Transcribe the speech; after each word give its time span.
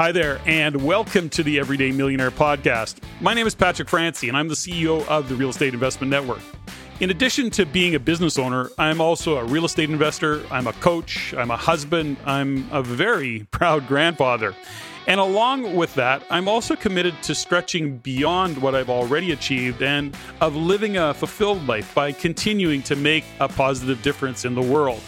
Hi 0.00 0.12
there, 0.12 0.40
and 0.46 0.84
welcome 0.84 1.28
to 1.30 1.42
the 1.42 1.58
Everyday 1.58 1.90
Millionaire 1.90 2.30
Podcast. 2.30 2.98
My 3.20 3.34
name 3.34 3.48
is 3.48 3.56
Patrick 3.56 3.88
Francey, 3.88 4.28
and 4.28 4.36
I'm 4.36 4.46
the 4.46 4.54
CEO 4.54 5.04
of 5.08 5.28
the 5.28 5.34
Real 5.34 5.48
Estate 5.48 5.74
Investment 5.74 6.08
Network. 6.08 6.38
In 7.00 7.10
addition 7.10 7.50
to 7.50 7.66
being 7.66 7.96
a 7.96 7.98
business 7.98 8.38
owner, 8.38 8.70
I'm 8.78 9.00
also 9.00 9.38
a 9.38 9.44
real 9.44 9.64
estate 9.64 9.90
investor, 9.90 10.44
I'm 10.52 10.68
a 10.68 10.72
coach, 10.74 11.34
I'm 11.34 11.50
a 11.50 11.56
husband, 11.56 12.16
I'm 12.24 12.68
a 12.70 12.80
very 12.80 13.48
proud 13.50 13.88
grandfather. 13.88 14.54
And 15.08 15.18
along 15.18 15.74
with 15.74 15.92
that, 15.96 16.22
I'm 16.30 16.46
also 16.46 16.76
committed 16.76 17.20
to 17.24 17.34
stretching 17.34 17.98
beyond 17.98 18.56
what 18.58 18.76
I've 18.76 18.90
already 18.90 19.32
achieved 19.32 19.82
and 19.82 20.16
of 20.40 20.54
living 20.54 20.96
a 20.96 21.12
fulfilled 21.12 21.66
life 21.66 21.92
by 21.92 22.12
continuing 22.12 22.82
to 22.82 22.94
make 22.94 23.24
a 23.40 23.48
positive 23.48 24.00
difference 24.02 24.44
in 24.44 24.54
the 24.54 24.62
world. 24.62 25.00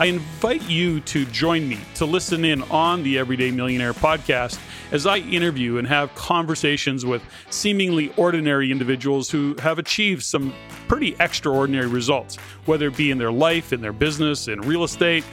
I 0.00 0.06
invite 0.06 0.62
you 0.62 1.00
to 1.00 1.24
join 1.24 1.68
me 1.68 1.80
to 1.96 2.06
listen 2.06 2.44
in 2.44 2.62
on 2.70 3.02
the 3.02 3.18
Everyday 3.18 3.50
Millionaire 3.50 3.92
podcast 3.92 4.60
as 4.92 5.06
I 5.06 5.16
interview 5.16 5.78
and 5.78 5.88
have 5.88 6.14
conversations 6.14 7.04
with 7.04 7.20
seemingly 7.50 8.12
ordinary 8.16 8.70
individuals 8.70 9.28
who 9.28 9.56
have 9.58 9.80
achieved 9.80 10.22
some 10.22 10.54
pretty 10.86 11.16
extraordinary 11.18 11.88
results, 11.88 12.36
whether 12.64 12.86
it 12.86 12.96
be 12.96 13.10
in 13.10 13.18
their 13.18 13.32
life, 13.32 13.72
in 13.72 13.80
their 13.80 13.92
business, 13.92 14.46
in 14.46 14.60
real 14.60 14.84
estate. 14.84 15.24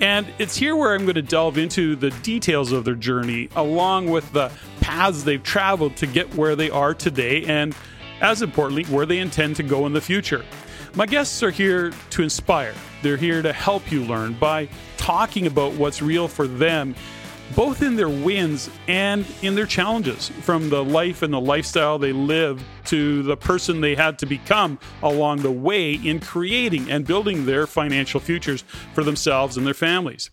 And 0.00 0.26
it's 0.40 0.56
here 0.56 0.74
where 0.74 0.92
I'm 0.92 1.02
going 1.02 1.14
to 1.14 1.22
delve 1.22 1.56
into 1.56 1.94
the 1.94 2.10
details 2.10 2.72
of 2.72 2.84
their 2.84 2.96
journey, 2.96 3.48
along 3.54 4.10
with 4.10 4.32
the 4.32 4.50
paths 4.80 5.22
they've 5.22 5.40
traveled 5.40 5.94
to 5.98 6.08
get 6.08 6.34
where 6.34 6.56
they 6.56 6.68
are 6.68 6.94
today, 6.94 7.44
and 7.44 7.76
as 8.20 8.42
importantly, 8.42 8.86
where 8.86 9.06
they 9.06 9.18
intend 9.18 9.54
to 9.56 9.62
go 9.62 9.86
in 9.86 9.92
the 9.92 10.00
future. 10.00 10.44
My 10.96 11.06
guests 11.06 11.44
are 11.44 11.52
here 11.52 11.92
to 12.10 12.22
inspire. 12.24 12.74
They're 13.02 13.16
here 13.16 13.42
to 13.42 13.52
help 13.52 13.90
you 13.90 14.04
learn 14.04 14.34
by 14.34 14.68
talking 14.96 15.46
about 15.46 15.72
what's 15.74 16.02
real 16.02 16.28
for 16.28 16.46
them, 16.46 16.94
both 17.56 17.82
in 17.82 17.96
their 17.96 18.08
wins 18.08 18.70
and 18.88 19.26
in 19.42 19.54
their 19.54 19.66
challenges, 19.66 20.28
from 20.42 20.68
the 20.68 20.84
life 20.84 21.22
and 21.22 21.32
the 21.32 21.40
lifestyle 21.40 21.98
they 21.98 22.12
live 22.12 22.62
to 22.86 23.22
the 23.22 23.36
person 23.36 23.80
they 23.80 23.94
had 23.94 24.18
to 24.18 24.26
become 24.26 24.78
along 25.02 25.38
the 25.38 25.50
way 25.50 25.94
in 25.94 26.20
creating 26.20 26.90
and 26.90 27.06
building 27.06 27.46
their 27.46 27.66
financial 27.66 28.20
futures 28.20 28.62
for 28.94 29.02
themselves 29.02 29.56
and 29.56 29.66
their 29.66 29.74
families. 29.74 30.30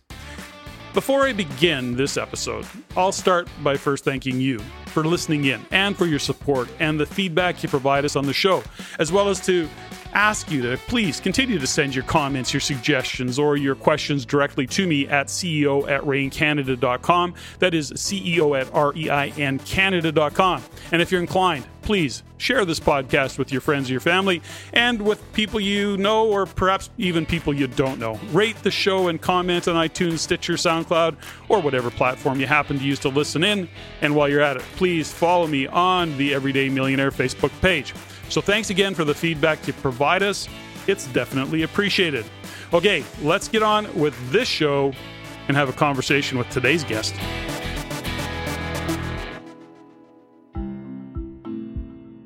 Before 0.94 1.26
I 1.26 1.32
begin 1.32 1.96
this 1.96 2.16
episode, 2.16 2.66
I'll 2.96 3.12
start 3.12 3.48
by 3.62 3.76
first 3.76 4.04
thanking 4.04 4.40
you 4.40 4.58
for 4.86 5.04
listening 5.04 5.44
in 5.44 5.64
and 5.70 5.96
for 5.96 6.06
your 6.06 6.18
support 6.18 6.68
and 6.80 6.98
the 6.98 7.06
feedback 7.06 7.62
you 7.62 7.68
provide 7.68 8.04
us 8.04 8.16
on 8.16 8.26
the 8.26 8.32
show, 8.32 8.62
as 8.98 9.12
well 9.12 9.28
as 9.28 9.38
to 9.46 9.68
ask 10.12 10.50
you 10.50 10.62
to 10.62 10.76
please 10.86 11.20
continue 11.20 11.58
to 11.58 11.66
send 11.66 11.94
your 11.94 12.04
comments, 12.04 12.52
your 12.52 12.60
suggestions, 12.60 13.38
or 13.38 13.56
your 13.56 13.74
questions 13.74 14.24
directly 14.24 14.66
to 14.68 14.86
me 14.86 15.08
at 15.08 15.28
CEO 15.28 15.88
at 15.88 16.02
ReinCanada.com. 16.02 17.34
That 17.58 17.74
is 17.74 17.92
CEO 17.92 18.60
at 18.60 18.72
R-E-I-N 18.74 19.58
Canada.com. 19.60 20.62
And 20.92 21.02
if 21.02 21.10
you're 21.10 21.20
inclined, 21.20 21.66
please 21.82 22.22
share 22.36 22.64
this 22.64 22.78
podcast 22.78 23.38
with 23.38 23.50
your 23.50 23.60
friends 23.60 23.90
your 23.90 24.00
family 24.00 24.42
and 24.72 25.00
with 25.00 25.32
people 25.32 25.58
you 25.58 25.96
know 25.96 26.28
or 26.28 26.46
perhaps 26.46 26.90
even 26.98 27.24
people 27.24 27.54
you 27.54 27.66
don't 27.66 27.98
know. 27.98 28.20
Rate 28.30 28.56
the 28.62 28.70
show 28.70 29.08
and 29.08 29.20
comment 29.20 29.68
on 29.68 29.74
iTunes, 29.74 30.18
Stitcher, 30.18 30.54
SoundCloud, 30.54 31.16
or 31.48 31.60
whatever 31.60 31.90
platform 31.90 32.40
you 32.40 32.46
happen 32.46 32.78
to 32.78 32.84
use 32.84 32.98
to 33.00 33.08
listen 33.08 33.42
in. 33.42 33.68
And 34.02 34.14
while 34.14 34.28
you're 34.28 34.40
at 34.40 34.56
it, 34.56 34.62
please 34.76 35.12
follow 35.12 35.46
me 35.46 35.66
on 35.66 36.16
the 36.18 36.34
Everyday 36.34 36.68
Millionaire 36.68 37.10
Facebook 37.10 37.58
page. 37.60 37.94
So 38.28 38.40
thanks 38.40 38.70
again 38.70 38.94
for 38.94 39.04
the 39.04 39.14
feedback 39.14 39.66
you 39.66 39.72
provide 39.72 40.22
us. 40.22 40.48
It's 40.86 41.06
definitely 41.08 41.62
appreciated. 41.62 42.24
Okay, 42.72 43.04
let's 43.22 43.48
get 43.48 43.62
on 43.62 43.92
with 43.98 44.14
this 44.30 44.48
show 44.48 44.92
and 45.48 45.56
have 45.56 45.68
a 45.68 45.72
conversation 45.72 46.36
with 46.38 46.48
today's 46.50 46.84
guest. 46.84 47.14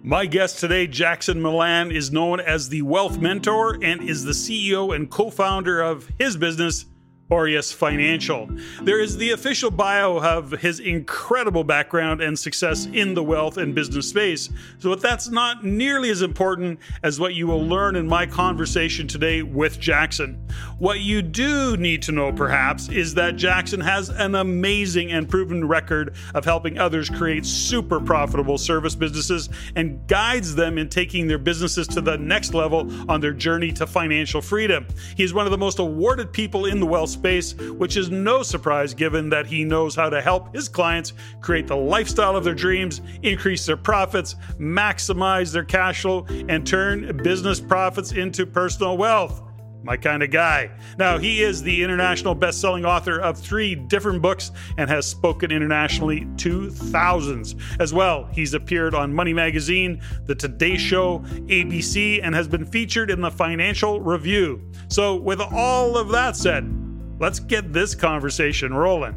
My 0.04 0.26
guest 0.26 0.58
today, 0.58 0.86
Jackson 0.88 1.40
Millan, 1.40 1.90
is 1.90 2.12
known 2.12 2.40
as 2.40 2.69
the 2.69 2.82
Wealth 2.82 3.19
Mentor 3.19 3.78
and 3.82 4.02
is 4.02 4.24
the 4.24 4.32
CEO 4.32 4.94
and 4.94 5.10
co 5.10 5.30
founder 5.30 5.80
of 5.80 6.10
his 6.19 6.36
business, 6.36 6.84
Aureus 7.30 7.72
Financial. 7.72 8.48
There 8.82 9.00
is 9.00 9.16
the 9.16 9.30
official 9.30 9.70
bio 9.70 10.18
of 10.18 10.50
his 10.50 10.80
incredible 10.80 11.64
background 11.64 12.20
and 12.20 12.38
success 12.38 12.86
in 12.92 13.14
the 13.14 13.22
wealth 13.22 13.56
and 13.56 13.74
business 13.74 14.08
space. 14.08 14.50
So 14.78 14.94
that's 14.94 15.28
not 15.28 15.64
nearly 15.64 16.10
as 16.10 16.20
important 16.20 16.78
as 17.02 17.18
what 17.18 17.34
you 17.34 17.46
will 17.46 17.64
learn 17.64 17.96
in 17.96 18.06
my 18.06 18.26
conversation 18.26 19.06
today 19.06 19.42
with 19.42 19.80
Jackson. 19.80 20.46
What 20.78 21.00
you 21.00 21.22
do 21.22 21.76
need 21.76 22.02
to 22.02 22.12
know, 22.12 22.32
perhaps, 22.32 22.88
is 22.88 23.14
that 23.14 23.36
Jackson 23.36 23.80
has 23.80 24.10
an 24.10 24.34
amazing 24.34 25.12
and 25.12 25.28
proven 25.28 25.66
record 25.66 26.14
of 26.34 26.44
helping 26.44 26.78
others 26.78 27.08
create 27.08 27.46
super 27.46 28.00
profitable 28.00 28.58
service 28.58 28.94
businesses 28.94 29.48
and 29.76 30.06
guides 30.06 30.54
them 30.54 30.76
in 30.76 30.88
taking 30.88 31.28
their 31.28 31.38
businesses 31.38 31.86
to 31.88 32.00
the 32.00 32.18
next 32.18 32.52
level 32.52 32.90
on 33.10 33.20
their 33.20 33.32
journey 33.32 33.72
to 33.72 33.86
financial 33.86 34.42
freedom. 34.42 34.86
He 35.16 35.22
is 35.22 35.32
one 35.32 35.46
of 35.46 35.52
the 35.52 35.58
most 35.58 35.78
awarded 35.78 36.32
people 36.32 36.66
in 36.66 36.78
the 36.78 36.86
wealth 36.86 37.11
space, 37.12 37.54
which 37.54 37.96
is 37.96 38.10
no 38.10 38.42
surprise 38.42 38.94
given 38.94 39.28
that 39.30 39.46
he 39.46 39.64
knows 39.64 39.94
how 39.94 40.08
to 40.10 40.20
help 40.20 40.54
his 40.54 40.68
clients 40.68 41.12
create 41.40 41.66
the 41.66 41.76
lifestyle 41.76 42.36
of 42.36 42.44
their 42.44 42.54
dreams, 42.54 43.00
increase 43.22 43.66
their 43.66 43.76
profits, 43.76 44.36
maximize 44.58 45.52
their 45.52 45.64
cash 45.64 46.02
flow, 46.02 46.26
and 46.48 46.66
turn 46.66 47.16
business 47.18 47.60
profits 47.60 48.12
into 48.12 48.46
personal 48.46 48.96
wealth. 48.96 49.42
My 49.84 49.96
kind 49.96 50.22
of 50.22 50.30
guy. 50.30 50.70
Now, 50.96 51.18
he 51.18 51.42
is 51.42 51.60
the 51.62 51.82
international 51.82 52.36
best 52.36 52.60
selling 52.60 52.84
author 52.84 53.20
of 53.20 53.36
three 53.36 53.74
different 53.74 54.22
books 54.22 54.52
and 54.78 54.88
has 54.88 55.06
spoken 55.06 55.50
internationally 55.50 56.26
to 56.38 56.70
thousands. 56.70 57.56
As 57.80 57.92
well, 57.92 58.28
he's 58.32 58.54
appeared 58.54 58.94
on 58.94 59.12
Money 59.12 59.32
Magazine, 59.32 60.00
The 60.26 60.36
Today 60.36 60.76
Show, 60.76 61.18
ABC, 61.46 62.20
and 62.22 62.32
has 62.34 62.46
been 62.46 62.64
featured 62.64 63.10
in 63.10 63.20
the 63.20 63.30
Financial 63.30 64.00
Review. 64.00 64.62
So, 64.88 65.16
with 65.16 65.40
all 65.40 65.96
of 65.96 66.10
that 66.10 66.36
said, 66.36 66.81
let's 67.22 67.38
get 67.38 67.72
this 67.72 67.94
conversation 67.94 68.74
rolling. 68.74 69.16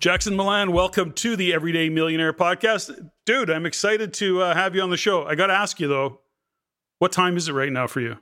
Jackson 0.00 0.36
Millan, 0.36 0.72
welcome 0.72 1.12
to 1.12 1.36
the 1.36 1.54
Everyday 1.54 1.88
Millionaire 1.88 2.32
podcast. 2.32 3.08
Dude, 3.24 3.48
I'm 3.48 3.64
excited 3.64 4.12
to 4.14 4.42
uh, 4.42 4.54
have 4.54 4.74
you 4.74 4.82
on 4.82 4.90
the 4.90 4.96
show. 4.96 5.24
I 5.24 5.36
got 5.36 5.46
to 5.46 5.52
ask 5.54 5.78
you 5.78 5.86
though, 5.86 6.20
what 6.98 7.12
time 7.12 7.36
is 7.36 7.48
it 7.48 7.52
right 7.52 7.72
now 7.72 7.86
for 7.86 8.00
you? 8.00 8.18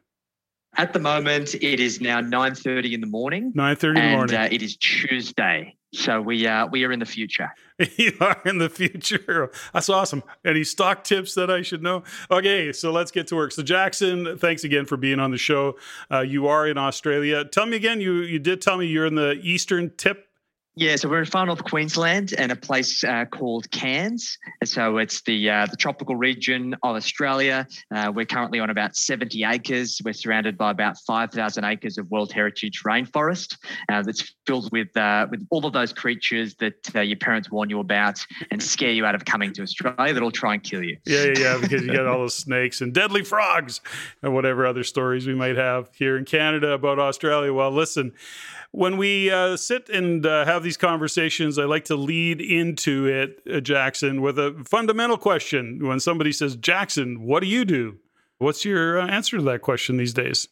At 0.76 0.92
the 0.92 0.98
moment, 0.98 1.54
it 1.54 1.80
is 1.80 2.00
now 2.00 2.20
9.30 2.20 2.92
in 2.92 3.00
the 3.00 3.06
morning. 3.06 3.52
9.30 3.52 3.88
in 3.88 3.94
the 3.94 4.00
morning. 4.00 4.20
And 4.20 4.32
uh, 4.34 4.48
it 4.54 4.62
is 4.62 4.76
Tuesday. 4.76 5.76
So 5.92 6.20
we, 6.20 6.46
uh, 6.46 6.66
we 6.66 6.84
are 6.84 6.90
in 6.90 6.98
the 6.98 7.06
future. 7.06 7.50
you 7.96 8.12
are 8.20 8.40
in 8.44 8.58
the 8.58 8.68
future. 8.68 9.50
That's 9.72 9.88
awesome. 9.88 10.24
Any 10.44 10.64
stock 10.64 11.04
tips 11.04 11.34
that 11.34 11.50
I 11.50 11.62
should 11.62 11.82
know? 11.82 12.02
Okay, 12.30 12.72
so 12.72 12.90
let's 12.90 13.12
get 13.12 13.28
to 13.28 13.36
work. 13.36 13.52
So 13.52 13.62
Jackson, 13.62 14.36
thanks 14.38 14.64
again 14.64 14.86
for 14.86 14.96
being 14.96 15.20
on 15.20 15.30
the 15.30 15.38
show. 15.38 15.76
Uh, 16.10 16.20
you 16.20 16.48
are 16.48 16.66
in 16.66 16.76
Australia. 16.78 17.44
Tell 17.44 17.66
me 17.66 17.76
again, 17.76 18.00
you, 18.00 18.14
you 18.22 18.40
did 18.40 18.60
tell 18.60 18.76
me 18.76 18.86
you're 18.86 19.06
in 19.06 19.14
the 19.14 19.38
eastern 19.42 19.92
tip 19.96 20.28
yeah, 20.76 20.96
so 20.96 21.08
we're 21.08 21.20
in 21.20 21.26
far 21.26 21.46
north 21.46 21.62
Queensland 21.62 22.34
and 22.36 22.50
a 22.50 22.56
place 22.56 23.04
uh, 23.04 23.26
called 23.26 23.70
Cairns. 23.70 24.38
So 24.64 24.98
it's 24.98 25.22
the 25.22 25.48
uh, 25.48 25.66
the 25.66 25.76
tropical 25.76 26.16
region 26.16 26.74
of 26.82 26.96
Australia. 26.96 27.68
Uh, 27.94 28.10
we're 28.14 28.24
currently 28.24 28.58
on 28.58 28.70
about 28.70 28.96
70 28.96 29.44
acres. 29.44 30.00
We're 30.04 30.14
surrounded 30.14 30.58
by 30.58 30.72
about 30.72 30.96
5,000 31.06 31.64
acres 31.64 31.96
of 31.96 32.10
World 32.10 32.32
Heritage 32.32 32.82
rainforest 32.84 33.56
uh, 33.88 34.02
that's 34.02 34.34
filled 34.46 34.72
with 34.72 34.96
uh, 34.96 35.28
with 35.30 35.46
all 35.50 35.64
of 35.64 35.72
those 35.72 35.92
creatures 35.92 36.56
that 36.56 36.94
uh, 36.96 37.00
your 37.00 37.18
parents 37.18 37.52
warn 37.52 37.70
you 37.70 37.78
about 37.78 38.18
and 38.50 38.60
scare 38.60 38.90
you 38.90 39.06
out 39.06 39.14
of 39.14 39.24
coming 39.24 39.52
to 39.52 39.62
Australia 39.62 40.12
that'll 40.12 40.32
try 40.32 40.54
and 40.54 40.62
kill 40.64 40.82
you. 40.82 40.96
Yeah, 41.06 41.24
yeah, 41.24 41.32
yeah 41.38 41.58
because 41.60 41.82
you 41.82 41.92
got 41.92 42.06
all 42.06 42.18
those 42.24 42.34
snakes 42.34 42.80
and 42.80 42.92
deadly 42.92 43.22
frogs 43.22 43.80
and 44.22 44.34
whatever 44.34 44.66
other 44.66 44.82
stories 44.82 45.24
we 45.24 45.34
might 45.34 45.56
have 45.56 45.88
here 45.94 46.16
in 46.16 46.24
Canada 46.24 46.72
about 46.72 46.98
Australia. 46.98 47.52
Well, 47.52 47.70
listen 47.70 48.12
when 48.74 48.96
we 48.96 49.30
uh, 49.30 49.56
sit 49.56 49.88
and 49.88 50.26
uh, 50.26 50.44
have 50.44 50.64
these 50.64 50.76
conversations, 50.76 51.60
I 51.60 51.64
like 51.64 51.84
to 51.84 51.94
lead 51.94 52.40
into 52.40 53.06
it, 53.06 53.40
uh, 53.48 53.60
Jackson, 53.60 54.20
with 54.20 54.36
a 54.36 54.64
fundamental 54.66 55.16
question. 55.16 55.86
When 55.86 56.00
somebody 56.00 56.32
says, 56.32 56.56
Jackson, 56.56 57.22
what 57.22 57.40
do 57.40 57.46
you 57.46 57.64
do? 57.64 57.98
What's 58.38 58.64
your 58.64 59.00
uh, 59.00 59.06
answer 59.06 59.36
to 59.36 59.44
that 59.44 59.62
question 59.62 59.96
these 59.96 60.12
days? 60.12 60.48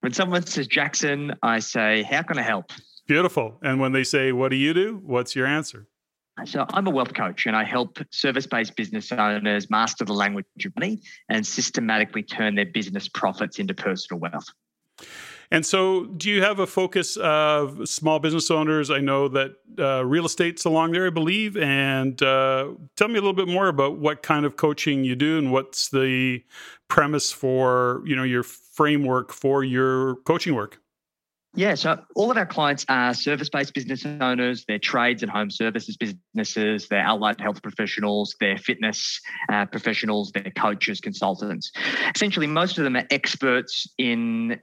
When 0.00 0.12
someone 0.12 0.44
says, 0.44 0.66
Jackson, 0.66 1.34
I 1.42 1.60
say, 1.60 2.02
How 2.02 2.22
can 2.22 2.38
I 2.38 2.42
help? 2.42 2.72
Beautiful. 3.06 3.58
And 3.62 3.80
when 3.80 3.92
they 3.92 4.04
say, 4.04 4.32
What 4.32 4.50
do 4.50 4.56
you 4.56 4.74
do? 4.74 5.00
What's 5.02 5.34
your 5.34 5.46
answer? 5.46 5.86
So, 6.44 6.66
I'm 6.74 6.86
a 6.86 6.90
wealth 6.90 7.14
coach 7.14 7.46
and 7.46 7.56
I 7.56 7.64
help 7.64 7.98
service 8.10 8.46
based 8.46 8.76
business 8.76 9.10
owners 9.12 9.70
master 9.70 10.04
the 10.04 10.12
language 10.12 10.44
of 10.66 10.76
money 10.76 11.00
and 11.30 11.46
systematically 11.46 12.22
turn 12.22 12.54
their 12.54 12.66
business 12.66 13.08
profits 13.08 13.58
into 13.58 13.72
personal 13.72 14.20
wealth. 14.20 14.44
And 15.50 15.64
so, 15.64 16.06
do 16.06 16.30
you 16.30 16.42
have 16.42 16.58
a 16.58 16.66
focus 16.66 17.16
of 17.16 17.88
small 17.88 18.18
business 18.18 18.50
owners? 18.50 18.90
I 18.90 18.98
know 18.98 19.28
that 19.28 19.52
uh, 19.78 20.04
real 20.04 20.26
estate's 20.26 20.64
along 20.64 20.92
there, 20.92 21.06
I 21.06 21.10
believe. 21.10 21.56
And 21.56 22.20
uh, 22.22 22.70
tell 22.96 23.08
me 23.08 23.14
a 23.14 23.20
little 23.20 23.32
bit 23.32 23.48
more 23.48 23.68
about 23.68 23.98
what 23.98 24.22
kind 24.22 24.44
of 24.44 24.56
coaching 24.56 25.04
you 25.04 25.14
do 25.14 25.38
and 25.38 25.52
what's 25.52 25.88
the 25.88 26.42
premise 26.88 27.32
for 27.32 28.02
you 28.06 28.14
know 28.14 28.22
your 28.22 28.42
framework 28.42 29.32
for 29.32 29.64
your 29.64 30.16
coaching 30.16 30.54
work. 30.54 30.80
Yeah, 31.56 31.74
so 31.74 31.98
all 32.14 32.30
of 32.30 32.36
our 32.36 32.44
clients 32.44 32.84
are 32.90 33.14
service 33.14 33.48
based 33.48 33.72
business 33.72 34.04
owners, 34.04 34.66
they're 34.68 34.78
trades 34.78 35.22
and 35.22 35.32
home 35.32 35.50
services 35.50 35.96
businesses, 35.96 36.86
they're 36.88 37.00
allied 37.00 37.40
health 37.40 37.62
professionals, 37.62 38.36
they're 38.40 38.58
fitness 38.58 39.18
uh, 39.50 39.64
professionals, 39.64 40.32
they're 40.32 40.52
coaches, 40.54 41.00
consultants. 41.00 41.72
Essentially, 42.14 42.46
most 42.46 42.76
of 42.76 42.84
them 42.84 42.94
are 42.94 43.06
experts 43.10 43.88
in 43.96 44.60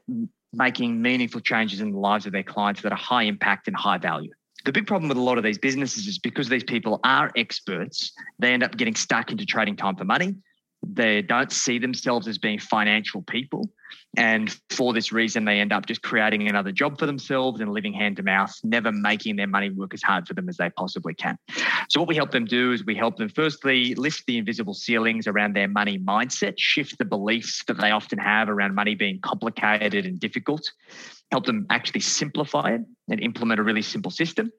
making 0.54 1.02
meaningful 1.02 1.42
changes 1.42 1.82
in 1.82 1.92
the 1.92 1.98
lives 1.98 2.26
of 2.26 2.32
their 2.32 2.44
clients 2.44 2.82
that 2.82 2.92
are 2.92 2.98
high 2.98 3.24
impact 3.24 3.68
and 3.68 3.76
high 3.76 3.98
value. 3.98 4.32
The 4.66 4.72
big 4.72 4.88
problem 4.88 5.10
with 5.10 5.18
a 5.18 5.22
lot 5.22 5.38
of 5.38 5.44
these 5.44 5.58
businesses 5.58 6.08
is 6.08 6.20
because 6.20 6.48
these 6.48 6.64
people 6.64 7.00
are 7.04 7.32
experts, 7.36 8.14
they 8.40 8.54
end 8.54 8.64
up 8.64 8.78
getting 8.78 8.96
stuck 8.96 9.32
into 9.32 9.46
trading 9.46 9.76
time 9.76 9.96
for 9.96 10.06
money. 10.06 10.36
They 10.86 11.22
don't 11.22 11.52
see 11.52 11.80
themselves 11.80 12.28
as 12.28 12.38
being 12.38 12.60
financial 12.60 13.22
people. 13.22 13.70
And 14.16 14.56
for 14.70 14.94
this 14.94 15.12
reason, 15.12 15.46
they 15.46 15.60
end 15.60 15.74
up 15.74 15.88
just 15.88 16.04
creating 16.04 16.48
another 16.48 16.72
job 16.72 17.00
for 17.00 17.06
themselves 17.06 17.62
and 17.62 17.72
living 17.72 17.94
hand 17.94 18.18
to 18.18 18.24
mouth, 18.24 18.54
never 18.64 18.92
making 18.92 19.38
their 19.38 19.48
money 19.48 19.72
work 19.72 19.94
as 19.94 20.04
hard 20.04 20.28
for 20.28 20.36
them 20.36 20.48
as 20.50 20.58
they 20.58 20.70
possibly 20.70 21.16
can. 21.16 21.38
So, 21.90 22.00
what 22.00 22.08
we 22.08 22.16
help 22.16 22.32
them 22.32 22.46
do 22.46 22.72
is 22.72 22.86
we 22.86 22.96
help 22.96 23.18
them 23.18 23.30
firstly 23.30 23.96
lift 23.96 24.26
the 24.28 24.38
invisible 24.38 24.76
ceilings 24.76 25.26
around 25.26 25.56
their 25.56 25.68
money 25.68 25.98
mindset, 25.98 26.56
shift 26.58 26.98
the 27.00 27.06
beliefs 27.06 27.64
that 27.68 27.80
they 27.80 27.92
often 27.92 28.20
have 28.20 28.50
around 28.50 28.76
money 28.76 28.94
being 28.94 29.20
complicated 29.22 30.06
and 30.06 30.20
difficult, 30.20 30.62
help 31.32 31.46
them 31.46 31.66
actually 31.72 32.02
simplify 32.02 32.72
it 32.72 32.82
and 33.10 33.20
implement 33.20 33.60
a 33.60 33.64
really 33.64 33.82
simple 33.82 34.12
system. 34.12 34.52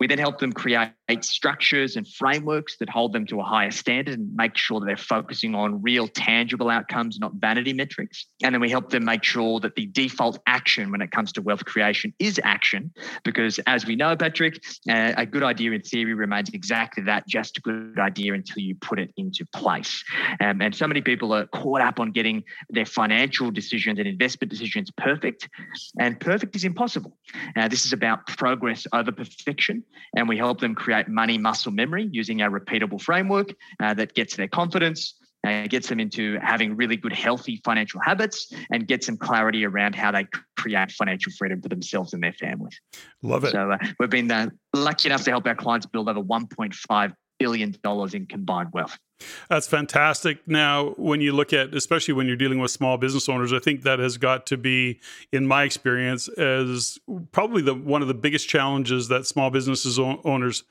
We 0.00 0.06
then 0.06 0.18
help 0.18 0.38
them 0.38 0.52
create 0.52 0.92
structures 1.22 1.96
and 1.96 2.06
frameworks 2.06 2.76
that 2.78 2.88
hold 2.88 3.12
them 3.12 3.26
to 3.26 3.40
a 3.40 3.42
higher 3.42 3.70
standard 3.70 4.18
and 4.18 4.34
make 4.34 4.56
sure 4.56 4.80
that 4.80 4.86
they're 4.86 4.96
focusing 4.96 5.54
on 5.54 5.82
real 5.82 6.06
tangible 6.06 6.70
outcomes, 6.70 7.18
not 7.18 7.32
vanity 7.34 7.72
metrics. 7.72 8.26
And 8.42 8.54
then 8.54 8.60
we 8.60 8.70
help 8.70 8.90
them 8.90 9.04
make 9.04 9.24
sure 9.24 9.58
that 9.60 9.74
the 9.74 9.86
default 9.86 10.38
action 10.46 10.90
when 10.90 11.00
it 11.00 11.10
comes 11.10 11.32
to 11.32 11.42
wealth 11.42 11.64
creation 11.64 12.14
is 12.18 12.40
action, 12.44 12.92
because 13.24 13.58
as 13.66 13.86
we 13.86 13.96
know, 13.96 14.16
Patrick, 14.16 14.62
uh, 14.88 15.14
a 15.16 15.26
good 15.26 15.42
idea 15.42 15.72
in 15.72 15.82
theory 15.82 16.14
remains 16.14 16.50
exactly 16.50 17.02
that, 17.04 17.26
just 17.26 17.58
a 17.58 17.60
good 17.60 17.98
idea 17.98 18.34
until 18.34 18.62
you 18.62 18.74
put 18.76 18.98
it 18.98 19.12
into 19.16 19.44
place. 19.54 20.04
Um, 20.40 20.60
and 20.62 20.74
so 20.74 20.86
many 20.86 21.00
people 21.00 21.32
are 21.32 21.46
caught 21.46 21.80
up 21.80 21.98
on 22.00 22.12
getting 22.12 22.44
their 22.70 22.86
financial 22.86 23.50
decisions 23.50 23.98
and 23.98 24.06
investment 24.06 24.50
decisions 24.50 24.90
perfect, 24.96 25.48
and 25.98 26.20
perfect 26.20 26.54
is 26.54 26.64
impossible. 26.64 27.16
Uh, 27.56 27.68
this 27.68 27.84
is 27.84 27.92
about 27.92 28.26
progress 28.26 28.86
over 28.92 29.10
perfection, 29.38 29.84
and 30.16 30.28
we 30.28 30.36
help 30.36 30.60
them 30.60 30.74
create 30.74 31.08
money 31.08 31.38
muscle 31.38 31.72
memory 31.72 32.08
using 32.10 32.42
our 32.42 32.50
repeatable 32.50 33.00
framework 33.00 33.54
uh, 33.82 33.94
that 33.94 34.14
gets 34.14 34.36
their 34.36 34.48
confidence, 34.48 35.14
uh, 35.46 35.66
gets 35.66 35.88
them 35.88 36.00
into 36.00 36.38
having 36.42 36.76
really 36.76 36.96
good, 36.96 37.12
healthy 37.12 37.60
financial 37.64 38.00
habits, 38.00 38.52
and 38.70 38.86
gets 38.86 39.06
some 39.06 39.16
clarity 39.16 39.64
around 39.64 39.94
how 39.94 40.10
they 40.10 40.26
create 40.56 40.90
financial 40.92 41.32
freedom 41.38 41.62
for 41.62 41.68
themselves 41.68 42.12
and 42.12 42.22
their 42.22 42.32
families. 42.32 42.80
Love 43.22 43.44
it. 43.44 43.52
So 43.52 43.72
uh, 43.72 43.78
we've 43.98 44.10
been 44.10 44.30
uh, 44.30 44.50
lucky 44.74 45.08
enough 45.08 45.24
to 45.24 45.30
help 45.30 45.46
our 45.46 45.54
clients 45.54 45.86
build 45.86 46.08
over 46.08 46.20
1.5 46.20 47.14
billion 47.38 47.74
dollars 47.82 48.14
in 48.14 48.26
combined 48.26 48.70
wealth. 48.72 48.98
That's 49.48 49.66
fantastic. 49.66 50.46
Now, 50.46 50.90
when 50.96 51.20
you 51.20 51.32
look 51.32 51.52
at, 51.52 51.74
especially 51.74 52.14
when 52.14 52.26
you're 52.26 52.36
dealing 52.36 52.58
with 52.58 52.70
small 52.70 52.96
business 52.98 53.28
owners, 53.28 53.52
I 53.52 53.58
think 53.58 53.82
that 53.82 53.98
has 53.98 54.16
got 54.16 54.46
to 54.46 54.56
be, 54.56 55.00
in 55.32 55.46
my 55.46 55.64
experience, 55.64 56.28
as 56.28 56.98
probably 57.32 57.62
the 57.62 57.74
one 57.74 58.02
of 58.02 58.08
the 58.08 58.14
biggest 58.14 58.48
challenges 58.48 59.08
that 59.08 59.26
small 59.26 59.50
businesses 59.50 59.98
owners 59.98 60.64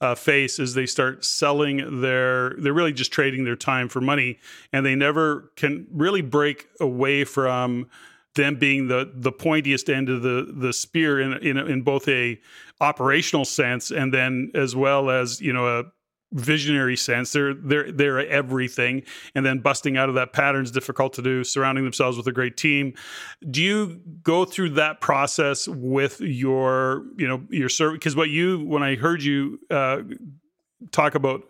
uh, 0.00 0.14
face 0.14 0.58
is 0.58 0.74
they 0.74 0.86
start 0.86 1.24
selling 1.24 2.00
their. 2.00 2.54
They're 2.58 2.72
really 2.72 2.92
just 2.92 3.12
trading 3.12 3.44
their 3.44 3.56
time 3.56 3.88
for 3.88 4.00
money, 4.00 4.38
and 4.72 4.84
they 4.84 4.94
never 4.94 5.52
can 5.56 5.86
really 5.92 6.20
break 6.20 6.68
away 6.80 7.24
from 7.24 7.88
them 8.34 8.56
being 8.56 8.88
the 8.88 9.10
the 9.14 9.32
pointiest 9.32 9.88
end 9.88 10.08
of 10.08 10.22
the 10.22 10.52
the 10.52 10.72
spear 10.72 11.20
in 11.20 11.32
in, 11.34 11.56
in 11.56 11.82
both 11.82 12.08
a 12.08 12.40
operational 12.80 13.44
sense 13.44 13.92
and 13.92 14.12
then 14.12 14.50
as 14.54 14.74
well 14.74 15.08
as 15.08 15.40
you 15.40 15.52
know 15.52 15.78
a 15.78 15.84
visionary 16.34 16.96
sense. 16.96 17.32
They're 17.32 17.54
they're 17.54 17.90
they're 17.90 18.28
everything, 18.28 19.02
and 19.34 19.46
then 19.46 19.60
busting 19.60 19.96
out 19.96 20.08
of 20.08 20.16
that 20.16 20.32
pattern 20.32 20.64
is 20.64 20.70
difficult 20.70 21.14
to 21.14 21.22
do. 21.22 21.44
Surrounding 21.44 21.84
themselves 21.84 22.16
with 22.16 22.26
a 22.26 22.32
great 22.32 22.56
team. 22.56 22.94
Do 23.50 23.62
you 23.62 24.00
go 24.22 24.44
through 24.44 24.70
that 24.70 25.00
process 25.00 25.66
with 25.68 26.20
your 26.20 27.04
you 27.16 27.26
know 27.26 27.42
your 27.50 27.68
service? 27.68 27.96
Because 27.96 28.16
what 28.16 28.30
you 28.30 28.64
when 28.64 28.82
I 28.82 28.96
heard 28.96 29.22
you 29.22 29.60
uh, 29.70 30.02
talk 30.90 31.14
about 31.14 31.44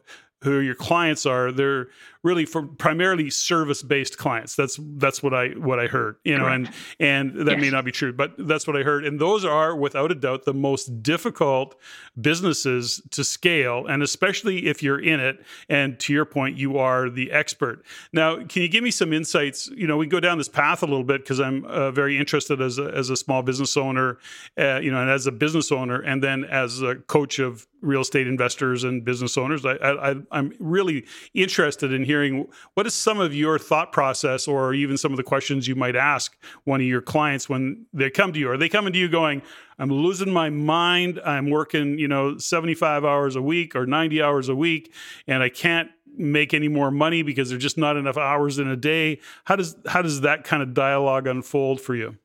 who 0.44 0.60
your 0.60 0.74
clients 0.74 1.26
are, 1.26 1.50
they're 1.50 1.88
really 2.24 2.46
for 2.46 2.62
primarily 2.62 3.30
service 3.30 3.82
based 3.82 4.18
clients. 4.18 4.56
That's 4.56 4.78
that's 4.96 5.22
what 5.22 5.34
I 5.34 5.48
what 5.50 5.78
I 5.78 5.86
heard. 5.86 6.16
You 6.24 6.38
know, 6.38 6.44
Correct. 6.44 6.70
and 7.00 7.34
and 7.36 7.46
that 7.46 7.52
yes. 7.52 7.60
may 7.60 7.70
not 7.70 7.84
be 7.84 7.92
true, 7.92 8.12
but 8.12 8.32
that's 8.38 8.66
what 8.66 8.76
I 8.76 8.82
heard. 8.82 9.04
And 9.04 9.20
those 9.20 9.44
are 9.44 9.76
without 9.76 10.10
a 10.10 10.14
doubt 10.14 10.44
the 10.44 10.54
most 10.54 11.02
difficult 11.02 11.76
businesses 12.20 13.02
to 13.10 13.22
scale, 13.22 13.86
and 13.86 14.02
especially 14.02 14.66
if 14.66 14.82
you're 14.82 15.00
in 15.00 15.20
it. 15.20 15.44
And 15.68 15.98
to 16.00 16.12
your 16.12 16.24
point, 16.24 16.56
you 16.56 16.78
are 16.78 17.10
the 17.10 17.30
expert. 17.30 17.84
Now, 18.12 18.36
can 18.36 18.62
you 18.62 18.68
give 18.68 18.82
me 18.82 18.90
some 18.90 19.12
insights? 19.12 19.68
You 19.68 19.86
know, 19.86 19.96
we 19.96 20.06
go 20.06 20.20
down 20.20 20.38
this 20.38 20.48
path 20.48 20.82
a 20.82 20.86
little 20.86 21.04
bit 21.04 21.22
because 21.22 21.40
I'm 21.40 21.64
uh, 21.66 21.90
very 21.90 22.18
interested 22.18 22.60
as 22.60 22.78
a, 22.78 22.84
as 22.86 23.10
a 23.10 23.16
small 23.16 23.42
business 23.42 23.76
owner, 23.76 24.18
uh, 24.58 24.80
you 24.80 24.90
know, 24.90 25.00
and 25.00 25.10
as 25.10 25.26
a 25.26 25.32
business 25.32 25.70
owner, 25.70 26.00
and 26.00 26.22
then 26.22 26.44
as 26.44 26.80
a 26.80 26.96
coach 26.96 27.38
of 27.38 27.66
real 27.84 28.00
estate 28.00 28.26
investors 28.26 28.84
and 28.84 29.04
business 29.04 29.36
owners. 29.36 29.64
I, 29.64 29.74
I, 29.74 30.14
I'm 30.30 30.52
really 30.58 31.06
interested 31.34 31.92
in 31.92 32.04
hearing 32.04 32.46
what 32.74 32.86
is 32.86 32.94
some 32.94 33.20
of 33.20 33.34
your 33.34 33.58
thought 33.58 33.92
process 33.92 34.48
or 34.48 34.74
even 34.74 34.96
some 34.96 35.12
of 35.12 35.16
the 35.16 35.22
questions 35.22 35.68
you 35.68 35.74
might 35.74 35.96
ask 35.96 36.36
one 36.64 36.80
of 36.80 36.86
your 36.86 37.02
clients 37.02 37.48
when 37.48 37.86
they 37.92 38.10
come 38.10 38.32
to 38.32 38.38
you. 38.38 38.50
Are 38.50 38.56
they 38.56 38.68
coming 38.68 38.92
to 38.92 38.98
you 38.98 39.08
going 39.08 39.42
i'm 39.78 39.90
losing 39.90 40.32
my 40.32 40.50
mind. 40.50 41.20
I'm 41.24 41.50
working 41.50 41.98
you 41.98 42.08
know 42.08 42.38
75 42.38 43.04
hours 43.04 43.36
a 43.36 43.42
week 43.42 43.74
or 43.74 43.86
90 43.86 44.22
hours 44.22 44.48
a 44.48 44.54
week 44.54 44.92
and 45.26 45.42
i 45.42 45.48
can't 45.48 45.90
make 46.16 46.54
any 46.54 46.68
more 46.68 46.90
money 46.90 47.22
because 47.22 47.50
there's 47.50 47.62
just 47.62 47.78
not 47.78 47.96
enough 47.96 48.16
hours 48.16 48.58
in 48.58 48.68
a 48.68 48.76
day 48.76 49.20
how 49.44 49.56
does 49.56 49.76
how 49.86 50.02
does 50.02 50.20
that 50.22 50.44
kind 50.44 50.62
of 50.62 50.74
dialogue 50.74 51.26
unfold 51.26 51.80
for 51.80 51.94
you? 51.94 52.16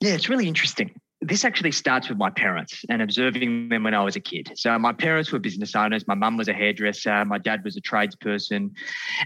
Yeah 0.00 0.14
it's 0.14 0.28
really 0.28 0.48
interesting 0.48 0.90
this 1.20 1.44
actually 1.44 1.72
starts 1.72 2.08
with 2.08 2.18
my 2.18 2.30
parents 2.30 2.84
and 2.88 3.00
observing 3.00 3.68
them 3.68 3.84
when 3.84 3.94
I 3.94 4.02
was 4.02 4.16
a 4.16 4.20
kid. 4.20 4.52
So 4.54 4.78
my 4.78 4.92
parents 4.92 5.32
were 5.32 5.38
business 5.38 5.74
owners. 5.74 6.06
My 6.06 6.14
mum 6.14 6.36
was 6.36 6.48
a 6.48 6.52
hairdresser. 6.52 7.24
My 7.24 7.38
dad 7.38 7.64
was 7.64 7.76
a 7.76 7.80
tradesperson, 7.80 8.72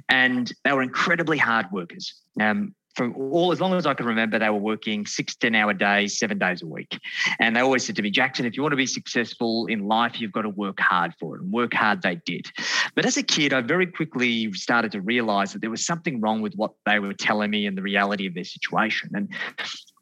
and 0.08 0.52
they 0.64 0.72
were 0.72 0.82
incredibly 0.82 1.38
hard 1.38 1.66
workers. 1.72 2.14
Um, 2.40 2.74
for 2.96 3.12
all 3.12 3.52
as 3.52 3.60
long 3.60 3.72
as 3.74 3.86
I 3.86 3.94
can 3.94 4.06
remember, 4.06 4.38
they 4.38 4.50
were 4.50 4.58
working 4.58 5.06
16 5.06 5.54
hour 5.54 5.72
days, 5.72 6.18
seven 6.18 6.38
days 6.38 6.62
a 6.62 6.66
week. 6.66 6.98
And 7.38 7.54
they 7.54 7.60
always 7.60 7.84
said 7.84 7.96
to 7.96 8.02
me, 8.02 8.10
Jackson, 8.10 8.46
if 8.46 8.56
you 8.56 8.62
want 8.62 8.72
to 8.72 8.76
be 8.76 8.86
successful 8.86 9.66
in 9.66 9.86
life, 9.86 10.20
you've 10.20 10.32
got 10.32 10.42
to 10.42 10.48
work 10.48 10.80
hard 10.80 11.14
for 11.18 11.36
it. 11.36 11.42
And 11.42 11.52
work 11.52 11.72
hard 11.72 12.02
they 12.02 12.16
did. 12.16 12.46
But 12.94 13.06
as 13.06 13.16
a 13.16 13.22
kid, 13.22 13.52
I 13.52 13.60
very 13.60 13.86
quickly 13.86 14.52
started 14.52 14.92
to 14.92 15.00
realize 15.00 15.52
that 15.52 15.60
there 15.60 15.70
was 15.70 15.86
something 15.86 16.20
wrong 16.20 16.42
with 16.42 16.54
what 16.54 16.72
they 16.84 16.98
were 16.98 17.14
telling 17.14 17.50
me 17.50 17.66
and 17.66 17.78
the 17.78 17.82
reality 17.82 18.26
of 18.26 18.34
their 18.34 18.44
situation. 18.44 19.10
And 19.14 19.32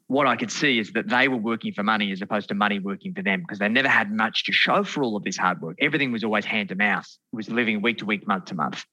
what 0.09 0.25
I 0.25 0.35
could 0.35 0.51
see 0.51 0.79
is 0.79 0.91
that 0.93 1.07
they 1.07 1.27
were 1.27 1.37
working 1.37 1.71
for 1.71 1.83
money 1.83 2.11
as 2.11 2.19
opposed 2.19 2.47
to 2.47 2.55
money 2.55 2.79
working 2.79 3.13
for 3.13 3.21
them 3.21 3.41
because 3.41 3.59
they 3.59 3.69
never 3.69 3.87
had 3.87 4.11
much 4.11 4.43
to 4.45 4.51
show 4.51 4.83
for 4.83 5.03
all 5.03 5.15
of 5.15 5.23
this 5.23 5.37
hard 5.37 5.61
work. 5.61 5.77
Everything 5.79 6.11
was 6.11 6.23
always 6.23 6.45
hand 6.45 6.69
to 6.69 6.75
mouth. 6.75 7.05
It 7.31 7.35
was 7.35 7.47
living 7.47 7.83
week 7.83 7.99
to 7.99 8.05
week, 8.05 8.27
month 8.27 8.45
to 8.45 8.55
month. 8.55 8.83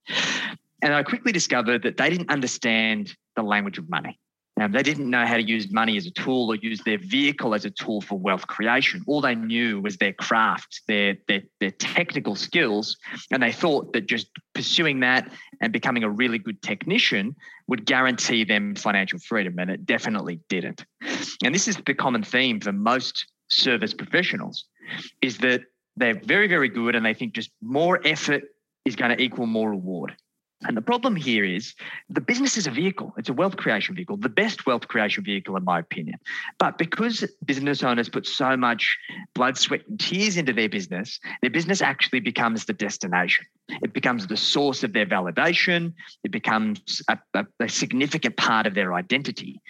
And 0.83 0.93
I 0.93 1.03
quickly 1.03 1.33
discovered 1.33 1.85
that 1.85 1.97
they 1.97 2.11
didn't 2.11 2.31
understand 2.31 3.17
the 3.35 3.43
language 3.43 3.79
of 3.79 3.89
money. 3.89 4.21
Um, 4.59 4.73
they 4.73 4.83
didn't 4.83 5.11
know 5.11 5.27
how 5.27 5.37
to 5.37 5.43
use 5.43 5.71
money 5.71 5.99
as 5.99 6.07
a 6.07 6.11
tool 6.11 6.51
or 6.51 6.55
use 6.55 6.81
their 6.85 6.97
vehicle 6.97 7.55
as 7.55 7.67
a 7.67 7.71
tool 7.71 8.01
for 8.01 8.19
wealth 8.19 8.47
creation. 8.47 9.03
All 9.07 9.21
they 9.21 9.35
knew 9.35 9.81
was 9.81 9.99
their 9.99 10.15
craft, 10.15 10.81
their, 10.89 11.17
their, 11.29 11.43
their 11.61 11.73
technical 11.73 12.35
skills. 12.35 12.97
And 13.31 13.43
they 13.43 13.53
thought 13.53 13.93
that 13.93 14.07
just 14.07 14.29
pursuing 14.55 15.01
that 15.01 15.31
and 15.61 15.75
becoming 15.75 16.05
a 16.05 16.11
really 16.11 16.39
good 16.39 16.63
technician 16.63 17.37
would 17.69 17.85
guarantee 17.85 18.45
them 18.45 18.75
financial 18.75 19.19
freedom. 19.19 19.59
And 19.59 19.71
it 19.71 19.85
definitely 19.85 20.41
didn't. 20.49 20.87
And 21.45 21.55
this 21.55 21.69
is 21.69 21.77
the 21.85 21.95
common 21.95 22.23
theme 22.23 22.61
for 22.61 22.73
most 22.73 23.27
service 23.49 23.93
professionals 23.93 24.65
is 25.21 25.39
that 25.39 25.63
they're 25.97 26.21
very, 26.25 26.49
very 26.49 26.69
good 26.69 26.95
and 26.95 27.05
they 27.05 27.15
think 27.15 27.35
just 27.35 27.51
more 27.63 28.01
effort 28.07 28.45
is 28.87 28.97
going 28.97 29.15
to 29.15 29.23
equal 29.23 29.47
more 29.47 29.71
reward. 29.71 30.17
And 30.63 30.77
the 30.77 30.83
problem 30.83 31.17
here 31.17 31.45
is 31.45 31.75
the 32.09 32.21
business 32.21 32.57
is 32.57 32.67
a 32.67 32.71
vehicle. 32.71 33.13
It's 33.19 33.29
a 33.29 33.35
wealth 33.35 33.57
creation 33.57 33.95
vehicle, 33.95 34.17
the 34.17 34.31
best 34.31 34.65
wealth 34.67 34.89
creation 34.89 35.23
vehicle, 35.23 35.55
in 35.57 35.65
my 35.65 35.79
opinion. 35.79 36.19
But 36.59 36.79
because 36.79 37.25
business 37.45 37.83
owners 37.83 38.09
put 38.09 38.27
so 38.27 38.57
much 38.57 38.97
blood, 39.35 39.59
sweat, 39.59 39.83
and 39.87 40.01
tears 40.01 40.39
into 40.39 40.55
their 40.55 40.71
business, 40.71 41.21
their 41.43 41.51
business 41.51 41.83
actually 41.83 42.21
becomes 42.21 42.65
the 42.65 42.73
destination. 42.73 43.45
It 43.83 43.93
becomes 43.93 44.27
the 44.27 44.37
source 44.37 44.83
of 44.83 44.95
their 44.95 45.07
validation. 45.07 45.93
It 46.25 46.31
becomes 46.31 47.03
a, 47.09 47.19
a, 47.35 47.45
a 47.61 47.69
significant 47.69 48.39
part 48.39 48.67
of 48.67 48.75
their 48.75 48.95
identity. 48.95 49.61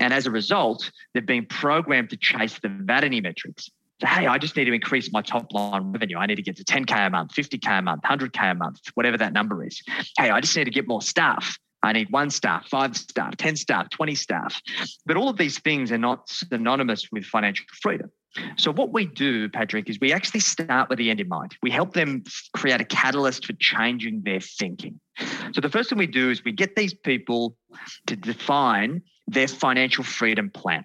And 0.00 0.14
as 0.14 0.26
a 0.26 0.30
result, 0.30 0.92
they've 1.12 1.26
been 1.26 1.46
programmed 1.46 2.10
to 2.10 2.16
chase 2.16 2.58
the 2.60 2.68
vanity 2.68 3.20
metrics 3.20 3.68
hey, 4.00 4.26
I 4.26 4.38
just 4.38 4.56
need 4.56 4.64
to 4.66 4.72
increase 4.72 5.12
my 5.12 5.22
top 5.22 5.52
line 5.52 5.92
revenue. 5.92 6.18
I 6.18 6.26
need 6.26 6.36
to 6.36 6.42
get 6.42 6.56
to 6.56 6.64
10K 6.64 7.06
a 7.06 7.10
month, 7.10 7.32
50K 7.32 7.78
a 7.78 7.82
month, 7.82 8.02
100K 8.02 8.50
a 8.50 8.54
month, 8.54 8.80
whatever 8.94 9.16
that 9.18 9.32
number 9.32 9.64
is. 9.64 9.82
Hey, 10.18 10.30
I 10.30 10.40
just 10.40 10.56
need 10.56 10.64
to 10.64 10.70
get 10.70 10.86
more 10.86 11.02
staff. 11.02 11.58
I 11.82 11.92
need 11.92 12.10
one 12.10 12.30
staff, 12.30 12.66
five 12.68 12.96
staff, 12.96 13.36
10 13.36 13.56
staff, 13.56 13.90
20 13.90 14.14
staff. 14.14 14.60
But 15.04 15.16
all 15.16 15.28
of 15.28 15.36
these 15.36 15.58
things 15.58 15.92
are 15.92 15.98
not 15.98 16.28
synonymous 16.28 17.08
with 17.12 17.24
financial 17.24 17.66
freedom. 17.80 18.10
So, 18.56 18.72
what 18.72 18.92
we 18.92 19.06
do, 19.06 19.48
Patrick, 19.48 19.88
is 19.88 19.98
we 20.00 20.12
actually 20.12 20.40
start 20.40 20.90
with 20.90 20.98
the 20.98 21.10
end 21.10 21.20
in 21.20 21.28
mind. 21.28 21.56
We 21.62 21.70
help 21.70 21.94
them 21.94 22.24
create 22.54 22.80
a 22.80 22.84
catalyst 22.84 23.46
for 23.46 23.54
changing 23.58 24.22
their 24.24 24.40
thinking. 24.40 25.00
So, 25.52 25.60
the 25.60 25.70
first 25.70 25.88
thing 25.88 25.98
we 25.98 26.06
do 26.06 26.30
is 26.30 26.44
we 26.44 26.52
get 26.52 26.76
these 26.76 26.92
people 26.92 27.56
to 28.08 28.16
define 28.16 29.02
their 29.26 29.48
financial 29.48 30.04
freedom 30.04 30.50
plan. 30.50 30.84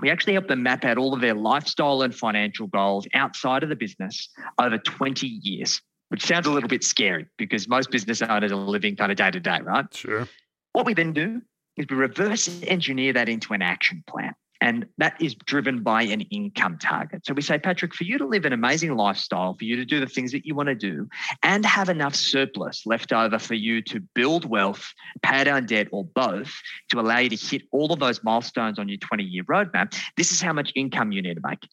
We 0.00 0.10
actually 0.10 0.34
help 0.34 0.48
them 0.48 0.62
map 0.62 0.84
out 0.84 0.98
all 0.98 1.14
of 1.14 1.20
their 1.20 1.34
lifestyle 1.34 2.02
and 2.02 2.14
financial 2.14 2.66
goals 2.66 3.06
outside 3.14 3.62
of 3.62 3.68
the 3.68 3.76
business 3.76 4.28
over 4.58 4.78
20 4.78 5.26
years, 5.26 5.80
which 6.08 6.24
sounds 6.24 6.46
a 6.46 6.50
little 6.50 6.68
bit 6.68 6.84
scary 6.84 7.26
because 7.36 7.68
most 7.68 7.90
business 7.90 8.22
owners 8.22 8.52
are 8.52 8.56
living 8.56 8.96
kind 8.96 9.10
of 9.10 9.16
day 9.16 9.30
to 9.30 9.40
day, 9.40 9.60
right? 9.62 9.86
Sure. 9.92 10.28
What 10.72 10.86
we 10.86 10.94
then 10.94 11.12
do 11.12 11.40
is 11.76 11.86
we 11.88 11.96
reverse 11.96 12.62
engineer 12.62 13.12
that 13.14 13.28
into 13.28 13.54
an 13.54 13.62
action 13.62 14.04
plan. 14.06 14.34
And 14.60 14.86
that 14.98 15.20
is 15.20 15.34
driven 15.34 15.82
by 15.82 16.02
an 16.02 16.22
income 16.22 16.78
target. 16.78 17.24
So 17.24 17.32
we 17.32 17.42
say, 17.42 17.58
Patrick, 17.58 17.94
for 17.94 18.04
you 18.04 18.18
to 18.18 18.26
live 18.26 18.44
an 18.44 18.52
amazing 18.52 18.96
lifestyle, 18.96 19.54
for 19.54 19.64
you 19.64 19.76
to 19.76 19.84
do 19.84 20.00
the 20.00 20.06
things 20.06 20.32
that 20.32 20.44
you 20.44 20.54
want 20.54 20.68
to 20.68 20.74
do, 20.74 21.08
and 21.42 21.64
have 21.64 21.88
enough 21.88 22.14
surplus 22.14 22.84
left 22.84 23.12
over 23.12 23.38
for 23.38 23.54
you 23.54 23.82
to 23.82 24.00
build 24.14 24.44
wealth, 24.44 24.92
pay 25.22 25.44
down 25.44 25.66
debt, 25.66 25.88
or 25.92 26.04
both 26.04 26.52
to 26.90 26.98
allow 26.98 27.18
you 27.18 27.28
to 27.30 27.36
hit 27.36 27.62
all 27.70 27.92
of 27.92 28.00
those 28.00 28.24
milestones 28.24 28.78
on 28.78 28.88
your 28.88 28.98
20 28.98 29.22
year 29.22 29.44
roadmap, 29.44 29.94
this 30.16 30.32
is 30.32 30.40
how 30.40 30.52
much 30.52 30.72
income 30.74 31.12
you 31.12 31.22
need 31.22 31.34
to 31.34 31.42
make. 31.46 31.68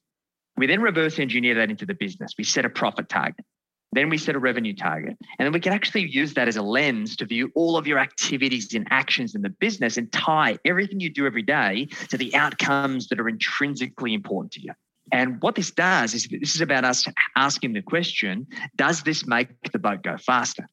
We 0.58 0.68
then 0.68 0.82
reverse 0.82 1.20
engineer 1.20 1.56
that 1.56 1.70
into 1.70 1.86
the 1.86 1.96
business. 1.96 2.34
We 2.38 2.44
set 2.44 2.66
a 2.66 2.70
profit 2.70 3.10
target. 3.10 3.46
Then 3.96 4.10
we 4.10 4.18
set 4.18 4.36
a 4.36 4.40
revenue 4.40 4.76
target. 4.76 5.18
And 5.40 5.46
then 5.46 5.54
we 5.54 5.62
can 5.62 5.72
actually 5.72 6.10
use 6.10 6.34
that 6.34 6.50
as 6.50 6.58
a 6.58 6.62
lens 6.62 7.16
to 7.16 7.26
view 7.26 7.50
all 7.56 7.78
of 7.78 7.88
your 7.88 7.98
activities 7.98 8.74
and 8.74 8.86
actions 8.92 9.36
in 9.36 9.42
the 9.42 9.50
business 9.50 9.96
and 9.96 10.12
tie 10.12 10.58
everything 10.66 11.00
you 11.00 11.10
do 11.10 11.26
every 11.26 11.42
day 11.42 11.88
to 12.10 12.18
the 12.18 12.36
outcomes 12.36 13.08
that 13.08 13.22
are 13.22 13.30
intrinsically 13.30 14.14
important 14.14 14.52
to 14.52 14.62
you. 14.62 14.74
And 15.14 15.42
what 15.42 15.56
this 15.56 15.72
does 15.72 16.14
is 16.14 16.28
this 16.28 16.56
is 16.56 16.62
about 16.62 16.84
us 16.84 17.08
asking 17.38 17.72
the 17.72 17.82
question 17.82 18.48
Does 18.76 19.04
this 19.04 19.26
make 19.26 19.48
the 19.72 19.80
boat 19.80 20.04
go 20.04 20.18
faster? 20.18 20.68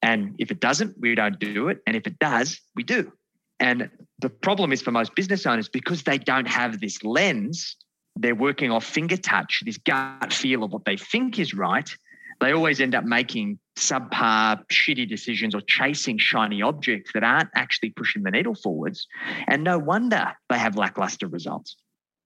And 0.00 0.34
if 0.38 0.50
it 0.50 0.60
doesn't, 0.60 0.98
we 0.98 1.14
don't 1.14 1.38
do 1.38 1.68
it. 1.68 1.78
And 1.86 1.94
if 1.94 2.06
it 2.06 2.18
does, 2.18 2.58
we 2.74 2.84
do. 2.84 3.12
And 3.60 3.90
the 4.20 4.30
problem 4.30 4.72
is 4.72 4.80
for 4.80 4.92
most 4.92 5.14
business 5.14 5.46
owners, 5.46 5.68
because 5.68 6.04
they 6.04 6.16
don't 6.16 6.48
have 6.48 6.80
this 6.80 7.04
lens, 7.04 7.76
they're 8.16 8.34
working 8.34 8.70
off 8.70 8.84
finger 8.84 9.18
touch, 9.18 9.62
this 9.64 9.76
gut 9.76 10.32
feel 10.32 10.64
of 10.64 10.72
what 10.72 10.86
they 10.86 10.96
think 10.96 11.38
is 11.38 11.52
right 11.52 11.94
they 12.40 12.52
always 12.52 12.80
end 12.80 12.94
up 12.94 13.04
making 13.04 13.58
subpar, 13.76 14.62
shitty 14.70 15.08
decisions 15.08 15.54
or 15.54 15.62
chasing 15.66 16.18
shiny 16.18 16.62
objects 16.62 17.12
that 17.14 17.24
aren't 17.24 17.50
actually 17.54 17.90
pushing 17.90 18.22
the 18.22 18.30
needle 18.30 18.54
forwards. 18.54 19.06
And 19.48 19.64
no 19.64 19.78
wonder 19.78 20.32
they 20.48 20.58
have 20.58 20.76
lackluster 20.76 21.28
results. 21.28 21.76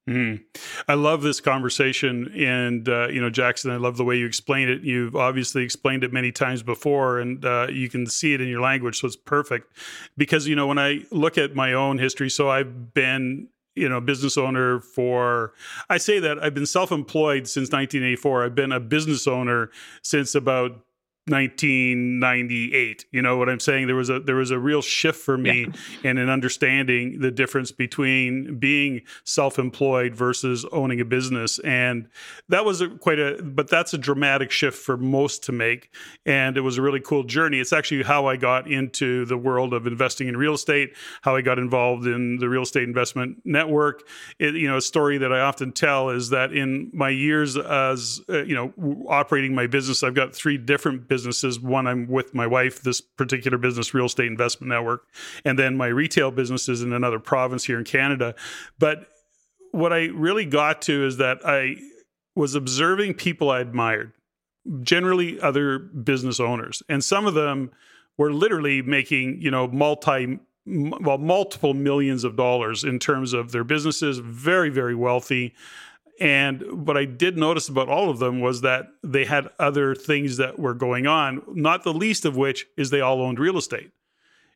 Mm. 0.08 0.44
I 0.86 0.94
love 0.94 1.22
this 1.22 1.40
conversation, 1.40 2.32
and 2.36 2.88
uh, 2.88 3.08
you 3.08 3.20
know, 3.20 3.28
Jackson. 3.28 3.72
I 3.72 3.76
love 3.76 3.96
the 3.96 4.04
way 4.04 4.16
you 4.16 4.24
explained 4.24 4.70
it. 4.70 4.82
You've 4.82 5.16
obviously 5.16 5.64
explained 5.64 6.04
it 6.04 6.12
many 6.12 6.30
times 6.30 6.62
before, 6.62 7.18
and 7.18 7.44
uh, 7.44 7.66
you 7.72 7.88
can 7.88 8.06
see 8.06 8.32
it 8.32 8.40
in 8.40 8.46
your 8.46 8.60
language, 8.60 9.00
so 9.00 9.08
it's 9.08 9.16
perfect. 9.16 9.76
Because 10.16 10.46
you 10.46 10.54
know, 10.54 10.68
when 10.68 10.78
I 10.78 11.00
look 11.10 11.36
at 11.38 11.56
my 11.56 11.72
own 11.72 11.98
history, 11.98 12.30
so 12.30 12.48
I've 12.48 12.94
been 12.94 13.48
you 13.76 13.88
know 13.88 14.00
business 14.00 14.36
owner 14.36 14.80
for 14.80 15.52
i 15.88 15.96
say 15.98 16.18
that 16.18 16.42
i've 16.42 16.54
been 16.54 16.66
self-employed 16.66 17.46
since 17.46 17.66
1984 17.70 18.44
i've 18.44 18.54
been 18.54 18.72
a 18.72 18.80
business 18.80 19.26
owner 19.26 19.70
since 20.02 20.34
about 20.34 20.80
1998 21.28 23.06
you 23.10 23.22
know 23.22 23.36
what 23.36 23.48
i'm 23.48 23.60
saying? 23.60 23.86
There 23.86 23.96
was 23.96 24.10
a 24.10 24.20
there 24.20 24.36
was 24.36 24.50
a 24.50 24.58
real 24.58 24.82
shift 24.82 25.18
for 25.18 25.36
me 25.36 25.66
yeah. 26.02 26.10
in 26.10 26.18
an 26.18 26.28
understanding 26.28 27.20
the 27.20 27.30
difference 27.30 27.72
between 27.72 28.58
being 28.58 29.02
self-employed 29.24 30.14
versus 30.14 30.64
owning 30.72 31.00
a 31.00 31.04
business. 31.04 31.58
And 31.60 32.08
that 32.48 32.64
was 32.64 32.80
a, 32.80 32.88
quite 32.88 33.18
a 33.18 33.42
but 33.42 33.68
that's 33.68 33.92
a 33.94 33.98
dramatic 33.98 34.50
shift 34.50 34.78
for 34.78 34.96
most 34.96 35.42
to 35.44 35.52
make. 35.52 35.90
And 36.24 36.56
it 36.56 36.60
was 36.60 36.78
a 36.78 36.82
really 36.82 37.00
cool 37.00 37.24
journey. 37.24 37.60
It's 37.60 37.72
actually 37.72 38.02
how 38.02 38.26
i 38.26 38.36
got 38.36 38.70
into 38.70 39.24
the 39.24 39.36
world 39.36 39.72
of 39.72 39.86
investing 39.86 40.28
in 40.28 40.36
real 40.36 40.54
estate 40.54 40.94
how 41.22 41.36
i 41.36 41.40
got 41.40 41.58
involved 41.58 42.06
in 42.06 42.38
the 42.38 42.48
real 42.48 42.62
estate 42.62 42.84
investment 42.84 43.38
network. 43.44 44.06
It, 44.38 44.54
you 44.54 44.68
know 44.68 44.76
a 44.76 44.82
story 44.82 45.18
that 45.18 45.32
i 45.32 45.40
often 45.40 45.72
tell 45.72 46.10
is 46.10 46.30
that 46.30 46.52
in 46.52 46.90
my 46.92 47.08
years 47.08 47.56
as 47.56 48.20
uh, 48.28 48.42
you 48.42 48.54
know 48.54 48.72
operating 49.08 49.54
my 49.54 49.66
business 49.66 50.02
i've 50.02 50.14
got 50.14 50.34
three 50.34 50.58
different 50.58 51.08
businesses. 51.08 51.15
One, 51.60 51.86
I'm 51.86 52.08
with 52.08 52.34
my 52.34 52.46
wife, 52.46 52.82
this 52.82 53.00
particular 53.00 53.58
business, 53.58 53.94
Real 53.94 54.06
Estate 54.06 54.26
Investment 54.26 54.68
Network, 54.68 55.06
and 55.44 55.58
then 55.58 55.76
my 55.76 55.86
retail 55.86 56.30
business 56.30 56.68
is 56.68 56.82
in 56.82 56.92
another 56.92 57.18
province 57.18 57.64
here 57.64 57.78
in 57.78 57.84
Canada. 57.84 58.34
But 58.78 59.08
what 59.72 59.92
I 59.92 60.06
really 60.06 60.44
got 60.44 60.82
to 60.82 61.06
is 61.06 61.16
that 61.18 61.38
I 61.44 61.76
was 62.34 62.54
observing 62.54 63.14
people 63.14 63.50
I 63.50 63.60
admired, 63.60 64.12
generally 64.82 65.40
other 65.40 65.78
business 65.78 66.40
owners, 66.40 66.82
and 66.88 67.02
some 67.02 67.26
of 67.26 67.34
them 67.34 67.70
were 68.18 68.32
literally 68.32 68.82
making, 68.82 69.40
you 69.40 69.50
know, 69.50 69.68
multi 69.68 70.38
well 70.66 71.18
multiple 71.18 71.74
millions 71.74 72.24
of 72.24 72.34
dollars 72.36 72.82
in 72.82 72.98
terms 72.98 73.32
of 73.32 73.52
their 73.52 73.62
businesses 73.62 74.18
very 74.18 74.68
very 74.68 74.96
wealthy 74.96 75.54
and 76.20 76.86
what 76.86 76.96
I 76.96 77.04
did 77.04 77.36
notice 77.36 77.68
about 77.68 77.88
all 77.88 78.08
of 78.08 78.18
them 78.18 78.40
was 78.40 78.62
that 78.62 78.88
they 79.02 79.24
had 79.24 79.48
other 79.58 79.94
things 79.94 80.38
that 80.38 80.58
were 80.58 80.74
going 80.74 81.06
on, 81.06 81.42
not 81.48 81.82
the 81.82 81.92
least 81.92 82.24
of 82.24 82.36
which 82.36 82.66
is 82.76 82.90
they 82.90 83.00
all 83.00 83.20
owned 83.20 83.38
real 83.38 83.58
estate. 83.58 83.90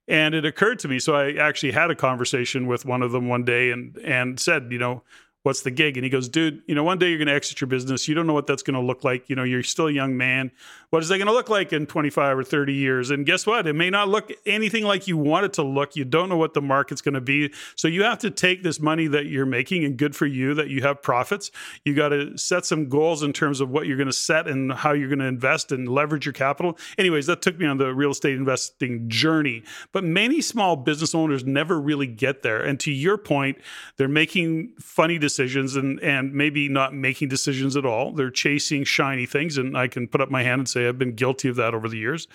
And 0.08 0.34
it 0.34 0.44
occurred 0.44 0.78
to 0.80 0.88
me, 0.88 0.98
so 0.98 1.14
I 1.14 1.34
actually 1.34 1.72
had 1.72 1.90
a 1.90 1.94
conversation 1.94 2.66
with 2.66 2.84
one 2.84 3.02
of 3.02 3.12
them 3.12 3.28
one 3.28 3.44
day 3.44 3.70
and 3.70 3.96
and 3.98 4.40
said, 4.40 4.68
you 4.70 4.78
know, 4.78 5.02
what's 5.42 5.62
the 5.62 5.70
gig? 5.70 5.96
And 5.96 6.04
he 6.04 6.10
goes, 6.10 6.28
dude, 6.28 6.62
you 6.66 6.74
know, 6.74 6.84
one 6.84 6.98
day 6.98 7.08
you're 7.08 7.18
going 7.18 7.28
to 7.28 7.34
exit 7.34 7.60
your 7.60 7.68
business. 7.68 8.06
You 8.06 8.14
don't 8.14 8.26
know 8.26 8.34
what 8.34 8.46
that's 8.46 8.62
going 8.62 8.74
to 8.74 8.80
look 8.80 9.04
like. 9.04 9.30
You 9.30 9.36
know, 9.36 9.42
you're 9.42 9.62
still 9.62 9.86
a 9.86 9.92
young 9.92 10.16
man. 10.16 10.50
What 10.90 11.02
is 11.02 11.08
that 11.08 11.16
going 11.16 11.28
to 11.28 11.32
look 11.32 11.48
like 11.48 11.72
in 11.72 11.86
25 11.86 12.38
or 12.38 12.44
30 12.44 12.74
years? 12.74 13.10
And 13.10 13.24
guess 13.24 13.46
what? 13.46 13.66
It 13.66 13.72
may 13.72 13.88
not 13.88 14.08
look 14.08 14.30
anything 14.44 14.84
like 14.84 15.08
you 15.08 15.16
want 15.16 15.46
it 15.46 15.54
to 15.54 15.62
look. 15.62 15.96
You 15.96 16.04
don't 16.04 16.28
know 16.28 16.36
what 16.36 16.52
the 16.52 16.60
market's 16.60 17.00
going 17.00 17.14
to 17.14 17.22
be. 17.22 17.52
So 17.74 17.88
you 17.88 18.02
have 18.02 18.18
to 18.18 18.30
take 18.30 18.62
this 18.62 18.80
money 18.80 19.06
that 19.06 19.26
you're 19.26 19.46
making 19.46 19.84
and 19.84 19.96
good 19.96 20.14
for 20.14 20.26
you 20.26 20.52
that 20.54 20.68
you 20.68 20.82
have 20.82 21.00
profits. 21.00 21.50
You 21.84 21.94
got 21.94 22.10
to 22.10 22.36
set 22.36 22.66
some 22.66 22.88
goals 22.90 23.22
in 23.22 23.32
terms 23.32 23.60
of 23.60 23.70
what 23.70 23.86
you're 23.86 23.96
going 23.96 24.08
to 24.08 24.12
set 24.12 24.46
and 24.46 24.72
how 24.72 24.92
you're 24.92 25.08
going 25.08 25.20
to 25.20 25.24
invest 25.24 25.72
and 25.72 25.88
leverage 25.88 26.26
your 26.26 26.34
capital. 26.34 26.76
Anyways, 26.98 27.26
that 27.26 27.40
took 27.40 27.58
me 27.58 27.66
on 27.66 27.78
the 27.78 27.94
real 27.94 28.10
estate 28.10 28.34
investing 28.34 29.08
journey. 29.08 29.62
But 29.92 30.04
many 30.04 30.42
small 30.42 30.76
business 30.76 31.14
owners 31.14 31.44
never 31.44 31.80
really 31.80 32.06
get 32.06 32.42
there. 32.42 32.60
And 32.60 32.78
to 32.80 32.90
your 32.90 33.16
point, 33.16 33.56
they're 33.96 34.08
making 34.08 34.74
funny 34.78 35.16
decisions 35.16 35.29
decisions 35.30 35.76
and 35.76 36.00
and 36.00 36.34
maybe 36.34 36.68
not 36.68 36.94
making 36.94 37.28
decisions 37.28 37.76
at 37.76 37.86
all. 37.86 38.12
They're 38.12 38.30
chasing 38.30 38.84
shiny 38.84 39.26
things, 39.26 39.58
and 39.58 39.76
I 39.76 39.88
can 39.88 40.08
put 40.08 40.20
up 40.20 40.30
my 40.30 40.42
hand 40.42 40.60
and 40.60 40.68
say 40.68 40.88
I've 40.88 40.98
been 40.98 41.14
guilty 41.14 41.48
of 41.48 41.56
that 41.56 41.74
over 41.74 41.88
the 41.88 41.96
years. 41.96 42.26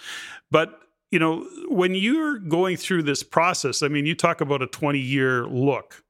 But 0.51 0.79
you 1.11 1.19
know, 1.19 1.47
when 1.67 1.95
you're 1.95 2.39
going 2.39 2.77
through 2.77 3.03
this 3.03 3.23
process, 3.23 3.83
I 3.83 3.87
mean, 3.87 4.05
you 4.05 4.15
talk 4.15 4.41
about 4.41 4.61
a 4.61 4.67
20 4.67 4.99
year 4.99 5.45
look. 5.45 6.03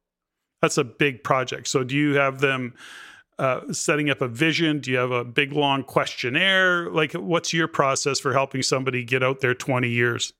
That's 0.61 0.77
a 0.77 0.83
big 0.83 1.23
project. 1.23 1.67
So, 1.67 1.83
do 1.83 1.95
you 1.95 2.15
have 2.15 2.39
them? 2.39 2.73
Uh, 3.37 3.73
setting 3.73 4.09
up 4.09 4.21
a 4.21 4.29
vision? 4.29 4.79
Do 4.79 4.89
you 4.89 4.97
have 4.97 5.11
a 5.11 5.25
big 5.25 5.51
long 5.51 5.83
questionnaire? 5.83 6.89
Like, 6.89 7.11
what's 7.11 7.51
your 7.51 7.67
process 7.67 8.17
for 8.17 8.31
helping 8.31 8.61
somebody 8.61 9.03
get 9.03 9.23
out 9.23 9.41
there 9.41 9.53
20 9.53 9.89
years? 9.89 10.31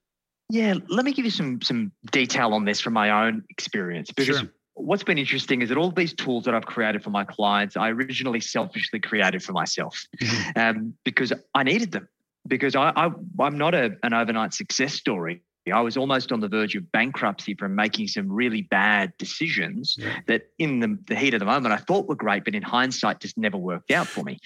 Yeah, 0.50 0.76
let 0.88 1.04
me 1.04 1.12
give 1.12 1.26
you 1.26 1.32
some 1.32 1.62
some 1.62 1.92
detail 2.12 2.54
on 2.54 2.64
this 2.64 2.80
from 2.80 2.94
my 2.94 3.10
own 3.10 3.44
experience 3.50 4.12
because 4.12 4.38
sure 4.38 4.50
what's 4.76 5.04
been 5.04 5.18
interesting 5.18 5.62
is 5.62 5.70
that 5.70 5.78
all 5.78 5.90
these 5.90 6.14
tools 6.14 6.46
that 6.46 6.54
I've 6.54 6.66
created 6.66 7.04
for 7.04 7.10
my 7.10 7.24
clients, 7.24 7.76
I 7.76 7.90
originally 7.90 8.42
selfishly 8.42 9.00
created 9.00 9.42
for 9.42 9.54
myself 9.54 10.06
mm-hmm. 10.22 10.60
um, 10.60 10.94
because 11.04 11.34
I 11.54 11.64
needed 11.64 11.92
them. 11.92 12.08
Because 12.48 12.76
I, 12.76 12.92
I, 12.96 13.10
am 13.40 13.58
not 13.58 13.74
a, 13.74 13.98
an 14.04 14.14
overnight 14.14 14.54
success 14.54 14.94
story. 14.94 15.42
I 15.74 15.82
was 15.82 15.98
almost 15.98 16.32
on 16.32 16.42
the 16.42 16.48
verge 16.48 16.76
of 16.76 16.92
bankruptcy 16.92 17.56
from 17.56 17.74
making 17.74 18.08
some 18.08 18.32
really 18.32 18.62
bad 18.62 19.14
decisions 19.18 19.96
yeah. 19.98 20.20
that, 20.28 20.50
in 20.60 20.80
the, 20.80 21.00
the, 21.08 21.16
heat 21.16 21.34
of 21.34 21.40
the 21.40 21.48
moment, 21.48 21.74
I 21.74 21.78
thought 21.78 22.08
were 22.08 22.14
great, 22.14 22.46
but 22.46 22.54
in 22.54 22.62
hindsight, 22.62 23.20
just 23.20 23.36
never 23.36 23.58
worked 23.58 23.90
out 23.90 24.06
for 24.06 24.24
me. 24.24 24.38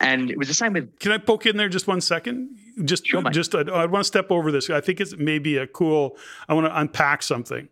And 0.00 0.32
it 0.32 0.36
was 0.36 0.48
the 0.48 0.54
same 0.54 0.72
with. 0.72 0.98
Can 0.98 1.12
I 1.12 1.18
poke 1.18 1.46
in 1.46 1.58
there 1.58 1.68
just 1.68 1.86
one 1.86 2.00
second? 2.00 2.58
Just, 2.84 3.06
sure, 3.06 3.22
just 3.30 3.54
I, 3.54 3.60
I 3.60 3.86
want 3.86 4.00
to 4.00 4.04
step 4.04 4.32
over 4.32 4.50
this. 4.50 4.68
I 4.68 4.80
think 4.80 5.00
it's 5.00 5.16
maybe 5.16 5.58
a 5.58 5.68
cool. 5.68 6.16
I 6.48 6.54
want 6.54 6.66
to 6.66 6.76
unpack 6.76 7.22
something 7.22 7.68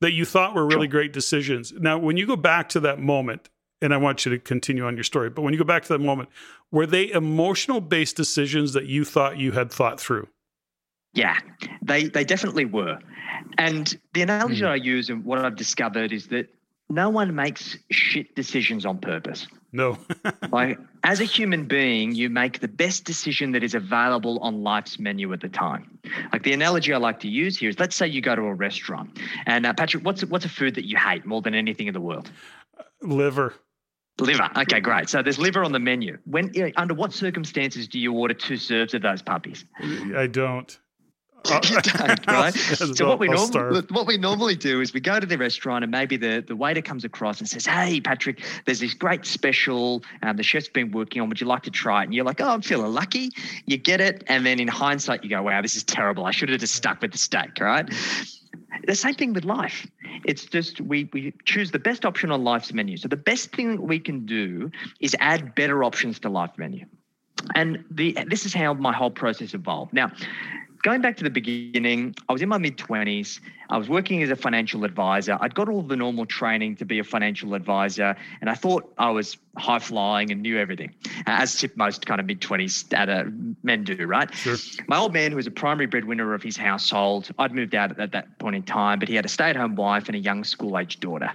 that 0.00 0.12
you 0.12 0.24
thought 0.24 0.54
were 0.54 0.66
really 0.66 0.86
great 0.86 1.12
decisions. 1.12 1.72
Now, 1.72 1.98
when 1.98 2.16
you 2.16 2.26
go 2.26 2.36
back 2.36 2.68
to 2.70 2.80
that 2.80 2.98
moment, 2.98 3.48
and 3.82 3.94
I 3.94 3.96
want 3.96 4.24
you 4.26 4.30
to 4.32 4.38
continue 4.38 4.84
on 4.84 4.96
your 4.96 5.04
story, 5.04 5.30
but 5.30 5.42
when 5.42 5.52
you 5.52 5.58
go 5.58 5.64
back 5.64 5.82
to 5.84 5.92
that 5.94 6.00
moment, 6.00 6.28
were 6.70 6.86
they 6.86 7.10
emotional 7.10 7.80
based 7.80 8.16
decisions 8.16 8.72
that 8.74 8.86
you 8.86 9.04
thought 9.04 9.38
you 9.38 9.52
had 9.52 9.72
thought 9.72 10.00
through? 10.00 10.28
Yeah, 11.12 11.36
they 11.82 12.04
they 12.04 12.24
definitely 12.24 12.66
were. 12.66 12.98
And 13.58 13.98
the 14.14 14.22
analogy 14.22 14.56
mm. 14.56 14.60
that 14.60 14.70
I 14.70 14.76
use 14.76 15.10
and 15.10 15.24
what 15.24 15.44
I've 15.44 15.56
discovered 15.56 16.12
is 16.12 16.28
that 16.28 16.48
no 16.88 17.08
one 17.10 17.34
makes 17.34 17.76
shit 17.90 18.34
decisions 18.34 18.84
on 18.84 18.98
purpose. 18.98 19.46
No. 19.72 19.98
like 20.50 20.78
as 21.04 21.20
a 21.20 21.24
human 21.24 21.66
being, 21.66 22.14
you 22.14 22.28
make 22.28 22.60
the 22.60 22.68
best 22.68 23.04
decision 23.04 23.52
that 23.52 23.62
is 23.62 23.74
available 23.74 24.38
on 24.40 24.62
life's 24.62 24.98
menu 24.98 25.32
at 25.32 25.40
the 25.40 25.48
time. 25.48 25.98
Like 26.32 26.42
the 26.42 26.52
analogy 26.52 26.92
I 26.92 26.98
like 26.98 27.20
to 27.20 27.28
use 27.28 27.56
here 27.56 27.70
is 27.70 27.78
let's 27.78 27.96
say 27.96 28.06
you 28.06 28.20
go 28.20 28.34
to 28.34 28.42
a 28.42 28.54
restaurant. 28.54 29.18
And 29.46 29.66
uh, 29.66 29.72
Patrick, 29.72 30.04
what's 30.04 30.24
what's 30.24 30.44
a 30.44 30.48
food 30.48 30.74
that 30.74 30.86
you 30.86 30.96
hate 30.96 31.24
more 31.24 31.42
than 31.42 31.54
anything 31.54 31.86
in 31.86 31.94
the 31.94 32.00
world? 32.00 32.30
Liver. 33.02 33.54
Liver. 34.18 34.50
Okay, 34.56 34.80
great. 34.80 35.08
So 35.08 35.22
there's 35.22 35.38
liver 35.38 35.64
on 35.64 35.72
the 35.72 35.78
menu. 35.78 36.18
When 36.24 36.52
under 36.76 36.94
what 36.94 37.12
circumstances 37.12 37.88
do 37.88 37.98
you 37.98 38.12
order 38.12 38.34
two 38.34 38.56
serves 38.56 38.92
of 38.94 39.02
those 39.02 39.22
puppies? 39.22 39.64
I 39.80 40.26
don't. 40.26 40.78
right? 42.28 42.54
so 42.54 43.08
what 43.08 43.18
we 43.18 43.28
normally 43.28 43.82
what 43.90 44.06
we 44.06 44.16
normally 44.16 44.56
do 44.56 44.80
is 44.80 44.92
we 44.92 45.00
go 45.00 45.18
to 45.18 45.26
the 45.26 45.38
restaurant 45.38 45.84
and 45.84 45.90
maybe 45.90 46.16
the, 46.16 46.44
the 46.46 46.54
waiter 46.54 46.82
comes 46.82 47.04
across 47.04 47.40
and 47.40 47.48
says, 47.48 47.66
"Hey, 47.66 48.00
Patrick, 48.00 48.42
there's 48.66 48.80
this 48.80 48.94
great 48.94 49.24
special 49.24 50.02
um, 50.22 50.36
the 50.36 50.42
chef's 50.42 50.68
been 50.68 50.90
working 50.90 51.22
on. 51.22 51.28
Would 51.28 51.40
you 51.40 51.46
like 51.46 51.62
to 51.64 51.70
try 51.70 52.02
it?" 52.02 52.04
And 52.06 52.14
you're 52.14 52.24
like, 52.24 52.40
"Oh, 52.40 52.50
I'm 52.50 52.62
feeling 52.62 52.92
lucky." 52.92 53.30
You 53.66 53.76
get 53.76 54.00
it, 54.00 54.24
and 54.26 54.44
then 54.44 54.60
in 54.60 54.68
hindsight, 54.68 55.24
you 55.24 55.30
go, 55.30 55.42
"Wow, 55.42 55.62
this 55.62 55.76
is 55.76 55.84
terrible. 55.84 56.26
I 56.26 56.30
should 56.30 56.48
have 56.48 56.60
just 56.60 56.74
stuck 56.74 57.00
with 57.00 57.12
the 57.12 57.18
steak." 57.18 57.58
Right? 57.60 57.88
The 58.86 58.94
same 58.94 59.14
thing 59.14 59.32
with 59.32 59.44
life. 59.44 59.86
It's 60.24 60.44
just 60.44 60.80
we 60.80 61.08
we 61.12 61.32
choose 61.44 61.70
the 61.70 61.78
best 61.78 62.04
option 62.04 62.30
on 62.30 62.44
life's 62.44 62.72
menu. 62.72 62.96
So 62.96 63.08
the 63.08 63.16
best 63.16 63.54
thing 63.54 63.80
we 63.80 63.98
can 63.98 64.26
do 64.26 64.70
is 65.00 65.16
add 65.20 65.54
better 65.54 65.84
options 65.84 66.18
to 66.20 66.28
life 66.28 66.50
menu. 66.56 66.86
And 67.54 67.84
the 67.90 68.16
this 68.26 68.44
is 68.44 68.52
how 68.52 68.74
my 68.74 68.92
whole 68.92 69.10
process 69.10 69.54
evolved. 69.54 69.92
Now, 69.92 70.12
going 70.82 71.00
back 71.00 71.16
to 71.18 71.24
the 71.24 71.30
beginning, 71.30 72.14
I 72.28 72.32
was 72.32 72.42
in 72.42 72.48
my 72.48 72.58
mid 72.58 72.76
20s. 72.76 73.40
I 73.68 73.78
was 73.78 73.88
working 73.88 74.22
as 74.22 74.30
a 74.30 74.36
financial 74.36 74.84
advisor. 74.84 75.38
I'd 75.40 75.54
got 75.54 75.68
all 75.68 75.82
the 75.82 75.96
normal 75.96 76.26
training 76.26 76.76
to 76.76 76.84
be 76.84 76.98
a 76.98 77.04
financial 77.04 77.54
advisor, 77.54 78.16
and 78.40 78.50
I 78.50 78.54
thought 78.54 78.92
I 78.98 79.10
was 79.10 79.36
high 79.56 79.78
flying 79.78 80.32
and 80.32 80.42
knew 80.42 80.58
everything, 80.58 80.94
as 81.26 81.64
most 81.76 82.06
kind 82.06 82.20
of 82.20 82.26
mid 82.26 82.40
20s 82.40 82.92
uh, 82.92 83.30
men 83.62 83.84
do, 83.84 84.06
right? 84.06 84.32
Sure. 84.34 84.56
My 84.88 84.98
old 84.98 85.12
man, 85.12 85.30
who 85.30 85.36
was 85.36 85.46
a 85.46 85.52
primary 85.52 85.86
breadwinner 85.86 86.34
of 86.34 86.42
his 86.42 86.56
household, 86.56 87.30
I'd 87.38 87.52
moved 87.52 87.74
out 87.74 87.98
at 88.00 88.12
that 88.12 88.38
point 88.38 88.56
in 88.56 88.62
time, 88.62 88.98
but 88.98 89.08
he 89.08 89.14
had 89.14 89.24
a 89.24 89.28
stay 89.28 89.50
at 89.50 89.56
home 89.56 89.76
wife 89.76 90.08
and 90.08 90.16
a 90.16 90.20
young 90.20 90.44
school 90.44 90.78
aged 90.78 91.00
daughter. 91.00 91.30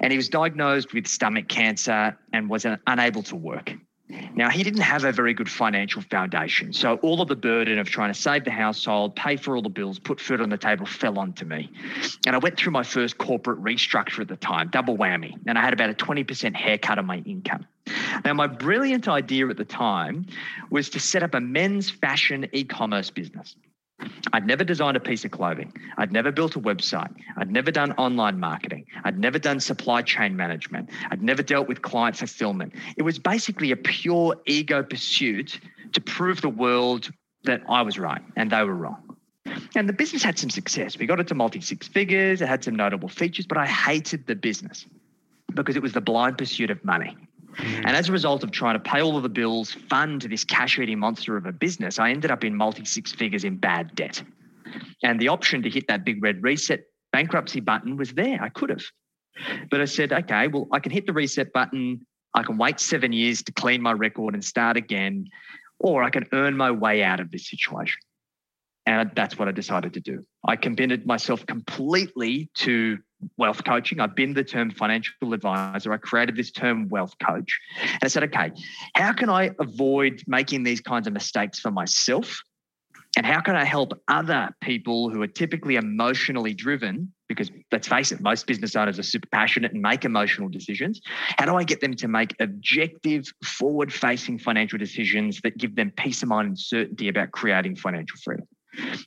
And 0.00 0.12
he 0.12 0.16
was 0.16 0.28
diagnosed 0.28 0.94
with 0.94 1.06
stomach 1.06 1.48
cancer 1.48 2.16
and 2.32 2.48
was 2.48 2.66
unable 2.86 3.22
to 3.24 3.36
work. 3.36 3.74
Now, 4.08 4.50
he 4.50 4.62
didn't 4.62 4.82
have 4.82 5.04
a 5.04 5.10
very 5.10 5.34
good 5.34 5.50
financial 5.50 6.00
foundation. 6.00 6.72
So, 6.72 6.96
all 6.96 7.20
of 7.20 7.28
the 7.28 7.36
burden 7.36 7.78
of 7.78 7.88
trying 7.88 8.12
to 8.12 8.18
save 8.18 8.44
the 8.44 8.52
household, 8.52 9.16
pay 9.16 9.36
for 9.36 9.56
all 9.56 9.62
the 9.62 9.68
bills, 9.68 9.98
put 9.98 10.20
food 10.20 10.40
on 10.40 10.48
the 10.48 10.58
table 10.58 10.86
fell 10.86 11.18
onto 11.18 11.44
me. 11.44 11.72
And 12.24 12.36
I 12.36 12.38
went 12.38 12.56
through 12.56 12.72
my 12.72 12.84
first 12.84 13.18
corporate 13.18 13.60
restructure 13.62 14.20
at 14.20 14.28
the 14.28 14.36
time, 14.36 14.68
double 14.68 14.96
whammy. 14.96 15.36
And 15.46 15.58
I 15.58 15.62
had 15.62 15.72
about 15.72 15.90
a 15.90 15.94
20% 15.94 16.54
haircut 16.54 16.98
on 16.98 17.06
my 17.06 17.18
income. 17.18 17.66
Now, 18.24 18.34
my 18.34 18.46
brilliant 18.46 19.08
idea 19.08 19.48
at 19.48 19.56
the 19.56 19.64
time 19.64 20.26
was 20.70 20.88
to 20.90 21.00
set 21.00 21.22
up 21.22 21.34
a 21.34 21.40
men's 21.40 21.90
fashion 21.90 22.46
e 22.52 22.62
commerce 22.64 23.10
business. 23.10 23.56
I'd 24.32 24.46
never 24.46 24.64
designed 24.64 24.96
a 24.96 25.00
piece 25.00 25.24
of 25.24 25.30
clothing. 25.30 25.72
I'd 25.96 26.12
never 26.12 26.30
built 26.30 26.56
a 26.56 26.60
website. 26.60 27.14
I'd 27.36 27.50
never 27.50 27.70
done 27.70 27.92
online 27.92 28.38
marketing. 28.38 28.86
I'd 29.04 29.18
never 29.18 29.38
done 29.38 29.60
supply 29.60 30.02
chain 30.02 30.36
management. 30.36 30.90
I'd 31.10 31.22
never 31.22 31.42
dealt 31.42 31.68
with 31.68 31.82
client 31.82 32.16
fulfillment. 32.16 32.74
It 32.96 33.02
was 33.02 33.18
basically 33.18 33.70
a 33.70 33.76
pure 33.76 34.36
ego 34.46 34.82
pursuit 34.82 35.60
to 35.92 36.00
prove 36.00 36.42
the 36.42 36.48
world 36.48 37.10
that 37.44 37.62
I 37.68 37.82
was 37.82 37.98
right 37.98 38.22
and 38.36 38.50
they 38.50 38.62
were 38.62 38.74
wrong. 38.74 39.16
And 39.74 39.88
the 39.88 39.92
business 39.92 40.22
had 40.22 40.38
some 40.38 40.50
success. 40.50 40.98
We 40.98 41.06
got 41.06 41.20
it 41.20 41.28
to 41.28 41.34
multi 41.34 41.60
six 41.60 41.88
figures, 41.88 42.42
it 42.42 42.48
had 42.48 42.64
some 42.64 42.74
notable 42.74 43.08
features, 43.08 43.46
but 43.46 43.56
I 43.56 43.66
hated 43.66 44.26
the 44.26 44.34
business 44.34 44.84
because 45.54 45.76
it 45.76 45.82
was 45.82 45.92
the 45.92 46.00
blind 46.00 46.36
pursuit 46.36 46.70
of 46.70 46.84
money. 46.84 47.16
Mm. 47.56 47.86
And 47.86 47.96
as 47.96 48.08
a 48.08 48.12
result 48.12 48.44
of 48.44 48.50
trying 48.50 48.74
to 48.74 48.80
pay 48.80 49.00
all 49.00 49.16
of 49.16 49.22
the 49.22 49.28
bills, 49.28 49.72
fund 49.88 50.22
this 50.22 50.44
cash 50.44 50.78
eating 50.78 50.98
monster 50.98 51.36
of 51.36 51.46
a 51.46 51.52
business, 51.52 51.98
I 51.98 52.10
ended 52.10 52.30
up 52.30 52.44
in 52.44 52.54
multi 52.54 52.84
six 52.84 53.12
figures 53.12 53.44
in 53.44 53.56
bad 53.56 53.94
debt. 53.94 54.22
And 55.02 55.20
the 55.20 55.28
option 55.28 55.62
to 55.62 55.70
hit 55.70 55.88
that 55.88 56.04
big 56.04 56.22
red 56.22 56.42
reset 56.42 56.84
bankruptcy 57.12 57.60
button 57.60 57.96
was 57.96 58.12
there. 58.12 58.42
I 58.42 58.48
could 58.50 58.70
have. 58.70 58.84
But 59.70 59.80
I 59.80 59.84
said, 59.84 60.12
okay, 60.12 60.48
well, 60.48 60.66
I 60.72 60.80
can 60.80 60.92
hit 60.92 61.06
the 61.06 61.12
reset 61.12 61.52
button. 61.52 62.06
I 62.34 62.42
can 62.42 62.58
wait 62.58 62.80
seven 62.80 63.12
years 63.12 63.42
to 63.44 63.52
clean 63.52 63.80
my 63.82 63.92
record 63.92 64.34
and 64.34 64.44
start 64.44 64.76
again, 64.76 65.26
or 65.78 66.02
I 66.02 66.10
can 66.10 66.26
earn 66.32 66.56
my 66.56 66.70
way 66.70 67.02
out 67.02 67.20
of 67.20 67.30
this 67.30 67.48
situation. 67.48 68.00
And 68.84 69.10
that's 69.14 69.38
what 69.38 69.48
I 69.48 69.52
decided 69.52 69.94
to 69.94 70.00
do. 70.00 70.24
I 70.46 70.56
committed 70.56 71.06
myself 71.06 71.44
completely 71.46 72.50
to 72.56 72.98
wealth 73.36 73.64
coaching. 73.64 74.00
I've 74.00 74.14
been 74.14 74.34
the 74.34 74.44
term 74.44 74.70
financial 74.70 75.32
advisor. 75.32 75.92
I 75.92 75.96
created 75.96 76.36
this 76.36 76.50
term 76.50 76.88
wealth 76.88 77.14
coach. 77.24 77.58
And 77.80 78.00
I 78.02 78.08
said, 78.08 78.24
okay, 78.24 78.52
how 78.94 79.12
can 79.12 79.28
I 79.28 79.50
avoid 79.58 80.22
making 80.26 80.62
these 80.62 80.80
kinds 80.80 81.06
of 81.06 81.12
mistakes 81.12 81.58
for 81.60 81.70
myself? 81.70 82.40
And 83.16 83.24
how 83.24 83.40
can 83.40 83.56
I 83.56 83.64
help 83.64 83.92
other 84.08 84.50
people 84.60 85.08
who 85.08 85.22
are 85.22 85.26
typically 85.26 85.76
emotionally 85.76 86.52
driven? 86.52 87.10
Because 87.28 87.50
let's 87.72 87.88
face 87.88 88.12
it, 88.12 88.20
most 88.20 88.46
business 88.46 88.76
owners 88.76 88.98
are 88.98 89.02
super 89.02 89.28
passionate 89.32 89.72
and 89.72 89.80
make 89.80 90.04
emotional 90.04 90.50
decisions. 90.50 91.00
How 91.38 91.46
do 91.46 91.56
I 91.56 91.64
get 91.64 91.80
them 91.80 91.94
to 91.94 92.08
make 92.08 92.34
objective, 92.40 93.24
forward 93.42 93.90
facing 93.90 94.38
financial 94.38 94.78
decisions 94.78 95.40
that 95.44 95.56
give 95.56 95.76
them 95.76 95.92
peace 95.96 96.22
of 96.22 96.28
mind 96.28 96.48
and 96.48 96.58
certainty 96.58 97.08
about 97.08 97.32
creating 97.32 97.76
financial 97.76 98.18
freedom? 98.22 98.46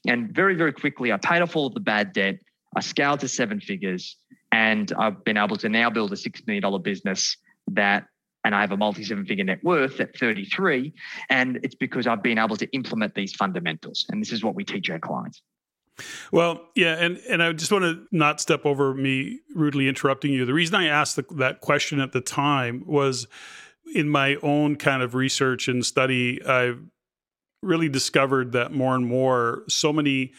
And 0.07 0.33
very, 0.33 0.55
very 0.55 0.73
quickly, 0.73 1.13
I 1.13 1.17
paid 1.17 1.43
off 1.43 1.55
all 1.55 1.67
of 1.67 1.75
the 1.75 1.79
bad 1.79 2.11
debt. 2.11 2.39
I 2.75 2.81
scaled 2.81 3.21
to 3.21 3.27
seven 3.27 3.59
figures 3.59 4.17
and 4.51 4.91
I've 4.97 5.23
been 5.23 5.37
able 5.37 5.57
to 5.57 5.69
now 5.69 5.89
build 5.89 6.11
a 6.11 6.15
$6 6.15 6.47
million 6.47 6.81
business 6.81 7.37
that, 7.71 8.05
and 8.43 8.55
I 8.55 8.61
have 8.61 8.71
a 8.71 8.77
multi 8.77 9.03
seven 9.03 9.25
figure 9.25 9.43
net 9.43 9.63
worth 9.63 9.99
at 9.99 10.17
33. 10.17 10.93
And 11.29 11.59
it's 11.63 11.75
because 11.75 12.07
I've 12.07 12.23
been 12.23 12.39
able 12.39 12.57
to 12.57 12.67
implement 12.71 13.15
these 13.15 13.33
fundamentals. 13.33 14.05
And 14.09 14.21
this 14.21 14.31
is 14.31 14.43
what 14.43 14.55
we 14.55 14.63
teach 14.63 14.89
our 14.89 14.99
clients. 14.99 15.41
Well, 16.31 16.69
yeah, 16.75 16.93
and 16.93 17.17
and 17.29 17.43
I 17.43 17.51
just 17.51 17.73
want 17.73 17.83
to 17.83 18.05
not 18.11 18.39
step 18.39 18.65
over 18.65 18.93
me 18.93 19.41
rudely 19.53 19.89
interrupting 19.89 20.31
you. 20.31 20.45
The 20.45 20.53
reason 20.53 20.75
I 20.75 20.87
asked 20.87 21.17
the, 21.17 21.25
that 21.35 21.59
question 21.59 21.99
at 21.99 22.13
the 22.13 22.21
time 22.21 22.83
was 22.85 23.27
in 23.93 24.07
my 24.07 24.35
own 24.35 24.77
kind 24.77 25.03
of 25.03 25.13
research 25.13 25.67
and 25.67 25.85
study, 25.85 26.41
I've 26.45 26.79
really 27.61 27.89
discovered 27.89 28.53
that 28.53 28.71
more 28.71 28.95
and 28.95 29.05
more, 29.05 29.63
so 29.67 29.91
many 29.91 30.31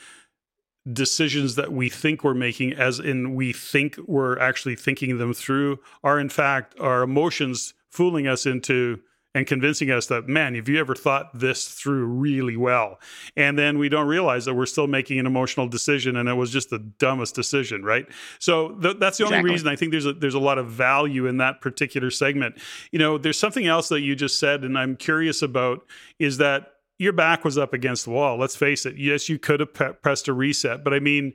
decisions 0.93 1.55
that 1.57 1.73
we 1.73 1.89
think 1.89 2.25
we're 2.25 2.35
making, 2.35 2.73
as 2.73 2.99
in 2.99 3.35
we 3.35 3.53
think 3.53 3.97
we're 4.07 4.39
actually 4.39 4.77
thinking 4.77 5.19
them 5.19 5.35
through, 5.35 5.79
are 6.03 6.19
in 6.19 6.29
fact 6.29 6.79
our 6.81 7.03
emotions 7.03 7.75
fooling 7.91 8.27
us 8.27 8.47
into 8.47 9.01
and 9.35 9.47
convincing 9.47 9.91
us 9.91 10.07
that, 10.07 10.29
man, 10.29 10.57
have 10.57 10.69
you 10.69 10.79
ever 10.81 10.95
thought 10.95 11.39
this 11.39 11.69
through 11.69 12.05
really 12.05 12.57
well? 12.57 12.99
And 13.37 13.57
then 13.57 13.79
we 13.79 13.89
don't 13.89 14.09
realize 14.09 14.45
that 14.45 14.55
we're 14.55 14.67
still 14.67 14.89
making 14.89 15.21
an 15.21 15.27
emotional 15.27 15.69
decision 15.69 16.17
and 16.17 16.29
it 16.29 16.35
was 16.35 16.51
just 16.51 16.71
the 16.71 16.81
dumbest 16.81 17.35
decision, 17.35 17.85
right? 17.85 18.07
So 18.41 18.71
th- 18.71 18.97
that's 18.99 19.19
the 19.19 19.25
exactly. 19.25 19.39
only 19.39 19.51
reason 19.53 19.69
I 19.69 19.77
think 19.77 19.93
there's 19.93 20.07
a, 20.07 20.15
there's 20.15 20.35
a 20.35 20.41
lot 20.41 20.59
of 20.59 20.69
value 20.69 21.27
in 21.27 21.37
that 21.37 21.61
particular 21.61 22.11
segment. 22.11 22.57
You 22.91 22.99
know, 22.99 23.19
there's 23.19 23.39
something 23.39 23.67
else 23.67 23.89
that 23.91 24.01
you 24.01 24.17
just 24.17 24.41
said, 24.41 24.65
and 24.65 24.77
I'm 24.77 24.97
curious 24.97 25.43
about 25.43 25.87
is 26.19 26.39
that 26.39 26.73
your 27.01 27.15
back 27.15 27.47
was 27.47 27.57
up 27.57 27.73
against 27.73 28.05
the 28.05 28.11
wall. 28.11 28.37
Let's 28.37 28.55
face 28.55 28.85
it. 28.85 28.99
Yes, 28.99 29.27
you 29.31 29.39
could 29.39 29.61
have 29.61 29.73
pe- 29.73 29.95
pressed 29.95 30.29
a 30.29 30.35
reset, 30.35 30.85
but 30.85 30.93
I 30.93 31.01
mean, 31.01 31.33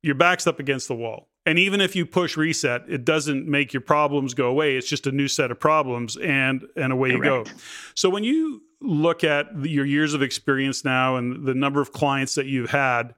your 0.00 0.14
back's 0.14 0.46
up 0.46 0.60
against 0.60 0.86
the 0.86 0.94
wall. 0.94 1.28
And 1.44 1.58
even 1.58 1.80
if 1.80 1.96
you 1.96 2.06
push 2.06 2.36
reset, 2.36 2.82
it 2.88 3.04
doesn't 3.04 3.48
make 3.48 3.72
your 3.72 3.80
problems 3.80 4.32
go 4.32 4.46
away. 4.46 4.76
It's 4.76 4.88
just 4.88 5.08
a 5.08 5.12
new 5.12 5.26
set 5.26 5.50
of 5.50 5.58
problems, 5.58 6.16
and 6.16 6.64
and 6.76 6.92
away 6.92 7.16
Correct. 7.16 7.48
you 7.48 7.54
go. 7.54 7.60
So 7.96 8.10
when 8.10 8.22
you 8.22 8.62
look 8.80 9.24
at 9.24 9.46
your 9.64 9.84
years 9.84 10.14
of 10.14 10.22
experience 10.22 10.84
now 10.84 11.16
and 11.16 11.44
the 11.44 11.54
number 11.54 11.80
of 11.80 11.90
clients 11.90 12.36
that 12.36 12.46
you've 12.46 12.70
had, 12.70 13.16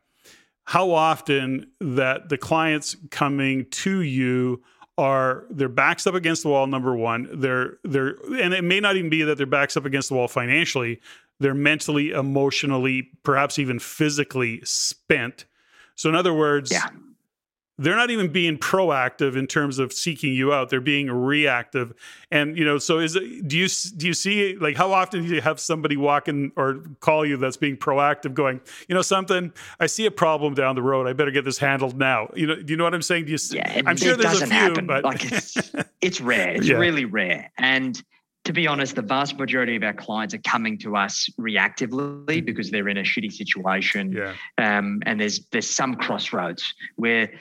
how 0.64 0.90
often 0.90 1.70
that 1.83 2.31
the 2.31 2.38
clients 2.38 2.97
coming 3.11 3.66
to 3.70 4.01
you 4.01 4.62
are 4.97 5.44
their 5.51 5.68
backs 5.68 6.07
up 6.07 6.14
against 6.14 6.44
the 6.44 6.49
wall 6.49 6.68
number 6.68 6.94
one 6.94 7.29
they're 7.40 7.79
they're 7.83 8.14
and 8.40 8.55
it 8.55 8.62
may 8.62 8.79
not 8.79 8.94
even 8.94 9.11
be 9.11 9.23
that 9.23 9.37
their 9.37 9.47
backs 9.47 9.77
up 9.77 9.85
against 9.85 10.09
the 10.09 10.14
wall 10.14 10.29
financially 10.29 11.01
they're 11.40 11.55
mentally, 11.55 12.11
emotionally, 12.11 13.11
perhaps 13.23 13.59
even 13.59 13.79
physically 13.79 14.61
spent. 14.64 15.44
So, 15.97 16.09
in 16.09 16.14
other 16.14 16.33
words, 16.33 16.70
yeah. 16.70 16.88
they're 17.79 17.97
not 17.97 18.11
even 18.11 18.33
being 18.33 18.57
proactive 18.57 19.37
in 19.37 19.47
terms 19.47 19.79
of 19.79 19.92
seeking 19.92 20.33
you 20.33 20.53
out. 20.53 20.70
They're 20.70 20.81
being 20.81 21.11
reactive. 21.11 21.92
And 22.31 22.57
you 22.57 22.64
know, 22.64 22.79
so 22.79 22.99
is 22.99 23.16
it? 23.16 23.47
Do 23.49 23.57
you 23.57 23.68
do 23.97 24.07
you 24.07 24.14
see 24.14 24.57
like 24.57 24.77
how 24.77 24.92
often 24.92 25.27
do 25.27 25.35
you 25.35 25.40
have 25.40 25.59
somebody 25.61 25.97
walk 25.97 26.29
in 26.29 26.53
or 26.57 26.83
call 27.01 27.27
you 27.27 27.37
that's 27.37 27.57
being 27.57 27.77
proactive, 27.77 28.35
going, 28.35 28.61
you 28.88 28.94
know, 28.94 29.03
something? 29.03 29.53
I 29.81 29.87
see 29.87 30.07
a 30.07 30.11
problem 30.11 30.55
down 30.55 30.77
the 30.77 30.83
road. 30.83 31.07
I 31.07 31.12
better 31.12 31.33
get 31.33 31.44
this 31.44 31.59
handled 31.59 31.99
now. 31.99 32.31
You 32.35 32.47
know, 32.47 32.57
do 32.57 32.73
you 32.73 32.77
know 32.77 32.85
what 32.85 32.94
I'm 32.94 33.03
saying? 33.03 33.27
Do 33.27 33.33
you? 33.33 33.38
Yeah, 33.51 33.70
it, 33.73 33.87
I'm 33.87 33.97
sure 33.97 34.16
there's 34.16 34.42
a 34.42 34.47
few, 34.47 34.55
happen. 34.55 34.87
but 34.87 35.05
like 35.05 35.31
it's, 35.33 35.57
it's 36.01 36.20
rare. 36.20 36.57
It's 36.57 36.68
yeah. 36.68 36.77
really 36.77 37.05
rare, 37.05 37.51
and 37.59 38.03
to 38.44 38.52
be 38.52 38.66
honest, 38.66 38.94
the 38.96 39.02
vast 39.02 39.38
majority 39.38 39.76
of 39.76 39.83
our 39.83 39.94
clients 39.94 40.35
are 40.35 40.38
coming 40.38 40.78
to 40.78 40.96
us 40.96 41.28
reactively 41.40 42.44
because 42.44 42.70
they're 42.70 42.88
in 42.88 42.98
a 42.98 43.02
shitty 43.02 43.33
situation. 43.33 44.12
Yeah. 44.12 44.35
Um, 44.59 45.02
and 45.07 45.20
there's 45.20 45.46
there's 45.50 45.68
some 45.68 45.94
crossroads 45.96 46.74
where 46.96 47.33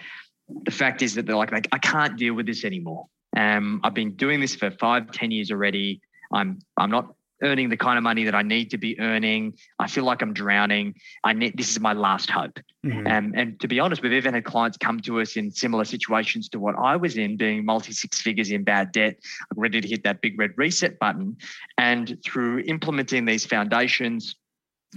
the 0.66 0.72
fact 0.72 1.02
is 1.02 1.16
that 1.16 1.26
they're 1.26 1.36
like, 1.36 1.52
like 1.52 1.68
I 1.72 1.78
can't 1.78 2.18
deal 2.18 2.34
with 2.34 2.46
this 2.46 2.64
anymore. 2.64 3.08
Um, 3.36 3.82
I've 3.84 3.94
been 3.94 4.16
doing 4.16 4.40
this 4.40 4.56
for 4.56 4.72
five, 4.72 5.12
ten 5.12 5.32
years 5.32 5.52
already. 5.52 6.02
I'm 6.34 6.60
I'm 6.78 6.90
not 6.90 7.14
earning 7.44 7.70
the 7.70 7.78
kind 7.78 7.98
of 7.98 8.04
money 8.04 8.24
that 8.24 8.36
I 8.36 8.42
need 8.42 8.72
to 8.72 8.78
be 8.78 9.00
earning. 9.00 9.54
I 9.80 9.88
feel 9.88 10.04
like 10.04 10.22
I'm 10.22 10.34
drowning. 10.34 10.96
I 11.24 11.34
need 11.34 11.58
this 11.58 11.70
is 11.70 11.80
my 11.80 11.94
last 11.94 12.30
hope. 12.30 12.60
Mm-hmm. 12.86 13.08
Um, 13.08 13.34
and 13.36 13.60
to 13.60 13.68
be 13.68 13.80
honest, 13.80 14.02
we've 14.02 14.14
even 14.14 14.34
had 14.34 14.46
clients 14.46 14.78
come 14.78 15.00
to 15.02 15.22
us 15.22 15.36
in 15.36 15.52
similar 15.52 15.86
situations 15.86 16.50
to 16.50 16.60
what 16.60 16.76
I 16.78 16.96
was 16.96 17.18
in, 17.18 17.38
being 17.38 17.66
multi 17.66 17.92
six 17.92 18.22
figures 18.22 18.52
in 18.52 18.64
bad 18.64 18.92
debt, 18.92 19.18
ready 19.56 19.82
to 19.82 19.88
hit 19.88 20.04
that 20.04 20.22
big 20.22 20.40
red 20.40 20.52
reset 20.58 21.00
button. 21.00 21.38
And 21.78 22.18
through 22.24 22.60
implementing 22.60 23.26
these 23.26 23.46
foundations, 23.46 24.36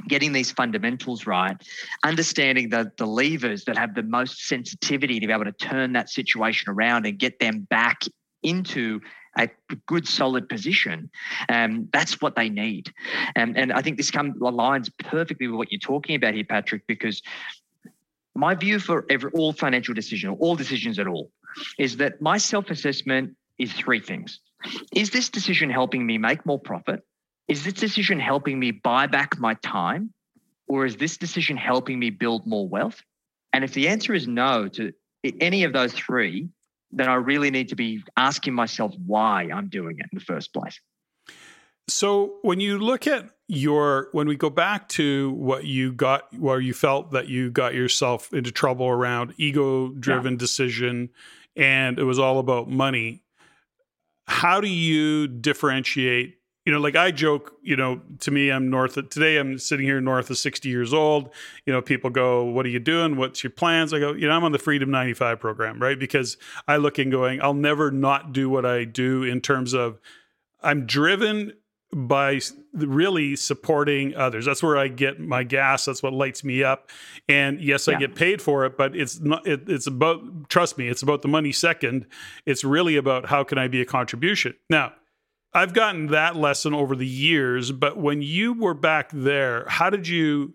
getting 0.09 0.33
these 0.33 0.51
fundamentals 0.51 1.27
right, 1.27 1.57
understanding 2.05 2.69
the, 2.69 2.91
the 2.99 3.07
levers 3.07 3.65
that 3.65 3.79
have 3.79 3.95
the 3.95 4.03
most 4.03 4.47
sensitivity 4.47 5.21
to 5.21 5.27
be 5.27 5.33
able 5.33 5.45
to 5.45 5.53
turn 5.53 5.93
that 5.95 6.11
situation 6.11 6.71
around 6.71 7.07
and 7.07 7.19
get 7.19 7.39
them 7.41 7.61
back 7.71 8.03
into 8.43 9.01
a 9.39 9.49
good 9.87 10.07
solid 10.07 10.49
position 10.49 11.11
um, 11.49 11.89
that's 11.93 12.21
what 12.21 12.37
they 12.37 12.49
need. 12.49 12.93
Um, 13.37 13.55
and 13.57 13.73
i 13.73 13.83
think 13.83 13.97
this 13.97 14.11
comes 14.11 14.35
aligns 14.39 14.91
perfectly 14.99 15.47
with 15.47 15.57
what 15.57 15.71
you're 15.71 15.79
talking 15.79 16.17
about 16.17 16.35
here 16.35 16.45
patrick 16.45 16.87
because 16.87 17.23
my 18.35 18.55
view 18.55 18.79
for 18.79 19.07
every 19.09 19.31
all 19.33 19.53
financial 19.53 19.95
decision 19.95 20.31
all 20.39 20.57
decisions 20.57 20.99
at 20.99 21.07
all 21.07 21.31
is 21.79 21.97
that 21.97 22.21
my 22.21 22.39
self-assessment 22.39 23.35
is 23.59 23.73
three 23.73 24.01
things. 24.01 24.41
Is 24.95 25.11
this 25.11 25.29
decision 25.29 25.71
helping 25.71 26.07
me 26.07 26.19
make 26.19 26.45
more 26.45 26.59
profit? 26.59 27.03
Is 27.49 27.65
this 27.65 27.75
decision 27.75 28.19
helping 28.19 28.59
me 28.59 28.71
buy 28.73 29.07
back 29.07 29.39
my 29.39 29.55
time? 29.55 30.13
Or 30.69 30.85
is 30.85 30.97
this 30.97 31.17
decision 31.17 31.57
helping 31.57 31.99
me 31.99 32.11
build 32.11 32.47
more 32.47 32.69
wealth? 32.69 33.01
And 33.53 33.63
if 33.63 33.73
the 33.73 33.89
answer 33.89 34.15
is 34.15 34.27
no 34.27 34.69
to 34.69 34.93
any 35.41 35.65
of 35.65 35.73
those 35.73 35.93
three 35.93 36.49
then 36.97 37.09
I 37.09 37.15
really 37.15 37.51
need 37.51 37.69
to 37.69 37.77
be 37.77 38.03
asking 38.17 38.55
myself 38.55 38.95
why 39.07 39.49
I'm 39.53 39.69
doing 39.69 39.99
it 39.99 40.07
in 40.11 40.19
the 40.19 40.25
first 40.25 40.53
place. 40.53 40.81
So 41.89 42.39
when 42.43 42.59
you 42.59 42.79
look 42.79 43.07
at 43.07 43.31
your 43.49 44.09
when 44.11 44.27
we 44.27 44.35
go 44.35 44.51
back 44.51 44.89
to 44.89 45.31
what 45.33 45.65
you 45.65 45.93
got 45.93 46.33
where 46.35 46.59
you 46.59 46.75
felt 46.75 47.13
that 47.13 47.29
you 47.29 47.51
got 47.51 47.75
yourself 47.75 48.33
into 48.33 48.51
trouble 48.51 48.89
around 48.89 49.33
ego 49.37 49.91
driven 49.91 50.33
yeah. 50.33 50.39
decision 50.39 51.09
and 51.55 51.97
it 51.99 52.03
was 52.03 52.19
all 52.19 52.41
about 52.41 52.69
money 52.69 53.23
how 54.27 54.61
do 54.61 54.67
you 54.67 55.29
differentiate 55.29 56.36
you 56.67 56.73
know, 56.73 56.81
like 56.81 56.97
I 56.97 57.13
joke, 57.13 57.55
you 57.63 57.77
know, 57.77 58.01
to 58.19 58.31
me, 58.33 58.51
I'm 58.51 58.69
north 58.69 58.97
of 58.97 59.09
today, 59.09 59.37
I'm 59.37 59.57
sitting 59.57 59.87
here 59.87 60.01
north 60.01 60.31
of 60.31 60.37
60 60.37 60.69
years 60.69 60.93
old. 60.93 61.31
You 61.65 61.73
know, 61.73 61.81
people 61.81 62.11
go, 62.11 62.43
What 62.43 62.67
are 62.67 62.71
you 62.71 62.81
doing? 62.81 63.17
What's 63.17 63.45
your 63.45 63.53
plans? 63.53 63.95
I 63.95 64.01
go, 64.01 64.13
You 64.13 64.27
know, 64.27 64.33
I'm 64.33 64.43
on 64.43 64.51
the 64.51 64.59
Freedom 64.59 64.91
95 64.91 65.39
program, 65.39 65.81
right? 65.81 65.99
Because 65.99 66.37
I 66.67 66.77
look 66.79 66.99
and 66.99 67.11
going, 67.11 67.41
I'll 67.41 67.55
never 67.55 67.93
not 67.93 68.33
do 68.33 68.51
what 68.51 68.67
I 68.67 68.83
do 68.83 69.23
in 69.23 69.41
terms 69.41 69.75
of 69.75 70.01
I'm 70.61 70.87
driven 70.87 71.53
by 71.93 72.41
really 72.73 73.37
supporting 73.37 74.17
others. 74.17 74.45
That's 74.45 74.61
where 74.61 74.77
I 74.77 74.89
get 74.89 75.21
my 75.21 75.45
gas. 75.45 75.85
That's 75.85 76.03
what 76.03 76.13
lights 76.13 76.43
me 76.43 76.65
up. 76.65 76.91
And 77.29 77.61
yes, 77.61 77.87
yeah. 77.87 77.95
I 77.95 77.99
get 78.01 78.17
paid 78.17 78.43
for 78.43 78.67
it, 78.67 78.77
but 78.77 78.97
it's 78.97 79.21
not. 79.21 79.47
It, 79.47 79.69
it's 79.69 79.87
about 79.87 80.49
trust 80.49 80.79
me. 80.79 80.89
It's 80.89 81.03
about 81.03 81.23
the 81.23 81.29
money 81.29 81.53
second. 81.53 82.07
It's 82.45 82.65
really 82.65 82.97
about 82.97 83.27
how 83.27 83.45
can 83.45 83.57
I 83.57 83.69
be 83.69 83.81
a 83.81 83.87
contribution 83.87 84.55
now 84.69 84.95
I've 85.57 85.73
gotten 85.73 86.09
that 86.09 86.37
lesson 86.37 86.75
over 86.75 86.95
the 86.95 87.07
years, 87.07 87.73
but 87.73 87.97
when 87.97 88.21
you 88.21 88.53
were 88.53 88.75
back 88.75 89.11
there, 89.11 89.65
how 89.69 89.89
did 89.89 90.07
you 90.07 90.53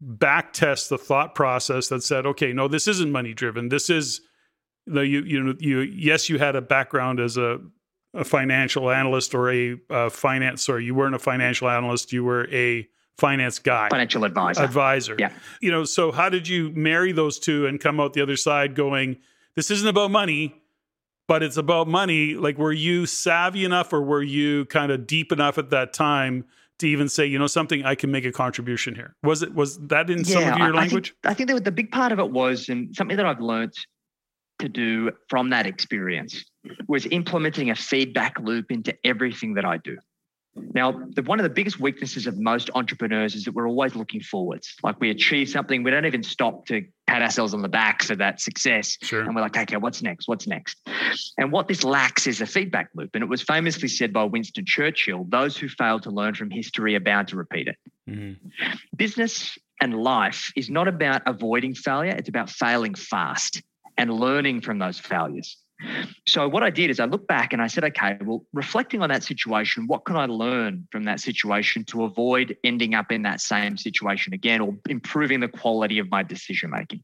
back 0.00 0.52
test 0.52 0.88
the 0.88 0.98
thought 0.98 1.34
process 1.34 1.88
that 1.88 2.04
said, 2.04 2.26
okay, 2.26 2.52
no, 2.52 2.68
this 2.68 2.86
isn't 2.86 3.10
money 3.10 3.34
driven. 3.34 3.70
This 3.70 3.90
is 3.90 4.20
the 4.86 5.06
you 5.06 5.22
you 5.22 5.42
know 5.42 5.54
you 5.58 5.80
yes, 5.80 6.28
you 6.28 6.38
had 6.38 6.54
a 6.54 6.62
background 6.62 7.18
as 7.18 7.36
a, 7.36 7.58
a 8.14 8.24
financial 8.24 8.88
analyst 8.88 9.34
or 9.34 9.50
a, 9.50 9.76
a 9.90 10.10
finance 10.10 10.62
sorry, 10.62 10.84
you 10.84 10.94
weren't 10.94 11.16
a 11.16 11.18
financial 11.18 11.68
analyst, 11.68 12.12
you 12.12 12.22
were 12.22 12.48
a 12.52 12.88
finance 13.18 13.58
guy, 13.58 13.88
financial 13.90 14.24
advisor. 14.24 14.62
Advisor. 14.62 15.16
Yeah. 15.18 15.32
You 15.60 15.72
know, 15.72 15.82
so 15.82 16.12
how 16.12 16.28
did 16.28 16.46
you 16.46 16.70
marry 16.70 17.10
those 17.10 17.40
two 17.40 17.66
and 17.66 17.80
come 17.80 17.98
out 17.98 18.12
the 18.12 18.22
other 18.22 18.36
side 18.36 18.76
going, 18.76 19.18
this 19.56 19.72
isn't 19.72 19.88
about 19.88 20.12
money 20.12 20.54
but 21.30 21.44
it's 21.44 21.56
about 21.56 21.86
money. 21.86 22.34
Like, 22.34 22.58
were 22.58 22.72
you 22.72 23.06
savvy 23.06 23.64
enough 23.64 23.92
or 23.92 24.02
were 24.02 24.20
you 24.20 24.64
kind 24.64 24.90
of 24.90 25.06
deep 25.06 25.30
enough 25.30 25.58
at 25.58 25.70
that 25.70 25.92
time 25.92 26.44
to 26.80 26.88
even 26.88 27.08
say, 27.08 27.24
you 27.24 27.38
know, 27.38 27.46
something 27.46 27.84
I 27.84 27.94
can 27.94 28.10
make 28.10 28.24
a 28.24 28.32
contribution 28.32 28.96
here? 28.96 29.14
Was 29.22 29.44
it 29.44 29.54
was 29.54 29.78
that 29.86 30.10
in 30.10 30.18
yeah, 30.18 30.24
some 30.24 30.42
of 30.42 30.58
your 30.58 30.74
I, 30.74 30.78
language? 30.80 31.14
I 31.22 31.28
think, 31.34 31.48
I 31.48 31.52
think 31.52 31.64
the 31.64 31.70
big 31.70 31.92
part 31.92 32.10
of 32.10 32.18
it 32.18 32.32
was, 32.32 32.68
and 32.68 32.96
something 32.96 33.16
that 33.16 33.26
I've 33.26 33.38
learned 33.38 33.74
to 34.58 34.68
do 34.68 35.12
from 35.28 35.50
that 35.50 35.68
experience 35.68 36.44
was 36.88 37.06
implementing 37.06 37.70
a 37.70 37.76
feedback 37.76 38.36
loop 38.40 38.72
into 38.72 38.92
everything 39.04 39.54
that 39.54 39.64
I 39.64 39.76
do. 39.76 39.98
Now, 40.56 40.92
the, 41.14 41.22
one 41.22 41.38
of 41.38 41.44
the 41.44 41.50
biggest 41.50 41.78
weaknesses 41.78 42.26
of 42.26 42.38
most 42.38 42.70
entrepreneurs 42.74 43.34
is 43.34 43.44
that 43.44 43.54
we're 43.54 43.68
always 43.68 43.94
looking 43.94 44.20
forwards. 44.20 44.74
Like 44.82 45.00
we 45.00 45.10
achieve 45.10 45.48
something, 45.48 45.82
we 45.82 45.90
don't 45.90 46.06
even 46.06 46.22
stop 46.22 46.66
to 46.66 46.84
pat 47.06 47.22
ourselves 47.22 47.54
on 47.54 47.62
the 47.62 47.68
back 47.68 48.02
for 48.02 48.16
that 48.16 48.40
success. 48.40 48.98
Sure. 49.02 49.22
And 49.22 49.34
we're 49.34 49.42
like, 49.42 49.56
okay, 49.56 49.76
what's 49.76 50.02
next? 50.02 50.26
What's 50.28 50.46
next? 50.46 50.76
And 51.38 51.52
what 51.52 51.68
this 51.68 51.84
lacks 51.84 52.26
is 52.26 52.40
a 52.40 52.46
feedback 52.46 52.90
loop. 52.94 53.10
And 53.14 53.22
it 53.22 53.28
was 53.28 53.42
famously 53.42 53.88
said 53.88 54.12
by 54.12 54.24
Winston 54.24 54.64
Churchill 54.66 55.24
those 55.28 55.56
who 55.56 55.68
fail 55.68 56.00
to 56.00 56.10
learn 56.10 56.34
from 56.34 56.50
history 56.50 56.96
are 56.96 57.00
bound 57.00 57.28
to 57.28 57.36
repeat 57.36 57.68
it. 57.68 57.76
Mm-hmm. 58.08 58.46
Business 58.96 59.56
and 59.80 59.94
life 59.94 60.52
is 60.56 60.68
not 60.68 60.88
about 60.88 61.22
avoiding 61.26 61.74
failure, 61.74 62.14
it's 62.16 62.28
about 62.28 62.50
failing 62.50 62.94
fast 62.94 63.62
and 63.96 64.12
learning 64.12 64.62
from 64.62 64.78
those 64.78 64.98
failures. 64.98 65.56
So 66.26 66.48
what 66.48 66.62
I 66.62 66.70
did 66.70 66.90
is 66.90 67.00
I 67.00 67.06
looked 67.06 67.26
back 67.26 67.52
and 67.52 67.62
I 67.62 67.66
said, 67.66 67.84
okay, 67.84 68.18
well, 68.22 68.44
reflecting 68.52 69.02
on 69.02 69.08
that 69.08 69.22
situation, 69.22 69.86
what 69.86 70.04
can 70.04 70.16
I 70.16 70.26
learn 70.26 70.86
from 70.92 71.04
that 71.04 71.20
situation 71.20 71.84
to 71.86 72.04
avoid 72.04 72.56
ending 72.64 72.94
up 72.94 73.10
in 73.10 73.22
that 73.22 73.40
same 73.40 73.76
situation 73.76 74.34
again 74.34 74.60
or 74.60 74.76
improving 74.88 75.40
the 75.40 75.48
quality 75.48 75.98
of 75.98 76.10
my 76.10 76.22
decision 76.22 76.70
making? 76.70 77.02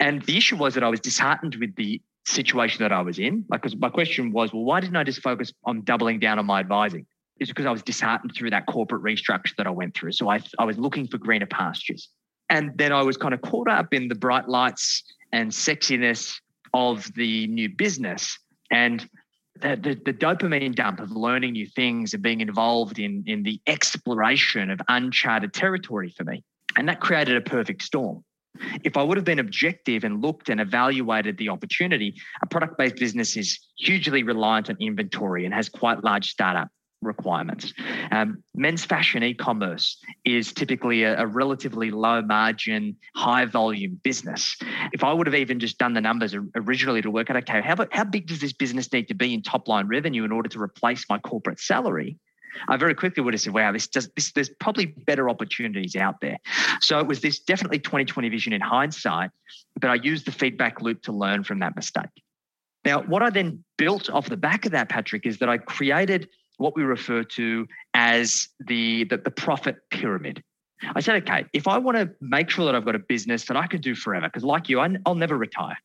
And 0.00 0.22
the 0.22 0.36
issue 0.36 0.56
was 0.56 0.74
that 0.74 0.84
I 0.84 0.88
was 0.88 1.00
disheartened 1.00 1.56
with 1.56 1.74
the 1.76 2.00
situation 2.26 2.82
that 2.82 2.92
I 2.92 3.02
was 3.02 3.18
in. 3.18 3.44
Like, 3.48 3.62
because 3.62 3.76
my 3.76 3.88
question 3.88 4.32
was, 4.32 4.52
well, 4.52 4.64
why 4.64 4.80
didn't 4.80 4.96
I 4.96 5.04
just 5.04 5.22
focus 5.22 5.52
on 5.64 5.82
doubling 5.82 6.18
down 6.18 6.38
on 6.38 6.46
my 6.46 6.60
advising? 6.60 7.06
It's 7.38 7.50
because 7.50 7.66
I 7.66 7.70
was 7.70 7.82
disheartened 7.82 8.32
through 8.34 8.50
that 8.50 8.66
corporate 8.66 9.02
restructure 9.02 9.54
that 9.58 9.66
I 9.66 9.70
went 9.70 9.94
through. 9.94 10.12
So 10.12 10.28
I, 10.28 10.40
I 10.58 10.64
was 10.64 10.78
looking 10.78 11.06
for 11.06 11.18
greener 11.18 11.46
pastures. 11.46 12.08
And 12.48 12.70
then 12.76 12.92
I 12.92 13.02
was 13.02 13.16
kind 13.16 13.34
of 13.34 13.42
caught 13.42 13.68
up 13.68 13.92
in 13.92 14.08
the 14.08 14.14
bright 14.14 14.48
lights 14.48 15.02
and 15.32 15.50
sexiness 15.50 16.38
of 16.76 17.10
the 17.14 17.46
new 17.46 17.68
business 17.68 18.38
and 18.70 19.08
the, 19.60 19.76
the, 19.76 20.00
the, 20.04 20.12
dopamine 20.12 20.74
dump 20.74 21.00
of 21.00 21.10
learning 21.10 21.52
new 21.52 21.66
things 21.66 22.12
and 22.12 22.22
being 22.22 22.42
involved 22.42 22.98
in, 22.98 23.24
in 23.26 23.42
the 23.42 23.58
exploration 23.66 24.70
of 24.70 24.78
uncharted 24.88 25.54
territory 25.54 26.12
for 26.14 26.24
me. 26.24 26.44
And 26.76 26.86
that 26.88 27.00
created 27.00 27.36
a 27.36 27.40
perfect 27.40 27.82
storm. 27.82 28.22
If 28.84 28.98
I 28.98 29.02
would 29.02 29.16
have 29.16 29.24
been 29.24 29.38
objective 29.38 30.04
and 30.04 30.20
looked 30.20 30.50
and 30.50 30.60
evaluated 30.60 31.38
the 31.38 31.48
opportunity, 31.48 32.14
a 32.42 32.46
product 32.46 32.76
based 32.76 32.96
business 32.96 33.36
is 33.36 33.58
hugely 33.78 34.22
reliant 34.22 34.68
on 34.68 34.76
inventory 34.78 35.46
and 35.46 35.54
has 35.54 35.70
quite 35.70 36.04
large 36.04 36.28
startup 36.28 36.68
requirements. 37.02 37.72
Um, 38.10 38.42
men's 38.54 38.84
fashion 38.84 39.22
e-commerce 39.22 39.98
is 40.24 40.52
typically 40.52 41.02
a, 41.02 41.20
a, 41.20 41.26
relatively 41.26 41.90
low 41.90 42.22
margin, 42.22 42.96
high 43.14 43.44
volume 43.44 44.00
business. 44.02 44.56
If 44.92 45.04
I 45.04 45.12
would 45.12 45.26
have 45.26 45.34
even 45.34 45.60
just 45.60 45.78
done 45.78 45.94
the 45.94 46.00
numbers 46.00 46.34
originally 46.54 47.02
to 47.02 47.10
work 47.10 47.30
out, 47.30 47.36
okay, 47.36 47.60
how, 47.60 47.76
how 47.92 48.04
big 48.04 48.26
does 48.26 48.40
this 48.40 48.52
business 48.52 48.92
need 48.92 49.08
to 49.08 49.14
be 49.14 49.34
in 49.34 49.42
top 49.42 49.68
line 49.68 49.88
revenue 49.88 50.24
in 50.24 50.32
order 50.32 50.48
to 50.48 50.60
replace 50.60 51.04
my 51.08 51.18
corporate 51.18 51.60
salary? 51.60 52.18
I 52.68 52.76
very 52.76 52.94
quickly 52.94 53.22
would 53.22 53.34
have 53.34 53.40
said, 53.40 53.52
wow, 53.52 53.72
this 53.72 53.86
does 53.86 54.08
this, 54.16 54.32
there's 54.32 54.48
probably 54.48 54.86
better 54.86 55.28
opportunities 55.28 55.94
out 55.94 56.20
there. 56.20 56.38
So 56.80 56.98
it 56.98 57.06
was 57.06 57.20
this 57.20 57.38
definitely 57.38 57.80
2020 57.80 58.28
vision 58.30 58.52
in 58.52 58.60
hindsight, 58.60 59.30
but 59.78 59.90
I 59.90 59.96
used 59.96 60.26
the 60.26 60.32
feedback 60.32 60.80
loop 60.80 61.02
to 61.02 61.12
learn 61.12 61.44
from 61.44 61.58
that 61.60 61.76
mistake. 61.76 62.08
Now, 62.84 63.02
what 63.02 63.22
I 63.22 63.30
then 63.30 63.64
built 63.76 64.08
off 64.08 64.28
the 64.28 64.36
back 64.36 64.64
of 64.64 64.72
that, 64.72 64.88
Patrick, 64.88 65.26
is 65.26 65.38
that 65.38 65.48
I 65.48 65.58
created 65.58 66.28
what 66.58 66.76
we 66.76 66.82
refer 66.82 67.22
to 67.22 67.66
as 67.94 68.48
the, 68.60 69.04
the, 69.04 69.18
the 69.18 69.30
profit 69.30 69.76
pyramid. 69.90 70.42
I 70.94 71.00
said, 71.00 71.22
okay, 71.22 71.46
if 71.52 71.66
I 71.66 71.78
want 71.78 71.96
to 71.96 72.10
make 72.20 72.50
sure 72.50 72.66
that 72.66 72.74
I've 72.74 72.84
got 72.84 72.94
a 72.94 73.00
business 73.00 73.46
that 73.46 73.56
I 73.56 73.66
can 73.66 73.80
do 73.80 73.94
forever, 73.94 74.26
because 74.28 74.44
like 74.44 74.68
you, 74.68 74.80
I, 74.80 74.88
will 75.06 75.14
never 75.14 75.36
retire. 75.36 75.76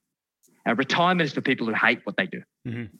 Now, 0.66 0.74
retirement 0.74 1.22
is 1.22 1.34
for 1.34 1.42
people 1.42 1.68
who 1.68 1.74
hate 1.74 2.02
what 2.04 2.18
they 2.18 2.28
do 2.28 2.42
mm-hmm. 2.68 2.96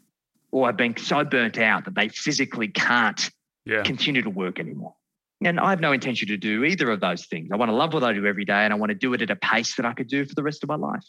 or 0.52 0.68
have 0.68 0.78
been 0.78 0.98
so 0.98 1.24
burnt 1.24 1.58
out 1.58 1.86
that 1.86 1.96
they 1.96 2.10
physically 2.10 2.70
can't 2.70 3.30
yeah. 3.66 3.84
continue 3.84 4.22
to 4.22 4.30
work 4.30 4.60
anymore. 4.60 4.96
And 5.44 5.60
I 5.60 5.72
have 5.72 5.80
no 5.80 5.92
intention 5.92 6.28
to 6.28 6.38
do 6.38 6.64
either 6.64 6.90
of 6.92 7.00
those 7.00 7.26
things. 7.26 7.50
I 7.52 7.56
want 7.56 7.70
to 7.70 7.76
love 7.76 7.94
what 7.94 8.04
I 8.04 8.14
do 8.14 8.26
every 8.26 8.46
day 8.46 8.64
and 8.64 8.72
I 8.72 8.76
want 8.76 8.92
to 8.92 8.96
do 8.96 9.14
it 9.14 9.22
at 9.22 9.32
a 9.32 9.36
pace 9.36 9.76
that 9.76 9.86
I 9.86 9.94
could 9.94 10.08
do 10.08 10.26
for 10.26 10.36
the 10.36 10.44
rest 10.44 10.64
of 10.64 10.70
my 10.70 10.76
life. 10.76 11.04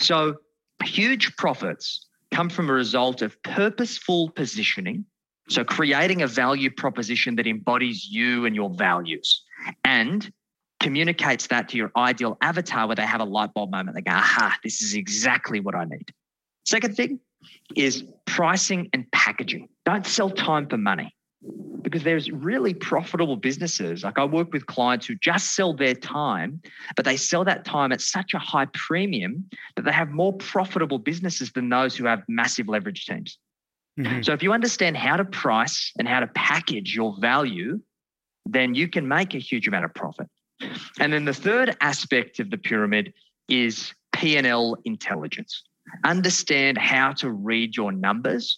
So, 0.00 0.36
huge 0.82 1.36
profits 1.36 2.06
come 2.32 2.48
from 2.48 2.68
a 2.68 2.72
result 2.72 3.22
of 3.22 3.40
purposeful 3.44 4.30
positioning 4.30 5.04
so, 5.48 5.64
creating 5.64 6.22
a 6.22 6.26
value 6.26 6.70
proposition 6.70 7.36
that 7.36 7.46
embodies 7.46 8.08
you 8.08 8.46
and 8.46 8.54
your 8.54 8.70
values 8.70 9.42
and 9.84 10.32
communicates 10.80 11.48
that 11.48 11.68
to 11.70 11.76
your 11.76 11.90
ideal 11.96 12.36
avatar 12.40 12.86
where 12.86 12.96
they 12.96 13.06
have 13.06 13.20
a 13.20 13.24
light 13.24 13.52
bulb 13.54 13.70
moment. 13.70 13.96
They 13.96 14.02
go, 14.02 14.12
aha, 14.12 14.56
this 14.62 14.82
is 14.82 14.94
exactly 14.94 15.60
what 15.60 15.74
I 15.74 15.84
need. 15.84 16.12
Second 16.64 16.96
thing, 16.96 17.20
is 17.76 18.04
pricing 18.26 18.88
and 18.92 19.10
packaging. 19.12 19.68
Don't 19.84 20.06
sell 20.06 20.30
time 20.30 20.68
for 20.68 20.76
money 20.76 21.14
because 21.82 22.04
there's 22.04 22.30
really 22.30 22.72
profitable 22.72 23.36
businesses. 23.36 24.04
Like 24.04 24.18
I 24.18 24.24
work 24.24 24.52
with 24.52 24.66
clients 24.66 25.06
who 25.06 25.16
just 25.16 25.56
sell 25.56 25.74
their 25.74 25.94
time, 25.94 26.60
but 26.94 27.04
they 27.04 27.16
sell 27.16 27.44
that 27.44 27.64
time 27.64 27.90
at 27.90 28.00
such 28.00 28.34
a 28.34 28.38
high 28.38 28.66
premium 28.66 29.48
that 29.76 29.84
they 29.84 29.92
have 29.92 30.10
more 30.10 30.32
profitable 30.34 30.98
businesses 30.98 31.50
than 31.52 31.68
those 31.68 31.96
who 31.96 32.04
have 32.04 32.22
massive 32.28 32.68
leverage 32.68 33.06
teams. 33.06 33.38
Mm-hmm. 33.98 34.22
So 34.22 34.32
if 34.32 34.42
you 34.42 34.52
understand 34.52 34.96
how 34.96 35.16
to 35.16 35.24
price 35.24 35.92
and 35.98 36.08
how 36.08 36.20
to 36.20 36.26
package 36.28 36.94
your 36.94 37.16
value, 37.20 37.80
then 38.46 38.74
you 38.74 38.88
can 38.88 39.06
make 39.06 39.34
a 39.34 39.38
huge 39.38 39.68
amount 39.68 39.84
of 39.84 39.94
profit. 39.94 40.28
And 40.98 41.12
then 41.12 41.24
the 41.24 41.34
third 41.34 41.76
aspect 41.80 42.40
of 42.40 42.50
the 42.50 42.58
pyramid 42.58 43.12
is 43.48 43.92
P&L 44.12 44.76
intelligence. 44.84 45.62
Understand 46.04 46.78
how 46.78 47.12
to 47.14 47.30
read 47.30 47.76
your 47.76 47.92
numbers 47.92 48.56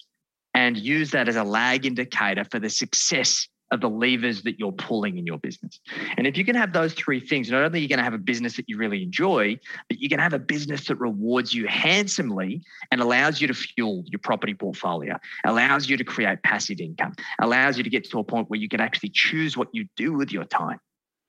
and 0.53 0.77
use 0.77 1.11
that 1.11 1.29
as 1.29 1.37
a 1.37 1.45
lag 1.45 1.87
indicator 1.87 2.45
for 2.45 2.59
the 2.61 2.71
success 2.71 3.49
of 3.75 3.81
the 3.81 3.91
levers 3.91 4.43
that 4.43 4.59
you're 4.59 4.73
pulling 4.73 5.19
in 5.19 5.27
your 5.27 5.39
business. 5.39 5.81
And 6.17 6.27
if 6.27 6.39
you 6.39 6.45
can 6.45 6.57
have 6.57 6.73
those 6.73 6.95
three 6.95 7.21
things, 7.21 7.51
not 7.51 7.63
only 7.63 7.81
are 7.81 7.83
you 7.83 7.89
going 7.89 7.99
to 7.99 8.05
have 8.05 8.15
a 8.15 8.19
business 8.19 8.57
that 8.57 8.69
you 8.69 8.79
really 8.79 9.03
enjoy, 9.03 9.59
but 9.89 9.99
you 9.99 10.09
can 10.09 10.19
have 10.19 10.33
a 10.33 10.39
business 10.39 10.87
that 10.87 10.97
rewards 10.97 11.53
you 11.53 11.67
handsomely 11.67 12.63
and 12.91 13.01
allows 13.01 13.41
you 13.41 13.49
to 13.49 13.55
fuel 13.55 14.05
your 14.07 14.21
property 14.21 14.55
portfolio, 14.55 15.19
allows 15.45 15.89
you 15.89 15.97
to 15.97 16.05
create 16.05 16.43
passive 16.43 16.81
income, 16.81 17.13
allows 17.41 17.77
you 17.77 17.83
to 17.83 17.91
get 17.91 18.09
to 18.11 18.19
a 18.19 18.25
point 18.25 18.49
where 18.49 18.59
you 18.59 18.69
can 18.69 18.81
actually 18.81 19.11
choose 19.11 19.57
what 19.57 19.69
you 19.73 19.87
do 19.97 20.15
with 20.15 20.33
your 20.33 20.45
time. 20.45 20.79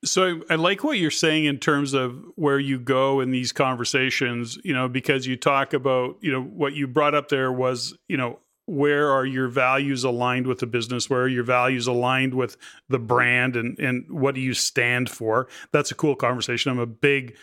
So 0.04 0.44
I 0.52 0.56
like 0.56 0.84
what 0.84 1.00
you're 1.00 1.10
saying 1.10 1.46
in 1.46 1.58
terms 1.58 1.94
of 1.94 2.24
where 2.36 2.60
you 2.60 2.78
go 2.80 3.22
in 3.22 3.32
these 3.32 3.52
conversations, 3.52 4.60
you 4.64 4.74
know, 4.74 4.88
because 4.88 5.26
you 5.26 5.36
talk 5.36 5.74
about, 5.74 6.18
you 6.22 6.32
know, 6.32 6.44
what 6.44 6.74
you 6.74 6.86
brought 6.86 7.16
up 7.16 7.30
there 7.30 7.52
was, 7.52 7.98
you 8.08 8.18
know, 8.18 8.40
where 8.68 9.12
are 9.12 9.26
your 9.26 9.48
values 9.48 10.04
aligned 10.04 10.48
with 10.48 10.60
the 10.60 10.68
business? 10.68 11.10
Where 11.10 11.22
are 11.22 11.28
your 11.28 11.44
values 11.44 11.88
aligned 11.88 12.34
with 12.34 12.58
the 12.90 13.00
brand 13.00 13.56
and 13.56 13.78
and 13.80 14.06
what 14.10 14.36
do 14.36 14.42
you 14.42 14.54
stand 14.54 15.10
for? 15.10 15.48
That's 15.72 15.92
a 15.92 15.96
cool 15.96 16.16
conversation. 16.16 16.72
I'm 16.72 16.80
a 16.80 16.86
big 16.86 17.36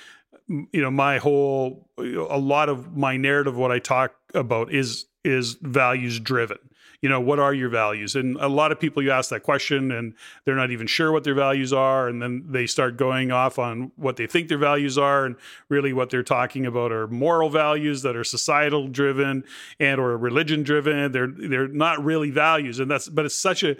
you 0.48 0.82
know 0.82 0.90
my 0.90 1.18
whole 1.18 1.88
a 1.98 2.38
lot 2.38 2.68
of 2.68 2.96
my 2.96 3.16
narrative 3.16 3.56
what 3.56 3.70
i 3.70 3.78
talk 3.78 4.14
about 4.34 4.72
is 4.72 5.06
is 5.24 5.56
values 5.62 6.18
driven 6.18 6.58
you 7.02 7.08
know 7.08 7.20
what 7.20 7.40
are 7.40 7.52
your 7.52 7.68
values? 7.68 8.14
And 8.14 8.36
a 8.36 8.48
lot 8.48 8.70
of 8.70 8.78
people 8.78 9.02
you 9.02 9.10
ask 9.10 9.28
that 9.30 9.42
question 9.42 9.90
and 9.90 10.14
they're 10.44 10.56
not 10.56 10.70
even 10.70 10.86
sure 10.86 11.10
what 11.10 11.24
their 11.24 11.34
values 11.34 11.72
are. 11.72 12.08
And 12.08 12.22
then 12.22 12.44
they 12.48 12.66
start 12.66 12.96
going 12.96 13.32
off 13.32 13.58
on 13.58 13.90
what 13.96 14.16
they 14.16 14.26
think 14.28 14.48
their 14.48 14.56
values 14.56 14.96
are 14.96 15.26
and 15.26 15.34
really 15.68 15.92
what 15.92 16.10
they're 16.10 16.22
talking 16.22 16.64
about 16.64 16.92
are 16.92 17.08
moral 17.08 17.50
values 17.50 18.02
that 18.02 18.16
are 18.16 18.24
societal 18.24 18.86
driven 18.86 19.42
and 19.80 20.00
or 20.00 20.16
religion 20.16 20.62
driven. 20.62 21.10
They're 21.10 21.26
they're 21.26 21.68
not 21.68 22.02
really 22.02 22.30
values. 22.30 22.78
And 22.78 22.90
that's 22.90 23.08
but 23.08 23.26
it's 23.26 23.34
such 23.34 23.64
a 23.64 23.76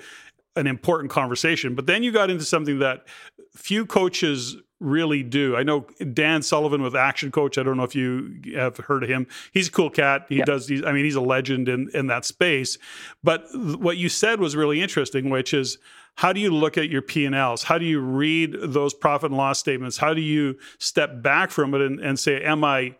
an 0.57 0.67
important 0.67 1.11
conversation. 1.11 1.75
But 1.75 1.87
then 1.87 2.03
you 2.03 2.13
got 2.13 2.29
into 2.29 2.45
something 2.45 2.81
that 2.81 3.07
few 3.55 3.87
coaches 3.87 4.57
really 4.83 5.23
do. 5.23 5.57
I 5.57 5.63
know 5.63 5.87
Dan 6.13 6.43
Sullivan 6.43 6.83
with 6.83 6.95
Action 6.95 7.31
Coach. 7.31 7.57
I 7.59 7.63
don't 7.63 7.77
know 7.77 7.85
if 7.85 7.95
you 7.95 8.41
have 8.55 8.77
heard 8.77 9.03
of 9.03 9.09
him. 9.09 9.27
He's 9.53 9.69
a 9.69 9.71
cool 9.71 9.91
cat. 9.91 10.27
He 10.29 10.43
does 10.43 10.67
these. 10.67 10.85
I 10.85 10.93
mean, 10.93 11.05
he's 11.05 11.15
a 11.15 11.21
legend 11.21 11.69
in 11.69 11.89
in 11.95 12.09
that 12.09 12.25
space. 12.25 12.79
But 13.23 13.47
what 13.55 13.97
you 13.97 14.09
said 14.09 14.41
was 14.41 14.57
really 14.57 14.83
interesting, 14.83 15.31
which 15.31 15.55
is 15.55 15.79
how 16.17 16.33
do 16.33 16.41
you 16.41 16.51
look 16.51 16.77
at 16.77 16.91
your 16.91 17.03
P&Ls? 17.03 17.63
How 17.63 17.79
do 17.79 17.87
you 17.87 18.01
read 18.01 18.55
those 18.61 18.93
profit 18.93 19.31
and 19.31 19.39
loss 19.39 19.59
statements? 19.59 19.97
How 19.97 20.13
do 20.13 20.21
you 20.21 20.59
step 20.79 21.23
back 21.23 21.51
from 21.51 21.75
it 21.75 21.81
and, 21.81 21.99
and 22.01 22.19
say, 22.19 22.43
am 22.43 22.65
I 22.65 22.97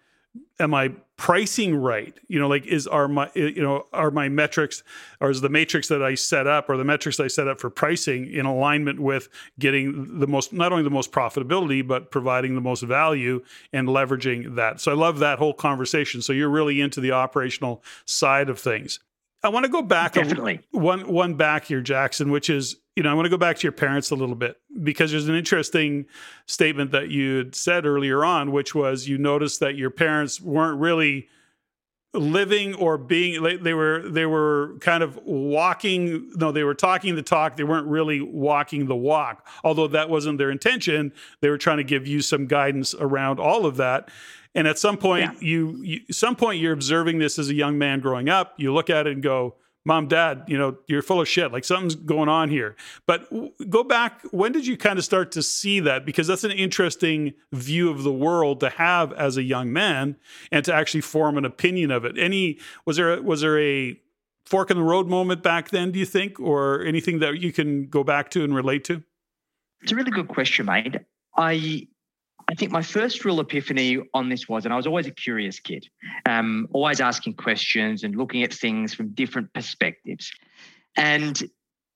am 0.59 0.75
I 0.75 0.93
pricing 1.17 1.77
right? 1.77 2.19
You 2.29 2.39
know, 2.39 2.49
like 2.49 2.67
is 2.67 2.87
are 2.87 3.09
my 3.09 3.31
you 3.35 3.63
know 3.63 3.87
are 3.93 4.11
my 4.11 4.29
metrics 4.29 4.83
or 5.21 5.31
is 5.31 5.41
the 5.41 5.49
matrix 5.49 5.89
that 5.89 6.03
I 6.03 6.15
set 6.15 6.47
up 6.47 6.69
or 6.69 6.77
the 6.77 6.85
metrics 6.85 7.21
I 7.21 7.29
set 7.29 7.49
up 7.49 7.61
for 7.61 7.71
pricing 7.71 8.33
in 8.33 8.47
alignment 8.47 9.01
with 9.01 9.29
getting 9.59 10.19
the 10.19 10.27
most 10.27 10.53
not 10.53 10.73
only 10.73 10.85
the 10.85 10.91
most 10.91 11.13
profitability 11.13 11.87
but 11.87 12.11
providing 12.11 12.55
the 12.55 12.61
most 12.61 12.83
value 12.83 13.43
and 13.73 13.89
leveraging 13.89 14.57
that. 14.57 14.81
So 14.81 14.91
I 14.91 14.95
love 14.95 15.19
that 15.19 15.39
whole 15.39 15.55
conversation. 15.55 16.23
So 16.23 16.33
you're 16.33 16.49
really 16.49 16.81
into 16.81 17.01
the 17.01 17.13
operational 17.13 17.83
side 18.05 18.49
of 18.49 18.59
things. 18.59 19.01
I 19.45 19.49
want 19.49 19.65
to 19.65 19.71
go 19.71 19.83
back 19.83 20.13
Definitely. 20.13 20.61
A, 20.73 20.79
one 20.79 21.13
one 21.13 21.35
back 21.35 21.65
here, 21.65 21.81
Jackson, 21.81 22.31
which 22.31 22.49
is 22.49 22.77
you 22.97 23.03
know 23.03 23.11
I 23.11 23.15
want 23.15 23.27
to 23.27 23.31
go 23.31 23.39
back 23.39 23.57
to 23.59 23.63
your 23.63 23.73
parents 23.73 24.11
a 24.11 24.15
little 24.15 24.35
bit 24.35 24.57
because 24.83 25.11
there's 25.11 25.29
an 25.29 25.35
interesting 25.35 26.07
statement 26.47 26.91
that 26.93 27.09
you 27.09 27.39
had 27.39 27.55
said 27.55 27.87
earlier 27.87 28.25
on, 28.25 28.53
which 28.53 28.75
was 28.75 29.09
you 29.09 29.19
noticed 29.19 29.61
that 29.61 29.77
your 29.77 29.91
parents 29.91 30.41
weren't 30.41 30.81
really 30.81 31.29
living 32.15 32.75
or 32.75 32.99
being 32.99 33.43
they 33.63 33.73
were 33.73 34.07
they 34.07 34.27
were 34.27 34.77
kind 34.81 35.03
of 35.03 35.19
walking 35.25 36.31
no 36.37 36.53
they 36.53 36.63
were 36.63 36.75
talking 36.75 37.15
the 37.15 37.23
talk 37.23 37.57
they 37.57 37.65
weren't 37.65 37.87
really 37.87 38.21
walking 38.21 38.85
the 38.85 38.95
walk 38.95 39.49
although 39.65 39.87
that 39.87 40.11
wasn't 40.11 40.37
their 40.37 40.51
intention 40.51 41.11
they 41.41 41.49
were 41.49 41.57
trying 41.57 41.79
to 41.79 41.85
give 41.85 42.07
you 42.07 42.21
some 42.21 42.47
guidance 42.47 42.95
around 43.01 43.41
all 43.41 43.65
of 43.65 43.79
that 43.79 44.11
and 44.55 44.69
at 44.69 44.79
some 44.79 44.97
point, 44.97 45.23
yeah. 45.35 45.49
you, 45.49 45.83
you 45.83 46.01
some 46.11 46.37
point 46.37 46.61
you're 46.61 46.73
observing 46.73 47.19
this 47.19 47.39
as 47.39 47.49
a 47.49 47.55
young 47.55 47.79
man 47.79 48.01
growing 48.01 48.29
up. 48.29 48.55
You 48.59 48.73
look 48.73 48.91
at 48.91 49.07
it 49.07 49.15
and 49.15 49.23
go, 49.23 49.55
"Mom, 49.85 50.09
Dad, 50.09 50.45
you 50.47 50.57
know, 50.57 50.77
you're 50.87 51.03
full 51.03 51.21
of 51.21 51.29
shit. 51.29 51.53
Like 51.53 51.65
something's 51.65 51.95
going 51.95 52.29
on 52.29 52.49
here." 52.49 52.77
But 53.07 53.29
go 53.69 53.83
back. 53.83 54.23
When 54.31 54.53
did 54.53 54.67
you 54.67 54.77
kind 54.77 54.99
of 54.99 55.05
start 55.05 55.33
to 55.33 55.43
see 55.43 55.81
that? 55.81 56.05
Because 56.05 56.27
that's 56.27 56.45
an 56.45 56.53
interesting 56.53 57.35
view 57.53 57.91
of 57.91 58.03
the 58.03 58.13
world 58.13 58.61
to 58.61 58.71
have 58.71 59.13
as 59.13 59.37
a 59.37 59.43
young 59.43 59.73
man, 59.73 60.17
and 60.51 60.65
to 60.65 60.75
actually 60.75 61.01
form 61.01 61.37
an 61.39 61.45
opinion 61.45 61.91
of 61.91 62.05
it. 62.05 62.19
Any 62.19 62.59
was 62.85 62.97
there 62.97 63.21
was 63.23 63.41
there 63.41 63.59
a 63.59 63.99
fork 64.47 64.71
in 64.71 64.77
the 64.77 64.83
road 64.83 65.09
moment 65.09 65.43
back 65.43 65.71
then? 65.71 65.93
Do 65.93 65.99
you 65.99 66.07
think, 66.07 66.39
or 66.41 66.83
anything 66.83 67.21
that 67.21 67.41
you 67.41 67.53
can 67.53 67.87
go 67.87 68.05
back 68.05 68.31
to 68.31 68.45
and 68.45 68.55
relate 68.55 68.85
to? 68.85 69.03
It's 69.83 69.93
a 69.93 69.97
really 69.97 70.11
good 70.11 70.29
question, 70.29 70.67
mate. 70.67 70.97
I 71.37 71.89
I 72.53 72.55
think 72.55 72.71
my 72.71 72.83
first 72.83 73.25
real 73.25 73.41
epiphany 73.41 73.99
on 74.13 74.29
this 74.29 74.47
was, 74.47 74.67
and 74.67 74.75
I 74.75 74.77
was 74.77 74.87
always 74.87 75.07
a 75.07 75.11
curious 75.11 75.59
kid, 75.59 75.89
um, 76.27 76.69
always 76.75 77.01
asking 77.01 77.35
questions 77.35 78.05
and 78.05 78.15
looking 78.15 78.43
at 78.43 78.53
things 78.53 78.93
from 78.93 79.09
different 79.15 79.51
perspectives. 79.55 80.31
And 80.95 81.43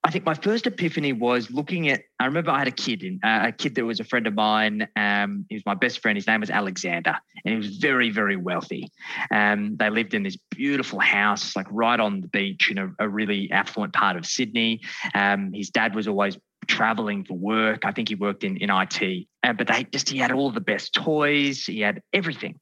I 0.03 0.11
think 0.11 0.25
my 0.25 0.33
first 0.33 0.67
epiphany 0.67 1.13
was 1.13 1.51
looking 1.51 1.91
at. 1.91 2.05
I 2.19 2.25
remember 2.25 2.53
I 2.53 2.61
had 2.61 2.69
a 2.69 2.71
kid, 2.71 3.03
in, 3.03 3.21
uh, 3.23 3.49
a 3.49 3.53
kid 3.53 3.75
that 3.75 3.85
was 3.85 4.01
a 4.01 4.05
friend 4.05 4.27
of 4.27 4.33
mine. 4.33 4.89
Um, 4.97 5.45
he 5.51 5.57
was 5.57 5.67
my 5.67 5.75
best 5.75 6.01
friend. 6.01 6.17
His 6.17 6.27
name 6.27 6.41
was 6.41 6.49
Alexander, 6.49 7.17
and 7.45 7.53
he 7.53 7.57
was 7.57 7.77
very, 7.77 8.09
very 8.09 8.37
wealthy. 8.37 8.91
Um, 9.31 9.77
they 9.77 9.91
lived 9.91 10.15
in 10.15 10.23
this 10.23 10.39
beautiful 10.53 11.01
house, 11.01 11.55
like 11.55 11.67
right 11.71 12.01
on 12.01 12.23
the 12.23 12.29
beach 12.29 12.71
in 12.71 12.79
a, 12.79 12.95
a 12.99 13.07
really 13.07 13.51
affluent 13.51 13.93
part 13.93 14.17
of 14.17 14.25
Sydney. 14.25 14.81
Um, 15.13 15.53
his 15.53 15.69
dad 15.69 15.95
was 15.95 16.09
always 16.09 16.39
traveling 16.67 17.25
for 17.25 17.35
work. 17.35 17.85
I 17.85 17.93
think 17.93 18.09
he 18.09 18.15
worked 18.15 18.45
in, 18.45 18.57
in 18.57 18.71
IT, 18.71 19.27
uh, 19.43 19.53
but 19.53 19.69
they 19.69 19.85
just, 19.85 20.11
he 20.11 20.19
had 20.19 20.33
all 20.33 20.51
the 20.51 20.61
best 20.61 20.95
toys, 20.95 21.65
he 21.65 21.81
had 21.81 22.03
everything. 22.13 22.59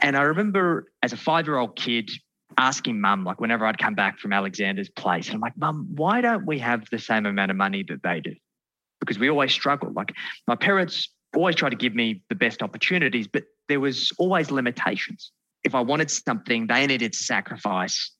And 0.00 0.16
I 0.16 0.22
remember 0.22 0.86
as 1.02 1.12
a 1.12 1.16
five 1.16 1.46
year 1.46 1.58
old 1.58 1.76
kid 1.76 2.10
asking 2.56 3.00
mum, 3.00 3.24
like 3.24 3.40
whenever 3.40 3.66
I'd 3.66 3.78
come 3.78 3.94
back 3.94 4.18
from 4.18 4.32
Alexander's 4.32 4.88
place, 4.88 5.30
I'm 5.30 5.40
like, 5.40 5.56
mum, 5.56 5.88
why 5.94 6.20
don't 6.20 6.46
we 6.46 6.58
have 6.58 6.84
the 6.90 6.98
same 6.98 7.26
amount 7.26 7.50
of 7.50 7.56
money 7.56 7.84
that 7.88 8.02
they 8.02 8.20
do? 8.20 8.34
Because 9.00 9.18
we 9.18 9.30
always 9.30 9.52
struggle. 9.52 9.92
Like 9.92 10.12
my 10.46 10.56
parents 10.56 11.08
always 11.34 11.56
tried 11.56 11.70
to 11.70 11.76
give 11.76 11.94
me 11.94 12.22
the 12.28 12.34
best 12.34 12.62
opportunities, 12.62 13.26
but 13.26 13.44
there 13.68 13.80
was 13.80 14.12
always 14.18 14.50
limitations. 14.50 15.32
If 15.64 15.74
I 15.74 15.80
wanted 15.80 16.10
something, 16.10 16.66
they 16.66 16.86
needed 16.86 17.12
to 17.12 17.18
sacrifice 17.18 18.12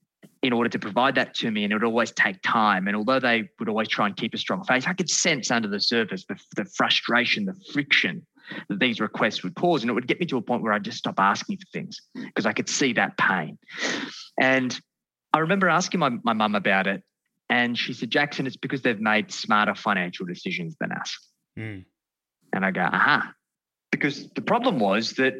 in 0.43 0.53
order 0.53 0.69
to 0.69 0.79
provide 0.79 1.15
that 1.15 1.35
to 1.35 1.51
me, 1.51 1.63
and 1.63 1.73
it 1.73 1.77
would 1.77 1.85
always 1.85 2.11
take 2.11 2.37
time. 2.43 2.89
And 2.89 2.97
although 2.97 3.21
they 3.21 3.49
would 3.59 3.69
always 3.69 3.89
try 3.89 4.07
and 4.07 4.17
keep 4.17 4.35
a 4.35 4.39
strong 4.39 4.65
face, 4.65 4.87
I 4.87 4.93
could 4.93 5.09
sense 5.09 5.51
under 5.51 5.69
the 5.69 5.81
surface 5.81 6.25
the, 6.29 6.37
the 6.57 6.65
frustration, 6.65 7.45
the 7.45 7.55
friction 7.73 8.27
that 8.69 8.81
these 8.81 9.01
requests 9.01 9.45
would 9.45 9.55
cause. 9.55 9.83
And 9.83 9.91
it 9.91 9.95
would 9.95 10.09
get 10.09 10.19
me 10.19 10.27
to 10.27 10.37
a 10.37 10.43
point 10.43 10.63
where 10.63 10.73
I'd 10.73 10.83
just 10.83 10.99
stop 10.99 11.15
asking 11.19 11.59
for 11.59 11.67
things 11.73 12.01
because 12.15 12.45
I 12.45 12.53
could 12.53 12.69
see 12.69 12.93
that 12.95 13.17
pain. 13.17 13.57
And 14.41 14.79
I 15.33 15.39
remember 15.39 15.69
asking 15.69 16.01
my, 16.01 16.11
my 16.25 16.33
mum 16.33 16.57
about 16.57 16.89
it. 16.89 17.03
And 17.49 17.79
she 17.79 17.93
said, 17.93 18.11
Jackson, 18.11 18.47
it's 18.47 18.57
because 18.57 18.83
they've 18.83 19.01
made 19.01 19.31
smarter 19.31 19.75
financial 19.75 20.27
decisions 20.27 20.75
than 20.81 20.91
us. 20.91 21.17
Mm. 21.57 21.85
And 22.53 22.65
I 22.65 22.71
go, 22.71 22.81
aha. 22.81 23.33
Because 23.93 24.29
the 24.31 24.43
problem 24.43 24.81
was 24.81 25.13
that 25.13 25.35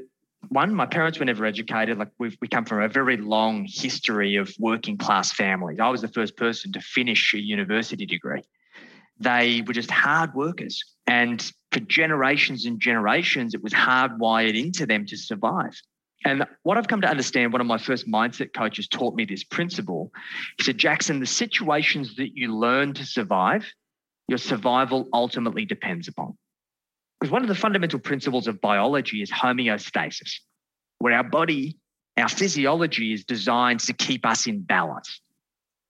one, 0.49 0.75
my 0.75 0.87
parents 0.87 1.19
were 1.19 1.25
never 1.25 1.45
educated. 1.45 1.99
Like 1.99 2.11
we've, 2.19 2.37
we 2.41 2.49
come 2.49 2.65
from 2.65 2.83
a 2.83 2.89
very 2.89 3.17
long 3.17 3.67
history 3.69 4.37
of 4.37 4.53
working 4.59 4.97
class 4.97 5.33
families. 5.33 5.79
I 5.81 5.89
was 5.89 6.01
the 6.01 6.09
first 6.09 6.37
person 6.37 6.73
to 6.73 6.81
finish 6.81 7.33
a 7.35 7.39
university 7.39 8.07
degree. 8.07 8.43
They 9.19 9.63
were 9.67 9.73
just 9.73 9.91
hard 9.91 10.35
workers. 10.35 10.83
And 11.07 11.41
for 11.71 11.81
generations 11.81 12.67
and 12.67 12.81
generations, 12.81 13.55
it 13.55 13.63
was 13.63 13.73
hardwired 13.73 14.59
into 14.59 14.87
them 14.87 15.07
to 15.07 15.17
survive. 15.17 15.81
And 16.25 16.47
what 16.63 16.79
I've 16.79 16.89
come 16.89 17.01
to 17.01 17.09
understand, 17.09 17.53
one 17.53 17.61
of 17.61 17.67
my 17.67 17.79
first 17.79 18.07
mindset 18.07 18.53
coaches 18.55 18.87
taught 18.87 19.15
me 19.15 19.25
this 19.25 19.43
principle. 19.43 20.13
He 20.59 20.65
said, 20.65 20.79
Jackson, 20.79 21.19
the 21.21 21.27
situations 21.27 22.17
that 22.17 22.37
you 22.37 22.57
learn 22.57 22.95
to 22.95 23.05
survive, 23.05 23.67
your 24.29 24.39
survival 24.39 25.09
ultimately 25.13 25.65
depends 25.65 26.09
upon. 26.09 26.37
Because 27.23 27.31
one 27.31 27.43
of 27.43 27.49
the 27.49 27.55
fundamental 27.55 28.01
principles 28.01 28.49
of 28.49 28.61
biology 28.61 29.23
is 29.23 29.31
homeostasis, 29.31 30.41
where 30.99 31.15
our 31.15 31.23
body 31.23 31.79
Our 32.17 32.29
physiology 32.29 33.13
is 33.13 33.25
designed 33.25 33.81
to 33.81 33.93
keep 33.93 34.27
us 34.27 34.47
in 34.47 34.61
balance. 34.61 35.21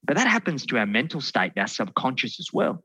But 0.05 0.17
that 0.17 0.29
happens 0.29 0.67
to 0.67 0.79
our 0.79 0.87
mental 0.87 1.21
state, 1.21 1.53
our 1.57 1.67
subconscious 1.67 2.39
as 2.39 2.49
well. 2.53 2.83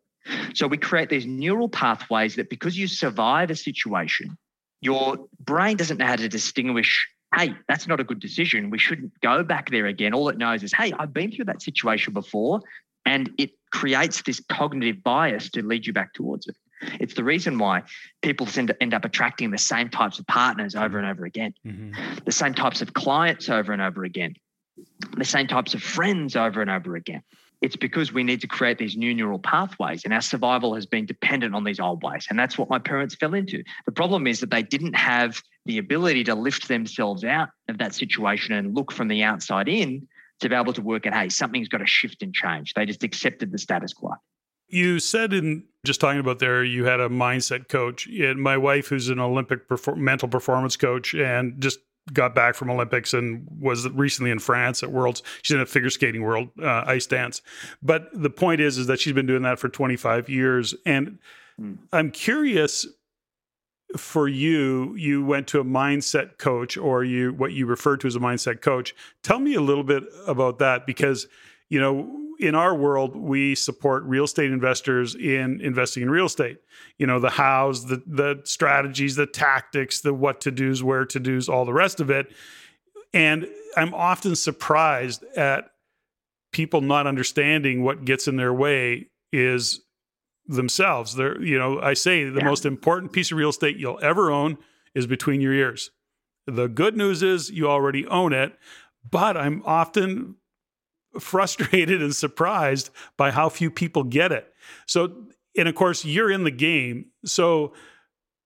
So 0.54 0.68
we 0.68 0.78
create 0.78 1.10
these 1.10 1.26
neural 1.26 1.70
pathways 1.70 2.36
that 2.36 2.50
because 2.50 2.78
you 2.78 2.88
survive 2.88 3.50
a 3.50 3.56
situation, 3.56 4.38
your 4.82 5.18
brain 5.40 5.78
doesn't 5.78 5.98
know 5.98 6.06
how 6.06 6.16
to 6.16 6.28
distinguish, 6.28 7.08
hey, 7.36 7.54
that's 7.68 7.88
not 7.88 8.00
a 8.00 8.04
good 8.04 8.20
decision. 8.20 8.70
We 8.70 8.80
shouldn't 8.80 9.14
go 9.22 9.44
back 9.44 9.70
there 9.70 9.86
again. 9.86 10.14
All 10.14 10.30
it 10.30 10.38
knows 10.38 10.64
is, 10.64 10.74
hey, 10.74 10.92
I've 10.98 11.14
been 11.14 11.32
through 11.32 11.46
that 11.46 11.62
situation 11.62 12.14
before. 12.14 12.62
And 13.06 13.32
it 13.38 13.52
creates 13.72 14.24
this 14.24 14.42
cognitive 14.50 15.02
bias 15.02 15.50
to 15.52 15.66
lead 15.66 15.88
you 15.88 15.94
back 15.94 16.14
towards 16.14 16.48
it. 16.48 16.56
It's 17.00 17.14
the 17.16 17.24
reason 17.24 17.58
why 17.58 17.84
people 18.22 18.46
tend 18.46 18.68
to 18.70 18.82
end 18.82 18.94
up 18.94 19.06
attracting 19.06 19.52
the 19.52 19.58
same 19.58 19.90
types 19.90 20.20
of 20.20 20.28
partners 20.28 20.76
over 20.76 20.98
and 20.98 21.08
over 21.08 21.26
again, 21.26 21.54
mm-hmm. 21.66 21.94
the 22.26 22.32
same 22.32 22.54
types 22.54 22.82
of 22.82 22.94
clients 22.94 23.50
over 23.50 23.74
and 23.74 23.82
over 23.82 24.04
again, 24.04 24.36
the 25.18 25.26
same 25.26 25.48
types 25.48 25.74
of 25.74 25.82
friends 25.82 26.36
over 26.36 26.62
and 26.62 26.70
over 26.70 26.96
again. 26.96 27.24
It's 27.62 27.76
because 27.76 28.14
we 28.14 28.24
need 28.24 28.42
to 28.42 28.48
create 28.48 28.78
these 28.78 28.96
new 28.96 29.16
neural 29.16 29.40
pathways, 29.40 30.04
and 30.04 30.14
our 30.14 30.22
survival 30.22 30.76
has 30.76 30.86
been 30.86 31.08
dependent 31.08 31.56
on 31.56 31.64
these 31.64 31.80
old 31.80 32.04
ways. 32.04 32.28
And 32.30 32.38
that's 32.38 32.56
what 32.56 32.70
my 32.70 32.78
parents 32.78 33.16
fell 33.16 33.34
into. 33.34 33.64
The 33.88 33.92
problem 33.92 34.28
is 34.28 34.40
that 34.42 34.52
they 34.52 34.62
didn't 34.62 34.94
have 34.94 35.42
the 35.66 35.80
ability 35.80 36.24
to 36.26 36.36
lift 36.36 36.68
themselves 36.68 37.24
out 37.24 37.50
of 37.68 37.80
that 37.80 37.96
situation 37.96 38.54
and 38.54 38.76
look 38.76 38.92
from 38.92 39.08
the 39.08 39.24
outside 39.24 39.68
in 39.68 40.08
to 40.40 40.50
be 40.50 40.56
able 40.56 40.74
to 40.74 40.84
work 40.84 41.08
at, 41.08 41.16
hey, 41.16 41.30
something's 41.30 41.68
got 41.68 41.80
to 41.80 41.88
shift 41.88 42.22
and 42.22 42.32
change. 42.32 42.76
They 42.76 42.86
just 42.86 43.04
accepted 43.04 43.52
the 43.52 43.58
status 43.58 43.92
quo. 43.92 44.12
You 44.68 45.00
said 45.00 45.34
in 45.34 45.64
just 45.88 46.02
talking 46.02 46.20
about 46.20 46.40
there, 46.40 46.64
you 46.64 46.86
had 46.86 47.00
a 47.00 47.10
mindset 47.10 47.70
coach. 47.70 48.08
And 48.08 48.42
my 48.42 48.58
wife, 48.58 48.88
who's 48.88 49.10
an 49.10 49.20
Olympic 49.20 49.68
perfor- 49.68 49.98
mental 49.98 50.28
performance 50.28 50.76
coach, 50.76 51.14
and 51.14 51.60
just 51.60 51.80
got 52.14 52.34
back 52.34 52.56
from 52.56 52.70
Olympics 52.70 53.14
and 53.14 53.48
was 53.60 53.90
recently 53.90 54.32
in 54.32 54.40
France 54.40 54.84
at 54.84 54.92
Worlds. 54.92 55.24
She's 55.42 55.56
in 55.56 55.62
a 55.62 55.66
figure 55.66 55.90
skating 55.90 56.22
world, 56.22 56.50
uh, 56.62 56.84
ice 56.86 57.06
dance. 57.06 57.42
But 57.82 58.10
the 58.14 58.30
point 58.30 58.62
is, 58.62 58.78
is 58.78 58.88
that 58.88 59.00
she's 59.00 59.14
been 59.14 59.26
doing 59.26 59.44
that 59.44 59.60
for 59.60 59.70
25 59.70 60.30
years. 60.30 60.74
And 60.86 61.20
mm. 61.60 61.78
I'm 61.92 62.12
curious 62.12 62.86
for 63.96 64.28
you, 64.28 64.96
you 64.96 65.24
went 65.24 65.48
to 65.48 65.60
a 65.60 65.64
mindset 65.64 66.38
coach 66.38 66.78
or 66.78 67.04
you, 67.04 67.34
what 67.34 67.54
you 67.54 67.66
referred 67.66 68.02
to 68.02 68.08
as 68.08 68.16
a 68.16 68.20
mindset 68.20 68.62
coach. 68.62 68.96
Tell 69.24 69.40
me 69.40 69.56
a 69.56 69.62
little 69.62 69.84
bit 69.84 70.04
about 70.26 70.60
that 70.60 70.86
because, 70.86 71.28
you 71.70 71.80
know, 71.80 72.27
in 72.40 72.56
our 72.56 72.76
world, 72.76 73.16
we 73.16 73.56
support 73.56 74.04
real 74.04 74.26
estate 74.26 74.52
investors 74.52 75.16
in 75.16 75.60
investing 75.62 76.04
in 76.04 76.10
real 76.10 76.26
estate. 76.26 76.60
You 76.98 77.08
know, 77.08 77.20
the 77.20 77.30
hows, 77.30 77.86
the 77.86 78.02
the 78.06 78.42
strategies, 78.44 79.16
the 79.16 79.26
tactics, 79.26 80.02
the 80.02 80.14
what 80.14 80.42
to 80.42 80.52
do's, 80.52 80.84
where 80.84 81.06
to 81.06 81.20
do's, 81.20 81.50
all 81.50 81.66
the 81.66 81.74
rest 81.74 82.00
of 82.00 82.10
it. 82.10 82.32
And 83.14 83.48
I'm 83.76 83.94
often 83.94 84.36
surprised 84.36 85.24
at 85.36 85.72
people 86.52 86.82
not 86.82 87.08
understanding 87.08 87.84
what 87.84 88.06
gets 88.06 88.28
in 88.28 88.36
their 88.36 88.54
way 88.54 89.10
is 89.32 89.82
themselves. 90.48 91.16
They're, 91.16 91.42
you 91.42 91.58
know, 91.58 91.80
I 91.80 91.94
say 91.94 92.30
the 92.30 92.40
yeah. 92.40 92.46
most 92.46 92.66
important 92.66 93.12
piece 93.12 93.32
of 93.32 93.38
real 93.38 93.50
estate 93.50 93.78
you'll 93.78 94.00
ever 94.02 94.32
own 94.32 94.58
is 94.96 95.08
between 95.08 95.42
your 95.42 95.54
ears. 95.54 95.92
The 96.46 96.68
good 96.68 96.96
news 96.96 97.24
is 97.24 97.50
you 97.50 97.70
already 97.70 98.08
own 98.08 98.34
it, 98.34 98.58
but 99.10 99.36
I'm 99.36 99.62
often 99.66 100.36
frustrated 101.20 102.02
and 102.02 102.16
surprised 102.16 102.90
by 103.18 103.32
how 103.32 103.50
few 103.50 103.72
people 103.72 104.04
get 104.04 104.32
it. 104.32 104.54
So, 104.86 105.14
and 105.58 105.68
of 105.68 105.76
course, 105.76 106.06
you're 106.06 106.32
in 106.32 106.44
the 106.44 106.52
game. 106.52 107.08
So, 107.26 107.74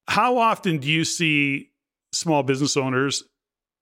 how 0.07 0.37
often 0.37 0.79
do 0.79 0.89
you 0.89 1.05
see 1.05 1.69
small 2.11 2.43
business 2.43 2.75
owners, 2.75 3.23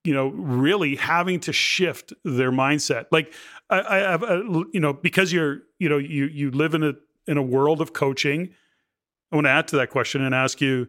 you 0.03 0.13
know, 0.13 0.27
really 0.27 0.95
having 0.95 1.39
to 1.41 1.53
shift 1.53 2.13
their 2.23 2.51
mindset? 2.51 3.05
Like, 3.11 3.33
I, 3.69 3.81
I 3.81 3.97
have, 3.97 4.21
you 4.21 4.79
know, 4.79 4.93
because 4.93 5.31
you're, 5.31 5.59
you 5.79 5.89
know, 5.89 5.97
you 5.97 6.25
you 6.25 6.51
live 6.51 6.73
in 6.73 6.83
a 6.83 6.93
in 7.27 7.37
a 7.37 7.43
world 7.43 7.81
of 7.81 7.93
coaching. 7.93 8.49
I 9.31 9.35
want 9.35 9.45
to 9.45 9.51
add 9.51 9.67
to 9.69 9.77
that 9.77 9.91
question 9.91 10.23
and 10.23 10.33
ask 10.33 10.59
you 10.59 10.87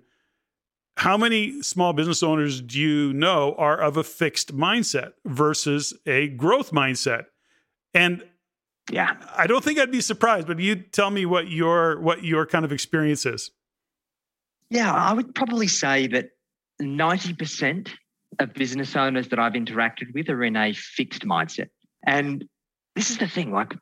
how 0.97 1.17
many 1.17 1.63
small 1.63 1.93
business 1.93 2.23
owners 2.23 2.61
do 2.61 2.79
you 2.79 3.13
know 3.13 3.55
are 3.57 3.81
of 3.81 3.97
a 3.97 4.05
fixed 4.05 4.55
mindset 4.55 5.13
versus 5.25 5.95
a 6.07 6.29
growth 6.29 6.73
mindset? 6.73 7.25
And 7.95 8.25
yeah, 8.91 9.17
I 9.37 9.47
don't 9.47 9.63
think 9.63 9.79
I'd 9.79 9.91
be 9.91 10.01
surprised, 10.01 10.47
but 10.47 10.59
you 10.59 10.77
tell 10.77 11.11
me 11.11 11.27
what 11.27 11.49
your 11.49 12.01
what 12.01 12.25
your 12.25 12.47
kind 12.47 12.65
of 12.65 12.73
experience 12.73 13.27
is. 13.27 13.51
Yeah, 14.69 14.93
I 14.93 15.13
would 15.13 15.35
probably 15.35 15.67
say 15.67 16.07
that 16.09 16.31
90% 16.81 17.89
of 18.39 18.55
business 18.55 18.95
owners 18.95 19.29
that 19.29 19.39
I've 19.39 19.55
interacted 19.55 20.15
with 20.15 20.29
are 20.29 20.45
in 20.45 20.57
a 20.57 20.73
fixed 20.73 21.23
mindset. 21.23 21.69
And 22.07 22.45
this 22.95 23.11
is 23.11 23.19
the 23.19 23.27
thing, 23.27 23.53
like 23.53 23.75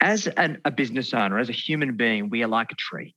as 0.00 0.26
an, 0.28 0.60
a 0.64 0.70
business 0.70 1.12
owner, 1.12 1.38
as 1.38 1.48
a 1.48 1.52
human 1.52 1.96
being, 1.96 2.30
we 2.30 2.42
are 2.42 2.48
like 2.48 2.70
a 2.70 2.76
tree. 2.76 3.14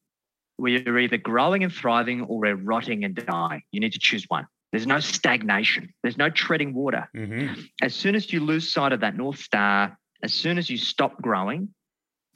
We 0.57 0.83
are 0.85 0.97
either 0.97 1.17
growing 1.17 1.63
and 1.63 1.71
thriving 1.71 2.21
or 2.21 2.39
we're 2.39 2.55
rotting 2.55 3.03
and 3.03 3.15
dying. 3.15 3.61
You 3.71 3.79
need 3.79 3.93
to 3.93 3.99
choose 3.99 4.25
one. 4.27 4.47
There's 4.71 4.87
no 4.87 4.99
stagnation. 4.99 5.93
There's 6.01 6.17
no 6.17 6.29
treading 6.29 6.73
water. 6.73 7.09
Mm-hmm. 7.15 7.61
As 7.81 7.93
soon 7.93 8.15
as 8.15 8.31
you 8.31 8.39
lose 8.39 8.71
sight 8.71 8.93
of 8.93 9.01
that 9.01 9.17
North 9.17 9.39
Star, 9.39 9.97
as 10.23 10.33
soon 10.33 10.57
as 10.57 10.69
you 10.69 10.77
stop 10.77 11.21
growing, 11.21 11.69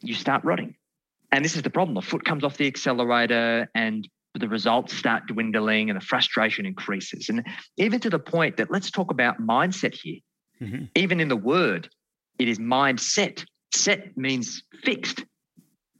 you 0.02 0.14
start 0.14 0.44
rotting. 0.44 0.76
And 1.32 1.44
this 1.44 1.56
is 1.56 1.62
the 1.62 1.70
problem. 1.70 1.96
The 1.96 2.02
foot 2.02 2.26
comes 2.26 2.44
off 2.44 2.58
the 2.58 2.68
accelerator 2.68 3.70
and 3.74 4.08
the 4.34 4.50
results 4.50 4.94
start 4.94 5.28
dwindling 5.28 5.90
and 5.90 6.00
the 6.00 6.06
frustration 6.06 6.66
increases. 6.66 7.30
And 7.30 7.46
even 7.78 8.00
to 8.02 8.10
the 8.10 8.20
point 8.20 8.58
that 8.58 8.70
let's 8.70 8.92
talk 8.92 9.12
about 9.12 9.40
mindset 9.40 9.94
here. 9.94 10.20
Mm-hmm. 10.62 10.86
Even 10.96 11.20
in 11.20 11.28
the 11.28 11.36
word, 11.36 11.90
it 12.40 12.48
is 12.48 12.60
mindset. 12.60 13.46
Set 13.74 14.18
means 14.18 14.64
fixed. 14.84 15.24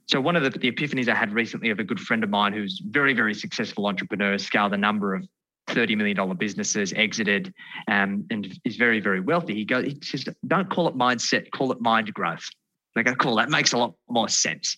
So 0.06 0.20
one 0.20 0.36
of 0.36 0.42
the, 0.42 0.50
the, 0.50 0.70
epiphanies 0.70 1.08
I 1.08 1.14
had 1.14 1.32
recently 1.32 1.70
of 1.70 1.78
a 1.78 1.84
good 1.84 2.00
friend 2.00 2.22
of 2.22 2.30
mine 2.30 2.52
who's 2.52 2.80
very, 2.84 3.12
very 3.12 3.34
successful 3.34 3.86
entrepreneur, 3.86 4.38
scaled 4.38 4.72
a 4.72 4.76
number 4.76 5.14
of 5.14 5.26
$30 5.68 5.96
million 5.96 6.36
businesses, 6.36 6.92
exited, 6.94 7.52
um, 7.88 8.24
and 8.30 8.58
is 8.64 8.76
very, 8.76 9.00
very 9.00 9.20
wealthy. 9.20 9.54
He 9.54 9.64
goes, 9.64 9.84
he 9.84 9.98
says, 10.02 10.24
don't 10.46 10.70
call 10.70 10.88
it 10.88 10.96
mindset, 10.96 11.50
call 11.50 11.72
it 11.72 11.80
mind 11.80 12.12
growth. 12.14 12.48
Like 12.94 13.08
I 13.08 13.14
call 13.14 13.36
that 13.36 13.50
makes 13.50 13.72
a 13.72 13.78
lot 13.78 13.94
more 14.08 14.28
sense. 14.28 14.76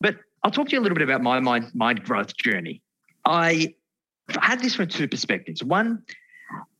But 0.00 0.16
I'll 0.42 0.50
talk 0.50 0.68
to 0.68 0.72
you 0.72 0.80
a 0.80 0.82
little 0.82 0.96
bit 0.96 1.04
about 1.04 1.22
my 1.22 1.40
mind, 1.40 1.70
mind 1.74 2.04
growth 2.04 2.36
journey. 2.36 2.82
I 3.24 3.74
had 4.28 4.60
this 4.60 4.74
from 4.74 4.88
two 4.88 5.08
perspectives. 5.08 5.62
One, 5.62 6.02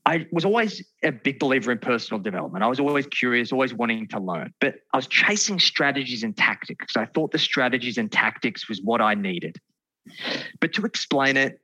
I 0.06 0.26
was 0.32 0.44
always 0.44 0.84
a 1.02 1.12
big 1.12 1.38
believer 1.38 1.72
in 1.72 1.78
personal 1.78 2.22
development. 2.22 2.62
I 2.62 2.66
was 2.66 2.78
always 2.78 3.06
curious, 3.06 3.52
always 3.52 3.72
wanting 3.72 4.06
to 4.08 4.20
learn, 4.20 4.52
but 4.60 4.76
I 4.92 4.98
was 4.98 5.06
chasing 5.06 5.58
strategies 5.58 6.22
and 6.22 6.36
tactics. 6.36 6.96
I 6.96 7.06
thought 7.06 7.30
the 7.30 7.38
strategies 7.38 7.96
and 7.96 8.12
tactics 8.12 8.68
was 8.68 8.80
what 8.82 9.00
I 9.00 9.14
needed. 9.14 9.58
But 10.60 10.74
to 10.74 10.84
explain 10.84 11.38
it, 11.38 11.58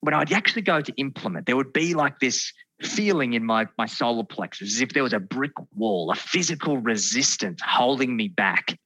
when 0.00 0.14
I'd 0.14 0.32
actually 0.32 0.62
go 0.62 0.80
to 0.80 0.92
implement, 0.96 1.46
there 1.46 1.56
would 1.56 1.72
be 1.72 1.94
like 1.94 2.18
this 2.20 2.52
feeling 2.82 3.32
in 3.32 3.44
my, 3.44 3.66
my 3.76 3.86
solar 3.86 4.24
plexus 4.24 4.74
as 4.76 4.80
if 4.80 4.90
there 4.90 5.02
was 5.02 5.12
a 5.12 5.18
brick 5.18 5.52
wall, 5.74 6.10
a 6.10 6.14
physical 6.14 6.78
resistance 6.78 7.60
holding 7.64 8.16
me 8.16 8.28
back 8.28 8.78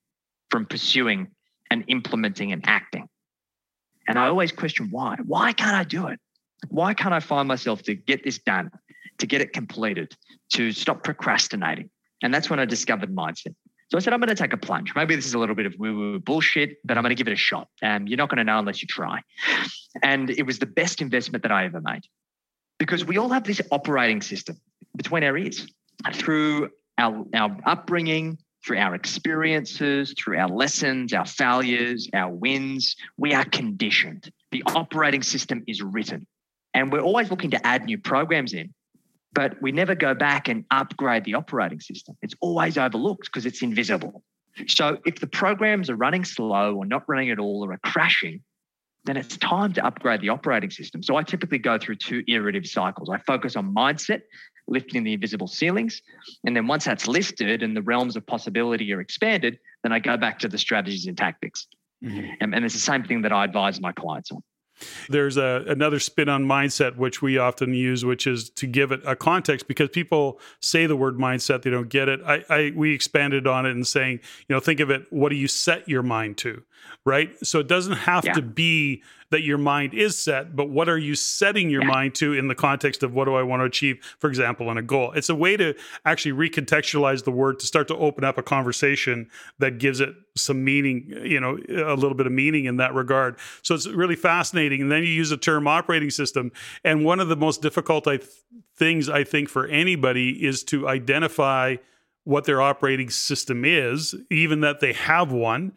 from 0.51 0.65
pursuing 0.65 1.29
and 1.71 1.85
implementing 1.89 2.53
and 2.53 2.63
acting. 2.67 3.09
And 4.09 4.19
I 4.19 4.27
always 4.29 4.53
question 4.53 4.89
why. 4.91 5.17
Why 5.25 5.53
can't 5.53 5.77
I 5.77 5.85
do 5.85 6.07
it? 6.09 6.19
Why 6.69 6.95
can't 6.95 7.15
I 7.15 7.21
find 7.21 7.49
myself 7.49 7.83
to 7.83 7.95
get 7.95 8.25
this 8.25 8.39
done, 8.39 8.71
to 9.19 9.27
get 9.27 9.41
it 9.41 9.53
completed, 9.53 10.15
to 10.55 10.73
stop 10.73 11.05
procrastinating? 11.05 11.91
And 12.23 12.33
that's 12.33 12.49
when 12.49 12.59
I 12.61 12.65
discovered 12.65 13.15
mindset. 13.15 13.55
So 13.93 13.99
I 13.99 14.01
said, 14.01 14.15
I'm 14.15 14.21
going 14.21 14.29
to 14.29 14.35
take 14.35 14.55
a 14.55 14.57
plunge. 14.57 14.95
Maybe 14.97 15.17
this 15.17 15.27
is 15.27 15.35
a 15.35 15.39
little 15.39 15.55
bit 15.55 15.67
of 15.67 15.75
woo 15.79 15.95
woo 15.95 16.19
bullshit, 16.19 16.79
but 16.83 16.97
I'm 16.97 17.03
going 17.03 17.15
to 17.15 17.15
give 17.15 17.29
it 17.29 17.35
a 17.35 17.37
shot. 17.37 17.69
Um, 17.83 18.07
you're 18.07 18.17
not 18.17 18.31
going 18.31 18.39
to 18.39 18.45
know 18.45 18.59
unless 18.59 18.81
you 18.81 18.89
try. 18.89 19.21
And 20.03 20.31
it 20.31 20.45
was 20.45 20.59
the 20.59 20.65
best 20.65 21.03
investment 21.03 21.43
that 21.43 21.53
I 21.53 21.67
ever 21.67 21.79
made 21.79 22.05
because 22.79 23.05
we 23.05 23.19
all 23.19 23.29
have 23.29 23.45
this 23.45 23.61
operating 23.71 24.23
system 24.23 24.59
between 24.97 25.25
our 25.25 25.37
ears 25.37 25.67
through 26.15 26.71
our, 26.97 27.27
our 27.35 27.55
upbringing, 27.67 28.39
through 28.65 28.79
our 28.79 28.95
experiences, 28.95 30.15
through 30.19 30.39
our 30.39 30.49
lessons, 30.49 31.13
our 31.13 31.27
failures, 31.27 32.09
our 32.15 32.31
wins. 32.31 32.97
We 33.19 33.35
are 33.35 33.45
conditioned. 33.45 34.33
The 34.53 34.63
operating 34.69 35.23
system 35.23 35.65
is 35.67 35.83
written. 35.83 36.27
And 36.73 36.91
we're 36.91 37.03
always 37.03 37.31
looking 37.31 37.51
to 37.51 37.67
add 37.67 37.85
new 37.85 37.99
programs 37.99 38.55
in 38.55 38.73
but 39.35 39.61
we 39.63 39.73
never 39.73 39.95
go 39.95 40.15
back 40.15 40.49
and 40.49 40.65
upgrade 40.71 41.25
the 41.25 41.35
operating 41.35 41.81
system. 41.81 42.17
It's 42.23 42.35
always 42.41 42.77
overlooked 42.77 43.27
because 43.27 43.47
it's 43.47 43.63
invisible. 43.63 44.23
So 44.67 44.99
if 45.07 45.21
the 45.21 45.27
programs 45.27 45.89
are 45.89 45.97
running 45.97 46.25
slow 46.25 46.75
or 46.75 46.85
not 46.85 47.05
running 47.09 47.31
at 47.31 47.39
all 47.39 47.65
or 47.65 47.73
are 47.73 47.79
crashing, 47.79 48.43
then 49.05 49.17
it's 49.17 49.37
time 49.39 49.73
to 49.73 49.85
upgrade 49.85 50.21
the 50.21 50.29
operating 50.29 50.71
system. 50.71 51.03
So 51.03 51.17
I 51.17 51.23
typically 51.23 51.59
go 51.59 51.79
through 51.79 51.97
two 51.97 52.23
iterative 52.29 52.67
cycles. 52.67 53.09
I 53.09 53.19
focus 53.19 53.57
on 53.57 53.75
mindset, 53.75 54.21
lifting 54.69 55.03
the 55.03 55.15
invisible 55.15 55.49
ceilings. 55.49 56.03
And 56.45 56.55
then 56.55 56.67
once 56.67 56.85
that's 56.85 57.09
lifted 57.09 57.63
and 57.63 57.77
the 57.77 57.83
realms 57.83 58.15
of 58.17 58.27
possibility 58.27 58.93
are 58.93 59.01
expanded, 59.01 59.59
then 59.83 59.93
I 59.93 59.99
go 59.99 60.17
back 60.17 60.39
to 60.41 60.49
the 60.49 60.59
strategies 60.59 61.07
and 61.07 61.17
tactics. 61.17 61.67
Mm-hmm. 62.05 62.31
And, 62.41 62.55
and 62.55 62.65
it's 62.65 62.75
the 62.75 62.81
same 62.81 63.03
thing 63.05 63.23
that 63.23 63.33
I 63.33 63.45
advise 63.45 63.81
my 63.81 63.93
clients 63.93 64.31
on. 64.31 64.43
There's 65.09 65.37
a, 65.37 65.65
another 65.69 66.01
spin 66.01 66.29
on 66.29 66.45
mindset, 66.45 66.97
which 66.97 67.23
we 67.23 67.39
often 67.39 67.75
use, 67.75 68.05
which 68.05 68.27
is 68.27 68.51
to 68.51 68.67
give 68.67 68.93
it 68.93 69.01
a 69.07 69.15
context 69.15 69.69
because 69.69 69.89
people 69.91 70.41
say 70.61 70.87
the 70.87 70.97
word 70.97 71.19
mindset, 71.19 71.63
they 71.63 71.71
don't 71.71 71.89
get 71.89 72.09
it. 72.09 72.21
I, 72.27 72.45
I 72.49 72.73
we 72.75 72.95
expanded 72.95 73.47
on 73.47 73.67
it 73.67 73.71
and 73.71 73.87
saying, 73.87 74.21
you 74.49 74.55
know, 74.55 74.61
think 74.61 74.81
of 74.81 74.91
it, 74.91 75.07
what 75.11 75.29
do 75.29 75.37
you 75.37 75.49
set 75.49 75.89
your 75.89 76.03
mind 76.03 76.37
to? 76.39 76.63
Right. 77.05 77.31
So 77.45 77.59
it 77.59 77.67
doesn't 77.67 77.95
have 77.95 78.25
yeah. 78.25 78.35
to 78.35 78.43
be 78.43 79.03
that 79.31 79.43
your 79.43 79.59
mind 79.59 79.93
is 79.95 80.17
set, 80.17 80.55
but 80.55 80.69
what 80.69 80.89
are 80.89 80.99
you 80.99 81.15
setting 81.15 81.71
your 81.71 81.83
yeah. 81.83 81.89
mind 81.89 82.15
to 82.15 82.35
in 82.35 82.49
the 82.49 82.55
context 82.55 83.03
of 83.03 83.13
what 83.15 83.25
do 83.25 83.35
I 83.35 83.43
want 83.43 83.61
to 83.61 83.65
achieve, 83.65 83.99
for 84.21 84.29
example, 84.29 84.71
in 84.71 84.77
a 84.79 84.83
goal? 84.83 85.11
It's 85.13 85.31
a 85.31 85.35
way 85.35 85.57
to 85.57 85.75
actually 86.05 86.33
recontextualize 86.33 87.25
the 87.25 87.33
word 87.33 87.59
to 87.61 87.67
start 87.67 87.89
to 87.89 87.97
open 87.97 88.25
up 88.25 88.39
a 88.39 88.43
conversation 88.43 89.31
that 89.59 89.79
gives 89.79 90.01
it 90.01 90.15
some 90.37 90.63
meaning, 90.63 91.13
you 91.25 91.41
know, 91.41 91.59
a 91.69 91.97
little 91.97 92.15
bit 92.15 92.27
of 92.27 92.33
meaning 92.33 92.67
in 92.67 92.77
that 92.77 92.95
regard. 92.95 93.39
So 93.63 93.75
it's 93.75 93.89
really 93.89 94.17
fascinating. 94.17 94.83
And 94.83 94.93
then 94.93 95.03
you 95.03 95.09
use 95.09 95.31
the 95.31 95.39
term 95.39 95.67
operating 95.67 96.11
system. 96.11 96.53
And 96.85 97.05
one 97.05 97.19
of 97.19 97.29
the 97.29 97.37
most 97.37 97.63
difficult 97.63 98.07
I 98.07 98.19
th- 98.19 98.31
things 98.77 99.09
I 99.09 99.25
think 99.25 99.49
for 99.49 99.67
anybody 99.67 100.45
is 100.45 100.63
to 100.65 100.89
identify 100.89 101.77
what 102.25 102.45
their 102.45 102.63
operating 102.63 103.11
system 103.11 103.65
is, 103.65 104.15
even 104.31 104.61
that 104.61 104.81
they 104.81 104.93
have 104.93 105.33
one. 105.33 105.73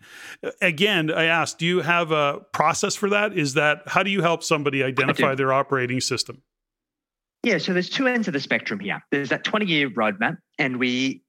Again, 0.62 1.12
I 1.12 1.26
asked, 1.26 1.58
do 1.58 1.66
you 1.66 1.82
have 1.82 2.12
a 2.12 2.42
process 2.54 2.96
for 2.96 3.10
that? 3.10 3.34
Is 3.34 3.56
that 3.56 3.82
how 3.88 4.04
do 4.04 4.12
you 4.12 4.22
help 4.22 4.44
somebody 4.44 4.84
identify 4.84 5.36
their 5.36 5.52
operating 5.52 6.00
system? 6.00 6.42
Yeah, 7.44 7.58
so 7.58 7.74
there's 7.74 7.90
two 7.90 8.08
ends 8.08 8.28
of 8.28 8.34
the 8.34 8.40
spectrum 8.40 8.80
here. 8.80 9.04
There's 9.12 9.30
that 9.30 9.44
20 9.44 9.66
year 9.66 9.90
roadmap, 9.90 10.38
and 10.58 10.78
we 10.78 11.24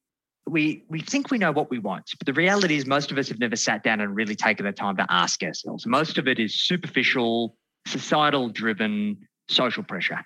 we 0.49 0.85
we 0.89 1.01
think 1.01 1.31
we 1.31 1.39
know 1.39 1.53
what 1.53 1.71
we 1.71 1.79
want, 1.79 2.11
but 2.19 2.27
the 2.27 2.33
reality 2.33 2.77
is 2.77 2.87
most 2.87 3.11
of 3.11 3.19
us 3.19 3.29
have 3.29 3.39
never 3.39 3.57
sat 3.57 3.83
down 3.83 4.01
and 4.01 4.14
really 4.14 4.37
taken 4.37 4.64
the 4.64 4.73
time 4.73 4.97
to 4.97 5.07
ask 5.11 5.43
ourselves. 5.43 5.87
Most 5.87 6.19
of 6.19 6.29
it 6.29 6.39
is 6.39 6.59
superficial, 6.59 7.57
societal 7.87 8.49
driven, 8.49 9.19
social 9.49 9.83
pressure. 9.83 10.21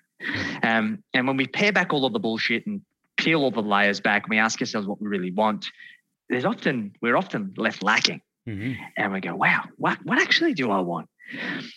Um, 0.63 1.03
and 1.15 1.27
when 1.27 1.37
we 1.37 1.47
pare 1.47 1.73
back 1.73 1.93
all 1.93 2.05
of 2.05 2.13
the 2.13 2.19
bullshit 2.19 2.67
and 2.67 2.83
peel 3.21 3.43
all 3.43 3.51
the 3.51 3.63
layers 3.63 4.01
back 4.01 4.25
and 4.25 4.31
we 4.31 4.39
ask 4.39 4.61
ourselves 4.61 4.87
what 4.87 5.01
we 5.01 5.09
really 5.09 5.31
want, 5.31 5.67
there's 6.29 6.45
often 6.45 6.93
we're 7.03 7.17
often 7.17 7.55
left 7.57 7.83
lacking. 7.83 8.21
Mm-hmm. 8.49 8.83
And 8.97 9.13
we 9.13 9.21
go, 9.21 9.35
wow, 9.35 9.65
what 9.77 9.99
what 10.05 10.21
actually 10.21 10.55
do 10.55 10.71
I 10.71 10.81
want? 10.81 11.09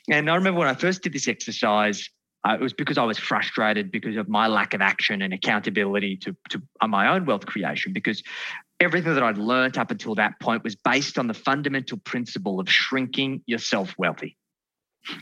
And 0.10 0.30
I 0.30 0.36
remember 0.36 0.60
when 0.60 0.70
I 0.70 0.74
first 0.74 1.04
did 1.04 1.14
this 1.14 1.28
exercise, 1.28 2.10
uh, 2.48 2.54
it 2.54 2.62
was 2.62 2.74
because 2.74 2.98
I 2.98 3.04
was 3.04 3.18
frustrated 3.18 3.92
because 3.92 4.18
of 4.18 4.28
my 4.28 4.48
lack 4.48 4.74
of 4.74 4.82
action 4.82 5.22
and 5.22 5.34
accountability 5.34 6.18
to, 6.18 6.36
to 6.50 6.62
on 6.82 6.90
my 6.90 7.14
own 7.14 7.26
wealth 7.26 7.46
creation. 7.46 7.94
Because 7.94 8.24
everything 8.80 9.14
that 9.14 9.24
I'd 9.24 9.38
learned 9.38 9.78
up 9.78 9.92
until 9.92 10.16
that 10.16 10.40
point 10.40 10.64
was 10.64 10.76
based 10.76 11.18
on 11.18 11.28
the 11.28 11.34
fundamental 11.34 11.98
principle 11.98 12.60
of 12.60 12.70
shrinking 12.70 13.44
yourself 13.46 13.94
wealthy. 13.98 14.38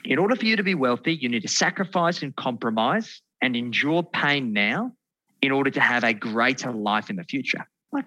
In 0.06 0.20
order 0.20 0.36
for 0.36 0.46
you 0.46 0.56
to 0.56 0.64
be 0.64 0.76
wealthy, 0.76 1.14
you 1.14 1.28
need 1.28 1.42
to 1.42 1.48
sacrifice 1.48 2.22
and 2.22 2.36
compromise 2.36 3.22
and 3.42 3.56
endure 3.56 4.04
pain 4.04 4.54
now 4.54 4.94
in 5.42 5.52
order 5.52 5.70
to 5.72 5.80
have 5.80 6.04
a 6.04 6.14
greater 6.14 6.72
life 6.72 7.10
in 7.10 7.16
the 7.16 7.24
future. 7.24 7.66
Like, 7.94 8.06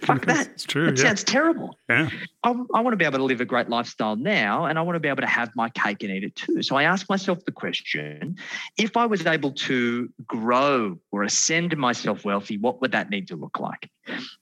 fuck 0.00 0.24
that. 0.24 0.48
It's 0.48 0.64
true. 0.64 0.88
It 0.88 0.98
yeah. 0.98 1.04
sounds 1.04 1.22
terrible. 1.22 1.76
Yeah. 1.88 2.08
I, 2.44 2.50
I 2.50 2.80
want 2.80 2.92
to 2.94 2.96
be 2.96 3.04
able 3.04 3.18
to 3.18 3.24
live 3.24 3.42
a 3.42 3.44
great 3.44 3.68
lifestyle 3.68 4.16
now, 4.16 4.64
and 4.64 4.78
I 4.78 4.82
want 4.82 4.96
to 4.96 5.00
be 5.00 5.08
able 5.08 5.20
to 5.20 5.26
have 5.26 5.50
my 5.54 5.68
cake 5.68 6.02
and 6.02 6.10
eat 6.10 6.24
it 6.24 6.34
too. 6.34 6.62
So 6.62 6.76
I 6.76 6.84
ask 6.84 7.08
myself 7.10 7.44
the 7.44 7.52
question 7.52 8.36
if 8.78 8.96
I 8.96 9.04
was 9.04 9.26
able 9.26 9.52
to 9.52 10.08
grow 10.26 10.98
or 11.12 11.24
ascend 11.24 11.76
myself 11.76 12.24
wealthy, 12.24 12.56
what 12.56 12.80
would 12.80 12.92
that 12.92 13.10
need 13.10 13.28
to 13.28 13.36
look 13.36 13.60
like? 13.60 13.90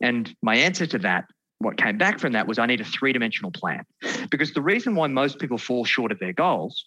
And 0.00 0.32
my 0.40 0.56
answer 0.56 0.86
to 0.86 0.98
that, 0.98 1.24
what 1.58 1.76
came 1.78 1.98
back 1.98 2.20
from 2.20 2.34
that 2.34 2.46
was 2.46 2.58
I 2.58 2.66
need 2.66 2.80
a 2.80 2.84
three 2.84 3.12
dimensional 3.12 3.50
plan. 3.50 3.84
Because 4.30 4.52
the 4.52 4.62
reason 4.62 4.94
why 4.94 5.08
most 5.08 5.40
people 5.40 5.58
fall 5.58 5.84
short 5.84 6.12
of 6.12 6.20
their 6.20 6.32
goals 6.32 6.86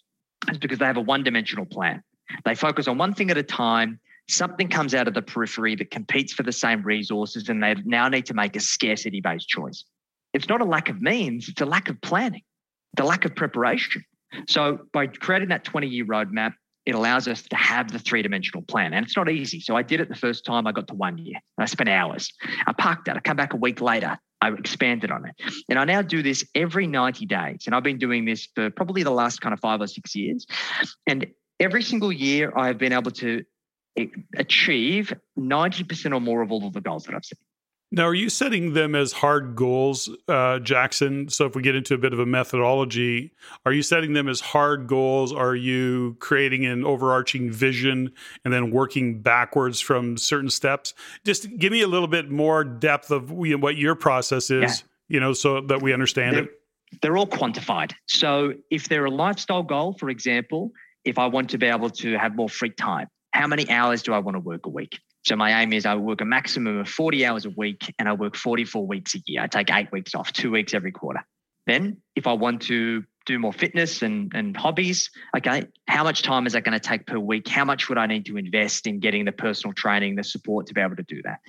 is 0.50 0.56
because 0.56 0.78
they 0.78 0.86
have 0.86 0.96
a 0.96 1.02
one 1.02 1.22
dimensional 1.22 1.66
plan. 1.66 2.02
They 2.46 2.54
focus 2.54 2.88
on 2.88 2.96
one 2.96 3.12
thing 3.12 3.30
at 3.30 3.36
a 3.36 3.42
time 3.42 4.00
something 4.30 4.68
comes 4.68 4.94
out 4.94 5.08
of 5.08 5.14
the 5.14 5.22
periphery 5.22 5.74
that 5.76 5.90
competes 5.90 6.32
for 6.32 6.42
the 6.42 6.52
same 6.52 6.82
resources 6.82 7.48
and 7.48 7.62
they 7.62 7.74
now 7.84 8.08
need 8.08 8.26
to 8.26 8.34
make 8.34 8.56
a 8.56 8.60
scarcity 8.60 9.20
based 9.20 9.48
choice. 9.48 9.84
It's 10.32 10.48
not 10.48 10.60
a 10.60 10.64
lack 10.64 10.88
of 10.88 11.00
means, 11.00 11.48
it's 11.48 11.60
a 11.60 11.66
lack 11.66 11.88
of 11.88 12.00
planning, 12.00 12.42
the 12.96 13.04
lack 13.04 13.24
of 13.24 13.34
preparation. 13.34 14.04
So 14.48 14.78
by 14.92 15.08
creating 15.08 15.48
that 15.48 15.64
20 15.64 15.88
year 15.88 16.04
roadmap, 16.04 16.52
it 16.86 16.94
allows 16.94 17.28
us 17.28 17.42
to 17.42 17.56
have 17.56 17.92
the 17.92 17.98
three 17.98 18.22
dimensional 18.22 18.62
plan. 18.62 18.94
And 18.94 19.04
it's 19.04 19.16
not 19.16 19.28
easy. 19.28 19.60
So 19.60 19.76
I 19.76 19.82
did 19.82 20.00
it 20.00 20.08
the 20.08 20.14
first 20.14 20.44
time 20.44 20.66
I 20.66 20.72
got 20.72 20.88
to 20.88 20.94
one 20.94 21.18
year. 21.18 21.38
I 21.58 21.66
spent 21.66 21.88
hours. 21.88 22.32
I 22.66 22.72
parked 22.72 23.04
that. 23.06 23.16
I 23.16 23.20
come 23.20 23.36
back 23.36 23.52
a 23.52 23.56
week 23.56 23.80
later. 23.80 24.18
I 24.40 24.50
expanded 24.52 25.10
on 25.10 25.26
it. 25.26 25.34
And 25.68 25.78
I 25.78 25.84
now 25.84 26.00
do 26.00 26.22
this 26.22 26.44
every 26.54 26.86
90 26.86 27.26
days. 27.26 27.64
And 27.66 27.74
I've 27.74 27.82
been 27.82 27.98
doing 27.98 28.24
this 28.24 28.48
for 28.54 28.70
probably 28.70 29.02
the 29.02 29.10
last 29.10 29.40
kind 29.40 29.52
of 29.52 29.60
five 29.60 29.80
or 29.80 29.86
six 29.86 30.14
years. 30.16 30.46
And 31.06 31.26
every 31.58 31.82
single 31.82 32.10
year, 32.10 32.52
I 32.56 32.68
have 32.68 32.78
been 32.78 32.92
able 32.92 33.10
to 33.12 33.44
achieve 34.36 35.12
90% 35.38 36.14
or 36.14 36.20
more 36.20 36.42
of 36.42 36.52
all 36.52 36.66
of 36.66 36.72
the 36.72 36.80
goals 36.80 37.04
that 37.04 37.14
I've 37.14 37.24
set. 37.24 37.38
Now, 37.92 38.04
are 38.04 38.14
you 38.14 38.28
setting 38.28 38.72
them 38.74 38.94
as 38.94 39.10
hard 39.10 39.56
goals, 39.56 40.08
uh, 40.28 40.60
Jackson? 40.60 41.28
So, 41.28 41.46
if 41.46 41.56
we 41.56 41.62
get 41.62 41.74
into 41.74 41.94
a 41.94 41.98
bit 41.98 42.12
of 42.12 42.20
a 42.20 42.26
methodology, 42.26 43.32
are 43.66 43.72
you 43.72 43.82
setting 43.82 44.12
them 44.12 44.28
as 44.28 44.40
hard 44.40 44.86
goals? 44.86 45.32
Are 45.32 45.56
you 45.56 46.16
creating 46.20 46.66
an 46.66 46.84
overarching 46.84 47.50
vision 47.50 48.12
and 48.44 48.54
then 48.54 48.70
working 48.70 49.22
backwards 49.22 49.80
from 49.80 50.16
certain 50.16 50.50
steps? 50.50 50.94
Just 51.24 51.56
give 51.58 51.72
me 51.72 51.82
a 51.82 51.88
little 51.88 52.06
bit 52.06 52.30
more 52.30 52.62
depth 52.62 53.10
of 53.10 53.30
you 53.30 53.56
know, 53.56 53.58
what 53.58 53.76
your 53.76 53.96
process 53.96 54.52
is, 54.52 54.84
yeah. 55.08 55.14
you 55.14 55.18
know, 55.18 55.32
so 55.32 55.60
that 55.62 55.82
we 55.82 55.92
understand 55.92 56.36
they're, 56.36 56.44
it. 56.44 56.50
They're 57.02 57.16
all 57.16 57.26
quantified. 57.26 57.92
So, 58.06 58.54
if 58.70 58.88
they're 58.88 59.06
a 59.06 59.10
lifestyle 59.10 59.64
goal, 59.64 59.94
for 59.94 60.10
example, 60.10 60.70
if 61.04 61.18
I 61.18 61.26
want 61.26 61.50
to 61.50 61.58
be 61.58 61.66
able 61.66 61.90
to 61.90 62.16
have 62.18 62.36
more 62.36 62.48
free 62.48 62.70
time, 62.70 63.08
how 63.32 63.46
many 63.46 63.68
hours 63.70 64.02
do 64.02 64.12
I 64.12 64.18
want 64.18 64.36
to 64.36 64.40
work 64.40 64.66
a 64.66 64.70
week? 64.70 64.98
So 65.22 65.36
my 65.36 65.62
aim 65.62 65.72
is 65.72 65.86
I 65.86 65.94
work 65.96 66.20
a 66.20 66.24
maximum 66.24 66.78
of 66.78 66.88
40 66.88 67.26
hours 67.26 67.44
a 67.44 67.50
week 67.50 67.94
and 67.98 68.08
I 68.08 68.12
work 68.12 68.36
44 68.36 68.86
weeks 68.86 69.14
a 69.14 69.18
year. 69.26 69.42
I 69.42 69.46
take 69.46 69.70
eight 69.70 69.92
weeks 69.92 70.14
off, 70.14 70.32
two 70.32 70.50
weeks 70.50 70.72
every 70.74 70.92
quarter. 70.92 71.24
Then 71.66 71.98
if 72.16 72.26
I 72.26 72.32
want 72.32 72.62
to 72.62 73.04
do 73.26 73.38
more 73.38 73.52
fitness 73.52 74.02
and, 74.02 74.32
and 74.34 74.56
hobbies, 74.56 75.10
okay, 75.36 75.66
how 75.86 76.02
much 76.02 76.22
time 76.22 76.46
is 76.46 76.54
that 76.54 76.64
going 76.64 76.78
to 76.78 76.80
take 76.80 77.06
per 77.06 77.18
week? 77.18 77.46
How 77.46 77.64
much 77.64 77.88
would 77.88 77.98
I 77.98 78.06
need 78.06 78.26
to 78.26 78.38
invest 78.38 78.86
in 78.86 78.98
getting 78.98 79.26
the 79.26 79.32
personal 79.32 79.74
training, 79.74 80.16
the 80.16 80.24
support 80.24 80.66
to 80.66 80.74
be 80.74 80.80
able 80.80 80.96
to 80.96 81.02
do 81.02 81.20
that? 81.22 81.40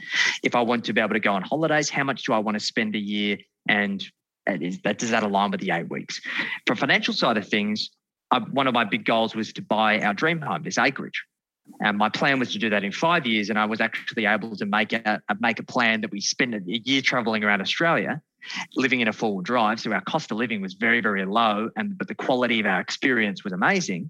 If 0.44 0.54
I 0.54 0.62
want 0.62 0.86
to 0.86 0.94
be 0.94 1.00
able 1.00 1.14
to 1.14 1.20
go 1.20 1.34
on 1.34 1.42
holidays, 1.42 1.90
how 1.90 2.04
much 2.04 2.24
do 2.24 2.34
I 2.34 2.40
want 2.40 2.56
to 2.56 2.64
spend 2.64 2.96
a 2.96 3.00
year? 3.00 3.38
And 3.70 4.04
that 4.46 4.98
does 4.98 5.12
that 5.12 5.24
align 5.24 5.52
with 5.52 5.62
the 5.62 5.72
eight 5.72 5.90
weeks? 5.90 6.20
From 6.68 6.76
financial 6.76 7.14
side 7.14 7.38
of 7.38 7.48
things, 7.48 7.90
I, 8.32 8.40
one 8.40 8.68
of 8.68 8.74
my 8.74 8.84
big 8.84 9.06
goals 9.06 9.34
was 9.34 9.54
to 9.54 9.62
buy 9.62 10.02
our 10.02 10.14
dream 10.14 10.42
home, 10.42 10.64
this 10.64 10.78
acreage. 10.78 11.24
And 11.80 11.98
my 11.98 12.10
plan 12.10 12.40
was 12.40 12.52
to 12.54 12.60
do 12.60 12.70
that 12.70 12.84
in 12.84 12.92
five 12.92 13.26
years, 13.26 13.50
and 13.50 13.58
I 13.58 13.66
was 13.66 13.82
actually 13.82 14.26
able 14.26 14.56
to 14.56 14.66
make 14.66 14.94
a, 14.94 15.22
make 15.40 15.60
a 15.60 15.64
plan 15.64 16.02
that 16.02 16.12
we 16.12 16.22
spent 16.22 16.54
a 16.54 16.62
year 16.66 17.02
traveling 17.02 17.44
around 17.44 17.62
Australia, 17.62 18.22
living 18.76 19.02
in 19.02 19.08
a 19.08 19.14
four 19.14 19.36
wheel 19.36 19.42
drive. 19.42 19.80
So 19.80 19.92
our 19.92 20.02
cost 20.02 20.32
of 20.32 20.38
living 20.38 20.62
was 20.62 20.74
very 20.74 21.02
very 21.02 21.26
low, 21.26 21.70
and 21.76 21.98
but 21.98 22.08
the 22.08 22.16
quality 22.16 22.60
of 22.60 22.66
our 22.66 22.82
experience 22.82 23.44
was 23.44 23.54
amazing. 23.54 24.10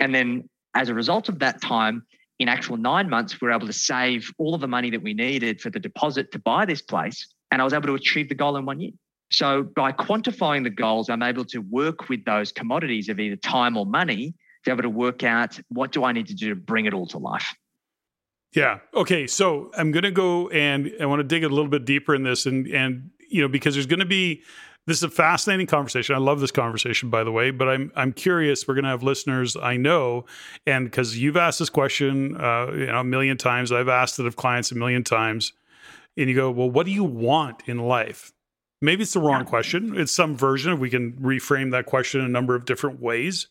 And 0.00 0.14
then 0.14 0.48
as 0.74 0.88
a 0.88 0.94
result 0.94 1.28
of 1.28 1.38
that 1.40 1.60
time, 1.62 2.04
in 2.38 2.48
actual 2.48 2.76
nine 2.76 3.08
months, 3.08 3.40
we 3.40 3.46
were 3.46 3.52
able 3.52 3.66
to 3.66 3.72
save 3.72 4.30
all 4.38 4.54
of 4.54 4.60
the 4.60 4.68
money 4.68 4.90
that 4.90 5.02
we 5.02 5.14
needed 5.14 5.60
for 5.60 5.70
the 5.70 5.80
deposit 5.80 6.32
to 6.32 6.38
buy 6.38 6.64
this 6.64 6.82
place, 6.82 7.26
and 7.50 7.60
I 7.60 7.64
was 7.64 7.72
able 7.72 7.86
to 7.86 7.94
achieve 7.94 8.28
the 8.28 8.34
goal 8.34 8.56
in 8.56 8.66
one 8.66 8.80
year. 8.80 8.92
So 9.30 9.62
by 9.62 9.92
quantifying 9.92 10.64
the 10.64 10.70
goals, 10.70 11.10
I'm 11.10 11.22
able 11.22 11.44
to 11.46 11.58
work 11.58 12.08
with 12.08 12.24
those 12.24 12.50
commodities 12.50 13.08
of 13.08 13.20
either 13.20 13.36
time 13.36 13.76
or 13.76 13.84
money 13.84 14.34
be 14.64 14.70
able 14.70 14.82
to 14.82 14.90
work 14.90 15.22
out 15.22 15.58
what 15.68 15.92
do 15.92 16.04
I 16.04 16.12
need 16.12 16.26
to 16.28 16.34
do 16.34 16.50
to 16.50 16.54
bring 16.54 16.86
it 16.86 16.94
all 16.94 17.06
to 17.08 17.18
life. 17.18 17.54
Yeah. 18.54 18.78
Okay. 18.94 19.26
So 19.26 19.70
I'm 19.76 19.92
going 19.92 20.04
to 20.04 20.10
go 20.10 20.48
and 20.48 20.90
I 21.00 21.06
want 21.06 21.20
to 21.20 21.24
dig 21.24 21.44
a 21.44 21.48
little 21.48 21.68
bit 21.68 21.84
deeper 21.84 22.14
in 22.14 22.22
this, 22.22 22.46
and 22.46 22.66
and 22.68 23.10
you 23.28 23.42
know 23.42 23.48
because 23.48 23.74
there's 23.74 23.86
going 23.86 24.00
to 24.00 24.06
be 24.06 24.42
this 24.86 24.96
is 24.96 25.02
a 25.02 25.10
fascinating 25.10 25.66
conversation. 25.66 26.14
I 26.14 26.18
love 26.18 26.40
this 26.40 26.50
conversation, 26.50 27.10
by 27.10 27.22
the 27.22 27.30
way. 27.30 27.50
But 27.50 27.68
I'm 27.68 27.92
I'm 27.94 28.12
curious. 28.12 28.66
We're 28.66 28.74
going 28.74 28.84
to 28.84 28.90
have 28.90 29.02
listeners 29.02 29.54
I 29.54 29.76
know, 29.76 30.24
and 30.66 30.86
because 30.86 31.18
you've 31.18 31.36
asked 31.36 31.58
this 31.58 31.68
question, 31.68 32.40
uh, 32.40 32.72
you 32.72 32.86
know, 32.86 33.00
a 33.00 33.04
million 33.04 33.36
times. 33.36 33.70
I've 33.70 33.88
asked 33.88 34.18
it 34.18 34.24
of 34.24 34.36
clients 34.36 34.72
a 34.72 34.76
million 34.76 35.04
times, 35.04 35.52
and 36.16 36.30
you 36.30 36.34
go, 36.34 36.50
well, 36.50 36.70
what 36.70 36.86
do 36.86 36.92
you 36.92 37.04
want 37.04 37.62
in 37.66 37.78
life? 37.78 38.32
Maybe 38.80 39.02
it's 39.02 39.12
the 39.12 39.20
wrong 39.20 39.44
question. 39.44 39.94
It's 39.98 40.12
some 40.12 40.36
version. 40.36 40.72
Of 40.72 40.78
we 40.78 40.88
can 40.88 41.12
reframe 41.14 41.72
that 41.72 41.84
question 41.84 42.22
a 42.22 42.28
number 42.28 42.54
of 42.54 42.64
different 42.64 42.98
ways. 42.98 43.48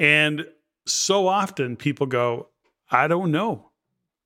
And 0.00 0.46
so 0.86 1.28
often 1.28 1.76
people 1.76 2.06
go, 2.06 2.48
I 2.90 3.06
don't 3.06 3.30
know. 3.30 3.70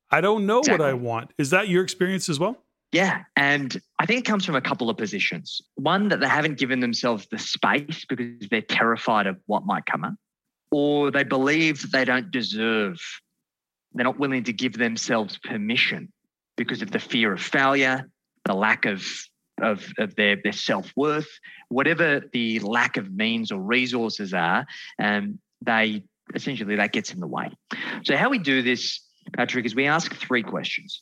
I 0.09 0.21
don't 0.21 0.45
know 0.45 0.59
exactly. 0.59 0.85
what 0.85 0.89
I 0.89 0.93
want. 0.93 1.31
Is 1.37 1.49
that 1.49 1.67
your 1.67 1.83
experience 1.83 2.29
as 2.29 2.39
well? 2.39 2.57
Yeah. 2.93 3.23
And 3.35 3.79
I 3.99 4.05
think 4.05 4.21
it 4.21 4.25
comes 4.25 4.45
from 4.45 4.55
a 4.55 4.61
couple 4.61 4.89
of 4.89 4.95
positions. 4.95 5.61
One, 5.75 6.07
that 6.07 6.21
they 6.21 6.29
haven't 6.29 6.57
given 6.57 6.79
themselves 6.79 7.27
the 7.29 7.37
space 7.37 8.05
because 8.07 8.47
they're 8.49 8.61
terrified 8.61 9.27
of 9.27 9.37
what 9.47 9.65
might 9.65 9.85
come 9.85 10.05
up, 10.05 10.13
or 10.71 11.11
they 11.11 11.23
believe 11.25 11.81
that 11.81 11.91
they 11.91 12.05
don't 12.05 12.31
deserve, 12.31 12.97
they're 13.93 14.05
not 14.05 14.17
willing 14.17 14.45
to 14.45 14.53
give 14.53 14.73
themselves 14.77 15.37
permission 15.43 16.11
because 16.55 16.81
of 16.81 16.91
the 16.91 16.99
fear 16.99 17.33
of 17.33 17.41
failure, 17.41 18.09
the 18.45 18.53
lack 18.53 18.85
of 18.85 19.05
of, 19.61 19.91
of 19.97 20.15
their, 20.15 20.37
their 20.43 20.51
self 20.51 20.91
worth, 20.95 21.29
whatever 21.69 22.21
the 22.33 22.59
lack 22.59 22.97
of 22.97 23.11
means 23.11 23.51
or 23.51 23.59
resources 23.61 24.33
are, 24.33 24.65
um, 24.99 25.39
they 25.61 26.03
essentially 26.33 26.75
that 26.75 26.91
gets 26.91 27.13
in 27.13 27.19
the 27.19 27.27
way. 27.27 27.49
So 28.03 28.17
how 28.17 28.29
we 28.29 28.39
do 28.39 28.61
this, 28.61 28.99
Patrick, 29.33 29.65
is 29.65 29.75
we 29.75 29.85
ask 29.85 30.13
three 30.15 30.43
questions. 30.43 31.01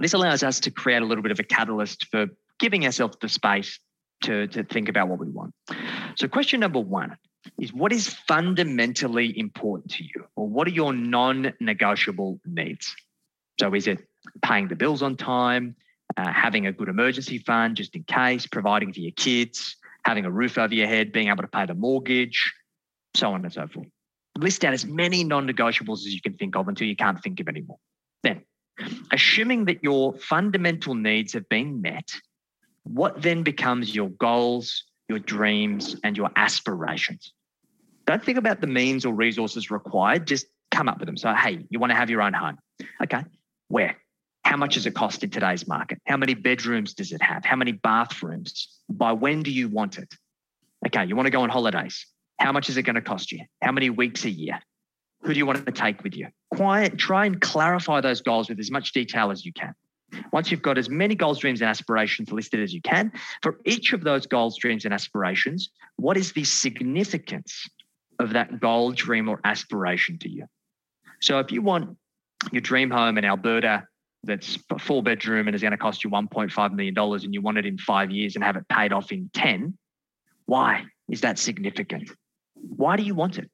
This 0.00 0.14
allows 0.14 0.42
us 0.42 0.60
to 0.60 0.70
create 0.70 1.02
a 1.02 1.06
little 1.06 1.22
bit 1.22 1.32
of 1.32 1.40
a 1.40 1.42
catalyst 1.42 2.06
for 2.10 2.26
giving 2.58 2.84
ourselves 2.84 3.16
the 3.20 3.28
space 3.28 3.78
to, 4.24 4.46
to 4.48 4.64
think 4.64 4.88
about 4.88 5.08
what 5.08 5.18
we 5.18 5.28
want. 5.28 5.54
So 6.16 6.28
question 6.28 6.60
number 6.60 6.80
one 6.80 7.16
is 7.58 7.72
what 7.72 7.92
is 7.92 8.08
fundamentally 8.08 9.38
important 9.38 9.92
to 9.92 10.04
you 10.04 10.26
or 10.36 10.48
what 10.48 10.66
are 10.66 10.72
your 10.72 10.92
non-negotiable 10.92 12.40
needs? 12.44 12.94
So 13.60 13.74
is 13.74 13.86
it 13.86 14.06
paying 14.42 14.68
the 14.68 14.76
bills 14.76 15.02
on 15.02 15.16
time, 15.16 15.76
uh, 16.16 16.32
having 16.32 16.66
a 16.66 16.72
good 16.72 16.88
emergency 16.88 17.38
fund 17.38 17.76
just 17.76 17.94
in 17.94 18.02
case, 18.04 18.46
providing 18.46 18.92
for 18.92 19.00
your 19.00 19.12
kids, 19.12 19.76
having 20.04 20.24
a 20.24 20.30
roof 20.30 20.58
over 20.58 20.74
your 20.74 20.86
head, 20.86 21.12
being 21.12 21.28
able 21.28 21.42
to 21.42 21.48
pay 21.48 21.66
the 21.66 21.74
mortgage, 21.74 22.52
so 23.14 23.32
on 23.32 23.44
and 23.44 23.52
so 23.52 23.66
forth. 23.66 23.86
List 24.36 24.64
out 24.64 24.72
as 24.72 24.86
many 24.86 25.24
non 25.24 25.48
negotiables 25.48 25.98
as 25.98 26.14
you 26.14 26.20
can 26.20 26.34
think 26.34 26.56
of 26.56 26.68
until 26.68 26.86
you 26.86 26.96
can't 26.96 27.20
think 27.22 27.40
of 27.40 27.48
any 27.48 27.62
more. 27.62 27.78
Then, 28.22 28.42
assuming 29.12 29.64
that 29.66 29.82
your 29.82 30.14
fundamental 30.14 30.94
needs 30.94 31.32
have 31.32 31.48
been 31.48 31.82
met, 31.82 32.12
what 32.84 33.20
then 33.20 33.42
becomes 33.42 33.94
your 33.94 34.08
goals, 34.10 34.84
your 35.08 35.18
dreams, 35.18 35.96
and 36.04 36.16
your 36.16 36.30
aspirations? 36.36 37.32
Don't 38.06 38.24
think 38.24 38.38
about 38.38 38.60
the 38.60 38.66
means 38.66 39.04
or 39.04 39.12
resources 39.12 39.70
required, 39.70 40.26
just 40.26 40.46
come 40.70 40.88
up 40.88 40.98
with 40.98 41.06
them. 41.06 41.16
So, 41.16 41.34
hey, 41.34 41.66
you 41.68 41.78
want 41.78 41.90
to 41.90 41.96
have 41.96 42.08
your 42.08 42.22
own 42.22 42.32
home. 42.32 42.58
Okay, 43.02 43.24
where? 43.68 43.96
How 44.44 44.56
much 44.56 44.74
does 44.74 44.86
it 44.86 44.94
cost 44.94 45.22
in 45.22 45.30
today's 45.30 45.66
market? 45.66 46.00
How 46.06 46.16
many 46.16 46.34
bedrooms 46.34 46.94
does 46.94 47.12
it 47.12 47.20
have? 47.20 47.44
How 47.44 47.56
many 47.56 47.72
bathrooms? 47.72 48.68
By 48.88 49.12
when 49.12 49.42
do 49.42 49.50
you 49.50 49.68
want 49.68 49.98
it? 49.98 50.14
Okay, 50.86 51.04
you 51.04 51.16
want 51.16 51.26
to 51.26 51.30
go 51.30 51.42
on 51.42 51.50
holidays. 51.50 52.06
How 52.38 52.52
much 52.52 52.68
is 52.68 52.76
it 52.76 52.82
going 52.82 52.94
to 52.94 53.02
cost 53.02 53.32
you? 53.32 53.40
How 53.62 53.72
many 53.72 53.90
weeks 53.90 54.24
a 54.24 54.30
year? 54.30 54.60
Who 55.22 55.32
do 55.32 55.38
you 55.38 55.46
want 55.46 55.66
to 55.66 55.72
take 55.72 56.02
with 56.04 56.16
you? 56.16 56.28
Quiet, 56.54 56.96
try 56.96 57.26
and 57.26 57.40
clarify 57.40 58.00
those 58.00 58.20
goals 58.20 58.48
with 58.48 58.58
as 58.58 58.70
much 58.70 58.92
detail 58.92 59.30
as 59.30 59.44
you 59.44 59.52
can. 59.52 59.74
Once 60.32 60.50
you've 60.50 60.62
got 60.62 60.78
as 60.78 60.88
many 60.88 61.14
goals, 61.14 61.38
dreams, 61.38 61.60
and 61.60 61.68
aspirations 61.68 62.32
listed 62.32 62.60
as 62.60 62.72
you 62.72 62.80
can, 62.80 63.12
for 63.42 63.58
each 63.64 63.92
of 63.92 64.04
those 64.04 64.26
goals, 64.26 64.56
dreams, 64.56 64.84
and 64.84 64.94
aspirations, 64.94 65.70
what 65.96 66.16
is 66.16 66.32
the 66.32 66.44
significance 66.44 67.68
of 68.18 68.32
that 68.32 68.60
goal, 68.60 68.92
dream, 68.92 69.28
or 69.28 69.40
aspiration 69.44 70.18
to 70.18 70.30
you? 70.30 70.46
So 71.20 71.40
if 71.40 71.52
you 71.52 71.60
want 71.60 71.96
your 72.52 72.60
dream 72.60 72.90
home 72.90 73.18
in 73.18 73.24
Alberta 73.24 73.86
that's 74.24 74.58
a 74.70 74.78
four 74.78 75.02
bedroom 75.02 75.46
and 75.46 75.54
is 75.54 75.62
going 75.62 75.72
to 75.72 75.76
cost 75.76 76.04
you 76.04 76.10
$1.5 76.10 76.72
million 76.72 76.96
and 76.98 77.34
you 77.34 77.40
want 77.40 77.58
it 77.58 77.66
in 77.66 77.78
five 77.78 78.10
years 78.10 78.34
and 78.34 78.44
have 78.44 78.56
it 78.56 78.68
paid 78.68 78.92
off 78.92 79.12
in 79.12 79.30
10, 79.34 79.76
why 80.46 80.84
is 81.08 81.20
that 81.20 81.38
significant? 81.38 82.10
Why 82.76 82.96
do 82.96 83.02
you 83.02 83.14
want 83.14 83.38
it? 83.38 83.50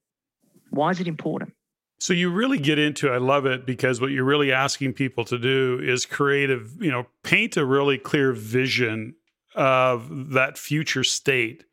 Why 0.71 0.91
is 0.91 1.01
it 1.01 1.09
important? 1.09 1.53
So 1.99 2.13
you 2.13 2.31
really 2.31 2.59
get 2.59 2.79
into 2.79 3.09
I 3.09 3.19
love 3.19 3.47
it 3.47 3.65
because 3.65 4.01
what 4.01 4.11
you're 4.11 4.25
really 4.25 4.53
asking 4.53 4.95
people 4.95 5.25
to 5.27 5.39
do 5.39 5.81
is 5.83 6.05
create 6.05 6.51
a, 6.51 6.61
you 6.79 6.91
know, 6.91 7.07
paint 7.23 7.57
a 7.57 7.65
really 7.65 7.99
clear 7.99 8.33
vision 8.33 9.15
of 9.55 10.33
that 10.33 10.59
future 10.59 11.05
state 11.05 11.65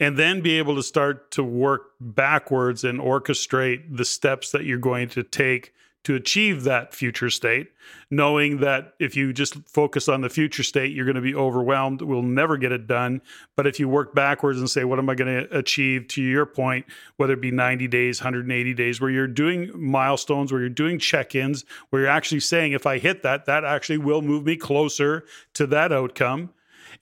and 0.00 0.16
then 0.16 0.40
be 0.40 0.58
able 0.58 0.74
to 0.74 0.82
start 0.82 1.30
to 1.32 1.42
work 1.42 1.92
backwards 2.00 2.84
and 2.84 3.00
orchestrate 3.00 3.96
the 3.96 4.04
steps 4.04 4.50
that 4.50 4.64
you're 4.64 4.78
going 4.78 5.08
to 5.10 5.22
take 5.22 5.72
to 6.06 6.14
achieve 6.14 6.62
that 6.62 6.94
future 6.94 7.28
state, 7.28 7.72
knowing 8.12 8.58
that 8.58 8.94
if 9.00 9.16
you 9.16 9.32
just 9.32 9.56
focus 9.68 10.08
on 10.08 10.20
the 10.20 10.28
future 10.28 10.62
state, 10.62 10.92
you're 10.92 11.04
going 11.04 11.16
to 11.16 11.20
be 11.20 11.34
overwhelmed, 11.34 12.00
we'll 12.00 12.22
never 12.22 12.56
get 12.56 12.70
it 12.70 12.86
done. 12.86 13.20
But 13.56 13.66
if 13.66 13.80
you 13.80 13.88
work 13.88 14.14
backwards 14.14 14.60
and 14.60 14.70
say, 14.70 14.84
what 14.84 15.00
am 15.00 15.10
I 15.10 15.16
going 15.16 15.48
to 15.48 15.58
achieve 15.58 16.06
to 16.10 16.22
your 16.22 16.46
point, 16.46 16.86
whether 17.16 17.32
it 17.32 17.40
be 17.40 17.50
90 17.50 17.88
days, 17.88 18.20
180 18.20 18.72
days, 18.72 19.00
where 19.00 19.10
you're 19.10 19.26
doing 19.26 19.68
milestones, 19.74 20.52
where 20.52 20.60
you're 20.60 20.70
doing 20.70 21.00
check 21.00 21.34
ins, 21.34 21.64
where 21.90 22.02
you're 22.02 22.08
actually 22.08 22.38
saying, 22.38 22.70
if 22.70 22.86
I 22.86 22.98
hit 22.98 23.24
that, 23.24 23.46
that 23.46 23.64
actually 23.64 23.98
will 23.98 24.22
move 24.22 24.44
me 24.44 24.54
closer 24.54 25.24
to 25.54 25.66
that 25.66 25.90
outcome 25.90 26.50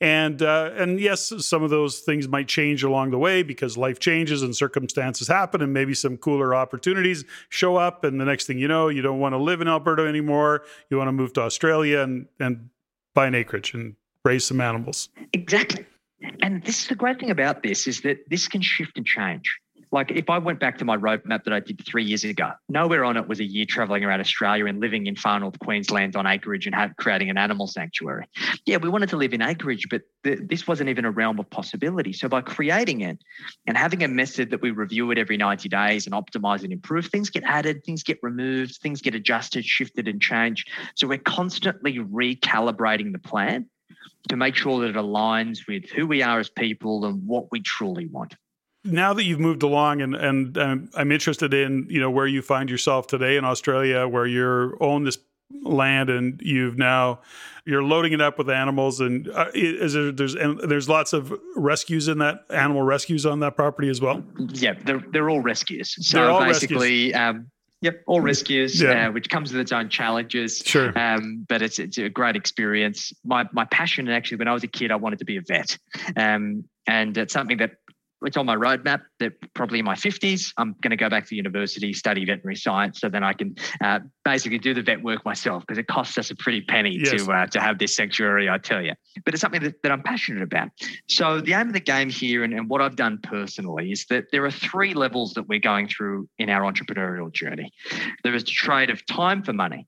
and 0.00 0.42
uh, 0.42 0.70
and 0.76 1.00
yes, 1.00 1.32
some 1.38 1.62
of 1.62 1.70
those 1.70 2.00
things 2.00 2.28
might 2.28 2.48
change 2.48 2.82
along 2.82 3.10
the 3.10 3.18
way 3.18 3.42
because 3.42 3.76
life 3.76 3.98
changes 3.98 4.42
and 4.42 4.54
circumstances 4.54 5.28
happen, 5.28 5.62
and 5.62 5.72
maybe 5.72 5.94
some 5.94 6.16
cooler 6.16 6.54
opportunities 6.54 7.24
show 7.48 7.76
up. 7.76 8.04
And 8.04 8.20
the 8.20 8.24
next 8.24 8.46
thing 8.46 8.58
you 8.58 8.68
know, 8.68 8.88
you 8.88 9.02
don't 9.02 9.20
want 9.20 9.32
to 9.32 9.38
live 9.38 9.60
in 9.60 9.68
Alberta 9.68 10.06
anymore. 10.06 10.64
You 10.90 10.98
want 10.98 11.08
to 11.08 11.12
move 11.12 11.32
to 11.34 11.42
Australia 11.42 12.00
and 12.00 12.26
and 12.40 12.70
buy 13.14 13.26
an 13.26 13.34
acreage 13.34 13.74
and 13.74 13.96
raise 14.24 14.44
some 14.44 14.60
animals. 14.60 15.08
Exactly. 15.32 15.86
And 16.40 16.64
this 16.64 16.82
is 16.82 16.88
the 16.88 16.94
great 16.94 17.20
thing 17.20 17.30
about 17.30 17.62
this 17.62 17.86
is 17.86 18.00
that 18.00 18.18
this 18.28 18.48
can 18.48 18.62
shift 18.62 18.96
and 18.96 19.06
change. 19.06 19.60
Like 19.94 20.10
if 20.10 20.28
I 20.28 20.38
went 20.38 20.58
back 20.58 20.78
to 20.78 20.84
my 20.84 20.96
roadmap 20.96 21.44
that 21.44 21.52
I 21.52 21.60
did 21.60 21.86
three 21.86 22.02
years 22.02 22.24
ago, 22.24 22.50
nowhere 22.68 23.04
on 23.04 23.16
it 23.16 23.28
was 23.28 23.38
a 23.38 23.44
year 23.44 23.64
traveling 23.64 24.04
around 24.04 24.18
Australia 24.18 24.66
and 24.66 24.80
living 24.80 25.06
in 25.06 25.14
far 25.14 25.38
north 25.38 25.56
Queensland 25.60 26.16
on 26.16 26.26
acreage 26.26 26.66
and 26.66 26.74
have, 26.74 26.96
creating 26.96 27.30
an 27.30 27.38
animal 27.38 27.68
sanctuary. 27.68 28.26
Yeah, 28.66 28.78
we 28.78 28.88
wanted 28.88 29.10
to 29.10 29.16
live 29.16 29.32
in 29.32 29.40
acreage, 29.40 29.86
but 29.88 30.02
the, 30.24 30.34
this 30.34 30.66
wasn't 30.66 30.90
even 30.90 31.04
a 31.04 31.12
realm 31.12 31.38
of 31.38 31.48
possibility. 31.48 32.12
So 32.12 32.28
by 32.28 32.40
creating 32.40 33.02
it 33.02 33.20
and 33.68 33.76
having 33.76 34.02
a 34.02 34.08
method 34.08 34.50
that 34.50 34.60
we 34.60 34.72
review 34.72 35.12
it 35.12 35.18
every 35.18 35.36
90 35.36 35.68
days 35.68 36.06
and 36.06 36.12
optimize 36.12 36.64
and 36.64 36.72
improve, 36.72 37.06
things 37.06 37.30
get 37.30 37.44
added, 37.44 37.84
things 37.84 38.02
get 38.02 38.18
removed, 38.20 38.78
things 38.82 39.00
get 39.00 39.14
adjusted, 39.14 39.64
shifted, 39.64 40.08
and 40.08 40.20
changed. 40.20 40.70
So 40.96 41.06
we're 41.06 41.18
constantly 41.18 42.00
recalibrating 42.00 43.12
the 43.12 43.20
plan 43.20 43.66
to 44.28 44.36
make 44.36 44.56
sure 44.56 44.80
that 44.80 44.88
it 44.88 44.96
aligns 44.96 45.68
with 45.68 45.88
who 45.90 46.08
we 46.08 46.20
are 46.20 46.40
as 46.40 46.50
people 46.50 47.04
and 47.04 47.24
what 47.24 47.52
we 47.52 47.60
truly 47.60 48.06
want 48.06 48.34
now 48.84 49.14
that 49.14 49.24
you've 49.24 49.40
moved 49.40 49.62
along 49.62 50.02
and 50.02 50.14
and 50.14 50.58
um, 50.58 50.90
I'm 50.94 51.10
interested 51.10 51.54
in 51.54 51.86
you 51.88 52.00
know 52.00 52.10
where 52.10 52.26
you 52.26 52.42
find 52.42 52.68
yourself 52.70 53.06
today 53.06 53.36
in 53.36 53.44
Australia 53.44 54.06
where 54.06 54.26
you're 54.26 54.82
own 54.82 55.04
this 55.04 55.18
land 55.62 56.10
and 56.10 56.40
you've 56.42 56.76
now 56.76 57.20
you're 57.64 57.82
loading 57.82 58.12
it 58.12 58.20
up 58.20 58.38
with 58.38 58.50
animals 58.50 59.00
and 59.00 59.28
uh, 59.28 59.46
is 59.54 59.92
there 59.94 60.12
there's 60.12 60.34
and 60.34 60.58
there's 60.60 60.88
lots 60.88 61.12
of 61.12 61.32
rescues 61.56 62.08
in 62.08 62.18
that 62.18 62.44
animal 62.50 62.82
rescues 62.82 63.24
on 63.24 63.40
that 63.40 63.56
property 63.56 63.88
as 63.88 64.00
well 64.00 64.22
yeah 64.36 64.74
they're, 64.84 65.02
they're 65.12 65.30
all 65.30 65.40
rescues 65.40 65.96
so 66.06 66.32
all 66.32 66.40
basically 66.40 67.12
rescues. 67.12 67.16
Um, 67.16 67.50
Yep, 67.80 68.02
all 68.06 68.22
rescues, 68.22 68.80
yeah. 68.80 69.08
uh, 69.08 69.12
which 69.12 69.28
comes 69.28 69.52
with 69.52 69.60
its 69.60 69.70
own 69.70 69.90
challenges. 69.90 70.62
Sure. 70.64 70.98
Um, 70.98 71.44
but 71.46 71.60
it's 71.60 71.78
it's 71.78 71.98
a 71.98 72.08
great 72.08 72.34
experience. 72.34 73.12
My 73.26 73.46
my 73.52 73.66
passion 73.66 74.08
actually, 74.08 74.38
when 74.38 74.48
I 74.48 74.54
was 74.54 74.64
a 74.64 74.68
kid, 74.68 74.90
I 74.90 74.96
wanted 74.96 75.18
to 75.18 75.26
be 75.26 75.36
a 75.36 75.42
vet, 75.42 75.76
um, 76.16 76.64
and 76.86 77.14
it's 77.18 77.34
something 77.34 77.58
that 77.58 77.72
it's 78.24 78.36
on 78.36 78.46
my 78.46 78.56
roadmap 78.56 79.02
that 79.20 79.32
probably 79.54 79.78
in 79.78 79.84
my 79.84 79.94
50s, 79.94 80.52
I'm 80.56 80.74
going 80.80 80.90
to 80.90 80.96
go 80.96 81.08
back 81.08 81.26
to 81.28 81.34
university, 81.34 81.92
study 81.92 82.24
veterinary 82.24 82.56
science, 82.56 83.00
so 83.00 83.08
then 83.08 83.22
I 83.22 83.32
can 83.32 83.56
uh, 83.82 84.00
basically 84.24 84.58
do 84.58 84.74
the 84.74 84.82
vet 84.82 85.02
work 85.02 85.24
myself 85.24 85.64
because 85.66 85.78
it 85.78 85.86
costs 85.86 86.18
us 86.18 86.30
a 86.30 86.36
pretty 86.36 86.62
penny 86.62 86.98
yes. 86.98 87.22
to 87.22 87.32
uh, 87.32 87.46
to 87.46 87.60
have 87.60 87.78
this 87.78 87.96
sanctuary, 87.96 88.48
I 88.48 88.58
tell 88.58 88.82
you. 88.82 88.92
But 89.24 89.34
it's 89.34 89.40
something 89.40 89.62
that, 89.62 89.82
that 89.82 89.92
I'm 89.92 90.02
passionate 90.02 90.42
about. 90.42 90.70
So 91.08 91.40
the 91.40 91.52
aim 91.52 91.68
of 91.68 91.72
the 91.72 91.80
game 91.80 92.10
here 92.10 92.44
and, 92.44 92.52
and 92.52 92.68
what 92.68 92.80
I've 92.80 92.96
done 92.96 93.18
personally 93.22 93.92
is 93.92 94.06
that 94.10 94.26
there 94.32 94.44
are 94.44 94.50
three 94.50 94.94
levels 94.94 95.34
that 95.34 95.48
we're 95.48 95.60
going 95.60 95.88
through 95.88 96.28
in 96.38 96.50
our 96.50 96.62
entrepreneurial 96.70 97.32
journey. 97.32 97.72
There 98.22 98.34
is 98.34 98.44
the 98.44 98.50
trade 98.50 98.90
of 98.90 99.04
time 99.06 99.42
for 99.42 99.52
money. 99.52 99.86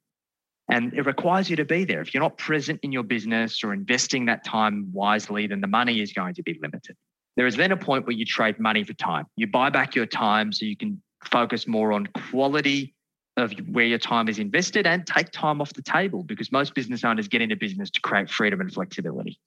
And 0.69 0.93
it 0.95 1.07
requires 1.07 1.49
you 1.49 1.57
to 1.57 1.65
be 1.65 1.85
there. 1.85 2.01
If 2.01 2.13
you're 2.13 2.23
not 2.23 2.39
present 2.39 2.81
in 2.83 2.91
your 2.91 3.05
business 3.05 3.63
or 3.63 3.73
investing 3.73 4.27
that 4.27 4.45
time 4.45 4.89
wisely, 4.93 5.47
then 5.47 5.61
the 5.61 5.69
money 5.69 6.01
is 6.01 6.13
going 6.13 6.35
to 6.35 6.43
be 6.43 6.59
limited. 6.61 6.97
There 7.37 7.47
is 7.47 7.57
then 7.57 7.73
a 7.73 7.77
point 7.77 8.07
where 8.07 8.17
you 8.17 8.25
trade 8.25 8.59
money 8.59 8.85
for 8.85 8.95
time. 8.95 9.27
You 9.37 9.47
buy 9.47 9.71
back 9.71 9.95
your 9.95 10.07
time 10.07 10.53
so 10.53 10.65
you 10.65 10.77
can 10.77 11.01
focus 11.25 11.67
more 11.67 11.93
on 11.93 12.07
quality 12.31 12.95
of 13.37 13.53
where 13.71 13.85
your 13.85 13.99
time 13.99 14.29
is 14.29 14.39
invested 14.39 14.87
and 14.87 15.07
take 15.07 15.31
time 15.31 15.61
off 15.61 15.75
the 15.75 15.83
table 15.83 16.23
because 16.23 16.51
most 16.51 16.75
business 16.75 17.05
owners 17.05 17.29
get 17.29 17.43
into 17.43 17.57
business 17.57 17.91
to 17.91 18.01
create 18.01 18.31
freedom 18.31 18.61
and 18.61 18.73
flexibility. 18.73 19.39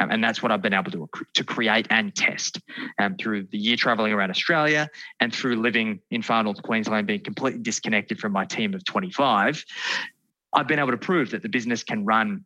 Um, 0.00 0.10
and 0.10 0.22
that's 0.24 0.42
what 0.42 0.50
I've 0.50 0.62
been 0.62 0.74
able 0.74 0.90
to, 0.90 1.08
to 1.34 1.44
create 1.44 1.86
and 1.90 2.12
test 2.14 2.60
um, 2.98 3.16
through 3.16 3.44
the 3.44 3.58
year 3.58 3.76
traveling 3.76 4.12
around 4.12 4.30
Australia 4.30 4.88
and 5.20 5.32
through 5.32 5.56
living 5.56 6.00
in 6.10 6.22
far 6.22 6.42
north 6.42 6.62
Queensland, 6.62 7.06
being 7.06 7.22
completely 7.22 7.60
disconnected 7.60 8.18
from 8.18 8.32
my 8.32 8.44
team 8.44 8.74
of 8.74 8.84
25. 8.84 9.64
I've 10.52 10.66
been 10.66 10.80
able 10.80 10.90
to 10.90 10.96
prove 10.96 11.30
that 11.30 11.42
the 11.42 11.48
business 11.48 11.84
can 11.84 12.04
run 12.04 12.44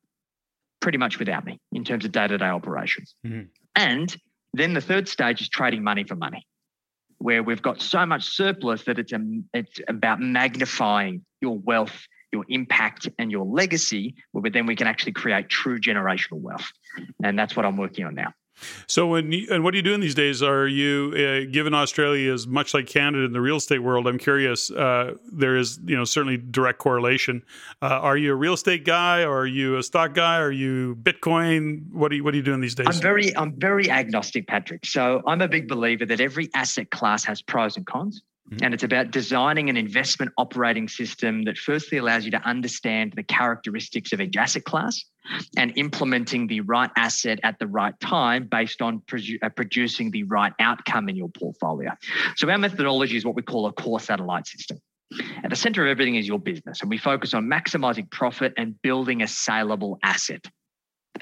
pretty 0.80 0.98
much 0.98 1.18
without 1.18 1.46
me 1.46 1.58
in 1.72 1.84
terms 1.84 2.04
of 2.04 2.12
day 2.12 2.26
to 2.26 2.36
day 2.36 2.46
operations. 2.46 3.14
Mm-hmm. 3.24 3.44
And 3.76 4.14
then 4.52 4.74
the 4.74 4.80
third 4.80 5.08
stage 5.08 5.40
is 5.40 5.48
trading 5.48 5.82
money 5.82 6.04
for 6.04 6.16
money, 6.16 6.46
where 7.18 7.42
we've 7.42 7.62
got 7.62 7.80
so 7.80 8.04
much 8.04 8.24
surplus 8.24 8.84
that 8.84 8.98
it's, 8.98 9.12
a, 9.12 9.20
it's 9.54 9.80
about 9.88 10.20
magnifying 10.20 11.24
your 11.40 11.58
wealth, 11.58 12.06
your 12.32 12.44
impact, 12.48 13.08
and 13.18 13.30
your 13.30 13.44
legacy, 13.44 14.14
where 14.32 14.50
then 14.50 14.66
we 14.66 14.76
can 14.76 14.86
actually 14.86 15.12
create 15.12 15.48
true 15.48 15.80
generational 15.80 16.40
wealth. 16.40 16.66
And 17.22 17.38
that's 17.38 17.56
what 17.56 17.64
I'm 17.64 17.76
working 17.76 18.04
on 18.04 18.14
now. 18.14 18.32
So, 18.86 19.06
when 19.06 19.32
you, 19.32 19.48
and 19.50 19.64
what 19.64 19.74
are 19.74 19.76
you 19.76 19.82
doing 19.82 20.00
these 20.00 20.14
days? 20.14 20.42
Are 20.42 20.66
you, 20.66 21.12
uh, 21.14 21.50
given 21.50 21.74
Australia 21.74 22.32
is 22.32 22.46
much 22.46 22.74
like 22.74 22.86
Canada 22.86 23.24
in 23.24 23.32
the 23.32 23.40
real 23.40 23.56
estate 23.56 23.80
world? 23.80 24.06
I'm 24.06 24.18
curious. 24.18 24.70
Uh, 24.70 25.14
there 25.32 25.56
is, 25.56 25.80
you 25.84 25.96
know, 25.96 26.04
certainly 26.04 26.36
direct 26.36 26.78
correlation. 26.78 27.42
Uh, 27.80 27.86
are 27.86 28.16
you 28.16 28.32
a 28.32 28.36
real 28.36 28.54
estate 28.54 28.84
guy? 28.84 29.22
Or 29.22 29.40
are 29.40 29.46
you 29.46 29.76
a 29.76 29.82
stock 29.82 30.14
guy? 30.14 30.38
Are 30.38 30.52
you 30.52 30.96
Bitcoin? 31.02 31.90
What 31.92 32.12
are 32.12 32.14
you 32.14 32.24
What 32.24 32.34
are 32.34 32.36
you 32.36 32.42
doing 32.42 32.60
these 32.60 32.74
days? 32.74 32.86
I'm 32.88 33.00
very, 33.00 33.36
I'm 33.36 33.58
very 33.58 33.90
agnostic, 33.90 34.46
Patrick. 34.46 34.86
So, 34.86 35.22
I'm 35.26 35.40
a 35.40 35.48
big 35.48 35.68
believer 35.68 36.06
that 36.06 36.20
every 36.20 36.50
asset 36.54 36.90
class 36.90 37.24
has 37.24 37.42
pros 37.42 37.76
and 37.76 37.86
cons. 37.86 38.22
Mm-hmm. 38.50 38.64
And 38.64 38.74
it's 38.74 38.82
about 38.82 39.10
designing 39.12 39.70
an 39.70 39.76
investment 39.76 40.32
operating 40.36 40.88
system 40.88 41.44
that 41.44 41.56
firstly 41.56 41.98
allows 41.98 42.24
you 42.24 42.32
to 42.32 42.42
understand 42.42 43.12
the 43.14 43.22
characteristics 43.22 44.12
of 44.12 44.20
each 44.20 44.36
asset 44.36 44.64
class 44.64 45.04
and 45.56 45.72
implementing 45.76 46.48
the 46.48 46.60
right 46.60 46.90
asset 46.96 47.38
at 47.44 47.58
the 47.60 47.66
right 47.68 47.98
time 48.00 48.48
based 48.50 48.82
on 48.82 49.00
produ- 49.00 49.38
uh, 49.42 49.48
producing 49.48 50.10
the 50.10 50.24
right 50.24 50.52
outcome 50.58 51.08
in 51.08 51.14
your 51.14 51.28
portfolio. 51.28 51.92
So, 52.36 52.50
our 52.50 52.58
methodology 52.58 53.16
is 53.16 53.24
what 53.24 53.36
we 53.36 53.42
call 53.42 53.66
a 53.66 53.72
core 53.72 54.00
satellite 54.00 54.46
system. 54.46 54.78
At 55.44 55.50
the 55.50 55.56
center 55.56 55.84
of 55.84 55.90
everything 55.90 56.16
is 56.16 56.26
your 56.26 56.38
business, 56.38 56.80
and 56.80 56.90
we 56.90 56.98
focus 56.98 57.34
on 57.34 57.46
maximizing 57.46 58.10
profit 58.10 58.54
and 58.56 58.80
building 58.82 59.22
a 59.22 59.28
saleable 59.28 59.98
asset. 60.02 60.46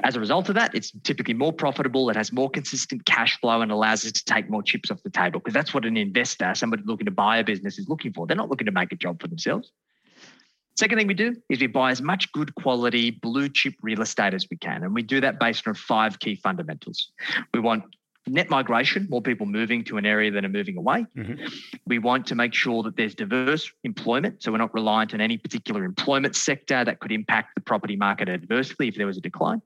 As 0.02 0.16
a 0.16 0.20
result 0.20 0.48
of 0.48 0.54
that, 0.54 0.74
it's 0.74 0.92
typically 1.02 1.34
more 1.34 1.52
profitable, 1.52 2.08
it 2.10 2.16
has 2.16 2.32
more 2.32 2.48
consistent 2.50 3.04
cash 3.04 3.38
flow, 3.40 3.60
and 3.60 3.70
allows 3.70 4.04
us 4.04 4.12
to 4.12 4.24
take 4.24 4.48
more 4.48 4.62
chips 4.62 4.90
off 4.90 5.02
the 5.02 5.10
table 5.10 5.40
because 5.40 5.54
that's 5.54 5.74
what 5.74 5.84
an 5.84 5.96
investor, 5.96 6.54
somebody 6.54 6.82
looking 6.86 7.06
to 7.06 7.10
buy 7.10 7.38
a 7.38 7.44
business, 7.44 7.78
is 7.78 7.88
looking 7.88 8.12
for. 8.12 8.26
They're 8.26 8.36
not 8.36 8.50
looking 8.50 8.66
to 8.66 8.72
make 8.72 8.92
a 8.92 8.96
job 8.96 9.20
for 9.20 9.28
themselves. 9.28 9.72
Second 10.76 10.96
thing 10.96 11.06
we 11.06 11.14
do 11.14 11.36
is 11.50 11.60
we 11.60 11.66
buy 11.66 11.90
as 11.90 12.00
much 12.00 12.32
good 12.32 12.54
quality 12.54 13.10
blue 13.10 13.48
chip 13.48 13.74
real 13.82 14.00
estate 14.00 14.32
as 14.32 14.46
we 14.50 14.56
can. 14.56 14.82
And 14.82 14.94
we 14.94 15.02
do 15.02 15.20
that 15.20 15.38
based 15.38 15.68
on 15.68 15.74
five 15.74 16.18
key 16.20 16.36
fundamentals. 16.36 17.10
We 17.52 17.60
want 17.60 17.84
net 18.26 18.48
migration, 18.48 19.06
more 19.10 19.20
people 19.20 19.46
moving 19.46 19.84
to 19.84 19.98
an 19.98 20.06
area 20.06 20.30
than 20.30 20.46
are 20.46 20.50
moving 20.50 20.76
away. 20.76 21.04
Mm-hmm. 21.16 21.46
We 21.86 21.98
want 21.98 22.26
to 22.28 22.34
make 22.34 22.54
sure 22.54 22.82
that 22.84 22.96
there's 22.96 23.14
diverse 23.14 23.70
employment. 23.84 24.42
So 24.42 24.52
we're 24.52 24.58
not 24.58 24.72
reliant 24.72 25.12
on 25.12 25.20
any 25.20 25.36
particular 25.36 25.84
employment 25.84 26.36
sector 26.36 26.84
that 26.84 27.00
could 27.00 27.12
impact 27.12 27.56
the 27.56 27.60
property 27.60 27.96
market 27.96 28.28
adversely 28.28 28.88
if 28.88 28.96
there 28.96 29.06
was 29.06 29.18
a 29.18 29.20
decline. 29.20 29.60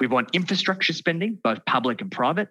We 0.00 0.06
want 0.06 0.30
infrastructure 0.32 0.92
spending, 0.92 1.38
both 1.42 1.64
public 1.64 2.00
and 2.00 2.10
private. 2.10 2.48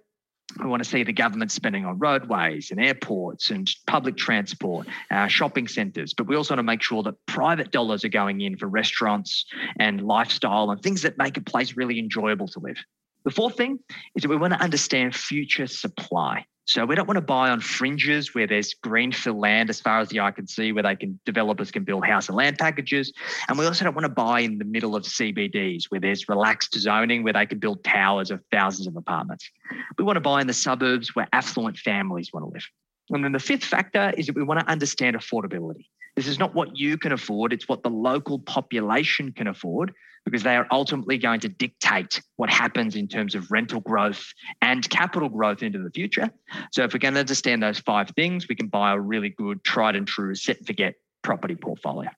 We 0.60 0.66
want 0.66 0.82
to 0.82 0.90
see 0.90 1.04
the 1.04 1.14
government 1.14 1.52
spending 1.52 1.86
on 1.86 2.00
roadways 2.00 2.72
and 2.72 2.80
airports 2.80 3.50
and 3.52 3.70
public 3.86 4.16
transport, 4.16 4.88
uh, 5.12 5.28
shopping 5.28 5.68
centres. 5.68 6.14
But 6.14 6.28
we 6.28 6.36
also 6.36 6.54
want 6.54 6.60
to 6.60 6.64
make 6.64 6.82
sure 6.82 7.04
that 7.04 7.16
private 7.26 7.72
dollars 7.72 8.06
are 8.06 8.10
going 8.10 8.40
in 8.42 8.58
for 8.58 8.68
restaurants 8.68 9.46
and 9.78 10.02
lifestyle 10.02 10.72
and 10.72 10.82
things 10.82 11.02
that 11.02 11.18
make 11.18 11.36
a 11.38 11.42
place 11.42 11.76
really 11.76 12.00
enjoyable 12.00 12.48
to 12.48 12.60
live. 12.60 12.78
The 13.26 13.32
fourth 13.32 13.58
thing 13.58 13.80
is 14.16 14.24
that 14.24 14.30
we 14.30 14.38
want 14.38 14.54
to 14.54 14.60
understand 14.60 15.16
future 15.16 15.68
supply. 15.68 16.46
So 16.68 16.86
we 16.86 16.96
don't 16.96 17.08
want 17.08 17.16
to 17.16 17.22
buy 17.22 17.50
on 17.50 17.62
fringes 17.62 18.36
where 18.36 18.46
there's 18.46 18.74
greenfield 18.74 19.38
land 19.38 19.70
as 19.70 19.80
far 19.80 20.00
as 20.00 20.10
the 20.10 20.20
eye 20.20 20.32
can 20.32 20.48
see, 20.48 20.74
where 20.74 20.84
they 20.84 20.98
can 20.98 21.18
developers 21.26 21.72
can 21.72 21.86
build 21.86 22.06
house 22.06 22.28
and 22.28 22.36
land 22.36 22.58
packages. 22.58 23.14
And 23.48 23.58
we 23.58 23.66
also 23.66 23.86
don't 23.86 23.96
want 23.96 24.04
to 24.04 24.10
buy 24.10 24.42
in 24.42 24.58
the 24.58 24.66
middle 24.66 24.94
of 24.94 25.04
CBDs 25.04 25.86
where 25.86 26.02
there's 26.02 26.28
relaxed 26.28 26.78
zoning 26.78 27.24
where 27.24 27.32
they 27.32 27.46
can 27.46 27.60
build 27.60 27.86
towers 27.86 28.32
of 28.32 28.42
thousands 28.52 28.86
of 28.86 28.98
apartments. 28.98 29.50
We 29.98 30.04
want 30.04 30.18
to 30.18 30.22
buy 30.22 30.42
in 30.42 30.48
the 30.48 30.54
suburbs 30.54 31.16
where 31.16 31.30
affluent 31.32 31.78
families 31.78 32.34
want 32.34 32.46
to 32.46 32.54
live. 32.54 32.68
And 33.12 33.24
then 33.24 33.32
the 33.32 33.40
fifth 33.40 33.64
factor 33.64 34.14
is 34.18 34.28
that 34.28 34.36
we 34.36 34.44
want 34.44 34.60
to 34.60 34.70
understand 34.70 35.16
affordability. 35.16 35.86
This 36.18 36.28
is 36.28 36.40
not 36.40 36.56
what 36.56 36.76
you 36.76 36.98
can 36.98 37.12
afford, 37.12 37.54
it's 37.54 37.70
what 37.70 37.84
the 37.84 37.92
local 37.92 38.40
population 38.40 39.32
can 39.32 39.46
afford 39.46 39.94
because 40.26 40.42
they 40.42 40.56
are 40.56 40.66
ultimately 40.72 41.20
going 41.20 41.40
to 41.42 41.48
dictate 41.48 42.22
what 42.38 42.50
happens 42.50 42.96
in 42.96 43.08
terms 43.08 43.36
of 43.36 43.52
rental 43.52 43.80
growth 43.80 44.26
and 44.64 44.90
capital 44.90 45.30
growth 45.30 45.62
into 45.62 45.78
the 45.78 45.92
future. 45.92 46.30
So, 46.72 46.84
if 46.84 46.92
we 46.92 47.00
can 47.00 47.16
understand 47.16 47.62
those 47.62 47.78
five 47.80 48.10
things, 48.10 48.48
we 48.50 48.56
can 48.56 48.68
buy 48.68 48.94
a 48.94 49.00
really 49.00 49.30
good, 49.30 49.64
tried 49.64 49.96
and 49.96 50.08
true 50.08 50.34
set 50.34 50.58
and 50.58 50.66
forget 50.66 50.96
property 51.22 51.56
portfolio. 51.56 52.10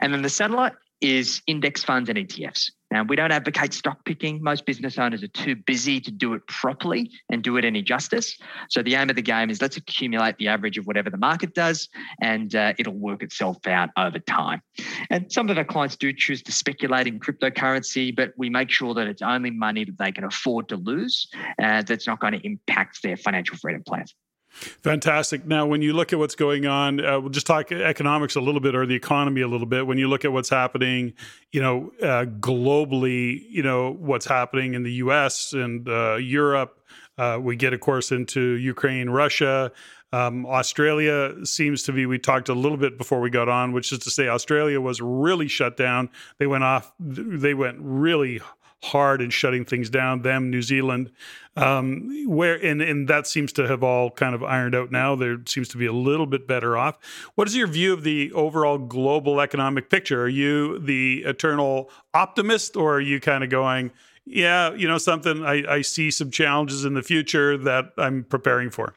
And 0.00 0.14
then 0.14 0.22
the 0.22 0.28
satellite 0.28 0.74
is 1.00 1.42
index 1.48 1.82
funds 1.82 2.08
and 2.08 2.16
ETFs. 2.16 2.70
Now, 2.94 3.02
we 3.02 3.16
don't 3.16 3.32
advocate 3.32 3.74
stock 3.74 4.04
picking. 4.04 4.40
Most 4.40 4.66
business 4.66 4.98
owners 4.98 5.24
are 5.24 5.28
too 5.28 5.56
busy 5.56 6.00
to 6.00 6.12
do 6.12 6.32
it 6.34 6.46
properly 6.46 7.10
and 7.28 7.42
do 7.42 7.56
it 7.56 7.64
any 7.64 7.82
justice. 7.82 8.38
So, 8.70 8.84
the 8.84 8.94
aim 8.94 9.10
of 9.10 9.16
the 9.16 9.22
game 9.22 9.50
is 9.50 9.60
let's 9.60 9.76
accumulate 9.76 10.36
the 10.38 10.46
average 10.46 10.78
of 10.78 10.86
whatever 10.86 11.10
the 11.10 11.16
market 11.16 11.54
does, 11.54 11.88
and 12.22 12.54
uh, 12.54 12.72
it'll 12.78 12.94
work 12.94 13.24
itself 13.24 13.66
out 13.66 13.90
over 13.96 14.20
time. 14.20 14.62
And 15.10 15.32
some 15.32 15.50
of 15.50 15.58
our 15.58 15.64
clients 15.64 15.96
do 15.96 16.12
choose 16.12 16.40
to 16.44 16.52
speculate 16.52 17.08
in 17.08 17.18
cryptocurrency, 17.18 18.14
but 18.14 18.32
we 18.36 18.48
make 18.48 18.70
sure 18.70 18.94
that 18.94 19.08
it's 19.08 19.22
only 19.22 19.50
money 19.50 19.84
that 19.84 19.98
they 19.98 20.12
can 20.12 20.22
afford 20.22 20.68
to 20.68 20.76
lose 20.76 21.26
uh, 21.60 21.82
that's 21.82 22.06
not 22.06 22.20
going 22.20 22.34
to 22.34 22.46
impact 22.46 23.02
their 23.02 23.16
financial 23.16 23.56
freedom 23.56 23.82
plans. 23.84 24.14
Fantastic. 24.54 25.44
Now, 25.44 25.66
when 25.66 25.82
you 25.82 25.92
look 25.92 26.12
at 26.12 26.18
what's 26.18 26.36
going 26.36 26.66
on, 26.66 27.04
uh, 27.04 27.20
we'll 27.20 27.30
just 27.30 27.46
talk 27.46 27.72
economics 27.72 28.36
a 28.36 28.40
little 28.40 28.60
bit 28.60 28.74
or 28.74 28.86
the 28.86 28.94
economy 28.94 29.40
a 29.40 29.48
little 29.48 29.66
bit. 29.66 29.86
When 29.86 29.98
you 29.98 30.08
look 30.08 30.24
at 30.24 30.32
what's 30.32 30.48
happening, 30.48 31.14
you 31.52 31.60
know, 31.60 31.92
uh, 32.00 32.24
globally, 32.24 33.44
you 33.50 33.62
know, 33.62 33.90
what's 33.92 34.26
happening 34.26 34.74
in 34.74 34.84
the 34.84 34.92
U.S. 34.92 35.52
and 35.52 35.88
uh, 35.88 36.16
Europe. 36.16 36.80
Uh, 37.18 37.38
we 37.40 37.56
get, 37.56 37.72
of 37.72 37.80
course, 37.80 38.12
into 38.12 38.40
Ukraine, 38.54 39.10
Russia. 39.10 39.72
Um, 40.12 40.46
Australia 40.46 41.44
seems 41.44 41.82
to 41.84 41.92
be. 41.92 42.06
We 42.06 42.20
talked 42.20 42.48
a 42.48 42.54
little 42.54 42.78
bit 42.78 42.96
before 42.96 43.20
we 43.20 43.30
got 43.30 43.48
on, 43.48 43.72
which 43.72 43.92
is 43.92 43.98
to 44.00 44.10
say, 44.10 44.28
Australia 44.28 44.80
was 44.80 45.00
really 45.00 45.48
shut 45.48 45.76
down. 45.76 46.10
They 46.38 46.46
went 46.46 46.62
off. 46.62 46.92
They 47.00 47.54
went 47.54 47.78
really 47.80 48.40
hard 48.84 49.20
in 49.20 49.30
shutting 49.30 49.64
things 49.64 49.90
down. 49.90 50.22
Them, 50.22 50.50
New 50.50 50.62
Zealand, 50.62 51.10
um, 51.56 52.26
where 52.26 52.54
and 52.64 52.80
and 52.82 53.08
that 53.08 53.26
seems 53.26 53.52
to 53.54 53.66
have 53.66 53.82
all 53.82 54.10
kind 54.10 54.34
of 54.34 54.42
ironed 54.42 54.74
out 54.74 54.90
now. 54.92 55.16
There 55.16 55.38
seems 55.46 55.68
to 55.68 55.78
be 55.78 55.86
a 55.86 55.92
little 55.92 56.26
bit 56.26 56.46
better 56.46 56.76
off. 56.76 56.98
What 57.34 57.48
is 57.48 57.56
your 57.56 57.66
view 57.66 57.92
of 57.92 58.02
the 58.02 58.32
overall 58.32 58.78
global 58.78 59.40
economic 59.40 59.90
picture? 59.90 60.22
Are 60.22 60.28
you 60.28 60.78
the 60.78 61.24
eternal 61.24 61.90
optimist, 62.12 62.76
or 62.76 62.96
are 62.96 63.00
you 63.00 63.20
kind 63.20 63.42
of 63.42 63.50
going? 63.50 63.90
Yeah, 64.26 64.72
you 64.74 64.88
know 64.88 64.98
something. 64.98 65.44
I, 65.44 65.64
I 65.70 65.82
see 65.82 66.10
some 66.10 66.30
challenges 66.30 66.84
in 66.84 66.94
the 66.94 67.02
future 67.02 67.58
that 67.58 67.92
I'm 67.98 68.24
preparing 68.24 68.70
for. 68.70 68.94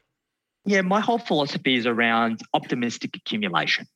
Yeah, 0.64 0.82
my 0.82 1.00
whole 1.00 1.18
philosophy 1.18 1.76
is 1.76 1.86
around 1.86 2.40
optimistic 2.54 3.16
accumulation. 3.16 3.86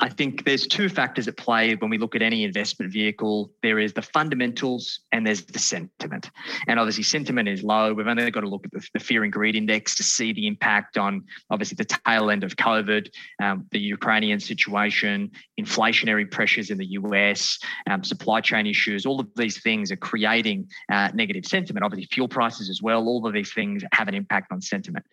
I 0.00 0.08
think 0.08 0.44
there's 0.44 0.66
two 0.66 0.88
factors 0.88 1.28
at 1.28 1.36
play 1.36 1.74
when 1.76 1.90
we 1.90 1.98
look 1.98 2.14
at 2.14 2.22
any 2.22 2.44
investment 2.44 2.92
vehicle. 2.92 3.52
There 3.62 3.78
is 3.78 3.92
the 3.92 4.02
fundamentals 4.02 5.00
and 5.12 5.26
there's 5.26 5.44
the 5.44 5.58
sentiment. 5.58 6.30
And 6.66 6.80
obviously, 6.80 7.04
sentiment 7.04 7.48
is 7.48 7.62
low. 7.62 7.92
We've 7.92 8.06
only 8.06 8.30
got 8.30 8.40
to 8.40 8.48
look 8.48 8.64
at 8.64 8.72
the, 8.72 8.86
the 8.94 8.98
fear 8.98 9.22
and 9.22 9.32
greed 9.32 9.54
index 9.54 9.94
to 9.96 10.02
see 10.02 10.32
the 10.32 10.46
impact 10.46 10.98
on 10.98 11.24
obviously 11.50 11.76
the 11.76 11.84
tail 11.84 12.30
end 12.30 12.44
of 12.44 12.56
COVID, 12.56 13.08
um, 13.42 13.66
the 13.70 13.78
Ukrainian 13.78 14.40
situation, 14.40 15.30
inflationary 15.60 16.28
pressures 16.28 16.70
in 16.70 16.78
the 16.78 16.86
US, 16.86 17.58
um, 17.88 18.02
supply 18.02 18.40
chain 18.40 18.66
issues. 18.66 19.06
All 19.06 19.20
of 19.20 19.28
these 19.36 19.60
things 19.62 19.92
are 19.92 19.96
creating 19.96 20.68
uh, 20.90 21.10
negative 21.14 21.46
sentiment. 21.46 21.84
Obviously, 21.84 22.08
fuel 22.12 22.28
prices 22.28 22.68
as 22.68 22.82
well. 22.82 23.06
All 23.06 23.26
of 23.26 23.32
these 23.32 23.52
things 23.52 23.84
have 23.92 24.08
an 24.08 24.14
impact 24.14 24.50
on 24.50 24.60
sentiment. 24.60 25.04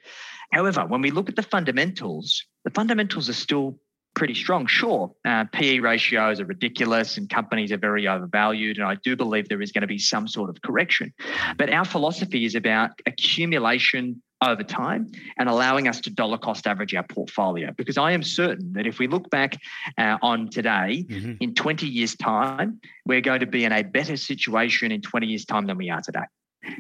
However, 0.51 0.86
when 0.86 1.01
we 1.01 1.11
look 1.11 1.29
at 1.29 1.36
the 1.36 1.43
fundamentals, 1.43 2.45
the 2.63 2.71
fundamentals 2.71 3.29
are 3.29 3.34
still 3.34 3.79
pretty 4.14 4.36
strong. 4.36 4.68
Sure, 4.68 5.14
uh, 5.26 5.45
PE 5.51 5.80
ratios 5.80 6.39
are 6.39 6.45
ridiculous 6.45 7.18
and 7.18 7.30
companies 7.30 7.72
are 7.72 7.78
very 7.78 8.07
overvalued. 8.07 8.78
And 8.78 8.86
I 8.86 8.95
do 9.03 9.16
believe 9.16 9.49
there 9.49 9.62
is 9.62 9.72
going 9.72 9.82
to 9.82 9.88
be 9.88 9.99
some 9.99 10.28
sort 10.28 10.49
of 10.49 10.62
correction. 10.62 11.14
But 11.57 11.72
our 11.72 11.86
philosophy 11.86 12.45
is 12.45 12.55
about 12.55 12.91
accumulation 13.05 14.22
over 14.43 14.64
time 14.64 15.12
and 15.38 15.47
allowing 15.47 15.88
us 15.88 16.01
to 16.01 16.09
dollar 16.09 16.38
cost 16.38 16.66
average 16.66 16.95
our 16.95 17.03
portfolio. 17.03 17.72
Because 17.78 17.97
I 17.97 18.12
am 18.12 18.24
certain 18.24 18.74
that 18.74 18.88
if 18.88 18.97
we 18.99 19.07
look 19.07 19.30
back 19.30 19.55
uh, 19.97 20.18
on 20.22 20.49
today, 20.49 21.05
mm-hmm. 21.07 21.34
in 21.39 21.53
20 21.53 21.88
years' 21.88 22.16
time, 22.16 22.80
we're 23.05 23.22
going 23.22 23.41
to 23.41 23.45
be 23.45 23.66
in 23.66 23.72
a 23.72 23.84
better 23.84 24.18
situation 24.18 24.91
in 24.91 25.01
20 25.01 25.28
years' 25.28 25.45
time 25.45 25.68
than 25.68 25.78
we 25.78 25.89
are 25.89 26.01
today. 26.01 26.26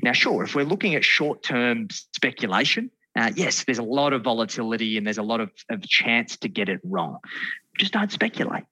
Now, 0.03 0.11
sure, 0.11 0.43
if 0.43 0.55
we're 0.55 0.65
looking 0.65 0.95
at 0.95 1.03
short 1.03 1.43
term 1.43 1.87
speculation, 2.13 2.91
uh, 3.17 3.31
yes, 3.35 3.63
there's 3.65 3.79
a 3.79 3.83
lot 3.83 4.13
of 4.13 4.23
volatility 4.23 4.97
and 4.97 5.05
there's 5.05 5.17
a 5.17 5.23
lot 5.23 5.41
of, 5.41 5.51
of 5.69 5.81
chance 5.83 6.37
to 6.37 6.47
get 6.47 6.69
it 6.69 6.79
wrong. 6.83 7.17
Just 7.77 7.93
don't 7.93 8.11
speculate. 8.11 8.63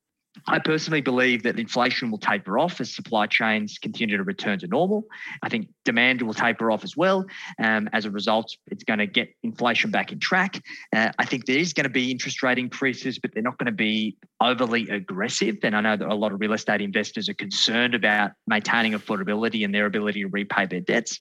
I 0.47 0.59
personally 0.59 1.01
believe 1.01 1.43
that 1.43 1.59
inflation 1.59 2.11
will 2.11 2.17
taper 2.17 2.59
off 2.59 2.79
as 2.79 2.93
supply 2.93 3.25
chains 3.25 3.77
continue 3.77 4.17
to 4.17 4.23
return 4.23 4.59
to 4.59 4.67
normal. 4.67 5.05
I 5.41 5.49
think 5.49 5.69
demand 5.85 6.21
will 6.21 6.33
taper 6.33 6.71
off 6.71 6.83
as 6.83 6.95
well. 6.95 7.25
Um, 7.61 7.89
as 7.93 8.05
a 8.05 8.11
result, 8.11 8.55
it's 8.67 8.83
going 8.83 8.99
to 8.99 9.07
get 9.07 9.29
inflation 9.43 9.91
back 9.91 10.11
in 10.11 10.19
track. 10.19 10.61
Uh, 10.95 11.11
I 11.17 11.25
think 11.25 11.45
there 11.45 11.57
is 11.57 11.73
going 11.73 11.85
to 11.85 11.89
be 11.89 12.11
interest 12.11 12.43
rate 12.43 12.57
increases, 12.57 13.19
but 13.19 13.33
they're 13.33 13.43
not 13.43 13.57
going 13.57 13.65
to 13.65 13.71
be 13.71 14.17
overly 14.39 14.87
aggressive. 14.89 15.57
And 15.63 15.75
I 15.75 15.81
know 15.81 15.97
that 15.97 16.07
a 16.07 16.15
lot 16.15 16.31
of 16.31 16.39
real 16.39 16.53
estate 16.53 16.81
investors 16.81 17.27
are 17.27 17.33
concerned 17.33 17.95
about 17.95 18.31
maintaining 18.47 18.93
affordability 18.93 19.65
and 19.65 19.73
their 19.73 19.87
ability 19.87 20.21
to 20.21 20.29
repay 20.29 20.65
their 20.67 20.81
debts. 20.81 21.19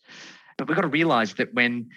But 0.57 0.69
we've 0.69 0.77
got 0.77 0.83
to 0.83 0.89
realize 0.89 1.35
that 1.35 1.55
when 1.55 1.89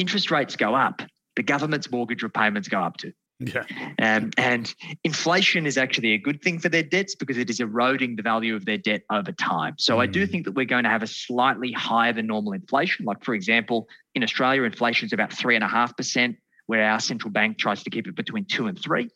interest 0.00 0.30
rates 0.30 0.56
go 0.56 0.74
up, 0.74 1.02
the 1.36 1.42
government's 1.42 1.90
mortgage 1.90 2.22
repayments 2.22 2.68
go 2.68 2.80
up 2.80 2.96
too. 2.96 3.12
Yeah. 3.38 3.64
Um, 4.02 4.30
and 4.36 4.74
inflation 5.02 5.64
is 5.64 5.78
actually 5.78 6.12
a 6.12 6.18
good 6.18 6.42
thing 6.42 6.58
for 6.58 6.68
their 6.68 6.82
debts 6.82 7.14
because 7.14 7.38
it 7.38 7.48
is 7.48 7.58
eroding 7.58 8.16
the 8.16 8.22
value 8.22 8.54
of 8.54 8.66
their 8.66 8.76
debt 8.76 9.02
over 9.10 9.32
time. 9.32 9.74
So 9.78 9.96
mm. 9.96 10.00
I 10.00 10.06
do 10.06 10.26
mm. 10.26 10.30
think 10.30 10.44
that 10.44 10.52
we're 10.52 10.66
going 10.66 10.84
to 10.84 10.90
have 10.90 11.02
a 11.02 11.06
slightly 11.06 11.72
higher 11.72 12.12
than 12.12 12.26
normal 12.26 12.52
inflation. 12.52 13.06
Like, 13.06 13.24
for 13.24 13.34
example, 13.34 13.88
in 14.14 14.22
Australia, 14.22 14.64
inflation 14.64 15.06
is 15.06 15.12
about 15.12 15.30
3.5% 15.30 16.36
where 16.70 16.88
our 16.88 17.00
central 17.00 17.32
bank 17.32 17.58
tries 17.58 17.82
to 17.82 17.90
keep 17.90 18.06
it 18.06 18.14
between 18.14 18.44
two 18.44 18.68
and 18.68 18.80
three. 18.80 19.08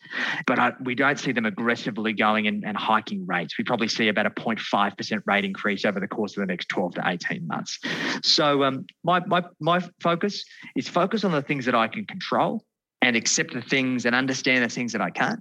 But 0.44 0.58
uh, 0.58 0.72
we 0.80 0.96
don't 0.96 1.20
see 1.20 1.30
them 1.30 1.46
aggressively 1.46 2.12
going 2.12 2.48
and, 2.48 2.64
and 2.64 2.76
hiking 2.76 3.24
rates. 3.28 3.56
We 3.56 3.62
probably 3.62 3.86
see 3.86 4.08
about 4.08 4.26
a 4.26 4.30
0.5% 4.30 5.22
rate 5.24 5.44
increase 5.44 5.84
over 5.84 6.00
the 6.00 6.08
course 6.08 6.36
of 6.36 6.40
the 6.40 6.46
next 6.46 6.68
12 6.70 6.94
to 6.94 7.02
18 7.06 7.46
months. 7.46 7.78
So 8.24 8.64
um, 8.64 8.86
my, 9.04 9.24
my, 9.26 9.44
my 9.60 9.80
focus 10.02 10.44
is 10.74 10.88
focus 10.88 11.22
on 11.22 11.30
the 11.30 11.42
things 11.42 11.64
that 11.66 11.76
I 11.76 11.86
can 11.86 12.04
control 12.06 12.64
and 13.02 13.14
accept 13.14 13.54
the 13.54 13.62
things 13.62 14.04
and 14.04 14.16
understand 14.16 14.64
the 14.64 14.68
things 14.68 14.90
that 14.90 15.00
I 15.00 15.10
can't 15.10 15.38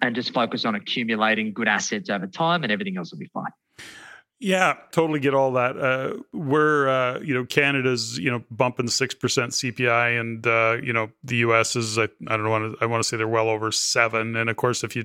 and 0.00 0.14
just 0.14 0.32
focus 0.32 0.64
on 0.64 0.76
accumulating 0.76 1.52
good 1.52 1.68
assets 1.68 2.08
over 2.08 2.26
time 2.26 2.62
and 2.62 2.72
everything 2.72 2.96
else 2.96 3.12
will 3.12 3.18
be 3.18 3.30
fine. 3.34 3.52
Yeah, 4.42 4.78
totally 4.90 5.20
get 5.20 5.34
all 5.34 5.52
that. 5.52 5.76
Uh, 5.78 6.14
we're, 6.32 6.88
uh, 6.88 7.20
you 7.20 7.34
know, 7.34 7.44
Canada's, 7.44 8.18
you 8.18 8.30
know, 8.30 8.42
bumping 8.50 8.88
six 8.88 9.14
percent 9.14 9.52
CPI, 9.52 10.18
and 10.18 10.46
uh, 10.46 10.78
you 10.82 10.94
know, 10.94 11.10
the 11.22 11.36
U.S. 11.36 11.76
is, 11.76 11.98
I, 11.98 12.04
I 12.26 12.36
don't 12.38 12.44
know, 12.44 12.74
I 12.80 12.86
want 12.86 13.02
to 13.02 13.08
say 13.08 13.18
they're 13.18 13.28
well 13.28 13.50
over 13.50 13.70
seven. 13.70 14.36
And 14.36 14.48
of 14.48 14.56
course, 14.56 14.82
if 14.82 14.96
you 14.96 15.04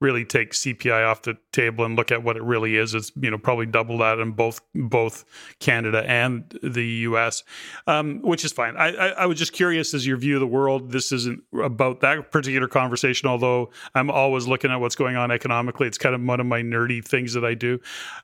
really 0.00 0.24
take 0.24 0.52
CPI 0.52 1.08
off 1.08 1.22
the 1.22 1.36
table 1.52 1.84
and 1.84 1.96
look 1.96 2.12
at 2.12 2.22
what 2.22 2.36
it 2.36 2.42
really 2.42 2.76
is, 2.76 2.94
it's 2.94 3.10
you 3.20 3.30
know 3.30 3.38
probably 3.38 3.66
double 3.66 3.98
that 3.98 4.18
in 4.18 4.32
both 4.32 4.60
both 4.74 5.24
Canada 5.60 6.04
and 6.06 6.58
the 6.62 6.86
U.S., 7.08 7.42
um, 7.86 8.20
which 8.22 8.44
is 8.44 8.52
fine. 8.52 8.76
I, 8.76 8.88
I, 8.88 9.08
I 9.08 9.26
was 9.26 9.38
just 9.38 9.52
curious 9.52 9.94
as 9.94 10.06
your 10.06 10.16
view 10.16 10.36
of 10.36 10.40
the 10.40 10.46
world. 10.46 10.92
This 10.92 11.10
isn't 11.12 11.42
about 11.62 12.00
that 12.00 12.30
particular 12.30 12.68
conversation, 12.68 13.28
although 13.28 13.70
I'm 13.94 14.10
always 14.10 14.46
looking 14.46 14.70
at 14.70 14.76
what's 14.76 14.96
going 14.96 15.16
on 15.16 15.30
economically. 15.30 15.86
It's 15.86 15.98
kind 15.98 16.14
of 16.14 16.22
one 16.22 16.40
of 16.40 16.46
my 16.46 16.60
nerdy 16.60 17.04
things 17.04 17.32
that 17.32 17.44
I 17.44 17.54
do. 17.54 17.80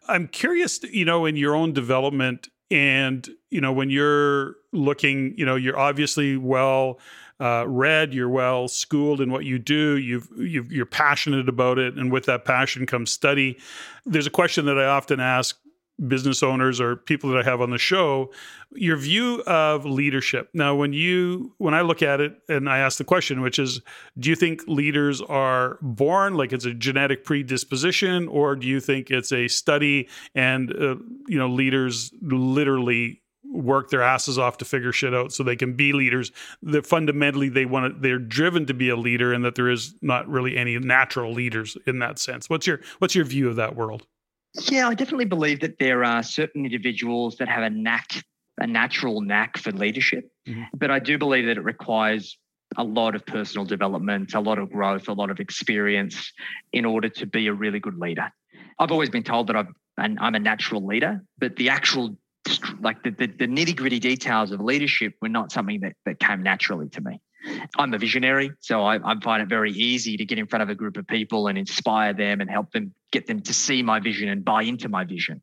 I'm 0.09 0.29
curious, 0.29 0.83
you 0.85 1.05
know, 1.05 1.25
in 1.25 1.37
your 1.37 1.55
own 1.55 1.73
development 1.73 2.49
and 2.71 3.29
you 3.51 3.61
know 3.61 3.73
when 3.73 3.91
you're 3.91 4.57
looking, 4.73 5.35
you 5.37 5.45
know, 5.45 5.57
you're 5.57 5.79
obviously 5.79 6.37
well 6.37 7.01
uh, 7.41 7.65
read, 7.67 8.13
you're 8.13 8.29
well 8.29 8.69
schooled 8.69 9.21
in 9.21 9.31
what 9.31 9.45
you 9.45 9.59
do, 9.59 9.97
you've, 9.97 10.29
you've, 10.37 10.71
you're 10.71 10.87
passionate 10.87 11.49
about 11.49 11.79
it, 11.79 11.95
and 11.95 12.13
with 12.13 12.27
that 12.27 12.45
passion 12.45 12.87
comes 12.87 13.11
study. 13.11 13.59
There's 14.05 14.27
a 14.27 14.31
question 14.31 14.67
that 14.67 14.79
I 14.79 14.85
often 14.85 15.21
ask 15.21 15.57
business 16.07 16.43
owners 16.43 16.81
or 16.81 16.97
people 16.97 17.31
that 17.31 17.39
I 17.39 17.43
have 17.43 17.61
on 17.61 17.71
the 17.71 17.79
show 17.79 18.31
your 18.73 18.97
view 18.97 19.43
of 19.43 19.85
leadership. 19.85 20.49
Now 20.55 20.75
when 20.75 20.93
you 20.93 21.53
when 21.59 21.75
I 21.75 21.81
look 21.81 22.03
at 22.03 22.21
it 22.21 22.39
and 22.49 22.69
I 22.69 22.79
ask 22.79 22.99
the 22.99 23.05
question 23.05 23.41
which 23.41 23.59
is 23.59 23.81
do 24.19 24.31
you 24.31 24.37
think 24.37 24.63
leaders 24.67 25.21
are 25.21 25.79
born 25.83 26.35
like 26.35 26.53
it's 26.53 26.65
a 26.65 26.73
genetic 26.73 27.25
predisposition 27.25 28.29
or 28.29 28.55
do 28.57 28.67
you 28.67 28.81
think 28.81 29.11
it's 29.11 29.33
a 29.33 29.49
study 29.49 30.09
and 30.35 30.71
uh, 30.71 30.97
you 31.27 31.39
know 31.39 31.49
leaders 31.49 32.13
literally 32.23 33.20
work 33.51 33.91
their 33.91 34.03
asses 34.03 34.39
off 34.39 34.59
to 34.59 34.65
figure 34.65 34.93
shit 34.93 35.15
out 35.15 35.33
so 35.33 35.43
they 35.43 35.57
can 35.57 35.75
be 35.75 35.93
leaders. 35.93 36.33
That 36.63 36.87
fundamentally 36.87 37.49
they 37.49 37.65
want 37.65 37.95
to 37.95 38.01
they're 38.01 38.19
driven 38.19 38.67
to 38.67 38.75
be 38.75 38.89
a 38.89 38.97
leader 38.97 39.33
and 39.33 39.45
that 39.45 39.55
there 39.55 39.69
is 39.69 39.95
not 40.01 40.29
really 40.29 40.57
any 40.57 40.79
natural 40.79 41.33
leaders 41.33 41.77
in 41.87 41.99
that 41.99 42.19
sense. 42.19 42.49
What's 42.49 42.67
your 42.67 42.81
what's 42.99 43.15
your 43.15 43.25
view 43.25 43.49
of 43.49 43.57
that 43.57 43.77
world? 43.77 44.07
Yeah 44.69 44.89
i 44.89 44.95
definitely 44.95 45.27
believe 45.27 45.61
that 45.61 45.79
there 45.79 46.05
are 46.05 46.23
certain 46.23 46.65
individuals 46.65 47.37
that 47.37 47.49
have 47.49 47.63
a 47.63 47.71
knack 47.71 48.25
a 48.59 48.67
natural 48.67 49.21
knack 49.21 49.57
for 49.57 49.71
leadership 49.71 50.29
mm-hmm. 50.49 50.65
but 50.75 50.91
i 50.91 50.99
do 50.99 51.17
believe 51.17 51.47
that 51.47 51.57
it 51.57 51.63
requires 51.63 52.37
a 52.77 52.83
lot 52.83 53.15
of 53.15 53.25
personal 53.25 53.65
development 53.65 54.35
a 54.35 54.41
lot 54.41 54.59
of 54.59 54.69
growth 54.69 55.09
a 55.09 55.13
lot 55.13 55.31
of 55.31 55.39
experience 55.39 56.33
in 56.73 56.85
order 56.85 57.09
to 57.09 57.27
be 57.27 57.47
a 57.47 57.53
really 57.53 57.79
good 57.79 57.97
leader. 57.97 58.33
I've 58.79 58.91
always 58.91 59.09
been 59.09 59.23
told 59.23 59.47
that 59.47 59.57
i've 59.57 59.69
and 60.01 60.19
I'm 60.19 60.35
a 60.35 60.39
natural 60.39 60.85
leader, 60.85 61.23
but 61.39 61.57
the 61.57 61.69
actual 61.69 62.17
like 62.81 63.03
the, 63.03 63.11
the, 63.11 63.27
the 63.27 63.47
nitty 63.47 63.77
gritty 63.77 63.99
details 63.99 64.53
of 64.53 64.61
leadership 64.61 65.15
were 65.21 65.29
not 65.29 65.53
something 65.53 65.81
that, 65.81 65.95
that 66.07 66.19
came 66.19 66.43
naturally 66.43 66.89
to 66.91 67.01
me. 67.01 67.21
I'm 67.79 67.95
a 67.95 67.99
visionary, 67.99 68.53
so 68.61 68.83
I, 68.83 68.97
I, 68.97 69.19
find 69.21 69.43
it 69.43 69.49
very 69.49 69.73
easy 69.73 70.17
to 70.17 70.25
get 70.25 70.39
in 70.39 70.47
front 70.47 70.63
of 70.63 70.69
a 70.69 70.75
group 70.75 70.97
of 70.97 71.07
people 71.07 71.47
and 71.47 71.57
inspire 71.57 72.13
them 72.13 72.41
and 72.41 72.51
help 72.51 72.71
them 72.73 72.95
get 73.13 73.27
them 73.27 73.41
to 73.41 73.55
see 73.55 73.83
my 73.83 73.99
vision 73.99 74.29
and 74.29 74.45
buy 74.45 74.63
into 74.63 74.89
my 74.89 75.05
vision. 75.05 75.43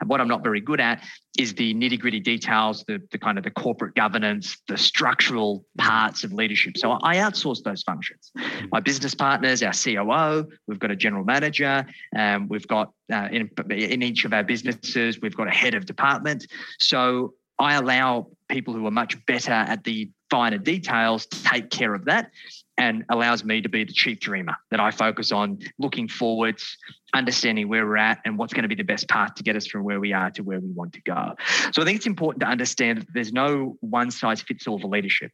And 0.00 0.08
what 0.08 0.20
I'm 0.20 0.28
not 0.28 0.42
very 0.42 0.60
good 0.60 0.80
at 0.80 1.02
is 1.38 1.54
the 1.54 1.74
nitty 1.74 2.00
gritty 2.00 2.20
details, 2.20 2.84
the, 2.88 3.00
the 3.12 3.18
kind 3.18 3.38
of 3.38 3.44
the 3.44 3.50
corporate 3.50 3.94
governance, 3.94 4.56
the 4.68 4.76
structural 4.76 5.64
parts 5.78 6.24
of 6.24 6.32
leadership. 6.32 6.76
So 6.76 6.98
I 7.02 7.16
outsource 7.16 7.62
those 7.62 7.82
functions. 7.82 8.32
My 8.72 8.80
business 8.80 9.14
partners, 9.14 9.62
our 9.62 9.72
COO, 9.72 10.48
we've 10.66 10.78
got 10.78 10.90
a 10.90 10.96
general 10.96 11.24
manager, 11.24 11.86
um, 12.16 12.48
we've 12.48 12.66
got 12.66 12.92
uh, 13.12 13.28
in, 13.30 13.50
in 13.70 14.02
each 14.02 14.24
of 14.24 14.32
our 14.32 14.44
businesses, 14.44 15.20
we've 15.20 15.36
got 15.36 15.48
a 15.48 15.54
head 15.54 15.74
of 15.74 15.86
department. 15.86 16.46
So 16.80 17.34
I 17.58 17.74
allow 17.74 18.28
people 18.48 18.74
who 18.74 18.86
are 18.86 18.90
much 18.90 19.24
better 19.26 19.52
at 19.52 19.84
the 19.84 20.10
finer 20.34 20.58
details 20.58 21.26
to 21.26 21.44
take 21.44 21.70
care 21.70 21.94
of 21.94 22.06
that 22.06 22.32
and 22.76 23.04
allows 23.08 23.44
me 23.44 23.60
to 23.60 23.68
be 23.68 23.84
the 23.84 23.92
chief 23.92 24.18
dreamer 24.18 24.56
that 24.72 24.80
I 24.80 24.90
focus 24.90 25.30
on 25.30 25.60
looking 25.78 26.08
forwards, 26.08 26.76
understanding 27.14 27.68
where 27.68 27.86
we're 27.86 27.98
at 27.98 28.18
and 28.24 28.36
what's 28.36 28.52
going 28.52 28.64
to 28.64 28.68
be 28.68 28.74
the 28.74 28.82
best 28.82 29.08
path 29.08 29.36
to 29.36 29.44
get 29.44 29.54
us 29.54 29.64
from 29.68 29.84
where 29.84 30.00
we 30.00 30.12
are 30.12 30.32
to 30.32 30.42
where 30.42 30.58
we 30.58 30.72
want 30.72 30.92
to 30.94 31.02
go. 31.02 31.36
So 31.72 31.82
I 31.82 31.84
think 31.84 31.98
it's 31.98 32.06
important 32.08 32.40
to 32.40 32.48
understand 32.48 33.02
that 33.02 33.06
there's 33.14 33.32
no 33.32 33.76
one 33.78 34.10
size 34.10 34.42
fits 34.42 34.66
all 34.66 34.80
for 34.80 34.88
leadership. 34.88 35.30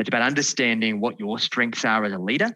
It's 0.00 0.08
about 0.08 0.22
understanding 0.22 1.00
what 1.00 1.20
your 1.20 1.38
strengths 1.38 1.84
are 1.84 2.04
as 2.04 2.12
a 2.12 2.18
leader 2.18 2.50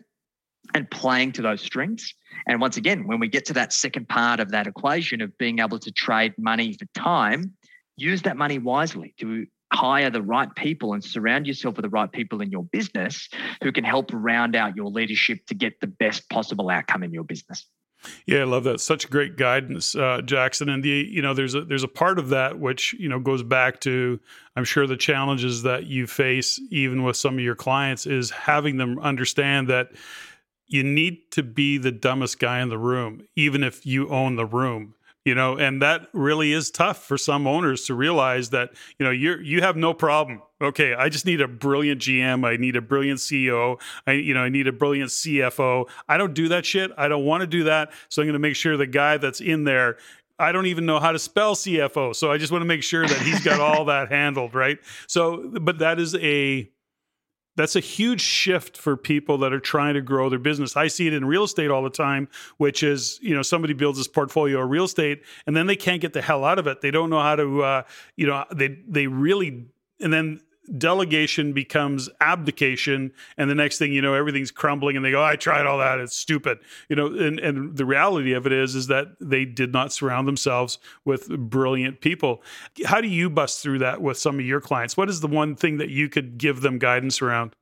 and 0.75 0.91
playing 0.91 1.31
to 1.33 1.43
those 1.43 1.63
strengths. 1.63 2.13
And 2.49 2.61
once 2.61 2.77
again, 2.77 3.07
when 3.07 3.21
we 3.21 3.29
get 3.29 3.45
to 3.45 3.53
that 3.53 3.73
second 3.73 4.09
part 4.09 4.41
of 4.41 4.51
that 4.51 4.67
equation 4.67 5.21
of 5.21 5.39
being 5.39 5.61
able 5.61 5.79
to 5.79 5.93
trade 5.93 6.35
money 6.37 6.73
for 6.73 6.87
time, 7.01 7.55
use 7.97 8.23
that 8.23 8.37
money 8.37 8.59
wisely 8.59 9.15
to 9.21 9.47
hire 9.73 10.11
the 10.11 10.23
right 10.23 10.55
people 10.55 10.93
and 10.93 11.03
surround 11.03 11.47
yourself 11.47 11.77
with 11.77 11.83
the 11.83 11.91
right 11.91 12.11
people 12.11 12.41
in 12.41 12.51
your 12.51 12.65
business 12.65 13.29
who 13.63 13.73
can 13.73 13.85
help 13.85 14.11
round 14.13 14.55
out 14.55 14.77
your 14.77 14.87
leadership 14.87 15.45
to 15.47 15.55
get 15.55 15.81
the 15.81 15.87
best 15.87 16.29
possible 16.31 16.71
outcome 16.71 17.03
in 17.03 17.13
your 17.13 17.25
business. 17.25 17.67
Yeah, 18.27 18.41
I 18.41 18.45
love 18.45 18.65
that. 18.65 18.81
Such 18.81 19.11
great 19.11 19.37
guidance, 19.37 19.97
uh, 19.97 20.21
Jackson. 20.23 20.69
And 20.69 20.83
the 20.83 20.89
you 20.89 21.23
know 21.23 21.35
there's 21.35 21.55
a 21.55 21.65
there's 21.65 21.83
a 21.83 21.89
part 21.89 22.19
of 22.19 22.29
that 22.29 22.59
which 22.59 22.95
you 22.95 23.09
know 23.09 23.19
goes 23.19 23.43
back 23.43 23.81
to 23.81 24.21
I'm 24.55 24.65
sure 24.65 24.87
the 24.87 24.97
challenges 24.97 25.63
that 25.63 25.87
you 25.87 26.07
face 26.07 26.61
even 26.71 27.03
with 27.03 27.17
some 27.17 27.35
of 27.35 27.41
your 27.41 27.55
clients 27.55 28.07
is 28.07 28.31
having 28.31 28.77
them 28.77 28.99
understand 28.99 29.69
that 29.69 29.91
you 30.67 30.83
need 30.83 31.31
to 31.33 31.43
be 31.43 31.79
the 31.79 31.93
dumbest 31.93 32.39
guy 32.39 32.61
in 32.61 32.69
the 32.69 32.79
room, 32.79 33.27
even 33.37 33.63
if 33.63 33.87
you 33.87 34.09
own 34.09 34.37
the 34.37 34.47
room 34.47 34.96
you 35.27 35.35
know 35.35 35.59
and 35.59 35.83
that 35.83 36.09
really 36.15 36.53
is 36.53 36.71
tough 36.71 37.05
for 37.05 37.19
some 37.19 37.47
owners 37.47 37.85
to 37.85 37.95
realize 37.95 38.51
that 38.51 38.71
you 38.99 39.05
know 39.05 39.11
you 39.11 39.37
you 39.43 39.61
have 39.61 39.77
no 39.77 39.93
problem 39.93 40.41
okay 40.63 40.95
i 40.95 41.11
just 41.11 41.27
need 41.27 41.43
a 41.43 41.49
brilliant 41.49 42.01
gm 42.01 42.47
i 42.47 42.57
need 42.57 42.77
a 42.77 42.81
brilliant 42.81 43.19
ceo 43.19 43.79
i 44.07 44.13
you 44.13 44.33
know 44.33 44.41
i 44.41 44.49
need 44.49 44.67
a 44.67 44.73
brilliant 44.73 45.11
cfo 45.11 45.87
i 46.09 46.17
don't 46.17 46.33
do 46.33 46.49
that 46.49 46.65
shit 46.65 46.91
i 46.97 47.09
don't 47.09 47.27
want 47.27 47.43
to 47.43 47.47
do 47.47 47.65
that 47.65 47.93
so 48.09 48.23
i'm 48.23 48.27
going 48.27 48.33
to 48.33 48.39
make 48.39 48.57
sure 48.57 48.79
the 48.79 48.87
guy 48.87 49.19
that's 49.19 49.43
in 49.43 49.65
there 49.65 49.99
I 50.39 50.53
don't 50.53 50.67
even 50.67 50.85
know 50.85 51.01
how 51.01 51.13
to 51.13 51.19
spell 51.19 51.55
CFO. 51.55 52.15
So 52.15 52.31
I 52.31 52.37
just 52.37 52.53
want 52.53 52.61
to 52.61 52.67
make 52.67 52.83
sure 52.83 53.07
that 53.07 53.19
he's 53.23 53.41
got 53.41 53.59
all 53.59 53.85
that 53.87 54.11
handled, 54.11 54.55
right? 54.55 54.79
So, 55.07 55.49
but 55.49 55.79
that 55.79 55.99
is 55.99 56.15
a 56.15 56.71
that's 57.57 57.75
a 57.75 57.81
huge 57.81 58.21
shift 58.21 58.77
for 58.77 58.97
people 58.97 59.39
that 59.39 59.53
are 59.53 59.61
trying 59.61 59.95
to 59.95 60.01
grow 60.01 60.29
their 60.29 60.39
business. 60.39 60.77
I 60.77 60.89
see 60.89 61.07
it 61.07 61.13
in 61.13 61.25
real 61.25 61.45
estate 61.45 61.71
all 61.71 61.83
the 61.83 61.91
time, 61.91 62.29
which 62.59 62.83
is, 62.83 63.19
you 63.23 63.35
know, 63.35 63.43
somebody 63.43 63.75
builds 63.75 63.99
this 63.99 64.09
portfolio 64.09 64.63
of 64.63 64.71
real 64.71 64.85
estate 64.85 65.23
and 65.47 65.57
then 65.57 65.67
they 65.67 65.77
can't 65.77 66.01
get 66.01 66.13
the 66.13 66.23
hell 66.23 66.45
out 66.45 66.59
of 66.59 66.67
it. 66.67 66.81
They 66.83 66.91
don't 66.91 67.11
know 67.11 67.21
how 67.21 67.37
to, 67.37 67.63
uh, 67.63 67.83
you 68.15 68.27
know, 68.27 68.45
they, 68.55 68.79
they 68.87 69.07
really, 69.07 69.67
and 70.01 70.13
then 70.13 70.41
delegation 70.79 71.53
becomes 71.53 72.09
abdication 72.21 73.13
and 73.37 73.49
the 73.51 73.55
next 73.55 73.79
thing 73.79 73.93
you 73.93 74.03
know 74.03 74.15
everything's 74.15 74.51
crumbling 74.51 74.97
and 74.97 75.05
they 75.05 75.11
go 75.11 75.23
i 75.23 75.37
tried 75.37 75.67
all 75.67 75.79
that 75.79 76.01
it's 76.01 76.17
stupid. 76.17 76.59
You 76.89 76.97
know 76.97 77.07
and, 77.07 77.39
and 77.39 77.77
the 77.77 77.85
reality 77.85 78.33
of 78.33 78.47
it 78.47 78.53
is 78.53 78.75
is 78.75 78.87
that 78.89 79.09
they 79.21 79.45
did 79.45 79.73
not 79.73 79.93
surround 79.93 80.27
themselves 80.27 80.79
with 81.05 81.29
brilliant 81.29 82.01
people. 82.01 82.43
How 82.85 83.01
do 83.01 83.09
you 83.09 83.31
bust 83.31 83.63
through 83.63 83.79
that 83.81 84.01
with 84.03 84.19
some 84.19 84.39
of 84.39 84.47
your 84.47 84.61
clients? 84.61 84.97
What 84.97 85.09
is 85.09 85.21
the 85.21 85.29
one 85.29 85.55
thing 85.55 85.79
that 85.79 85.91
you 85.91 86.09
could 86.09 86.39
give 86.39 86.61
them 86.61 86.79
guidance 86.79 87.23
around? 87.23 87.55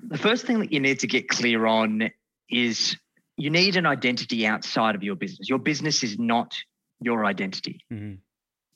The 0.00 0.18
first 0.18 0.46
thing 0.46 0.60
that 0.60 0.72
you 0.72 0.80
need 0.80 1.00
to 1.00 1.06
get 1.06 1.28
clear 1.28 1.66
on 1.66 2.10
is 2.50 2.96
you 3.36 3.50
need 3.50 3.76
an 3.76 3.86
identity 3.86 4.46
outside 4.46 4.94
of 4.94 5.02
your 5.02 5.16
business. 5.16 5.48
Your 5.48 5.58
business 5.58 6.02
is 6.02 6.18
not 6.18 6.54
your 7.00 7.24
identity. 7.24 7.80
Mm-hmm. 7.92 8.14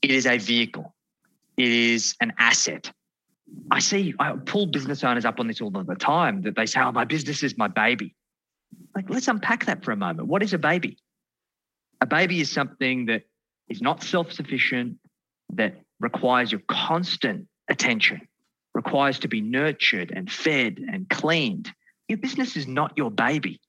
it 0.02 0.10
is 0.10 0.26
a 0.26 0.38
vehicle. 0.38 0.94
It 1.56 1.68
is 1.68 2.14
an 2.20 2.32
asset 2.38 2.90
I 3.70 3.78
see, 3.78 4.14
I 4.18 4.32
pull 4.32 4.66
business 4.66 5.04
owners 5.04 5.24
up 5.24 5.38
on 5.38 5.46
this 5.46 5.60
all 5.60 5.70
the 5.70 5.94
time 5.94 6.42
that 6.42 6.56
they 6.56 6.66
say, 6.66 6.80
oh, 6.80 6.92
my 6.92 7.04
business 7.04 7.42
is 7.42 7.56
my 7.56 7.68
baby. 7.68 8.14
Like, 8.94 9.08
let's 9.08 9.28
unpack 9.28 9.66
that 9.66 9.84
for 9.84 9.92
a 9.92 9.96
moment. 9.96 10.28
What 10.28 10.42
is 10.42 10.52
a 10.52 10.58
baby? 10.58 10.98
A 12.00 12.06
baby 12.06 12.40
is 12.40 12.50
something 12.50 13.06
that 13.06 13.22
is 13.68 13.80
not 13.80 14.02
self 14.02 14.32
sufficient, 14.32 14.98
that 15.54 15.74
requires 16.00 16.50
your 16.50 16.62
constant 16.68 17.46
attention, 17.68 18.20
requires 18.74 19.18
to 19.20 19.28
be 19.28 19.40
nurtured 19.40 20.12
and 20.14 20.30
fed 20.30 20.80
and 20.90 21.08
cleaned. 21.08 21.72
Your 22.08 22.18
business 22.18 22.56
is 22.56 22.66
not 22.66 22.92
your 22.96 23.10
baby. 23.10 23.60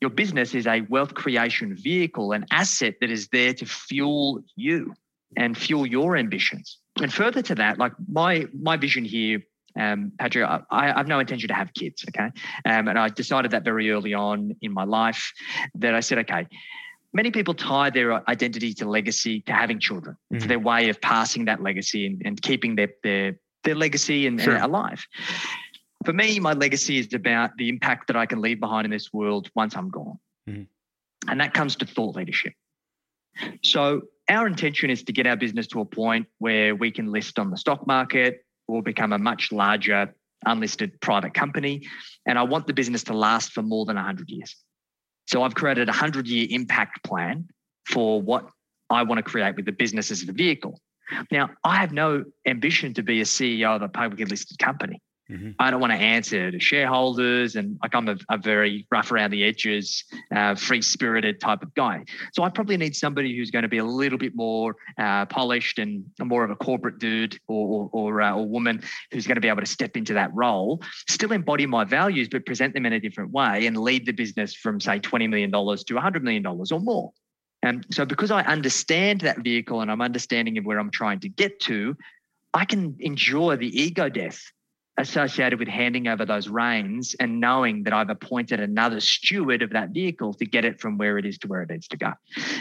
Your 0.00 0.10
business 0.10 0.54
is 0.54 0.66
a 0.66 0.82
wealth 0.82 1.14
creation 1.14 1.74
vehicle, 1.74 2.32
an 2.32 2.44
asset 2.50 2.96
that 3.00 3.10
is 3.10 3.28
there 3.28 3.54
to 3.54 3.64
fuel 3.64 4.42
you 4.54 4.94
and 5.36 5.56
fuel 5.56 5.86
your 5.86 6.16
ambitions 6.16 6.78
and 7.00 7.12
further 7.12 7.42
to 7.42 7.54
that, 7.56 7.78
like 7.78 7.92
my 8.08 8.46
my 8.58 8.76
vision 8.76 9.04
here, 9.04 9.42
um, 9.78 10.12
Patrick, 10.18 10.44
I, 10.44 10.60
I, 10.70 10.86
have 10.88 11.08
no 11.08 11.18
intention 11.18 11.48
to 11.48 11.54
have 11.54 11.72
kids. 11.74 12.04
Okay, 12.08 12.30
um, 12.64 12.88
and 12.88 12.98
I 12.98 13.08
decided 13.08 13.50
that 13.50 13.64
very 13.64 13.90
early 13.90 14.14
on 14.14 14.56
in 14.62 14.72
my 14.72 14.84
life 14.84 15.32
that 15.76 15.94
I 15.94 16.00
said, 16.00 16.18
okay. 16.18 16.46
Many 17.12 17.30
people 17.30 17.54
tie 17.54 17.88
their 17.88 18.28
identity 18.28 18.74
to 18.74 18.84
legacy 18.84 19.40
to 19.42 19.52
having 19.52 19.80
children. 19.80 20.16
Mm-hmm. 20.16 20.36
It's 20.36 20.46
their 20.46 20.58
way 20.58 20.90
of 20.90 21.00
passing 21.00 21.46
that 21.46 21.62
legacy 21.62 22.04
and, 22.04 22.20
and 22.26 22.42
keeping 22.42 22.76
their 22.76 22.90
their 23.02 23.38
their 23.64 23.74
legacy 23.74 24.26
and, 24.26 24.40
sure. 24.40 24.54
and 24.54 24.64
alive. 24.64 25.06
For 26.04 26.12
me, 26.12 26.38
my 26.40 26.52
legacy 26.52 26.98
is 26.98 27.14
about 27.14 27.56
the 27.56 27.68
impact 27.68 28.08
that 28.08 28.16
I 28.16 28.26
can 28.26 28.40
leave 28.40 28.60
behind 28.60 28.84
in 28.84 28.90
this 28.90 29.12
world 29.12 29.50
once 29.54 29.76
I'm 29.76 29.88
gone. 29.88 30.18
Mm-hmm. 30.48 31.30
And 31.30 31.40
that 31.40 31.54
comes 31.54 31.76
to 31.76 31.86
thought 31.86 32.16
leadership. 32.16 32.52
So, 33.62 34.02
our 34.28 34.46
intention 34.46 34.90
is 34.90 35.04
to 35.04 35.12
get 35.12 35.26
our 35.26 35.36
business 35.36 35.66
to 35.68 35.80
a 35.80 35.84
point 35.84 36.26
where 36.38 36.74
we 36.74 36.90
can 36.90 37.12
list 37.12 37.38
on 37.38 37.50
the 37.50 37.56
stock 37.56 37.86
market 37.86 38.44
or 38.66 38.82
become 38.82 39.12
a 39.12 39.18
much 39.18 39.52
larger 39.52 40.14
unlisted 40.44 41.00
private 41.00 41.32
company. 41.32 41.86
And 42.26 42.38
I 42.38 42.42
want 42.42 42.66
the 42.66 42.72
business 42.72 43.04
to 43.04 43.14
last 43.14 43.52
for 43.52 43.62
more 43.62 43.84
than 43.84 43.96
100 43.96 44.28
years. 44.28 44.56
So, 45.28 45.42
I've 45.42 45.54
created 45.54 45.88
a 45.88 45.92
100 45.92 46.26
year 46.26 46.46
impact 46.50 47.04
plan 47.04 47.48
for 47.86 48.20
what 48.20 48.48
I 48.90 49.02
want 49.02 49.18
to 49.18 49.22
create 49.22 49.56
with 49.56 49.64
the 49.64 49.72
business 49.72 50.10
as 50.10 50.28
a 50.28 50.32
vehicle. 50.32 50.80
Now, 51.30 51.50
I 51.64 51.76
have 51.76 51.92
no 51.92 52.24
ambition 52.46 52.94
to 52.94 53.02
be 53.02 53.20
a 53.20 53.24
CEO 53.24 53.76
of 53.76 53.82
a 53.82 53.88
publicly 53.88 54.24
listed 54.24 54.58
company. 54.58 55.00
Mm-hmm. 55.30 55.50
I 55.58 55.70
don't 55.72 55.80
want 55.80 55.92
to 55.92 55.98
answer 55.98 56.52
to 56.52 56.60
shareholders, 56.60 57.56
and 57.56 57.78
like 57.82 57.94
I'm 57.94 58.08
a, 58.08 58.16
a 58.30 58.38
very 58.38 58.86
rough 58.92 59.10
around 59.10 59.32
the 59.32 59.42
edges, 59.42 60.04
uh, 60.34 60.54
free 60.54 60.80
spirited 60.80 61.40
type 61.40 61.62
of 61.62 61.74
guy. 61.74 62.04
So 62.32 62.44
I 62.44 62.48
probably 62.48 62.76
need 62.76 62.94
somebody 62.94 63.36
who's 63.36 63.50
going 63.50 63.64
to 63.64 63.68
be 63.68 63.78
a 63.78 63.84
little 63.84 64.18
bit 64.18 64.36
more 64.36 64.76
uh, 64.98 65.26
polished 65.26 65.80
and 65.80 66.04
more 66.22 66.44
of 66.44 66.50
a 66.50 66.56
corporate 66.56 66.98
dude 66.98 67.38
or 67.48 67.66
or, 67.66 67.90
or, 67.92 68.22
uh, 68.22 68.34
or 68.34 68.46
woman 68.46 68.82
who's 69.10 69.26
going 69.26 69.34
to 69.34 69.40
be 69.40 69.48
able 69.48 69.62
to 69.62 69.66
step 69.66 69.96
into 69.96 70.14
that 70.14 70.30
role, 70.32 70.80
still 71.08 71.32
embody 71.32 71.66
my 71.66 71.84
values, 71.84 72.28
but 72.28 72.46
present 72.46 72.74
them 72.74 72.86
in 72.86 72.92
a 72.92 73.00
different 73.00 73.32
way 73.32 73.66
and 73.66 73.76
lead 73.76 74.06
the 74.06 74.12
business 74.12 74.54
from 74.54 74.78
say 74.80 75.00
twenty 75.00 75.26
million 75.26 75.50
dollars 75.50 75.82
to 75.84 75.96
hundred 75.96 76.22
million 76.22 76.42
dollars 76.42 76.70
or 76.70 76.78
more. 76.78 77.12
And 77.62 77.84
so, 77.90 78.04
because 78.04 78.30
I 78.30 78.42
understand 78.42 79.22
that 79.22 79.38
vehicle 79.38 79.80
and 79.80 79.90
I'm 79.90 80.00
understanding 80.00 80.56
of 80.56 80.64
where 80.64 80.78
I'm 80.78 80.90
trying 80.90 81.18
to 81.20 81.28
get 81.28 81.58
to, 81.62 81.96
I 82.54 82.64
can 82.64 82.96
endure 83.00 83.56
the 83.56 83.82
ego 83.82 84.08
death 84.08 84.40
associated 84.98 85.58
with 85.58 85.68
handing 85.68 86.08
over 86.08 86.24
those 86.24 86.48
reins 86.48 87.14
and 87.20 87.38
knowing 87.40 87.82
that 87.82 87.92
I've 87.92 88.08
appointed 88.08 88.60
another 88.60 89.00
steward 89.00 89.62
of 89.62 89.70
that 89.70 89.90
vehicle 89.90 90.32
to 90.34 90.46
get 90.46 90.64
it 90.64 90.80
from 90.80 90.96
where 90.96 91.18
it 91.18 91.26
is 91.26 91.36
to 91.38 91.48
where 91.48 91.62
it 91.62 91.70
needs 91.70 91.86
to 91.88 91.96
go. 91.96 92.12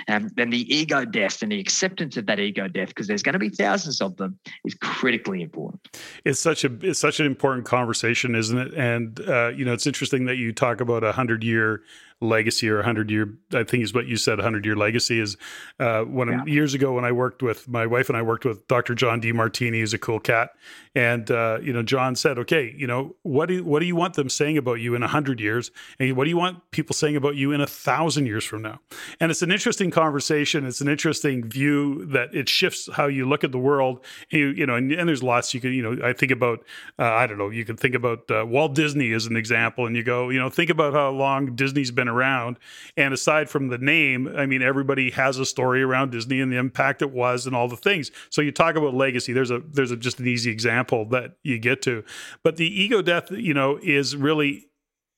And 0.07 0.29
then 0.35 0.49
the 0.49 0.75
ego 0.75 1.05
death 1.05 1.41
and 1.41 1.51
the 1.51 1.59
acceptance 1.59 2.17
of 2.17 2.25
that 2.25 2.39
ego 2.39 2.67
death, 2.67 2.89
because 2.89 3.07
there's 3.07 3.23
going 3.23 3.33
to 3.33 3.39
be 3.39 3.49
thousands 3.49 4.01
of 4.01 4.17
them, 4.17 4.37
is 4.65 4.73
critically 4.75 5.41
important. 5.41 5.97
It's 6.25 6.39
such 6.39 6.63
a 6.65 6.71
it's 6.81 6.99
such 6.99 7.19
an 7.19 7.25
important 7.25 7.65
conversation, 7.65 8.35
isn't 8.35 8.57
it? 8.57 8.73
And 8.73 9.19
uh, 9.21 9.49
you 9.49 9.63
know, 9.63 9.73
it's 9.73 9.87
interesting 9.87 10.25
that 10.25 10.35
you 10.35 10.51
talk 10.51 10.81
about 10.81 11.03
a 11.03 11.11
hundred 11.11 11.43
year 11.43 11.83
legacy 12.27 12.69
or 12.69 12.79
a 12.79 12.83
hundred 12.83 13.11
year. 13.11 13.37
I 13.53 13.63
think 13.63 13.83
is 13.83 13.93
what 13.93 14.07
you 14.07 14.17
said. 14.17 14.39
A 14.39 14.43
hundred 14.43 14.65
year 14.65 14.75
legacy 14.75 15.19
is 15.19 15.35
uh, 15.79 16.01
when 16.03 16.29
yeah. 16.29 16.45
years 16.45 16.73
ago 16.73 16.93
when 16.93 17.03
I 17.03 17.11
worked 17.11 17.43
with 17.43 17.67
my 17.67 17.85
wife 17.85 18.09
and 18.09 18.17
I 18.17 18.21
worked 18.21 18.45
with 18.45 18.67
Dr. 18.67 18.95
John 18.95 19.21
Demartini 19.21 19.79
who's 19.79 19.93
a 19.93 19.97
cool 19.97 20.19
cat, 20.19 20.51
and 20.95 21.29
uh, 21.29 21.59
you 21.61 21.73
know 21.73 21.83
John 21.83 22.15
said, 22.15 22.39
okay, 22.39 22.73
you 22.77 22.87
know 22.87 23.15
what 23.23 23.47
do 23.47 23.63
what 23.63 23.79
do 23.79 23.85
you 23.85 23.95
want 23.95 24.13
them 24.13 24.29
saying 24.29 24.57
about 24.57 24.75
you 24.75 24.95
in 24.95 25.03
a 25.03 25.07
hundred 25.07 25.41
years, 25.41 25.71
and 25.99 26.15
what 26.15 26.23
do 26.23 26.29
you 26.29 26.37
want 26.37 26.71
people 26.71 26.93
saying 26.93 27.15
about 27.15 27.35
you 27.35 27.51
in 27.51 27.59
a 27.59 27.67
thousand 27.67 28.27
years 28.27 28.45
from 28.45 28.61
now? 28.61 28.79
And 29.19 29.31
it's 29.31 29.41
an 29.41 29.51
interesting 29.51 29.91
conversation. 29.91 30.65
It's 30.65 30.81
an 30.81 30.87
interesting 30.87 31.43
view 31.43 32.05
that 32.05 32.33
it 32.33 32.47
shifts 32.47 32.89
how 32.93 33.07
you 33.07 33.27
look 33.27 33.43
at 33.43 33.51
the 33.51 33.59
world. 33.59 34.03
And 34.31 34.39
you, 34.39 34.47
you 34.47 34.65
know, 34.65 34.75
and, 34.75 34.91
and, 34.91 35.09
there's 35.09 35.21
lots 35.21 35.53
you 35.53 35.59
can 35.59 35.73
you 35.73 35.83
know 35.83 36.07
I 36.07 36.13
think 36.13 36.31
about 36.31 36.63
uh, 36.97 37.03
I 37.03 37.27
don't 37.27 37.37
know 37.37 37.49
you 37.49 37.65
can 37.65 37.75
think 37.75 37.95
about 37.95 38.31
uh, 38.31 38.45
Walt 38.45 38.73
Disney 38.73 39.11
as 39.11 39.25
an 39.25 39.35
example, 39.35 39.85
and 39.85 39.95
you 39.95 40.03
go 40.03 40.29
you 40.29 40.39
know 40.39 40.49
think 40.49 40.69
about 40.69 40.93
how 40.93 41.09
long 41.09 41.55
Disney's 41.55 41.91
been 41.91 42.05
been 42.05 42.14
around. 42.15 42.57
And 42.97 43.13
aside 43.13 43.49
from 43.49 43.67
the 43.67 43.77
name, 43.77 44.33
I 44.35 44.45
mean, 44.45 44.61
everybody 44.61 45.11
has 45.11 45.37
a 45.37 45.45
story 45.45 45.81
around 45.81 46.11
Disney 46.11 46.41
and 46.41 46.51
the 46.51 46.57
impact 46.57 47.01
it 47.01 47.11
was 47.11 47.45
and 47.45 47.55
all 47.55 47.67
the 47.67 47.77
things. 47.77 48.11
So 48.29 48.41
you 48.41 48.51
talk 48.51 48.75
about 48.75 48.93
legacy. 48.93 49.33
There's 49.33 49.51
a 49.51 49.59
there's 49.59 49.91
a, 49.91 49.97
just 49.97 50.19
an 50.19 50.27
easy 50.27 50.51
example 50.51 51.05
that 51.09 51.37
you 51.43 51.59
get 51.59 51.81
to, 51.83 52.03
but 52.43 52.55
the 52.57 52.67
ego 52.81 53.01
death, 53.01 53.31
you 53.31 53.53
know, 53.53 53.79
is 53.81 54.15
really 54.15 54.67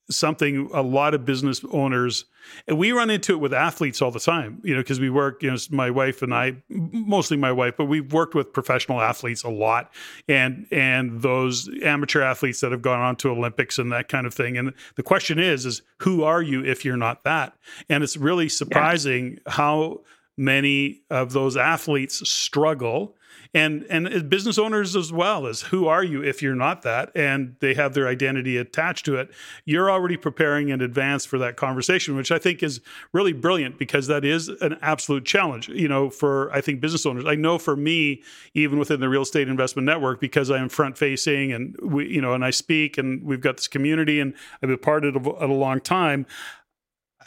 something 0.10 0.70
a 0.74 0.82
lot 0.82 1.14
of 1.14 1.26
business 1.26 1.64
owners 1.72 2.26
and 2.68 2.78
we 2.78 2.93
run 2.93 3.10
into 3.10 3.34
it 3.34 3.38
with 3.38 3.53
athletes 3.53 4.01
all 4.01 4.12
the 4.12 4.20
time 4.20 4.62
you 4.64 4.74
know 4.74 4.80
because 4.80 4.99
we 4.99 5.10
work 5.10 5.43
you 5.43 5.51
know 5.51 5.58
my 5.70 5.89
wife 5.89 6.22
and 6.22 6.34
i 6.34 6.55
mostly 6.70 7.36
my 7.36 7.51
wife 7.51 7.76
but 7.78 7.86
we've 7.86 8.14
worked 8.14 8.34
with 8.34 8.53
professional 8.53 9.01
athletes 9.01 9.43
a 9.43 9.49
lot 9.49 9.91
and 10.30 10.66
and 10.72 11.22
those 11.22 11.70
amateur 11.84 12.22
athletes 12.22 12.62
that 12.62 12.72
have 12.72 12.82
gone 12.82 13.01
on 13.01 13.16
to 13.16 13.30
olympics 13.30 13.78
and 13.78 13.91
that 13.91 14.08
kind 14.08 14.26
of 14.26 14.34
thing 14.34 14.58
and 14.58 14.74
the 14.95 15.03
question 15.03 15.39
is 15.39 15.66
is 15.66 15.82
who 15.97 16.24
are 16.24 16.41
you 16.41 16.64
if 16.64 16.86
you're 16.86 16.95
not 16.95 17.24
that 17.24 17.53
and 17.89 18.03
it's 18.03 18.16
really 18.16 18.47
surprising 18.47 19.34
yeah. 19.34 19.53
how 19.53 19.99
many 20.38 21.01
of 21.10 21.34
those 21.34 21.58
athletes 21.58 22.28
struggle 22.30 23.16
and 23.58 23.86
and 23.89 24.30
business 24.30 24.58
owners 24.58 24.95
as 24.95 25.12
well 25.12 25.47
as 25.47 25.62
who 25.62 25.88
are 25.88 26.03
you 26.03 26.24
if 26.24 26.41
you're 26.41 26.55
not 26.55 26.82
that? 26.84 27.12
And 27.16 27.55
they 27.60 27.74
have 27.74 27.93
their 27.93 28.08
identity 28.08 28.58
attached 28.58 29.05
to 29.05 29.16
it. 29.16 29.32
You're 29.66 29.89
already 29.89 30.18
preparing 30.18 30.70
in 30.70 30.82
advance 30.82 31.26
for 31.26 31.38
that 31.39 31.55
conversation 31.55 32.16
which 32.16 32.32
i 32.32 32.38
think 32.38 32.64
is 32.64 32.82
really 33.14 33.34
brilliant 33.34 33.78
because 33.78 34.08
that 34.08 34.24
is 34.24 34.49
an 34.49 34.78
absolute 34.82 35.26
challenge 35.26 35.70
you 35.70 35.88
know 35.88 36.10
for 36.10 36.51
i 36.51 36.62
think 36.62 36.82
business 36.82 37.05
owners. 37.05 37.26
I 37.26 37.36
know 37.36 37.58
for 37.58 37.76
me 37.76 38.22
even 38.53 38.80
within 38.80 38.99
the 38.99 39.10
real 39.10 39.22
estate 39.22 39.47
investment 39.47 39.86
network 39.86 40.20
because 40.20 40.51
i 40.51 40.58
am 40.58 40.70
front 40.70 40.97
facing 40.97 41.51
and 41.51 41.76
we 41.82 42.08
you 42.08 42.22
know 42.22 42.34
and 42.34 42.43
i 42.43 42.49
speak 42.49 42.97
and 42.97 43.24
we've 43.24 43.41
got 43.41 43.58
this 43.58 43.68
community 43.68 44.20
and 44.20 44.34
i've 44.62 44.70
been 44.70 44.78
part 44.78 45.05
of 45.05 45.16
it 45.16 45.26
a 45.26 45.47
long 45.47 45.80
time 45.80 46.26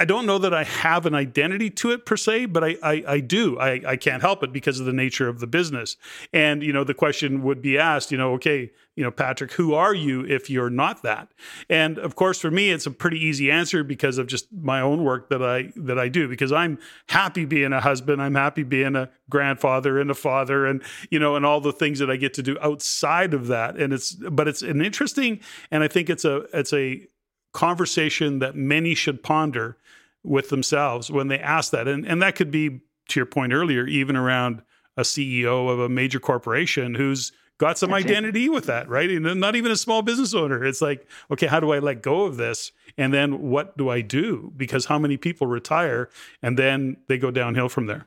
I 0.00 0.06
don't 0.06 0.24
know 0.24 0.38
that 0.38 0.54
I 0.54 0.64
have 0.64 1.04
an 1.04 1.14
identity 1.14 1.68
to 1.68 1.90
it 1.90 2.06
per 2.06 2.16
se, 2.16 2.46
but 2.46 2.64
I 2.64 2.76
I, 2.82 3.04
I 3.06 3.20
do. 3.20 3.58
I, 3.58 3.82
I 3.86 3.96
can't 3.96 4.22
help 4.22 4.42
it 4.42 4.50
because 4.50 4.80
of 4.80 4.86
the 4.86 4.94
nature 4.94 5.28
of 5.28 5.40
the 5.40 5.46
business. 5.46 5.98
And 6.32 6.62
you 6.62 6.72
know, 6.72 6.84
the 6.84 6.94
question 6.94 7.42
would 7.42 7.60
be 7.60 7.76
asked, 7.76 8.10
you 8.10 8.16
know, 8.16 8.32
okay, 8.32 8.70
you 8.96 9.04
know, 9.04 9.10
Patrick, 9.10 9.52
who 9.52 9.74
are 9.74 9.94
you 9.94 10.24
if 10.24 10.48
you're 10.48 10.70
not 10.70 11.02
that? 11.02 11.28
And 11.68 11.98
of 11.98 12.16
course, 12.16 12.40
for 12.40 12.50
me, 12.50 12.70
it's 12.70 12.86
a 12.86 12.90
pretty 12.90 13.18
easy 13.22 13.50
answer 13.50 13.84
because 13.84 14.16
of 14.16 14.26
just 14.26 14.46
my 14.50 14.80
own 14.80 15.04
work 15.04 15.28
that 15.28 15.42
I 15.42 15.70
that 15.76 15.98
I 15.98 16.08
do. 16.08 16.28
Because 16.28 16.50
I'm 16.50 16.78
happy 17.10 17.44
being 17.44 17.74
a 17.74 17.80
husband, 17.82 18.22
I'm 18.22 18.36
happy 18.36 18.62
being 18.62 18.96
a 18.96 19.10
grandfather 19.28 20.00
and 20.00 20.10
a 20.10 20.14
father, 20.14 20.64
and 20.64 20.82
you 21.10 21.18
know, 21.18 21.36
and 21.36 21.44
all 21.44 21.60
the 21.60 21.74
things 21.74 21.98
that 21.98 22.10
I 22.10 22.16
get 22.16 22.32
to 22.34 22.42
do 22.42 22.56
outside 22.62 23.34
of 23.34 23.48
that. 23.48 23.76
And 23.76 23.92
it's 23.92 24.12
but 24.14 24.48
it's 24.48 24.62
an 24.62 24.80
interesting, 24.80 25.40
and 25.70 25.82
I 25.82 25.88
think 25.88 26.08
it's 26.08 26.24
a 26.24 26.46
it's 26.54 26.72
a 26.72 27.06
conversation 27.52 28.38
that 28.38 28.54
many 28.54 28.94
should 28.94 29.22
ponder 29.22 29.76
with 30.22 30.50
themselves 30.50 31.10
when 31.10 31.28
they 31.28 31.38
ask 31.38 31.72
that. 31.72 31.88
And, 31.88 32.06
and 32.06 32.22
that 32.22 32.36
could 32.36 32.50
be, 32.50 32.80
to 33.08 33.20
your 33.20 33.26
point 33.26 33.52
earlier, 33.52 33.86
even 33.86 34.16
around 34.16 34.62
a 34.96 35.02
CEO 35.02 35.68
of 35.68 35.80
a 35.80 35.88
major 35.88 36.20
corporation 36.20 36.94
who's 36.94 37.32
got 37.58 37.78
some 37.78 37.90
That's 37.90 38.04
identity 38.04 38.46
it. 38.46 38.48
with 38.50 38.66
that, 38.66 38.88
right? 38.88 39.10
And 39.10 39.40
not 39.40 39.56
even 39.56 39.70
a 39.70 39.76
small 39.76 40.02
business 40.02 40.34
owner. 40.34 40.64
It's 40.64 40.80
like, 40.80 41.06
okay, 41.30 41.46
how 41.46 41.60
do 41.60 41.72
I 41.72 41.78
let 41.78 42.02
go 42.02 42.24
of 42.24 42.36
this? 42.36 42.72
And 42.96 43.12
then 43.12 43.50
what 43.50 43.76
do 43.76 43.88
I 43.88 44.00
do? 44.00 44.52
Because 44.56 44.86
how 44.86 44.98
many 44.98 45.16
people 45.16 45.46
retire 45.46 46.08
and 46.42 46.58
then 46.58 46.96
they 47.08 47.18
go 47.18 47.30
downhill 47.30 47.68
from 47.68 47.86
there? 47.86 48.06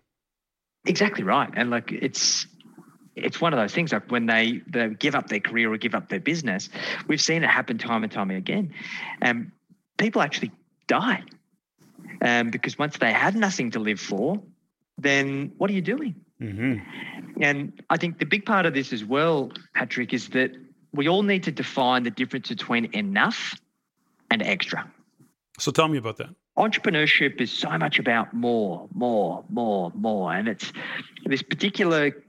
Exactly 0.85 1.23
right. 1.23 1.49
And 1.55 1.69
like 1.69 1.91
it's 1.91 2.47
it's 3.15 3.39
one 3.39 3.53
of 3.53 3.59
those 3.59 3.73
things 3.73 3.93
like 3.93 4.09
when 4.09 4.25
they, 4.25 4.61
they 4.67 4.89
give 4.89 5.13
up 5.13 5.27
their 5.27 5.39
career 5.39 5.71
or 5.71 5.77
give 5.77 5.93
up 5.93 6.09
their 6.09 6.19
business, 6.19 6.69
we've 7.07 7.21
seen 7.21 7.43
it 7.43 7.49
happen 7.49 7.77
time 7.77 8.03
and 8.03 8.11
time 8.11 8.31
again. 8.31 8.73
And 9.21 9.37
um, 9.37 9.51
people 9.97 10.21
actually 10.21 10.51
die 10.87 11.23
um, 12.23 12.49
because 12.49 12.77
once 12.79 12.97
they 12.97 13.11
had 13.11 13.35
nothing 13.35 13.71
to 13.71 13.79
live 13.79 13.99
for, 13.99 14.41
then 14.97 15.51
what 15.57 15.69
are 15.69 15.73
you 15.73 15.81
doing? 15.81 16.15
Mm-hmm. 16.41 17.41
And 17.41 17.81
I 17.89 17.97
think 17.97 18.19
the 18.19 18.25
big 18.25 18.45
part 18.45 18.65
of 18.65 18.73
this 18.73 18.93
as 18.93 19.03
well, 19.03 19.51
Patrick, 19.75 20.13
is 20.13 20.29
that 20.29 20.51
we 20.93 21.07
all 21.07 21.23
need 21.23 21.43
to 21.43 21.51
define 21.51 22.03
the 22.03 22.11
difference 22.11 22.49
between 22.49 22.85
enough 22.93 23.55
and 24.31 24.41
extra. 24.41 24.89
So 25.59 25.71
tell 25.71 25.87
me 25.87 25.97
about 25.97 26.17
that. 26.17 26.29
Entrepreneurship 26.57 27.41
is 27.41 27.51
so 27.51 27.77
much 27.77 27.99
about 27.99 28.33
more, 28.33 28.87
more, 28.93 29.43
more, 29.49 29.91
more. 29.95 30.33
And 30.33 30.47
it's 30.47 30.71
this 31.25 31.41
particular 31.41 32.23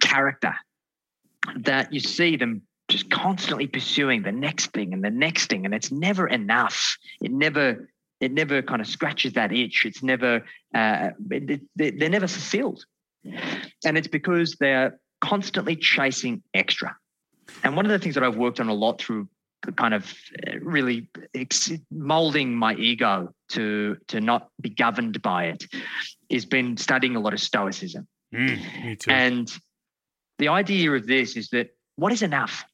character 0.00 0.54
that 1.56 1.92
you 1.92 2.00
see 2.00 2.36
them 2.36 2.62
just 2.88 3.10
constantly 3.10 3.66
pursuing 3.66 4.22
the 4.22 4.32
next 4.32 4.72
thing 4.72 4.92
and 4.92 5.02
the 5.02 5.10
next 5.10 5.48
thing 5.48 5.64
and 5.64 5.74
it's 5.74 5.90
never 5.90 6.26
enough 6.28 6.98
it 7.22 7.32
never 7.32 7.88
it 8.22 8.32
never 8.32 8.62
kind 8.62 8.80
of 8.80 8.86
scratches 8.86 9.34
that 9.34 9.52
itch. 9.52 9.84
It's 9.84 10.02
never 10.02 10.44
uh, 10.74 11.10
they're 11.76 12.08
never 12.08 12.28
fulfilled 12.28 12.84
and 13.84 13.98
it's 13.98 14.08
because 14.08 14.56
they're 14.58 14.98
constantly 15.20 15.76
chasing 15.76 16.42
extra. 16.54 16.96
And 17.62 17.76
one 17.76 17.84
of 17.84 17.90
the 17.90 17.98
things 17.98 18.14
that 18.14 18.24
i've 18.24 18.36
worked 18.36 18.60
on 18.60 18.68
a 18.68 18.74
lot 18.74 19.00
through 19.00 19.28
kind 19.76 19.94
of 19.94 20.12
uh, 20.46 20.58
really 20.60 21.08
molding 21.90 22.54
my 22.54 22.74
ego 22.74 23.32
to 23.48 23.96
to 24.08 24.20
not 24.20 24.48
be 24.60 24.70
governed 24.70 25.22
by 25.22 25.44
it 25.44 25.64
is 26.28 26.44
been 26.46 26.76
studying 26.76 27.14
a 27.16 27.20
lot 27.20 27.32
of 27.32 27.40
stoicism. 27.40 28.06
Mm, 28.34 29.08
and 29.08 29.52
the 30.38 30.48
idea 30.48 30.90
of 30.92 31.06
this 31.06 31.36
is 31.36 31.50
that 31.50 31.68
what 31.96 32.12
is 32.12 32.22
enough? 32.22 32.64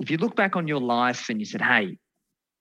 If 0.00 0.10
you 0.10 0.16
look 0.16 0.34
back 0.34 0.56
on 0.56 0.66
your 0.66 0.80
life 0.80 1.28
and 1.28 1.38
you 1.38 1.44
said, 1.46 1.62
hey, 1.62 1.98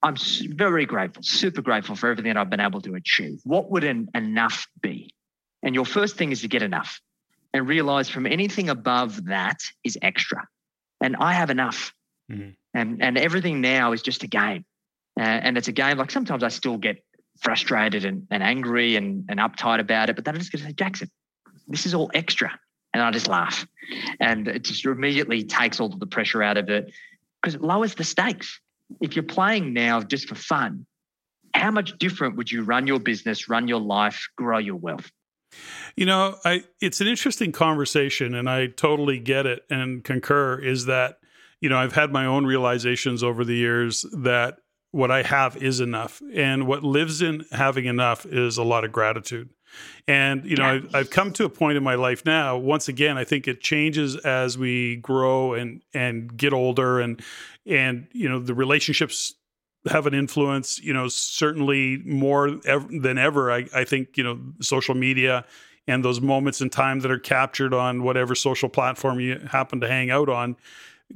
I'm 0.04 0.16
very 0.18 0.86
grateful, 0.86 1.24
super 1.24 1.62
grateful 1.62 1.96
for 1.96 2.10
everything 2.10 2.34
that 2.34 2.40
I've 2.40 2.50
been 2.50 2.60
able 2.60 2.82
to 2.82 2.96
achieve. 2.96 3.40
What 3.44 3.72
would 3.72 3.84
an 3.84 4.10
enough 4.14 4.68
be? 4.82 5.14
And 5.64 5.74
your 5.74 5.86
first 5.86 6.16
thing 6.16 6.32
is 6.32 6.42
to 6.42 6.48
get 6.48 6.62
enough 6.62 7.02
and 7.54 7.68
realize 7.68 8.10
from 8.10 8.28
anything 8.28 8.70
above 8.70 9.26
that 9.26 9.60
is 9.84 9.98
extra. 10.02 10.48
And 11.02 11.16
I 11.16 11.34
have 11.34 11.50
enough. 11.50 11.94
Mm-hmm. 12.32 12.50
And, 12.74 13.02
and 13.02 13.18
everything 13.18 13.62
now 13.62 13.94
is 13.94 14.02
just 14.02 14.24
a 14.24 14.28
game. 14.28 14.66
Uh, 15.20 15.24
and 15.24 15.58
it's 15.58 15.70
a 15.70 15.72
game 15.72 15.98
like 15.98 16.12
sometimes 16.12 16.44
I 16.44 16.50
still 16.50 16.78
get 16.78 17.04
frustrated 17.40 18.06
and, 18.06 18.28
and 18.30 18.44
angry 18.44 18.96
and, 18.96 19.26
and 19.30 19.40
uptight 19.40 19.80
about 19.80 20.10
it, 20.10 20.16
but 20.16 20.26
then 20.26 20.36
I 20.36 20.38
just 20.40 20.52
going 20.52 20.62
to 20.62 20.68
say, 20.68 20.74
Jackson, 20.74 21.10
this 21.68 21.86
is 21.86 21.94
all 21.94 22.12
extra. 22.14 22.52
And 22.94 23.02
I 23.02 23.12
just 23.12 23.28
laugh. 23.28 23.66
And 24.20 24.48
it 24.48 24.64
just 24.64 24.86
immediately 24.86 25.44
takes 25.44 25.80
all 25.80 25.92
of 25.92 26.00
the 26.00 26.08
pressure 26.08 26.42
out 26.42 26.58
of 26.58 26.70
it 26.70 26.94
because 27.42 27.56
it 27.56 27.62
lowers 27.62 27.96
the 27.96 28.04
stakes. 28.04 28.60
If 29.02 29.16
you're 29.16 29.24
playing 29.24 29.74
now 29.74 30.02
just 30.02 30.28
for 30.28 30.36
fun, 30.36 30.86
how 31.54 31.72
much 31.72 31.98
different 31.98 32.36
would 32.36 32.52
you 32.52 32.64
run 32.64 32.88
your 32.88 33.00
business, 33.00 33.50
run 33.50 33.68
your 33.68 33.80
life, 33.80 34.28
grow 34.38 34.58
your 34.58 34.76
wealth? 34.76 35.10
You 35.96 36.06
know, 36.06 36.38
I 36.44 36.64
it's 36.82 37.00
an 37.02 37.08
interesting 37.08 37.52
conversation 37.52 38.36
and 38.36 38.50
I 38.50 38.68
totally 38.68 39.20
get 39.20 39.46
it 39.46 39.64
and 39.70 40.04
concur 40.04 40.60
is 40.60 40.86
that 40.86 41.18
you 41.62 41.70
know, 41.70 41.78
I've 41.78 41.94
had 41.94 42.12
my 42.12 42.26
own 42.26 42.46
realizations 42.46 43.24
over 43.24 43.44
the 43.44 43.56
years 43.56 44.06
that 44.12 44.58
what 44.92 45.10
I 45.12 45.24
have 45.24 45.58
is 45.58 45.80
enough. 45.80 46.22
And 46.34 46.68
what 46.68 46.84
lives 46.84 47.22
in 47.22 47.44
having 47.52 47.86
enough 47.86 48.26
is 48.26 48.58
a 48.58 48.64
lot 48.64 48.84
of 48.84 48.92
gratitude. 48.92 49.50
And, 50.08 50.46
you 50.46 50.56
know, 50.56 50.66
yeah. 50.66 50.74
I've, 50.74 50.96
I've, 50.96 51.10
come 51.10 51.34
to 51.34 51.46
a 51.46 51.50
point 51.50 51.78
in 51.78 51.84
my 51.84 51.96
life 51.96 52.26
now, 52.26 52.58
once 52.58 52.88
again, 52.88 53.18
I 53.18 53.24
think 53.24 53.48
it 53.48 53.62
changes 53.62 54.16
as 54.18 54.58
we 54.58 54.98
grow 54.98 55.54
and, 55.54 55.82
and 55.94 56.36
get 56.38 56.54
older 56.54 57.00
and, 57.00 57.22
and, 57.66 58.08
you 58.12 58.30
know, 58.30 58.40
the 58.40 58.54
relationships 58.54 59.34
have 59.88 60.08
an 60.08 60.14
influence, 60.14 60.80
you 60.80 60.94
know, 60.94 61.08
certainly 61.08 61.98
more 62.06 62.60
ev- 62.66 62.90
than 63.02 63.18
ever. 63.18 63.52
I, 63.52 63.66
I 63.74 63.84
think, 63.84 64.18
you 64.18 64.24
know, 64.24 64.40
social 64.62 64.96
media 64.96 65.46
and 65.88 66.04
those 66.04 66.20
moments 66.20 66.62
in 66.62 66.70
time 66.70 67.02
that 67.02 67.12
are 67.12 67.20
captured 67.20 67.74
on 67.74 68.04
whatever 68.04 68.36
social 68.36 68.70
platform 68.70 69.20
you 69.20 69.40
happen 69.52 69.82
to 69.82 69.88
hang 69.88 70.10
out 70.10 70.30
on 70.30 70.56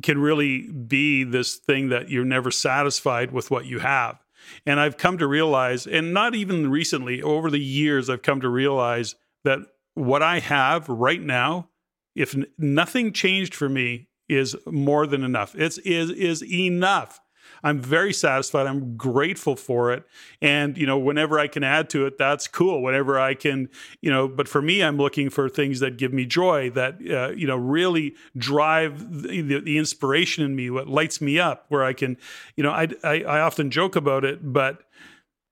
can 0.03 0.19
really 0.19 0.69
be 0.71 1.23
this 1.23 1.55
thing 1.55 1.89
that 1.89 2.09
you're 2.09 2.25
never 2.25 2.51
satisfied 2.51 3.31
with 3.31 3.49
what 3.49 3.65
you 3.65 3.79
have. 3.79 4.19
And 4.65 4.79
I've 4.79 4.97
come 4.97 5.17
to 5.17 5.27
realize, 5.27 5.87
and 5.87 6.13
not 6.13 6.35
even 6.35 6.69
recently, 6.69 7.21
over 7.21 7.49
the 7.49 7.59
years, 7.59 8.09
I've 8.09 8.21
come 8.21 8.41
to 8.41 8.49
realize 8.49 9.15
that 9.43 9.59
what 9.93 10.21
I 10.21 10.39
have 10.39 10.87
right 10.89 11.21
now, 11.21 11.69
if 12.15 12.35
nothing 12.57 13.13
changed 13.13 13.55
for 13.55 13.69
me, 13.69 14.07
is 14.27 14.55
more 14.65 15.07
than 15.07 15.23
enough. 15.23 15.55
It's 15.55 15.77
is 15.79 16.11
is 16.11 16.43
enough. 16.43 17.19
I'm 17.63 17.79
very 17.79 18.13
satisfied. 18.13 18.67
I'm 18.67 18.95
grateful 18.95 19.55
for 19.55 19.91
it. 19.91 20.03
And, 20.41 20.77
you 20.77 20.85
know, 20.85 20.97
whenever 20.97 21.39
I 21.39 21.47
can 21.47 21.63
add 21.63 21.89
to 21.91 22.05
it, 22.05 22.17
that's 22.17 22.47
cool. 22.47 22.81
Whenever 22.81 23.19
I 23.19 23.33
can, 23.33 23.69
you 24.01 24.11
know, 24.11 24.27
but 24.27 24.47
for 24.47 24.61
me, 24.61 24.83
I'm 24.83 24.97
looking 24.97 25.29
for 25.29 25.49
things 25.49 25.79
that 25.79 25.97
give 25.97 26.13
me 26.13 26.25
joy, 26.25 26.69
that, 26.71 26.97
uh, 27.09 27.29
you 27.29 27.47
know, 27.47 27.57
really 27.57 28.15
drive 28.37 29.23
the, 29.23 29.41
the, 29.41 29.59
the, 29.59 29.77
inspiration 29.77 30.43
in 30.43 30.55
me, 30.55 30.69
what 30.69 30.87
lights 30.87 31.21
me 31.21 31.39
up, 31.39 31.65
where 31.69 31.83
I 31.83 31.93
can, 31.93 32.17
you 32.55 32.63
know, 32.63 32.71
I, 32.71 32.87
I, 33.03 33.23
I 33.23 33.39
often 33.41 33.71
joke 33.71 33.95
about 33.95 34.25
it, 34.25 34.53
but, 34.53 34.83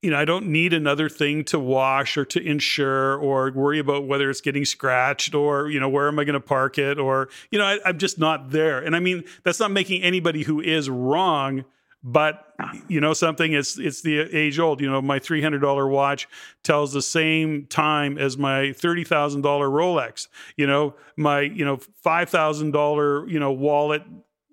you 0.02 0.12
know, 0.12 0.18
I 0.18 0.26
don't 0.26 0.48
need 0.48 0.74
another 0.74 1.10
thing 1.10 1.44
to 1.46 1.60
wash 1.60 2.18
or 2.18 2.26
to 2.26 2.42
insure 2.42 3.18
or 3.18 3.52
worry 3.52 3.80
about 3.80 4.06
whether 4.06 4.30
it's 4.30 4.42
getting 4.42 4.64
scratched 4.64 5.34
or, 5.34 5.70
you 5.70 5.80
know, 5.80 5.90
where 5.90 6.08
am 6.08 6.20
I 6.20 6.24
going 6.24 6.34
to 6.34 6.40
park 6.40 6.78
it 6.78 7.00
or, 7.00 7.30
you 7.52 7.58
know, 7.58 7.66
I, 7.66 7.80
I'm 7.84 7.98
just 7.98 8.20
not 8.20 8.52
there. 8.52 8.80
And 8.80 8.96
I 8.96 9.00
mean, 9.00 9.24
that's 9.44 9.60
not 9.60 9.72
making 9.72 10.04
anybody 10.04 10.44
who 10.44 10.62
is 10.62 10.90
wrong 10.90 11.66
but 12.04 12.54
you 12.88 13.02
know 13.02 13.14
something 13.14 13.54
it's 13.54 13.78
it's 13.80 14.02
the 14.02 14.20
age 14.20 14.60
old 14.60 14.82
you 14.82 14.90
know 14.90 15.02
my 15.02 15.20
$300 15.20 15.90
watch 15.90 16.28
tells 16.64 16.94
the 16.94 17.02
same 17.02 17.66
time 17.68 18.18
as 18.18 18.38
my 18.38 18.68
$30,000 18.68 19.42
Rolex 19.42 20.28
you 20.56 20.68
know 20.68 20.94
my 21.16 21.42
you 21.42 21.66
know 21.66 21.78
$5,000 21.78 23.30
you 23.30 23.40
know 23.40 23.52
wallet 23.52 24.04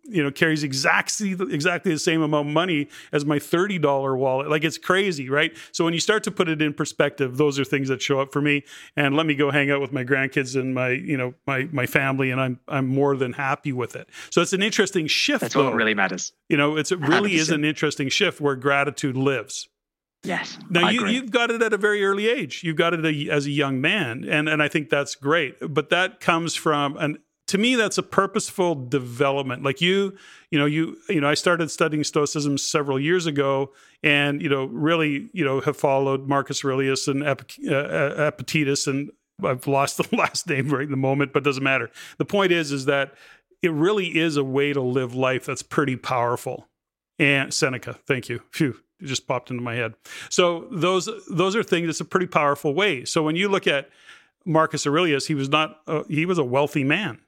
you 0.06 0.22
know 0.22 0.30
carries 0.30 0.62
exactly 0.62 1.32
exactly 1.32 1.92
the 1.92 1.98
same 1.98 2.22
amount 2.22 2.48
of 2.48 2.52
money 2.52 2.88
as 3.12 3.24
my 3.24 3.38
$30 3.38 4.16
wallet 4.16 4.48
like 4.48 4.64
it's 4.64 4.78
crazy 4.78 5.28
right 5.28 5.56
so 5.72 5.84
when 5.84 5.94
you 5.94 6.00
start 6.00 6.22
to 6.24 6.30
put 6.30 6.48
it 6.48 6.60
in 6.60 6.72
perspective 6.74 7.36
those 7.36 7.58
are 7.58 7.64
things 7.64 7.88
that 7.88 8.02
show 8.02 8.20
up 8.20 8.32
for 8.32 8.40
me 8.40 8.62
and 8.96 9.16
let 9.16 9.26
me 9.26 9.34
go 9.34 9.50
hang 9.50 9.70
out 9.70 9.80
with 9.80 9.92
my 9.92 10.04
grandkids 10.04 10.58
and 10.58 10.74
my 10.74 10.90
you 10.90 11.16
know 11.16 11.34
my 11.46 11.64
my 11.72 11.86
family 11.86 12.30
and 12.30 12.40
i'm 12.40 12.60
i'm 12.68 12.86
more 12.86 13.16
than 13.16 13.32
happy 13.32 13.72
with 13.72 13.96
it 13.96 14.08
so 14.30 14.40
it's 14.42 14.52
an 14.52 14.62
interesting 14.62 15.06
shift 15.06 15.40
that's 15.40 15.54
though. 15.54 15.64
what 15.64 15.74
really 15.74 15.94
matters 15.94 16.32
you 16.48 16.56
know 16.56 16.76
it's 16.76 16.92
it 16.92 17.00
really 17.00 17.34
is 17.34 17.50
an 17.50 17.64
interesting 17.64 18.08
shift 18.08 18.40
where 18.40 18.56
gratitude 18.56 19.16
lives 19.16 19.68
Yes. 20.24 20.58
Now 20.70 20.88
you, 20.88 21.06
you've 21.06 21.30
got 21.30 21.50
it 21.50 21.60
at 21.60 21.74
a 21.74 21.76
very 21.76 22.02
early 22.02 22.28
age. 22.28 22.64
You've 22.64 22.76
got 22.76 22.94
it 22.94 23.04
a, 23.04 23.30
as 23.30 23.44
a 23.44 23.50
young 23.50 23.80
man, 23.80 24.24
and 24.26 24.48
and 24.48 24.62
I 24.62 24.68
think 24.68 24.88
that's 24.88 25.14
great. 25.14 25.56
But 25.60 25.90
that 25.90 26.18
comes 26.18 26.54
from 26.54 26.96
an 26.96 27.18
to 27.48 27.58
me 27.58 27.74
that's 27.74 27.98
a 27.98 28.02
purposeful 28.02 28.74
development. 28.74 29.62
Like 29.62 29.80
you 29.80 30.16
you 30.54 30.60
know 30.60 30.66
you 30.66 30.96
you 31.08 31.20
know 31.20 31.28
i 31.28 31.34
started 31.34 31.68
studying 31.68 32.04
stoicism 32.04 32.56
several 32.56 33.00
years 33.00 33.26
ago 33.26 33.72
and 34.04 34.40
you 34.40 34.48
know 34.48 34.66
really 34.66 35.28
you 35.32 35.44
know 35.44 35.60
have 35.60 35.76
followed 35.76 36.28
marcus 36.28 36.64
aurelius 36.64 37.08
and 37.08 37.24
uh, 37.24 37.34
uh 37.68 38.14
epictetus 38.28 38.86
and 38.86 39.10
i've 39.42 39.66
lost 39.66 39.96
the 40.10 40.16
last 40.16 40.48
name 40.48 40.68
right 40.68 40.84
in 40.84 40.92
the 40.92 40.96
moment 40.96 41.32
but 41.32 41.42
doesn't 41.42 41.64
matter. 41.64 41.90
The 42.18 42.24
point 42.24 42.52
is 42.52 42.70
is 42.70 42.84
that 42.84 43.14
it 43.62 43.72
really 43.72 44.16
is 44.16 44.36
a 44.36 44.44
way 44.44 44.72
to 44.72 44.80
live 44.80 45.14
life 45.14 45.46
that's 45.46 45.62
pretty 45.62 45.96
powerful. 45.96 46.68
And 47.18 47.52
seneca 47.52 47.98
thank 48.06 48.28
you. 48.28 48.40
Phew 48.52 48.76
it 49.00 49.06
just 49.06 49.26
popped 49.26 49.50
into 49.50 49.62
my 49.62 49.74
head. 49.74 49.94
So 50.30 50.68
those 50.70 51.08
those 51.28 51.56
are 51.56 51.64
things 51.64 51.88
that's 51.88 52.00
a 52.00 52.04
pretty 52.04 52.28
powerful 52.28 52.74
way. 52.74 53.04
So 53.04 53.24
when 53.24 53.34
you 53.34 53.48
look 53.48 53.66
at 53.66 53.90
marcus 54.46 54.86
aurelius 54.86 55.26
he 55.26 55.34
was 55.34 55.48
not 55.48 55.80
uh, 55.88 56.04
he 56.08 56.26
was 56.26 56.38
a 56.38 56.44
wealthy 56.44 56.84
man 56.84 57.18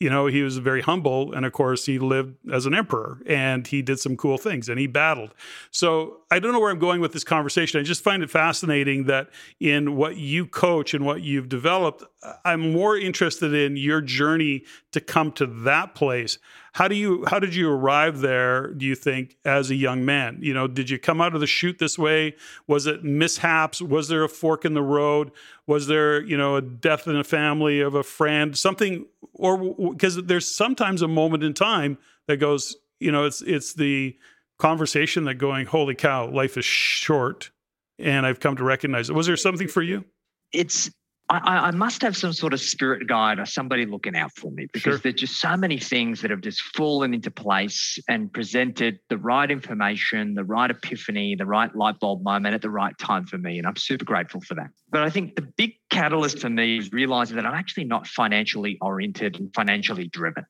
you 0.00 0.10
know, 0.10 0.26
he 0.26 0.42
was 0.42 0.58
very 0.58 0.82
humble. 0.82 1.32
And 1.32 1.46
of 1.46 1.52
course, 1.52 1.86
he 1.86 1.98
lived 1.98 2.36
as 2.52 2.66
an 2.66 2.74
emperor 2.74 3.20
and 3.26 3.66
he 3.66 3.80
did 3.80 4.00
some 4.00 4.16
cool 4.16 4.38
things 4.38 4.68
and 4.68 4.78
he 4.78 4.86
battled. 4.86 5.34
So 5.70 6.18
I 6.30 6.40
don't 6.40 6.52
know 6.52 6.60
where 6.60 6.70
I'm 6.70 6.78
going 6.78 7.00
with 7.00 7.12
this 7.12 7.24
conversation. 7.24 7.80
I 7.80 7.84
just 7.84 8.02
find 8.02 8.22
it 8.22 8.30
fascinating 8.30 9.04
that 9.04 9.30
in 9.60 9.96
what 9.96 10.16
you 10.16 10.46
coach 10.46 10.94
and 10.94 11.06
what 11.06 11.22
you've 11.22 11.48
developed, 11.48 12.02
I'm 12.44 12.72
more 12.72 12.96
interested 12.96 13.54
in 13.54 13.76
your 13.76 14.00
journey 14.00 14.64
to 14.92 15.00
come 15.00 15.30
to 15.32 15.46
that 15.46 15.94
place 15.94 16.38
how 16.74 16.88
do 16.88 16.96
you 16.96 17.24
how 17.28 17.38
did 17.38 17.54
you 17.54 17.70
arrive 17.70 18.18
there 18.18 18.66
do 18.72 18.84
you 18.84 18.96
think 18.96 19.36
as 19.44 19.70
a 19.70 19.76
young 19.76 20.04
man? 20.04 20.38
You 20.40 20.52
know 20.52 20.66
did 20.66 20.90
you 20.90 20.98
come 20.98 21.20
out 21.20 21.34
of 21.34 21.40
the 21.40 21.46
chute 21.46 21.78
this 21.78 21.96
way? 21.96 22.34
Was 22.66 22.86
it 22.86 23.04
mishaps? 23.04 23.80
Was 23.80 24.08
there 24.08 24.24
a 24.24 24.28
fork 24.28 24.64
in 24.64 24.74
the 24.74 24.82
road? 24.82 25.30
Was 25.68 25.86
there 25.86 26.20
you 26.20 26.36
know 26.36 26.56
a 26.56 26.60
death 26.60 27.06
in 27.06 27.16
a 27.16 27.22
family 27.22 27.80
of 27.80 27.94
a 27.94 28.02
friend? 28.02 28.58
Something 28.58 29.06
or 29.34 29.92
because 29.92 30.16
there's 30.24 30.50
sometimes 30.50 31.00
a 31.00 31.08
moment 31.08 31.44
in 31.44 31.54
time 31.54 31.96
that 32.26 32.38
goes 32.38 32.76
you 32.98 33.12
know 33.12 33.24
it's 33.24 33.40
it's 33.42 33.74
the 33.74 34.16
conversation 34.58 35.24
that 35.24 35.34
going 35.34 35.66
holy 35.66 35.94
cow 35.94 36.28
life 36.30 36.56
is 36.56 36.64
short 36.64 37.50
and 37.98 38.24
i've 38.24 38.40
come 38.40 38.56
to 38.56 38.64
recognize 38.64 39.10
it. 39.10 39.12
Was 39.12 39.26
there 39.26 39.36
something 39.36 39.68
for 39.68 39.82
you? 39.82 40.04
It's 40.52 40.90
I, 41.30 41.68
I, 41.68 41.70
must 41.70 42.02
have 42.02 42.16
some 42.16 42.34
sort 42.34 42.52
of 42.52 42.60
spirit 42.60 43.06
guide 43.06 43.38
or 43.38 43.46
somebody 43.46 43.86
looking 43.86 44.14
out 44.14 44.32
for 44.32 44.50
me 44.50 44.66
because 44.72 44.82
sure. 44.82 44.98
there's 44.98 45.14
just 45.14 45.40
so 45.40 45.56
many 45.56 45.78
things 45.78 46.20
that 46.20 46.30
have 46.30 46.42
just 46.42 46.60
fallen 46.76 47.14
into 47.14 47.30
place 47.30 47.98
and 48.08 48.30
presented 48.30 48.98
the 49.08 49.16
right 49.16 49.50
information, 49.50 50.34
the 50.34 50.44
right 50.44 50.70
epiphany, 50.70 51.34
the 51.34 51.46
right 51.46 51.74
light 51.74 51.98
bulb 51.98 52.22
moment 52.22 52.54
at 52.54 52.60
the 52.60 52.68
right 52.68 52.96
time 52.98 53.24
for 53.24 53.38
me. 53.38 53.56
And 53.56 53.66
I'm 53.66 53.76
super 53.76 54.04
grateful 54.04 54.42
for 54.42 54.54
that. 54.54 54.68
But 54.90 55.02
I 55.02 55.08
think 55.08 55.36
the 55.36 55.48
big 55.56 55.72
catalyst 55.88 56.40
for 56.40 56.50
me 56.50 56.76
is 56.78 56.92
realizing 56.92 57.36
that 57.36 57.46
I'm 57.46 57.54
actually 57.54 57.84
not 57.84 58.06
financially 58.06 58.76
oriented 58.82 59.40
and 59.40 59.52
financially 59.54 60.08
driven. 60.08 60.44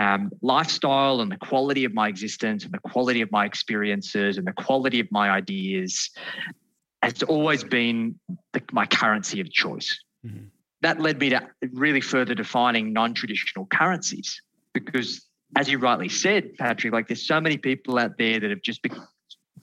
Um, 0.00 0.30
lifestyle 0.42 1.20
and 1.20 1.30
the 1.30 1.36
quality 1.36 1.84
of 1.84 1.94
my 1.94 2.08
existence 2.08 2.64
and 2.64 2.72
the 2.72 2.78
quality 2.78 3.20
of 3.20 3.30
my 3.30 3.44
experiences 3.44 4.36
and 4.36 4.46
the 4.46 4.52
quality 4.52 4.98
of 4.98 5.06
my 5.12 5.30
ideas 5.30 6.10
has 7.02 7.22
always 7.22 7.64
been 7.64 8.18
the, 8.52 8.62
my 8.72 8.86
currency 8.86 9.40
of 9.40 9.50
choice. 9.50 9.98
Mm-hmm. 10.24 10.46
That 10.82 11.00
led 11.00 11.18
me 11.18 11.30
to 11.30 11.46
really 11.72 12.00
further 12.00 12.34
defining 12.34 12.92
non 12.92 13.14
traditional 13.14 13.66
currencies 13.66 14.40
because, 14.72 15.26
as 15.56 15.68
you 15.68 15.78
rightly 15.78 16.08
said, 16.08 16.56
Patrick, 16.56 16.92
like 16.92 17.08
there's 17.08 17.26
so 17.26 17.40
many 17.40 17.58
people 17.58 17.98
out 17.98 18.16
there 18.18 18.40
that 18.40 18.50
have 18.50 18.62
just 18.62 18.82
been, 18.82 18.96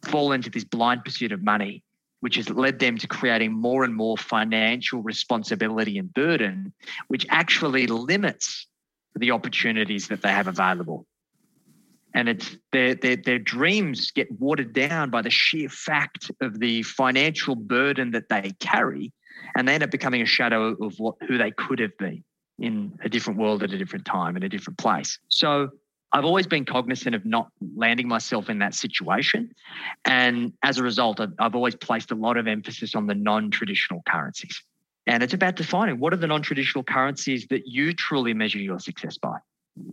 fallen 0.05 0.39
into 0.39 0.49
this 0.49 0.63
blind 0.63 1.03
pursuit 1.03 1.31
of 1.31 1.41
money, 1.41 1.83
which 2.19 2.35
has 2.35 2.49
led 2.49 2.79
them 2.79 2.97
to 2.99 3.07
creating 3.07 3.51
more 3.51 3.83
and 3.83 3.95
more 3.95 4.17
financial 4.17 5.01
responsibility 5.01 5.97
and 5.97 6.13
burden, 6.13 6.71
which 7.07 7.25
actually 7.29 7.88
limits 7.88 8.67
the 9.15 9.31
opportunities 9.31 10.07
that 10.09 10.21
they 10.21 10.29
have 10.29 10.47
available 10.47 11.07
and 12.13 12.29
it's 12.29 12.57
their, 12.71 12.95
their 12.95 13.15
their 13.15 13.39
dreams 13.39 14.11
get 14.11 14.31
watered 14.39 14.73
down 14.73 15.09
by 15.09 15.21
the 15.21 15.29
sheer 15.29 15.69
fact 15.69 16.31
of 16.41 16.59
the 16.59 16.83
financial 16.83 17.55
burden 17.55 18.11
that 18.11 18.29
they 18.29 18.51
carry 18.59 19.11
and 19.55 19.67
they 19.67 19.73
end 19.73 19.83
up 19.83 19.91
becoming 19.91 20.21
a 20.21 20.25
shadow 20.25 20.75
of 20.83 20.99
what 20.99 21.15
who 21.27 21.37
they 21.37 21.51
could 21.51 21.79
have 21.79 21.97
been 21.97 22.23
in 22.59 22.97
a 23.03 23.09
different 23.09 23.39
world 23.39 23.61
at 23.63 23.71
a 23.71 23.77
different 23.77 24.05
time 24.05 24.35
in 24.35 24.43
a 24.43 24.49
different 24.49 24.77
place 24.77 25.19
so 25.29 25.69
I've 26.13 26.25
always 26.25 26.47
been 26.47 26.65
cognizant 26.65 27.15
of 27.15 27.25
not 27.25 27.49
landing 27.75 28.07
myself 28.07 28.49
in 28.49 28.59
that 28.59 28.73
situation. 28.73 29.53
And 30.05 30.53
as 30.63 30.77
a 30.77 30.83
result, 30.83 31.19
I've 31.19 31.53
always 31.53 31.75
placed 31.75 32.11
a 32.11 32.15
lot 32.15 32.37
of 32.37 32.47
emphasis 32.47 32.95
on 32.95 33.07
the 33.07 33.13
non 33.13 33.51
traditional 33.51 34.01
currencies. 34.07 34.63
And 35.05 35.21
it's 35.21 35.33
about 35.33 35.55
defining 35.55 35.99
what 35.99 36.13
are 36.13 36.17
the 36.17 36.27
non 36.27 36.41
traditional 36.41 36.83
currencies 36.83 37.47
that 37.49 37.67
you 37.67 37.93
truly 37.93 38.33
measure 38.33 38.57
your 38.57 38.79
success 38.79 39.17
by 39.17 39.37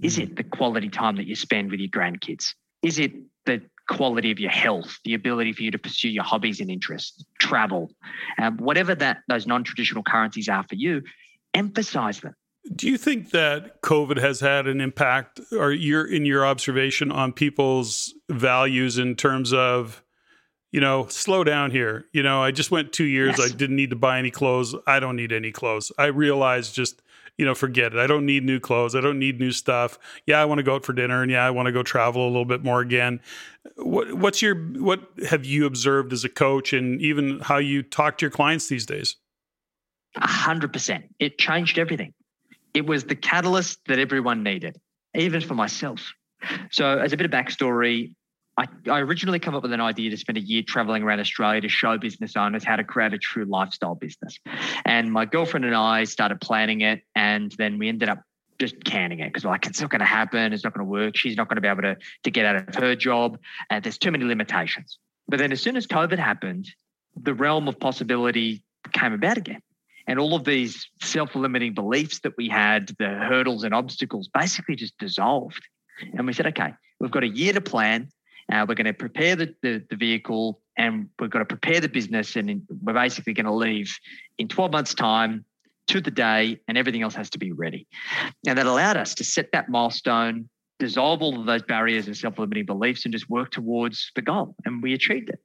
Is 0.03 0.19
it 0.19 0.37
the 0.37 0.45
quality 0.45 0.89
time 0.89 1.17
that 1.17 1.27
you 1.27 1.35
spend 1.35 1.71
with 1.71 1.81
your 1.81 1.89
grandkids? 1.89 2.55
Is 2.83 2.99
it 2.99 3.13
the 3.47 3.63
quality 3.89 4.31
of 4.31 4.39
your 4.39 4.51
health, 4.51 4.99
the 5.05 5.15
ability 5.15 5.53
for 5.53 5.63
you 5.63 5.71
to 5.71 5.79
pursue 5.79 6.09
your 6.09 6.25
hobbies 6.25 6.61
and 6.61 6.71
interests, 6.71 7.25
travel, 7.39 7.91
um, 8.39 8.57
whatever 8.57 8.95
that 8.95 9.19
those 9.29 9.47
non-traditional 9.47 10.03
currencies 10.03 10.49
are 10.49 10.65
for 10.69 10.75
you, 10.75 11.03
emphasize 11.53 12.21
them. 12.21 12.35
Do 12.75 12.89
you 12.89 12.97
think 12.97 13.31
that 13.31 13.83
COVID 13.83 14.19
has 14.19 14.41
had 14.41 14.67
an 14.67 14.81
impact, 14.81 15.41
or 15.53 15.71
your 15.71 16.07
in 16.07 16.25
your 16.25 16.47
observation 16.47 17.13
on 17.13 17.35
people's 17.35 18.15
values 18.31 18.97
in 18.97 19.17
terms 19.17 19.53
of, 19.53 20.03
you 20.73 20.81
know, 20.81 21.07
slow 21.09 21.45
down 21.45 21.71
here. 21.71 22.07
You 22.13 22.23
know, 22.23 22.43
I 22.43 22.53
just 22.53 22.71
went 22.71 22.93
two 22.93 23.05
years. 23.05 23.37
Yes. 23.39 23.53
I 23.53 23.55
didn't 23.55 23.77
need 23.77 23.91
to 23.91 23.97
buy 23.97 24.19
any 24.19 24.31
clothes. 24.31 24.75
I 24.87 24.99
don't 24.99 25.15
need 25.15 25.31
any 25.31 25.53
clothes. 25.53 25.93
I 25.99 26.07
realized 26.07 26.75
just 26.75 27.03
you 27.39 27.45
know, 27.45 27.55
forget 27.55 27.93
it. 27.93 27.99
I 27.99 28.07
don't 28.07 28.27
need 28.27 28.45
new 28.45 28.61
clothes. 28.61 28.95
I 28.95 29.01
don't 29.01 29.19
need 29.19 29.41
new 29.41 29.51
stuff. 29.51 29.99
Yeah, 30.27 30.41
I 30.41 30.45
want 30.45 30.59
to 30.59 30.63
go 30.63 30.77
out 30.77 30.85
for 30.85 30.93
dinner, 30.93 31.23
and 31.23 31.31
yeah, 31.31 31.45
I 31.45 31.51
want 31.51 31.67
to 31.67 31.73
go 31.73 31.83
travel 31.83 32.25
a 32.25 32.31
little 32.31 32.45
bit 32.45 32.63
more 32.63 32.81
again. 32.81 33.21
What, 33.77 34.15
what's 34.15 34.41
your 34.41 34.55
what 34.55 35.01
have 35.29 35.45
you 35.45 35.67
observed 35.67 36.13
as 36.13 36.25
a 36.25 36.29
coach, 36.29 36.73
and 36.73 37.01
even 37.01 37.41
how 37.41 37.59
you 37.59 37.83
talk 37.83 38.19
to 38.19 38.25
your 38.25 38.31
clients 38.31 38.69
these 38.69 38.87
days? 38.87 39.17
A 40.17 40.27
hundred 40.27 40.73
percent. 40.73 41.07
It 41.19 41.39
changed 41.39 41.79
everything. 41.79 42.15
It 42.73 42.87
was 42.87 43.05
the 43.05 43.17
catalyst 43.17 43.81
that 43.87 43.99
everyone 43.99 44.43
needed, 44.43 44.77
even 45.15 45.41
for 45.41 45.55
myself. 45.55 46.13
So, 46.71 46.99
as 46.99 47.13
a 47.13 47.17
bit 47.17 47.25
of 47.25 47.33
backstory, 47.33 48.15
I, 48.57 48.67
I, 48.89 49.01
originally 49.01 49.41
come 49.41 49.55
up 49.55 49.63
with 49.63 49.73
an 49.73 49.81
idea 49.81 50.11
to 50.11 50.17
spend 50.17 50.39
a 50.39 50.41
year 50.41 50.63
traveling 50.63 51.03
around 51.03 51.21
Australia 51.21 51.61
to 51.61 51.69
show 51.69 51.99
business 51.99 52.37
owners 52.37 52.63
how 52.63 52.77
to 52.77 52.85
create 52.85 53.13
a 53.13 53.19
true 53.19 53.45
lifestyle 53.45 53.95
business. 53.97 54.39
And 54.85 55.13
my 55.13 55.25
girlfriend 55.25 55.65
and 55.65 55.75
I 55.75 56.05
started 56.05 56.41
planning 56.41 56.83
it, 56.83 57.03
and 57.17 57.53
then 57.59 57.79
we 57.79 57.89
ended 57.89 58.09
up 58.09 58.23
just 58.61 58.85
canning 58.85 59.19
it 59.19 59.33
because 59.33 59.45
like 59.45 59.67
it's 59.67 59.81
not 59.81 59.91
going 59.91 60.01
to 60.01 60.05
happen, 60.07 60.53
it's 60.53 60.63
not 60.63 60.73
going 60.73 60.87
to 60.87 60.91
work. 60.91 61.17
She's 61.17 61.37
not 61.37 61.49
going 61.49 61.57
to 61.57 61.61
be 61.61 61.69
able 61.69 61.83
to 61.83 61.97
to 62.23 62.31
get 62.31 62.47
out 62.47 62.69
of 62.69 62.75
her 62.77 62.95
job, 62.95 63.39
and 63.71 63.83
there's 63.83 63.99
too 63.99 64.13
many 64.13 64.25
limitations. 64.25 64.99
But 65.27 65.39
then, 65.39 65.53
as 65.53 65.61
soon 65.61 65.77
as 65.77 65.87
COVID 65.87 66.19
happened, 66.19 66.71
the 67.17 67.35
realm 67.35 67.69
of 67.69 67.79
possibility 67.81 68.65
came 68.93 69.13
about 69.13 69.39
again. 69.39 69.61
And 70.07 70.19
all 70.19 70.35
of 70.35 70.45
these 70.45 70.89
self 71.03 71.35
limiting 71.35 71.75
beliefs 71.75 72.21
that 72.21 72.35
we 72.37 72.49
had, 72.49 72.89
the 72.99 73.09
hurdles 73.09 73.65
and 73.65 73.75
obstacles 73.75 74.29
basically 74.33 74.77
just 74.77 74.97
dissolved. 74.99 75.63
And 76.15 76.27
we 76.27 76.33
said, 76.33 76.47
okay, 76.49 76.75
we've 77.01 77.11
got 77.11 77.23
a 77.23 77.29
year 77.29 77.53
to 77.53 77.61
plan. 77.61 78.09
Uh, 78.55 78.65
we're 78.69 78.77
going 78.77 78.87
to 78.87 78.93
prepare 78.93 79.35
the, 79.35 79.53
the, 79.63 79.83
the, 79.91 79.97
vehicle 79.97 80.61
and 80.79 81.09
we've 81.19 81.31
got 81.31 81.41
to 81.41 81.45
prepare 81.45 81.81
the 81.81 81.89
business. 81.89 82.37
And 82.37 82.63
we're 82.83 82.93
basically 82.93 83.33
going 83.33 83.47
to 83.47 83.53
leave 83.53 83.93
in 84.39 84.47
12 84.47 84.71
months' 84.71 84.95
time 84.95 85.45
to 85.89 86.01
the 86.01 86.11
day, 86.11 86.61
and 86.69 86.79
everything 86.79 87.03
else 87.03 87.15
has 87.15 87.29
to 87.31 87.39
be 87.39 87.53
ready. 87.53 87.87
And 88.47 88.57
that 88.57 88.67
allowed 88.67 88.97
us 88.97 89.15
to 89.17 89.25
set 89.25 89.51
that 89.53 89.69
milestone, 89.69 90.49
dissolve 90.79 91.21
all 91.21 91.39
of 91.39 91.47
those 91.47 91.63
barriers 91.63 92.07
and 92.07 92.17
self 92.17 92.39
limiting 92.39 92.65
beliefs, 92.65 93.05
and 93.05 93.13
just 93.13 93.29
work 93.29 93.51
towards 93.51 94.13
the 94.15 94.23
goal. 94.23 94.55
And 94.65 94.83
we 94.83 94.95
achieved 94.95 95.31
it. 95.31 95.41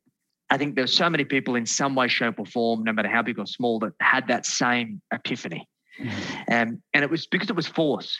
I 0.51 0.57
think 0.57 0.75
there's 0.75 0.93
so 0.93 1.09
many 1.09 1.25
people 1.25 1.55
in 1.55 1.65
some 1.65 1.95
way, 1.95 2.07
shape, 2.07 2.35
or 2.37 2.45
form, 2.45 2.83
no 2.83 2.93
matter 2.93 3.09
how 3.09 3.23
big 3.23 3.39
or 3.39 3.47
small, 3.47 3.79
that 3.79 3.93
had 3.99 4.27
that 4.27 4.45
same 4.45 5.01
epiphany. 5.11 5.67
Mm-hmm. 5.99 6.53
Um, 6.53 6.81
and 6.93 7.03
it 7.03 7.09
was 7.09 7.27
because 7.27 7.49
it 7.49 7.55
was 7.55 7.67
force. 7.67 8.17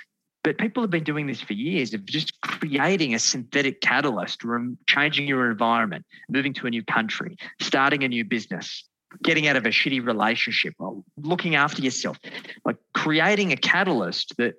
But 0.49 0.57
people 0.57 0.81
have 0.81 0.89
been 0.89 1.03
doing 1.03 1.27
this 1.27 1.41
for 1.41 1.53
years 1.53 1.93
of 1.93 2.03
just 2.05 2.41
creating 2.41 3.13
a 3.13 3.19
synthetic 3.19 3.81
catalyst, 3.81 4.41
changing 4.87 5.27
your 5.27 5.51
environment, 5.51 6.07
moving 6.27 6.55
to 6.55 6.65
a 6.65 6.71
new 6.71 6.83
country, 6.83 7.37
starting 7.61 8.03
a 8.03 8.07
new 8.07 8.25
business, 8.25 8.83
getting 9.21 9.47
out 9.47 9.57
of 9.57 9.67
a 9.67 9.69
shitty 9.69 10.03
relationship, 10.03 10.73
looking 11.17 11.53
after 11.53 11.83
yourself, 11.83 12.17
like 12.65 12.77
creating 12.95 13.51
a 13.51 13.57
catalyst 13.57 14.37
that 14.39 14.55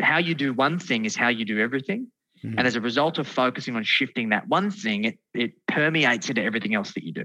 how 0.00 0.16
you 0.16 0.34
do 0.34 0.54
one 0.54 0.78
thing 0.78 1.04
is 1.04 1.14
how 1.14 1.28
you 1.28 1.44
do 1.44 1.60
everything. 1.60 2.10
Mm-hmm. 2.42 2.56
And 2.56 2.66
as 2.66 2.74
a 2.74 2.80
result 2.80 3.18
of 3.18 3.28
focusing 3.28 3.76
on 3.76 3.84
shifting 3.84 4.30
that 4.30 4.48
one 4.48 4.70
thing, 4.70 5.04
it, 5.04 5.18
it 5.34 5.52
permeates 5.68 6.30
into 6.30 6.42
everything 6.42 6.74
else 6.74 6.94
that 6.94 7.04
you 7.04 7.12
do. 7.12 7.24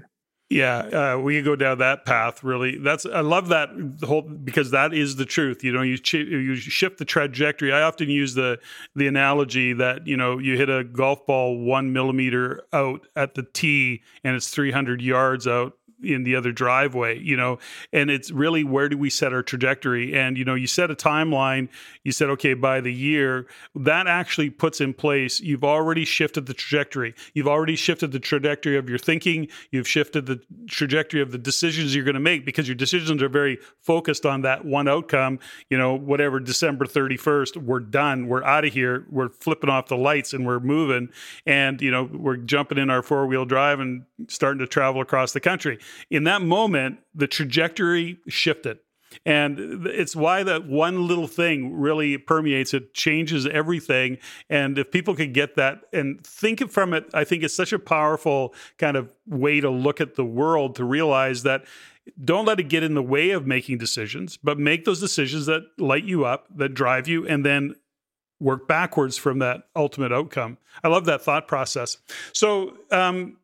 Yeah, 0.52 1.12
uh, 1.14 1.18
we 1.18 1.40
go 1.42 1.54
down 1.54 1.78
that 1.78 2.04
path. 2.04 2.42
Really, 2.42 2.76
that's 2.76 3.06
I 3.06 3.20
love 3.20 3.48
that 3.50 3.70
whole 4.02 4.22
because 4.22 4.72
that 4.72 4.92
is 4.92 5.14
the 5.14 5.24
truth. 5.24 5.62
You 5.62 5.70
know, 5.70 5.82
you 5.82 5.96
ch- 5.96 6.14
you 6.14 6.56
shift 6.56 6.98
the 6.98 7.04
trajectory. 7.04 7.72
I 7.72 7.82
often 7.82 8.10
use 8.10 8.34
the 8.34 8.58
the 8.96 9.06
analogy 9.06 9.72
that 9.74 10.08
you 10.08 10.16
know 10.16 10.38
you 10.38 10.56
hit 10.56 10.68
a 10.68 10.82
golf 10.82 11.24
ball 11.24 11.56
one 11.56 11.92
millimeter 11.92 12.64
out 12.72 13.06
at 13.14 13.36
the 13.36 13.44
tee 13.44 14.02
and 14.24 14.34
it's 14.34 14.50
three 14.50 14.72
hundred 14.72 15.00
yards 15.00 15.46
out 15.46 15.74
in 16.02 16.24
the 16.24 16.36
other 16.36 16.52
driveway, 16.52 17.18
you 17.18 17.36
know, 17.36 17.58
and 17.92 18.10
it's 18.10 18.30
really 18.30 18.64
where 18.64 18.88
do 18.88 18.96
we 18.96 19.10
set 19.10 19.32
our 19.32 19.42
trajectory? 19.42 20.16
And, 20.16 20.36
you 20.36 20.44
know, 20.44 20.54
you 20.54 20.66
set 20.66 20.90
a 20.90 20.94
timeline, 20.94 21.68
you 22.04 22.12
said, 22.12 22.30
okay, 22.30 22.54
by 22.54 22.80
the 22.80 22.92
year, 22.92 23.46
that 23.74 24.06
actually 24.06 24.50
puts 24.50 24.80
in 24.80 24.94
place, 24.94 25.40
you've 25.40 25.64
already 25.64 26.04
shifted 26.04 26.46
the 26.46 26.54
trajectory. 26.54 27.14
You've 27.34 27.48
already 27.48 27.76
shifted 27.76 28.12
the 28.12 28.20
trajectory 28.20 28.76
of 28.76 28.88
your 28.88 28.98
thinking. 28.98 29.48
You've 29.70 29.88
shifted 29.88 30.26
the 30.26 30.40
trajectory 30.68 31.20
of 31.20 31.32
the 31.32 31.38
decisions 31.38 31.94
you're 31.94 32.04
going 32.04 32.14
to 32.14 32.20
make 32.20 32.44
because 32.44 32.68
your 32.68 32.74
decisions 32.74 33.22
are 33.22 33.28
very 33.28 33.58
focused 33.80 34.26
on 34.26 34.42
that 34.42 34.64
one 34.64 34.88
outcome, 34.88 35.38
you 35.68 35.78
know, 35.78 35.94
whatever, 35.94 36.40
December 36.40 36.86
31st, 36.86 37.56
we're 37.56 37.80
done. 37.80 38.28
We're 38.28 38.44
out 38.44 38.64
of 38.64 38.72
here. 38.72 39.06
We're 39.10 39.28
flipping 39.28 39.70
off 39.70 39.86
the 39.86 39.96
lights 39.96 40.32
and 40.32 40.46
we're 40.46 40.60
moving. 40.60 41.10
And, 41.46 41.80
you 41.80 41.90
know, 41.90 42.04
we're 42.04 42.36
jumping 42.36 42.78
in 42.78 42.90
our 42.90 43.02
four 43.02 43.26
wheel 43.26 43.44
drive 43.44 43.80
and 43.80 44.04
starting 44.28 44.58
to 44.60 44.66
travel 44.66 45.00
across 45.00 45.32
the 45.32 45.40
country 45.40 45.78
in 46.10 46.24
that 46.24 46.42
moment, 46.42 46.98
the 47.14 47.26
trajectory 47.26 48.18
shifted. 48.28 48.78
And 49.26 49.86
it's 49.86 50.14
why 50.14 50.44
that 50.44 50.66
one 50.66 51.08
little 51.08 51.26
thing 51.26 51.74
really 51.74 52.16
permeates 52.16 52.72
it, 52.74 52.94
changes 52.94 53.46
everything. 53.46 54.18
And 54.48 54.78
if 54.78 54.90
people 54.90 55.16
could 55.16 55.34
get 55.34 55.56
that 55.56 55.80
and 55.92 56.24
think 56.24 56.70
from 56.70 56.94
it, 56.94 57.06
I 57.12 57.24
think 57.24 57.42
it's 57.42 57.54
such 57.54 57.72
a 57.72 57.78
powerful 57.78 58.54
kind 58.78 58.96
of 58.96 59.12
way 59.26 59.60
to 59.60 59.70
look 59.70 60.00
at 60.00 60.14
the 60.14 60.24
world 60.24 60.76
to 60.76 60.84
realize 60.84 61.42
that 61.42 61.64
don't 62.24 62.46
let 62.46 62.60
it 62.60 62.68
get 62.68 62.82
in 62.82 62.94
the 62.94 63.02
way 63.02 63.30
of 63.30 63.46
making 63.46 63.78
decisions, 63.78 64.36
but 64.36 64.58
make 64.58 64.84
those 64.84 65.00
decisions 65.00 65.46
that 65.46 65.62
light 65.78 66.04
you 66.04 66.24
up, 66.24 66.46
that 66.56 66.70
drive 66.70 67.08
you, 67.08 67.26
and 67.26 67.44
then 67.44 67.74
work 68.40 68.66
backwards 68.66 69.18
from 69.18 69.38
that 69.40 69.64
ultimate 69.76 70.12
outcome. 70.12 70.56
I 70.82 70.88
love 70.88 71.04
that 71.04 71.22
thought 71.22 71.46
process. 71.46 71.98
So, 72.32 72.76
um, 72.90 73.36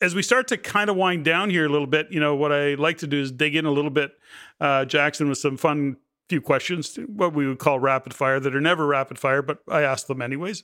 as 0.00 0.14
we 0.14 0.22
start 0.22 0.48
to 0.48 0.56
kind 0.56 0.88
of 0.88 0.96
wind 0.96 1.24
down 1.24 1.50
here 1.50 1.66
a 1.66 1.68
little 1.68 1.86
bit, 1.86 2.08
you 2.10 2.20
know, 2.20 2.34
what 2.34 2.52
I 2.52 2.74
like 2.74 2.98
to 2.98 3.06
do 3.06 3.20
is 3.20 3.30
dig 3.30 3.54
in 3.54 3.66
a 3.66 3.70
little 3.70 3.90
bit, 3.90 4.12
uh, 4.60 4.84
Jackson, 4.84 5.28
with 5.28 5.38
some 5.38 5.56
fun 5.56 5.96
few 6.28 6.40
questions, 6.40 6.96
what 7.08 7.34
we 7.34 7.46
would 7.46 7.58
call 7.58 7.80
rapid 7.80 8.14
fire, 8.14 8.38
that 8.38 8.54
are 8.54 8.60
never 8.60 8.86
rapid 8.86 9.18
fire, 9.18 9.42
but 9.42 9.58
I 9.68 9.82
ask 9.82 10.06
them 10.06 10.22
anyways. 10.22 10.62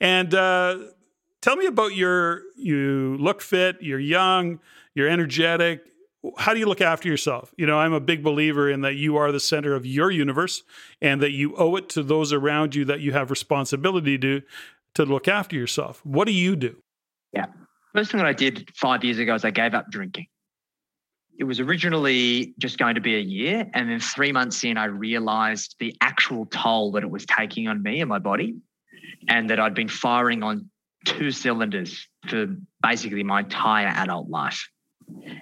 And 0.00 0.34
uh, 0.34 0.78
tell 1.42 1.56
me 1.56 1.66
about 1.66 1.94
your, 1.94 2.42
you 2.56 3.16
look 3.20 3.42
fit, 3.42 3.76
you're 3.80 4.00
young, 4.00 4.60
you're 4.94 5.08
energetic. 5.08 5.82
How 6.38 6.54
do 6.54 6.58
you 6.58 6.64
look 6.64 6.80
after 6.80 7.06
yourself? 7.06 7.52
You 7.58 7.66
know, 7.66 7.78
I'm 7.78 7.92
a 7.92 8.00
big 8.00 8.22
believer 8.22 8.70
in 8.70 8.80
that 8.80 8.94
you 8.94 9.16
are 9.16 9.30
the 9.30 9.40
center 9.40 9.74
of 9.74 9.84
your 9.84 10.10
universe 10.10 10.62
and 11.02 11.20
that 11.20 11.32
you 11.32 11.54
owe 11.56 11.76
it 11.76 11.90
to 11.90 12.02
those 12.02 12.32
around 12.32 12.74
you 12.74 12.86
that 12.86 13.00
you 13.00 13.12
have 13.12 13.30
responsibility 13.30 14.16
to 14.18 14.42
to 14.94 15.04
look 15.04 15.28
after 15.28 15.56
yourself. 15.56 16.00
What 16.06 16.26
do 16.26 16.32
you 16.32 16.56
do? 16.56 16.76
Yeah. 17.32 17.46
First 17.94 18.10
thing 18.10 18.18
that 18.18 18.26
I 18.26 18.32
did 18.32 18.68
five 18.74 19.04
years 19.04 19.18
ago 19.18 19.34
is 19.34 19.44
I 19.44 19.52
gave 19.52 19.72
up 19.72 19.88
drinking. 19.88 20.26
It 21.38 21.44
was 21.44 21.60
originally 21.60 22.54
just 22.58 22.76
going 22.76 22.96
to 22.96 23.00
be 23.00 23.14
a 23.14 23.20
year. 23.20 23.70
And 23.72 23.88
then 23.88 24.00
three 24.00 24.32
months 24.32 24.64
in, 24.64 24.76
I 24.76 24.86
realized 24.86 25.76
the 25.78 25.94
actual 26.00 26.46
toll 26.46 26.92
that 26.92 27.04
it 27.04 27.10
was 27.10 27.24
taking 27.24 27.68
on 27.68 27.82
me 27.82 28.00
and 28.00 28.08
my 28.08 28.18
body, 28.18 28.56
and 29.28 29.48
that 29.50 29.60
I'd 29.60 29.74
been 29.74 29.88
firing 29.88 30.42
on 30.42 30.70
two 31.04 31.30
cylinders 31.30 32.08
for 32.28 32.56
basically 32.82 33.22
my 33.22 33.40
entire 33.40 33.88
adult 33.88 34.28
life. 34.28 34.68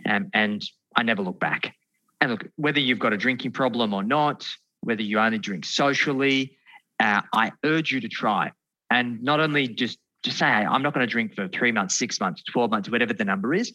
And 0.05 0.62
I 0.95 1.03
never 1.03 1.23
looked 1.23 1.41
back. 1.41 1.74
And 2.20 2.33
look, 2.33 2.47
whether 2.57 2.81
you've 2.81 2.99
got 2.99 3.12
a 3.12 3.16
drinking 3.16 3.53
problem 3.53 3.95
or 3.95 4.03
not, 4.03 4.47
whether 4.81 5.03
you 5.03 5.19
only 5.19 5.39
drink 5.39 5.65
socially, 5.65 6.57
uh, 7.01 7.23
I 7.33 7.53
urge 7.65 7.93
you 7.93 8.01
to 8.01 8.09
try. 8.09 8.53
And 8.91 9.23
not 9.23 9.41
only 9.41 9.69
just 9.69 9.99
just 10.23 10.39
say, 10.39 10.47
hey, 10.47 10.65
I'm 10.65 10.82
not 10.82 10.94
going 10.94 11.07
to 11.07 11.11
drink 11.11 11.35
for 11.35 11.49
three 11.49 11.73
months, 11.73 11.99
six 11.99 12.20
months, 12.20 12.43
12 12.44 12.70
months, 12.70 12.90
whatever 12.90 13.12
the 13.12 13.24
number 13.24 13.55
is. 13.55 13.73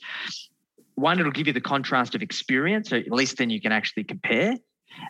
One, 0.95 1.19
it'll 1.19 1.31
give 1.31 1.47
you 1.47 1.53
the 1.53 1.61
contrast 1.61 2.15
of 2.15 2.21
experience. 2.21 2.89
So 2.89 2.97
at 2.97 3.11
least 3.11 3.37
then 3.37 3.49
you 3.49 3.61
can 3.61 3.71
actually 3.71 4.03
compare. 4.03 4.55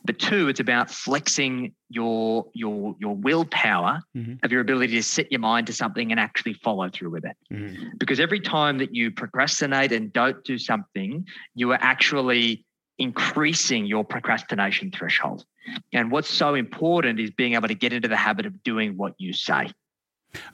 But 0.04 0.20
two, 0.20 0.50
it's 0.50 0.60
about 0.60 0.92
flexing 0.92 1.74
your 1.90 2.48
your 2.54 2.96
your 3.00 3.16
willpower 3.16 4.02
mm-hmm. 4.16 4.34
of 4.44 4.52
your 4.52 4.60
ability 4.60 4.94
to 4.94 5.04
set 5.04 5.32
your 5.32 5.40
mind 5.40 5.68
to 5.68 5.74
something 5.74 6.12
and 6.12 6.20
actually 6.20 6.54
follow 6.54 6.90
through 6.90 7.12
with 7.12 7.26
it. 7.26 7.38
Mm-hmm. 7.52 7.90
Because 7.98 8.20
every 8.20 8.42
time 8.42 8.80
that 8.80 8.94
you 8.94 9.12
procrastinate 9.12 9.94
and 9.94 10.12
don't 10.12 10.44
do 10.44 10.58
something, 10.58 11.26
you 11.56 11.72
are 11.72 11.80
actually 11.80 12.66
increasing 13.00 13.86
your 13.86 14.04
procrastination 14.04 14.92
threshold. 14.92 15.46
And 15.94 16.12
what's 16.12 16.30
so 16.30 16.56
important 16.56 17.20
is 17.20 17.32
being 17.32 17.54
able 17.54 17.68
to 17.68 17.76
get 17.76 17.94
into 17.94 18.08
the 18.08 18.16
habit 18.16 18.46
of 18.46 18.64
doing 18.64 18.98
what 18.98 19.14
you 19.18 19.34
say. 19.34 19.70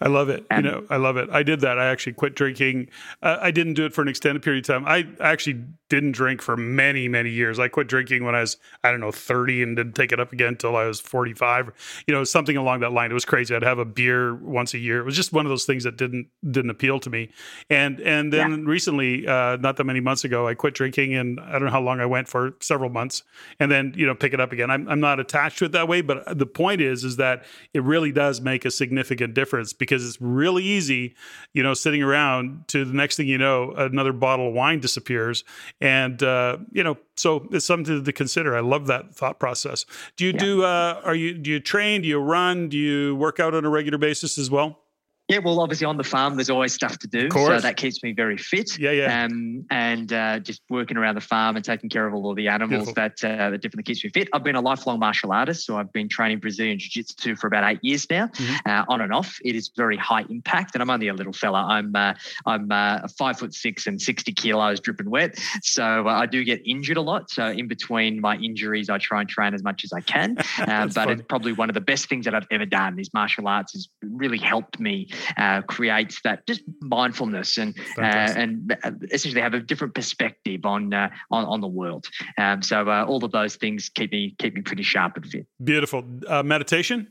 I 0.02 0.08
love 0.08 0.30
it. 0.30 0.46
you 0.52 0.62
know, 0.62 0.86
I 0.90 0.98
love 0.98 1.18
it. 1.18 1.30
I 1.32 1.44
did 1.44 1.62
that. 1.62 1.80
I 1.80 1.88
actually 1.88 2.14
quit 2.14 2.36
drinking. 2.36 2.90
Uh, 3.22 3.38
I 3.42 3.52
didn't 3.52 3.74
do 3.74 3.86
it 3.86 3.94
for 3.94 4.02
an 4.02 4.08
extended 4.08 4.42
period 4.42 4.64
of 4.64 4.68
time. 4.68 4.86
I 4.86 5.08
actually 5.20 5.64
didn't 5.90 6.14
drink 6.14 6.42
for 6.42 6.58
many, 6.58 7.08
many 7.08 7.30
years. 7.30 7.60
I 7.60 7.68
quit 7.68 7.88
drinking 7.88 8.24
when 8.24 8.36
I 8.36 8.42
was, 8.42 8.58
I 8.84 8.92
don't 8.92 9.00
know, 9.00 9.12
30 9.12 9.64
and 9.64 9.76
didn't 9.76 9.94
take 9.94 10.12
it 10.12 10.20
up 10.20 10.34
again 10.34 10.50
until 10.50 10.76
I 10.76 10.86
was 10.86 11.00
45. 11.00 12.04
You 12.08 12.14
know, 12.14 12.24
something 12.24 12.58
along 12.58 12.80
that 12.82 12.92
line. 12.92 13.12
It 13.12 13.14
was 13.14 13.26
crazy. 13.26 13.56
I'd 13.56 13.64
have 13.64 13.80
a 13.80 13.86
beer 13.86 14.36
once 14.36 14.74
a 14.74 14.80
year. 14.80 15.00
It 15.00 15.06
was 15.06 15.16
just 15.16 15.34
one 15.34 15.46
of 15.46 15.50
those 15.50 15.66
things 15.66 15.84
that 15.84 15.98
didn't 15.98 16.28
didn't 16.50 16.72
appeal 16.72 17.00
to 17.00 17.10
me. 17.10 17.30
And 17.70 18.00
and 18.02 18.32
then 18.34 18.52
yeah. 18.52 18.58
recently, 18.66 19.28
uh, 19.28 19.58
not 19.58 19.78
that 19.78 19.84
many 19.84 20.00
months 20.00 20.24
ago, 20.24 20.48
I 20.48 20.54
quit 20.54 20.74
drinking 20.74 21.16
and 21.16 21.40
I 21.40 21.54
don't 21.54 21.66
know 21.66 21.72
how 21.72 21.82
long 21.82 22.00
I 22.00 22.06
went 22.06 22.28
for, 22.28 22.54
several 22.60 22.90
months. 22.90 23.24
And 23.60 23.72
then, 23.72 23.94
you 23.96 24.06
know, 24.06 24.16
pick 24.16 24.34
it 24.34 24.40
up 24.40 24.52
again. 24.52 24.70
I'm, 24.72 24.88
I'm 24.90 25.00
not 25.00 25.20
attached 25.20 25.60
to 25.60 25.66
it 25.66 25.72
that 25.74 25.88
way, 25.88 26.02
but 26.02 26.38
the 26.38 26.46
point 26.46 26.82
is, 26.82 27.04
is 27.04 27.18
that 27.18 27.46
it 27.74 27.84
really 27.84 28.12
does 28.12 28.42
make 28.42 28.66
a 28.66 28.72
significant 28.72 29.34
difference 29.34 29.63
because 29.72 30.06
it's 30.06 30.20
really 30.20 30.64
easy, 30.64 31.16
you 31.54 31.64
know, 31.64 31.74
sitting 31.74 32.04
around 32.04 32.68
to 32.68 32.84
the 32.84 32.94
next 32.94 33.16
thing 33.16 33.28
you 33.28 33.38
know, 33.38 33.72
another 33.78 34.12
bottle 34.12 34.50
of 34.50 34.54
wine 34.54 34.82
disappears. 34.82 35.46
And, 35.80 36.22
uh, 36.22 36.58
you 36.72 36.84
know, 36.84 36.98
so 37.16 37.48
it's 37.52 37.66
something 37.66 38.04
to 38.04 38.12
consider. 38.12 38.58
I 38.58 38.62
love 38.62 38.88
that 38.88 39.16
thought 39.16 39.40
process. 39.40 39.86
Do 40.18 40.26
you 40.26 40.32
yeah. 40.32 40.40
do, 40.40 40.64
uh, 40.64 41.02
are 41.06 41.16
you, 41.16 41.38
do 41.38 41.52
you 41.52 41.60
train? 41.62 42.02
Do 42.02 42.08
you 42.10 42.18
run? 42.18 42.68
Do 42.68 42.78
you 42.78 43.16
work 43.16 43.40
out 43.40 43.54
on 43.54 43.64
a 43.64 43.70
regular 43.70 43.98
basis 43.98 44.38
as 44.38 44.52
well? 44.52 44.83
Yeah, 45.30 45.38
well, 45.38 45.62
obviously 45.62 45.86
on 45.86 45.96
the 45.96 46.04
farm, 46.04 46.36
there's 46.36 46.50
always 46.50 46.74
stuff 46.74 47.00
to 47.00 47.08
do, 47.08 47.30
so 47.32 47.58
that 47.58 47.78
keeps 47.78 48.04
me 48.04 48.12
very 48.12 48.36
fit. 48.36 48.78
Yeah, 48.78 48.92
yeah. 48.92 49.24
Um, 49.24 49.66
and 49.72 50.12
uh, 50.12 50.40
just 50.40 50.62
working 50.70 50.98
around 50.98 51.16
the 51.16 51.22
farm 51.22 51.56
and 51.56 51.64
taking 51.64 51.90
care 51.90 52.06
of 52.06 52.14
all 52.14 52.30
of 52.30 52.36
the 52.36 52.50
animals 52.50 52.92
that 52.96 53.24
uh, 53.24 53.52
that 53.52 53.62
definitely 53.62 53.84
keeps 53.84 54.04
me 54.04 54.10
fit. 54.10 54.28
I've 54.34 54.44
been 54.44 54.58
a 54.58 54.62
lifelong 54.62 55.00
martial 55.00 55.32
artist, 55.32 55.66
so 55.66 55.78
I've 55.78 55.94
been 55.94 56.10
training 56.10 56.40
Brazilian 56.40 56.78
jiu-jitsu 56.78 57.38
for 57.38 57.48
about 57.48 57.64
eight 57.64 57.80
years 57.82 58.06
now, 58.10 58.28
mm-hmm. 58.28 58.70
uh, 58.70 58.84
on 58.90 59.00
and 59.00 59.14
off. 59.14 59.38
It 59.46 59.56
is 59.56 59.72
very 59.78 59.96
high 59.96 60.26
impact, 60.30 60.76
and 60.76 60.82
I'm 60.82 60.90
only 60.90 61.08
a 61.08 61.14
little 61.14 61.32
fella. 61.32 61.68
I'm 61.70 61.96
uh, 61.96 62.16
I'm 62.46 62.70
uh, 62.70 63.08
five 63.18 63.40
foot 63.40 63.54
six 63.54 63.88
and 63.88 64.02
sixty 64.02 64.34
kilos, 64.34 64.82
dripping 64.82 65.10
wet. 65.10 65.40
So 65.62 66.06
uh, 66.06 66.12
I 66.12 66.26
do 66.26 66.44
get 66.44 66.62
injured 66.66 66.98
a 66.98 67.02
lot. 67.02 67.30
So 67.30 67.48
in 67.48 67.70
between 67.70 68.20
my 68.20 68.36
injuries, 68.36 68.90
I 68.90 68.98
try 68.98 69.22
and 69.22 69.30
train 69.30 69.54
as 69.54 69.64
much 69.64 69.86
as 69.86 69.94
I 69.94 70.02
can. 70.02 70.36
but 70.58 70.92
funny. 70.92 71.14
it's 71.14 71.22
probably 71.30 71.54
one 71.54 71.70
of 71.70 71.76
the 71.76 71.82
best 71.82 72.10
things 72.10 72.26
that 72.26 72.36
I've 72.36 72.48
ever 72.52 72.66
done. 72.66 73.00
Is 73.00 73.14
martial 73.14 73.48
arts 73.48 73.72
has 73.72 73.88
really 74.02 74.38
helped 74.38 74.82
me 74.82 75.08
uh, 75.38 75.62
creates 75.64 76.20
that 76.24 76.46
just 76.48 76.62
mindfulness 76.82 77.58
and 77.58 77.78
uh, 77.98 78.02
and 78.02 78.78
uh, 78.84 78.92
essentially 79.12 79.42
have 79.42 79.54
a 79.54 79.60
different 79.60 79.94
perspective 79.94 80.66
on 80.66 80.94
uh, 80.94 81.10
on, 81.32 81.46
on 81.46 81.62
the 81.62 81.68
world. 81.68 82.08
Um, 82.38 82.62
so 82.62 82.90
uh, 82.90 83.06
all 83.08 83.24
of 83.24 83.32
those 83.32 83.56
things 83.56 83.90
keep 83.90 84.12
me 84.12 84.36
keep 84.38 84.56
me 84.56 84.62
pretty 84.62 84.84
sharp 84.84 85.18
and 85.18 85.26
fit. 85.26 85.48
Beautiful 85.64 86.04
uh, 86.28 86.44
meditation. 86.44 87.08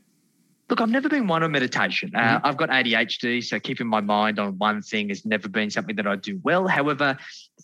Look, 0.69 0.79
I've 0.79 0.89
never 0.89 1.09
been 1.09 1.27
one 1.27 1.43
on 1.43 1.51
meditation. 1.51 2.11
Uh, 2.15 2.19
mm-hmm. 2.19 2.45
I've 2.45 2.57
got 2.57 2.69
ADHD, 2.69 3.43
so 3.43 3.59
keeping 3.59 3.87
my 3.87 4.01
mind 4.01 4.39
on 4.39 4.57
one 4.57 4.81
thing 4.81 5.09
has 5.09 5.25
never 5.25 5.49
been 5.49 5.69
something 5.69 5.95
that 5.97 6.07
I 6.07 6.15
do 6.15 6.39
well. 6.43 6.67
However, 6.67 7.17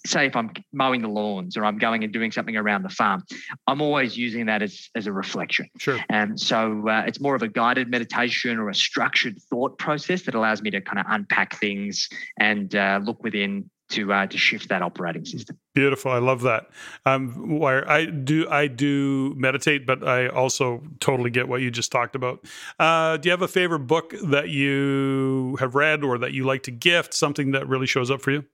say 0.06 0.26
if 0.26 0.36
I'm 0.36 0.52
mowing 0.74 1.02
the 1.02 1.08
lawns 1.08 1.58
or 1.58 1.66
I'm 1.66 1.78
going 1.78 2.04
and 2.04 2.12
doing 2.12 2.32
something 2.32 2.56
around 2.56 2.84
the 2.84 2.90
farm, 2.90 3.24
I'm 3.68 3.82
always 3.82 4.18
using 4.18 4.48
that 4.48 4.62
as, 4.62 4.90
as 4.96 5.08
a 5.08 5.14
reflection. 5.14 5.70
Sure. 5.78 6.00
And 6.10 6.40
so 6.40 6.88
uh, 6.88 7.04
it's 7.08 7.20
more 7.20 7.36
of 7.36 7.42
a 7.42 7.48
guided 7.48 7.90
meditation 7.90 8.58
or 8.58 8.70
a 8.70 8.76
structured 8.76 9.42
thought 9.50 9.78
process 9.78 10.24
that 10.24 10.36
allows 10.36 10.62
me 10.62 10.70
to 10.72 10.82
kind 10.82 11.00
of 11.00 11.06
unpack 11.10 11.56
things 11.60 12.10
and 12.38 12.76
uh, 12.76 13.00
look 13.04 13.24
within 13.24 13.70
to 13.90 14.14
uh, 14.14 14.28
to 14.28 14.38
shift 14.38 14.70
that 14.70 14.82
operating 14.82 15.26
system. 15.26 15.58
Beautiful. 15.74 16.12
I 16.12 16.20
love 16.20 16.42
that. 16.42 16.70
Um, 17.06 17.60
where 17.60 17.90
I 17.90 18.06
do 18.06 18.48
I 18.50 18.68
do 18.68 19.34
meditate, 19.36 19.86
but 19.86 20.08
I 20.08 20.28
also 20.28 20.82
totally 21.00 21.30
get 21.30 21.48
what 21.48 21.62
you 21.62 21.72
just 21.72 21.92
talked 21.92 22.16
about. 22.16 22.46
Uh, 22.80 23.18
do 23.18 23.28
you 23.28 23.32
have 23.32 23.42
a 23.42 23.48
favorite 23.48 23.80
book 23.80 24.14
that 24.26 24.50
you 24.50 25.58
have 25.60 25.76
read 25.76 26.04
or 26.04 26.18
that 26.18 26.34
you 26.34 26.46
like 26.46 26.64
to 26.64 26.72
gift? 26.72 27.14
Something 27.14 27.52
that 27.52 27.68
really 27.68 27.88
shows 27.88 28.10
up 28.12 28.22
for 28.22 28.32
you? 28.32 28.46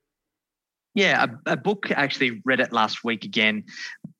Yeah, 0.95 1.25
a, 1.45 1.51
a, 1.51 1.57
book. 1.57 1.91
Actually, 1.91 2.41
read 2.45 2.61
it 2.61 2.71
last 2.71 3.03
week 3.03 3.25
again. 3.25 3.65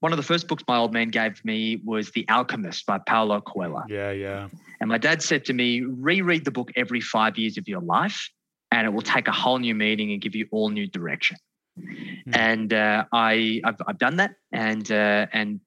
One 0.02 0.12
of 0.12 0.18
the 0.18 0.24
first 0.24 0.50
books 0.50 0.64
my 0.68 0.76
old 0.76 0.94
man 0.94 1.08
gave 1.08 1.44
me 1.46 1.80
was 1.86 2.12
The 2.12 2.28
Alchemist 2.28 2.86
by 2.86 2.98
Paulo 2.98 3.40
Coelho. 3.40 3.84
Yeah, 3.88 4.12
yeah. 4.12 4.50
And 4.82 4.90
my 4.90 4.98
dad 4.98 5.22
said 5.22 5.46
to 5.46 5.54
me, 5.54 5.82
reread 5.82 6.44
the 6.44 6.52
book 6.52 6.72
every 6.76 7.00
five 7.00 7.38
years 7.38 7.58
of 7.58 7.66
your 7.70 7.80
life, 7.80 8.30
and 8.72 8.86
it 8.86 8.90
will 8.92 9.02
take 9.02 9.28
a 9.28 9.32
whole 9.32 9.58
new 9.58 9.76
meaning 9.76 10.12
and 10.12 10.22
give 10.22 10.36
you 10.36 10.48
all 10.52 10.70
new 10.70 10.88
direction. 10.88 11.38
Mm-hmm. 11.80 12.32
And 12.34 12.74
uh, 12.74 13.06
I, 13.12 13.62
I've, 13.64 13.82
I've, 13.86 13.98
done 13.98 14.18
that, 14.18 14.36
and 14.52 14.90
uh, 14.90 15.28
and 15.34 15.60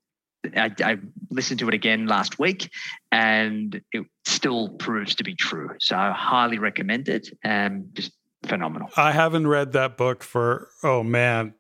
I, 0.57 0.71
I, 0.83 0.97
listened 1.31 1.61
to 1.61 1.69
it 1.69 1.75
again 1.75 2.07
last 2.07 2.39
week, 2.39 2.71
and 3.13 3.81
it 3.93 4.07
still 4.25 4.71
proves 4.71 5.17
to 5.17 5.25
be 5.25 5.35
true. 5.35 5.71
So 5.81 5.97
I 5.97 6.13
highly 6.13 6.59
recommend 6.59 7.09
it. 7.09 7.29
Um, 7.45 7.91
just 7.93 8.13
phenomenal. 8.47 8.89
I 8.97 9.13
haven't 9.13 9.47
read 9.47 9.73
that 9.73 9.99
book 9.99 10.23
for 10.23 10.69
oh 10.83 11.03
man, 11.03 11.53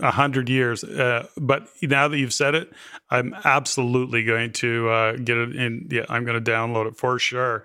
a 0.00 0.10
hundred 0.10 0.48
years. 0.48 0.84
Uh, 0.84 1.28
but 1.36 1.68
now 1.82 2.08
that 2.08 2.18
you've 2.18 2.32
said 2.32 2.54
it, 2.54 2.72
I'm 3.10 3.34
absolutely 3.44 4.24
going 4.24 4.52
to 4.54 4.88
uh, 4.88 5.12
get 5.16 5.36
it 5.36 5.56
in. 5.56 5.88
Yeah, 5.90 6.06
I'm 6.08 6.24
going 6.24 6.42
to 6.42 6.50
download 6.50 6.88
it 6.88 6.96
for 6.96 7.18
sure. 7.18 7.64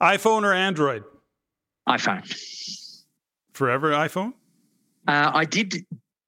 iPhone 0.00 0.42
or 0.42 0.52
Android? 0.52 1.04
iPhone. 1.90 2.24
Forever 3.52 3.90
iPhone? 3.90 4.32
Uh, 5.08 5.30
I 5.34 5.44
did 5.44 5.84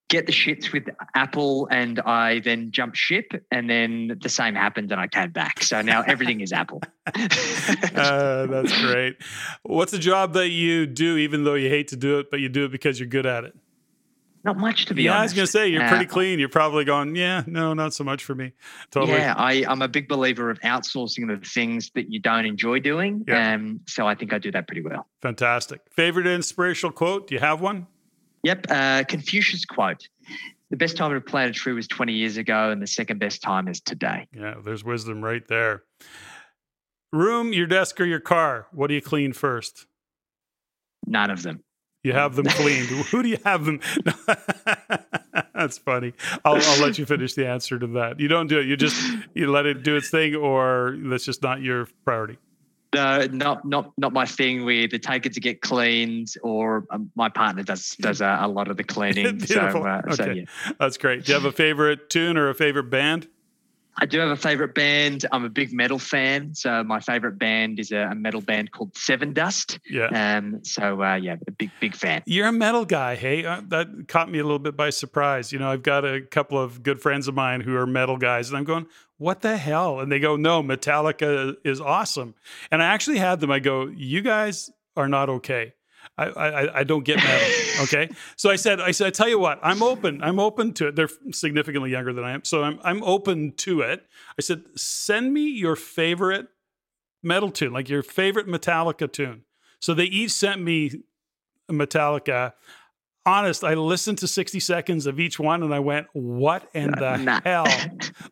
get 0.09 0.27
the 0.27 0.33
shits 0.33 0.73
with 0.73 0.85
Apple 1.15 1.67
and 1.71 1.99
I 2.01 2.41
then 2.41 2.71
jumped 2.71 2.99
ship 2.99 3.33
and 3.51 3.71
then 3.71 4.19
the 4.21 4.29
same 4.29 4.55
happened 4.55 4.93
and 4.93 5.01
I 5.01 5.09
came 5.09 5.31
back. 5.31 5.63
So 5.63 5.81
now 5.81 6.03
everything 6.03 6.43
is 6.43 6.53
Apple. 6.53 6.83
uh, 7.07 8.47
that's 8.47 8.79
great. 8.83 9.17
What's 9.63 9.95
a 9.95 9.99
job 9.99 10.35
that 10.35 10.51
you 10.51 10.87
do 10.87 11.17
even 11.17 11.45
though 11.45 11.55
you 11.55 11.71
hate 11.71 11.89
to 11.89 11.97
do 11.97 12.19
it, 12.19 12.31
but 12.31 12.41
you 12.41 12.51
do 12.51 12.67
it 12.67 12.73
because 12.73 13.01
you're 13.01 13.09
good 13.09 13.25
at 13.25 13.45
it? 13.45 13.55
Not 14.45 14.57
much 14.57 14.87
to 14.87 14.95
be 14.95 15.05
yeah, 15.05 15.13
honest. 15.13 15.21
I 15.21 15.25
was 15.25 15.35
going 15.35 15.47
to 15.47 15.53
say 15.53 15.69
you're 15.69 15.89
pretty 15.89 16.07
uh, 16.07 16.09
clean. 16.09 16.39
You're 16.39 16.49
probably 16.49 16.85
going, 16.85 17.15
yeah, 17.15 17.45
no, 17.47 17.75
not 17.75 17.95
so 17.95 18.03
much 18.03 18.25
for 18.25 18.35
me. 18.35 18.53
Totally. 18.91 19.19
Yeah, 19.19 19.35
I, 19.37 19.65
am 19.69 19.83
a 19.83 19.89
big 19.89 20.09
believer 20.09 20.51
of 20.51 20.59
outsourcing 20.61 21.29
the 21.29 21.45
things 21.47 21.91
that 21.95 22.11
you 22.11 22.19
don't 22.19 22.45
enjoy 22.45 22.81
doing. 22.81 23.25
Yeah. 23.29 23.55
Um, 23.55 23.81
so 23.87 24.07
I 24.07 24.15
think 24.17 24.33
I 24.33 24.39
do 24.39 24.51
that 24.51 24.67
pretty 24.67 24.83
well. 24.83 25.07
Fantastic. 25.21 25.81
Favorite 25.91 26.27
inspirational 26.27 26.93
quote? 26.93 27.29
Do 27.29 27.35
you 27.35 27.41
have 27.41 27.61
one? 27.61 27.87
Yep. 28.43 28.67
Uh, 28.69 29.05
Confucius 29.07 29.65
quote. 29.65 30.09
The 30.71 30.77
best 30.77 30.97
time 30.97 31.13
to 31.13 31.21
plant 31.21 31.51
a 31.51 31.55
tree 31.55 31.75
was 31.75 31.87
20 31.87 32.15
years 32.15 32.37
ago, 32.39 32.71
and 32.71 32.81
the 32.81 32.87
second 32.87 33.21
best 33.21 33.43
time 33.43 33.69
is 33.69 33.81
today. 33.81 34.27
Yeah, 34.35 34.55
there's 34.65 34.83
wisdom 34.83 35.23
right 35.23 35.47
there. 35.47 35.85
Room, 37.13 37.53
your 37.53 37.67
desk, 37.67 38.01
or 38.01 38.07
your 38.07 38.21
car? 38.21 38.67
What 38.73 38.87
do 38.87 38.95
you 38.95 39.03
clean 39.03 39.35
first? 39.35 39.87
None 41.07 41.31
of 41.31 41.43
them. 41.43 41.63
You 42.03 42.13
have 42.13 42.35
them 42.35 42.47
cleaned. 42.47 42.89
Who 43.11 43.23
do 43.23 43.29
you 43.29 43.39
have 43.45 43.65
them? 43.65 43.81
That's 45.55 45.79
funny. 45.79 46.15
I'll, 46.45 46.57
I'll, 46.57 46.81
let 46.81 46.99
you 46.99 47.07
finish 47.07 47.35
the 47.35 47.47
answer 47.47 47.79
to 47.79 47.87
that. 47.89 48.19
You 48.19 48.27
don't 48.29 48.49
do 48.49 48.59
it. 48.59 48.67
You 48.67 48.77
just 48.77 49.01
you 49.35 49.51
let 49.51 49.67
it 49.67 49.83
do 49.85 49.97
its 49.97 50.11
thing, 50.11 50.35
or 50.35 50.97
that's 50.99 51.25
just 51.25 51.43
not 51.43 51.63
your 51.63 51.87
priority. 52.05 52.39
No, 52.95 53.27
not 53.31 53.65
not 53.65 53.93
not 53.97 54.13
my 54.13 54.27
thing. 54.27 54.65
We 54.65 54.83
either 54.85 54.99
take 54.99 55.25
it 55.25 55.33
to 55.35 55.41
get 55.41 55.63
cleaned, 55.63 56.35
or 56.43 56.85
um, 56.91 57.11
my 57.15 57.29
partner 57.29 57.63
does 57.63 57.97
does 58.01 58.21
a, 58.21 58.39
a 58.43 58.49
lot 58.49 58.69
of 58.69 58.77
the 58.77 58.85
cleaning. 58.85 59.39
so, 59.47 59.61
uh, 59.61 60.03
okay. 60.07 60.15
so 60.15 60.31
yeah, 60.31 60.45
that's 60.79 60.99
great. 60.99 61.25
Do 61.25 61.33
you 61.33 61.35
have 61.35 61.47
a 61.47 61.53
favorite 61.53 62.11
tune 62.11 62.37
or 62.37 62.49
a 62.49 62.55
favorite 62.55 62.91
band? 62.91 63.29
I 63.97 64.07
do 64.07 64.19
have 64.21 64.31
a 64.31 64.37
favorite 64.37 64.75
band. 64.75 65.27
I'm 65.31 65.45
a 65.45 65.49
big 65.49 65.73
metal 65.73 65.99
fan. 65.99 66.55
So 66.55 66.83
my 66.83 67.01
favorite 67.01 67.39
band 67.39 67.79
is 67.79 67.93
a, 67.93 68.09
a 68.11 68.15
metal 68.15 68.41
band 68.41 68.73
called 68.73 68.95
Sevendust. 68.95 69.79
Yeah. 69.89 70.37
Um. 70.37 70.65
So 70.65 71.03
uh, 71.03 71.15
yeah, 71.17 71.37
a 71.47 71.51
big 71.51 71.71
big 71.81 71.95
fan. 71.95 72.23
You're 72.27 72.49
a 72.49 72.53
metal 72.53 72.85
guy, 72.85 73.17
hey? 73.17 73.45
Uh, 73.45 73.61
that 73.69 74.09
caught 74.09 74.31
me 74.31 74.39
a 74.39 74.43
little 74.43 74.59
bit 74.59 74.77
by 74.77 74.91
surprise. 74.91 75.53
You 75.53 75.59
know, 75.59 75.71
I've 75.71 75.83
got 75.83 76.05
a 76.05 76.23
couple 76.23 76.59
of 76.59 76.83
good 76.83 77.01
friends 77.01 77.29
of 77.29 77.35
mine 77.35 77.61
who 77.61 77.77
are 77.77 77.87
metal 77.87 78.17
guys, 78.17 78.49
and 78.49 78.57
I'm 78.57 78.65
going, 78.65 78.87
"What 79.19 79.43
the 79.43 79.57
hell?" 79.57 80.01
And 80.01 80.11
they 80.11 80.19
go, 80.19 80.37
"No, 80.37 80.63
Metallica 80.63 81.57
is 81.65 81.81
awesome." 81.81 82.35
And 82.71 82.83
I 82.83 82.87
actually 82.87 83.19
had 83.19 83.41
them. 83.41 83.51
I 83.51 83.59
go, 83.59 83.87
"You 83.87 84.23
guys 84.23 84.71
are 84.97 85.09
not 85.09 85.29
okay." 85.29 85.75
I, 86.19 86.25
I, 86.27 86.79
I 86.81 86.85
don't 86.85 87.05
get 87.05 87.17
metal. 87.17 87.49
Okay. 87.85 88.11
so 88.37 88.51
I 88.51 88.57
said, 88.57 88.81
I 88.81 88.91
said, 88.91 89.07
I 89.07 89.11
tell 89.11 89.29
you 89.29 89.39
what, 89.39 89.59
I'm 89.63 89.83
open. 89.83 90.23
I'm 90.23 90.39
open 90.39 90.73
to 90.75 90.89
it. 90.89 90.97
They're 90.97 91.09
significantly 91.33 91.91
younger 91.91 92.13
than 92.13 92.25
I 92.25 92.33
am. 92.33 92.45
So 92.45 92.63
I'm, 92.63 92.79
I'm 92.85 93.03
open 93.03 93.53
to 93.59 93.81
it. 93.81 94.07
I 94.39 94.43
said, 94.43 94.63
send 94.77 95.33
me 95.33 95.49
your 95.51 95.75
favorite 95.75 96.49
metal 97.23 97.51
tune, 97.51 97.73
like 97.73 97.89
your 97.89 98.03
favorite 98.03 98.47
Metallica 98.47 99.11
tune. 99.11 99.43
So 99.81 99.95
they 99.95 100.05
each 100.05 100.33
sent 100.33 100.61
me 100.61 101.03
Metallica. 101.71 102.53
Honest, 103.25 103.63
I 103.65 103.75
listened 103.75 104.19
to 104.19 104.29
60 104.29 104.61
seconds 104.61 105.07
of 105.07 105.21
each 105.21 105.39
one 105.39 105.63
and 105.63 105.73
I 105.73 105.79
went, 105.79 106.09
what 106.13 106.69
in 106.75 106.91
the 106.91 107.17
nah. 107.17 107.41
hell? 107.45 107.67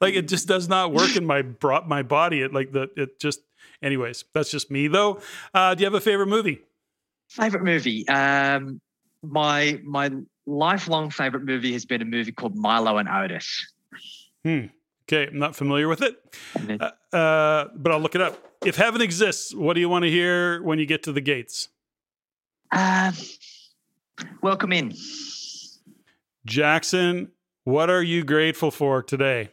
like 0.01 0.15
it 0.15 0.29
just 0.29 0.49
does 0.49 0.69
not 0.69 0.93
work 0.93 1.17
in 1.17 1.25
my 1.25 1.45
my 1.87 2.03
body. 2.03 2.43
It 2.43 2.53
like 2.53 2.73
the, 2.73 2.91
it 2.97 3.21
just, 3.21 3.41
anyways, 3.83 4.25
that's 4.35 4.51
just 4.51 4.71
me 4.71 4.89
though. 4.89 5.21
Uh, 5.55 5.75
do 5.75 5.83
you 5.83 5.87
have 5.87 5.95
a 5.95 6.01
favorite 6.01 6.27
movie? 6.27 6.63
Favorite 7.31 7.63
movie. 7.63 8.07
Um, 8.09 8.81
my 9.23 9.81
my 9.85 10.11
lifelong 10.47 11.11
favorite 11.11 11.45
movie 11.45 11.73
has 11.73 11.85
been 11.85 12.03
a 12.03 12.05
movie 12.05 12.33
called 12.33 12.57
Milo 12.57 12.99
and 12.99 13.09
Otis. 13.09 13.73
Hmm. 14.45 14.67
Okay, 15.09 15.29
I'm 15.29 15.39
not 15.39 15.57
familiar 15.57 15.89
with 15.89 16.03
it, 16.03 16.17
uh, 16.81 16.91
uh, 17.17 17.69
but 17.75 17.93
I'll 17.93 18.01
look 18.01 18.15
it 18.15 18.21
up. 18.21 18.39
If 18.65 18.77
heaven 18.77 19.01
exists, 19.01 19.55
what 19.55 19.75
do 19.75 19.81
you 19.81 19.89
want 19.89 20.05
to 20.05 20.11
hear 20.11 20.63
when 20.63 20.79
you 20.79 20.87
get 20.87 21.03
to 21.05 21.13
the 21.13 21.21
gates? 21.21 21.69
Uh, 22.71 23.11
welcome 24.41 24.73
in. 24.73 24.95
Jackson, 26.47 27.33
what 27.65 27.91
are 27.91 28.03
you 28.03 28.23
grateful 28.23 28.71
for 28.71 29.03
today? 29.03 29.51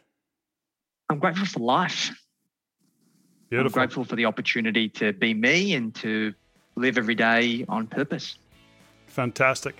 I'm 1.10 1.18
grateful 1.18 1.46
for 1.46 1.60
life. 1.60 2.10
Beautiful. 3.50 3.80
I'm 3.80 3.86
grateful 3.86 4.04
for 4.04 4.14
the 4.14 4.26
opportunity 4.26 4.88
to 4.90 5.12
be 5.12 5.34
me 5.34 5.74
and 5.74 5.94
to 5.96 6.34
live 6.78 6.98
every 6.98 7.14
day 7.14 7.64
on 7.68 7.86
purpose. 7.86 8.38
Fantastic. 9.06 9.76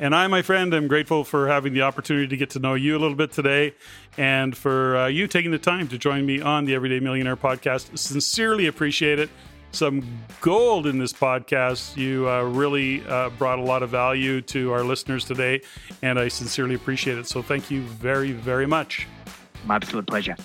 And 0.00 0.14
I, 0.14 0.26
my 0.28 0.40
friend, 0.40 0.72
am 0.72 0.88
grateful 0.88 1.24
for 1.24 1.46
having 1.46 1.74
the 1.74 1.82
opportunity 1.82 2.26
to 2.26 2.36
get 2.36 2.50
to 2.50 2.58
know 2.58 2.72
you 2.72 2.96
a 2.96 3.00
little 3.00 3.16
bit 3.16 3.32
today 3.32 3.74
and 4.16 4.56
for 4.56 4.96
uh, 4.96 5.06
you 5.08 5.26
taking 5.26 5.50
the 5.50 5.58
time 5.58 5.88
to 5.88 5.98
join 5.98 6.24
me 6.24 6.40
on 6.40 6.64
the 6.64 6.74
Everyday 6.74 7.00
Millionaire 7.00 7.36
podcast. 7.36 7.96
Sincerely 7.98 8.66
appreciate 8.66 9.18
it. 9.18 9.28
Some 9.72 10.02
gold 10.40 10.86
in 10.86 10.98
this 10.98 11.12
podcast. 11.12 11.98
You 11.98 12.28
uh, 12.28 12.42
really 12.42 13.06
uh, 13.06 13.28
brought 13.30 13.58
a 13.58 13.62
lot 13.62 13.82
of 13.82 13.90
value 13.90 14.40
to 14.42 14.72
our 14.72 14.82
listeners 14.82 15.26
today, 15.26 15.60
and 16.02 16.18
I 16.18 16.28
sincerely 16.28 16.74
appreciate 16.74 17.18
it. 17.18 17.28
So 17.28 17.42
thank 17.42 17.70
you 17.70 17.82
very, 17.82 18.32
very 18.32 18.66
much. 18.66 19.06
My 19.66 19.76
absolute 19.76 20.06
pleasure. 20.06 20.36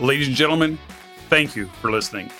Ladies 0.00 0.26
and 0.26 0.36
gentlemen, 0.36 0.76
thank 1.28 1.54
you 1.54 1.66
for 1.80 1.90
listening. 1.90 2.30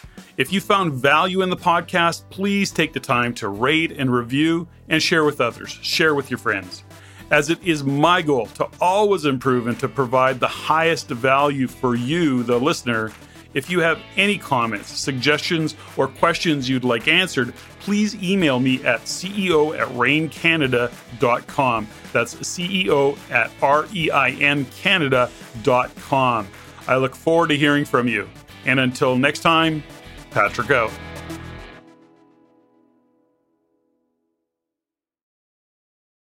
If 0.41 0.55
you 0.55 0.63
found 0.63 0.95
value 0.95 1.43
in 1.43 1.51
the 1.51 1.57
podcast, 1.57 2.23
please 2.31 2.71
take 2.71 2.95
the 2.95 2.99
time 2.99 3.35
to 3.35 3.49
rate 3.51 3.93
and 3.93 4.11
review 4.11 4.69
and 4.89 5.03
share 5.03 5.23
with 5.23 5.39
others, 5.39 5.69
share 5.69 6.15
with 6.15 6.31
your 6.31 6.39
friends. 6.39 6.83
As 7.31 7.51
it 7.51 7.63
is 7.63 7.85
my 7.85 8.23
goal 8.23 8.47
to 8.47 8.67
always 8.81 9.27
improve 9.27 9.67
and 9.67 9.79
to 9.81 9.87
provide 9.87 10.41
the 10.41 10.49
highest 10.49 11.09
value 11.09 11.69
for 11.69 11.95
you, 11.95 12.43
the 12.43 12.59
listener. 12.59 13.13
If 13.53 13.69
you 13.69 13.81
have 13.81 14.01
any 14.17 14.39
comments, 14.39 14.89
suggestions, 14.89 15.77
or 15.99 16.09
questions 16.09 16.71
you'd 16.71 16.85
like 16.85 17.07
answered, 17.07 17.53
please 17.81 18.15
email 18.23 18.59
me 18.61 18.83
at 18.83 19.03
ceo 19.03 19.79
at 19.79 19.89
reincanada.com. 19.89 21.87
That's 22.15 22.35
CEO 22.37 23.19
at 23.31 23.51
R 23.61 23.87
E 23.93 24.11
I 24.11 24.31
N 24.31 24.65
Canada.com. 24.65 26.49
I 26.89 26.97
look 26.97 27.15
forward 27.15 27.49
to 27.49 27.59
hearing 27.59 27.85
from 27.85 28.09
you. 28.09 28.27
And 28.65 28.81
until 28.81 29.17
next 29.17 29.41
time, 29.41 29.83
Patrick 30.31 30.71
out. 30.71 30.93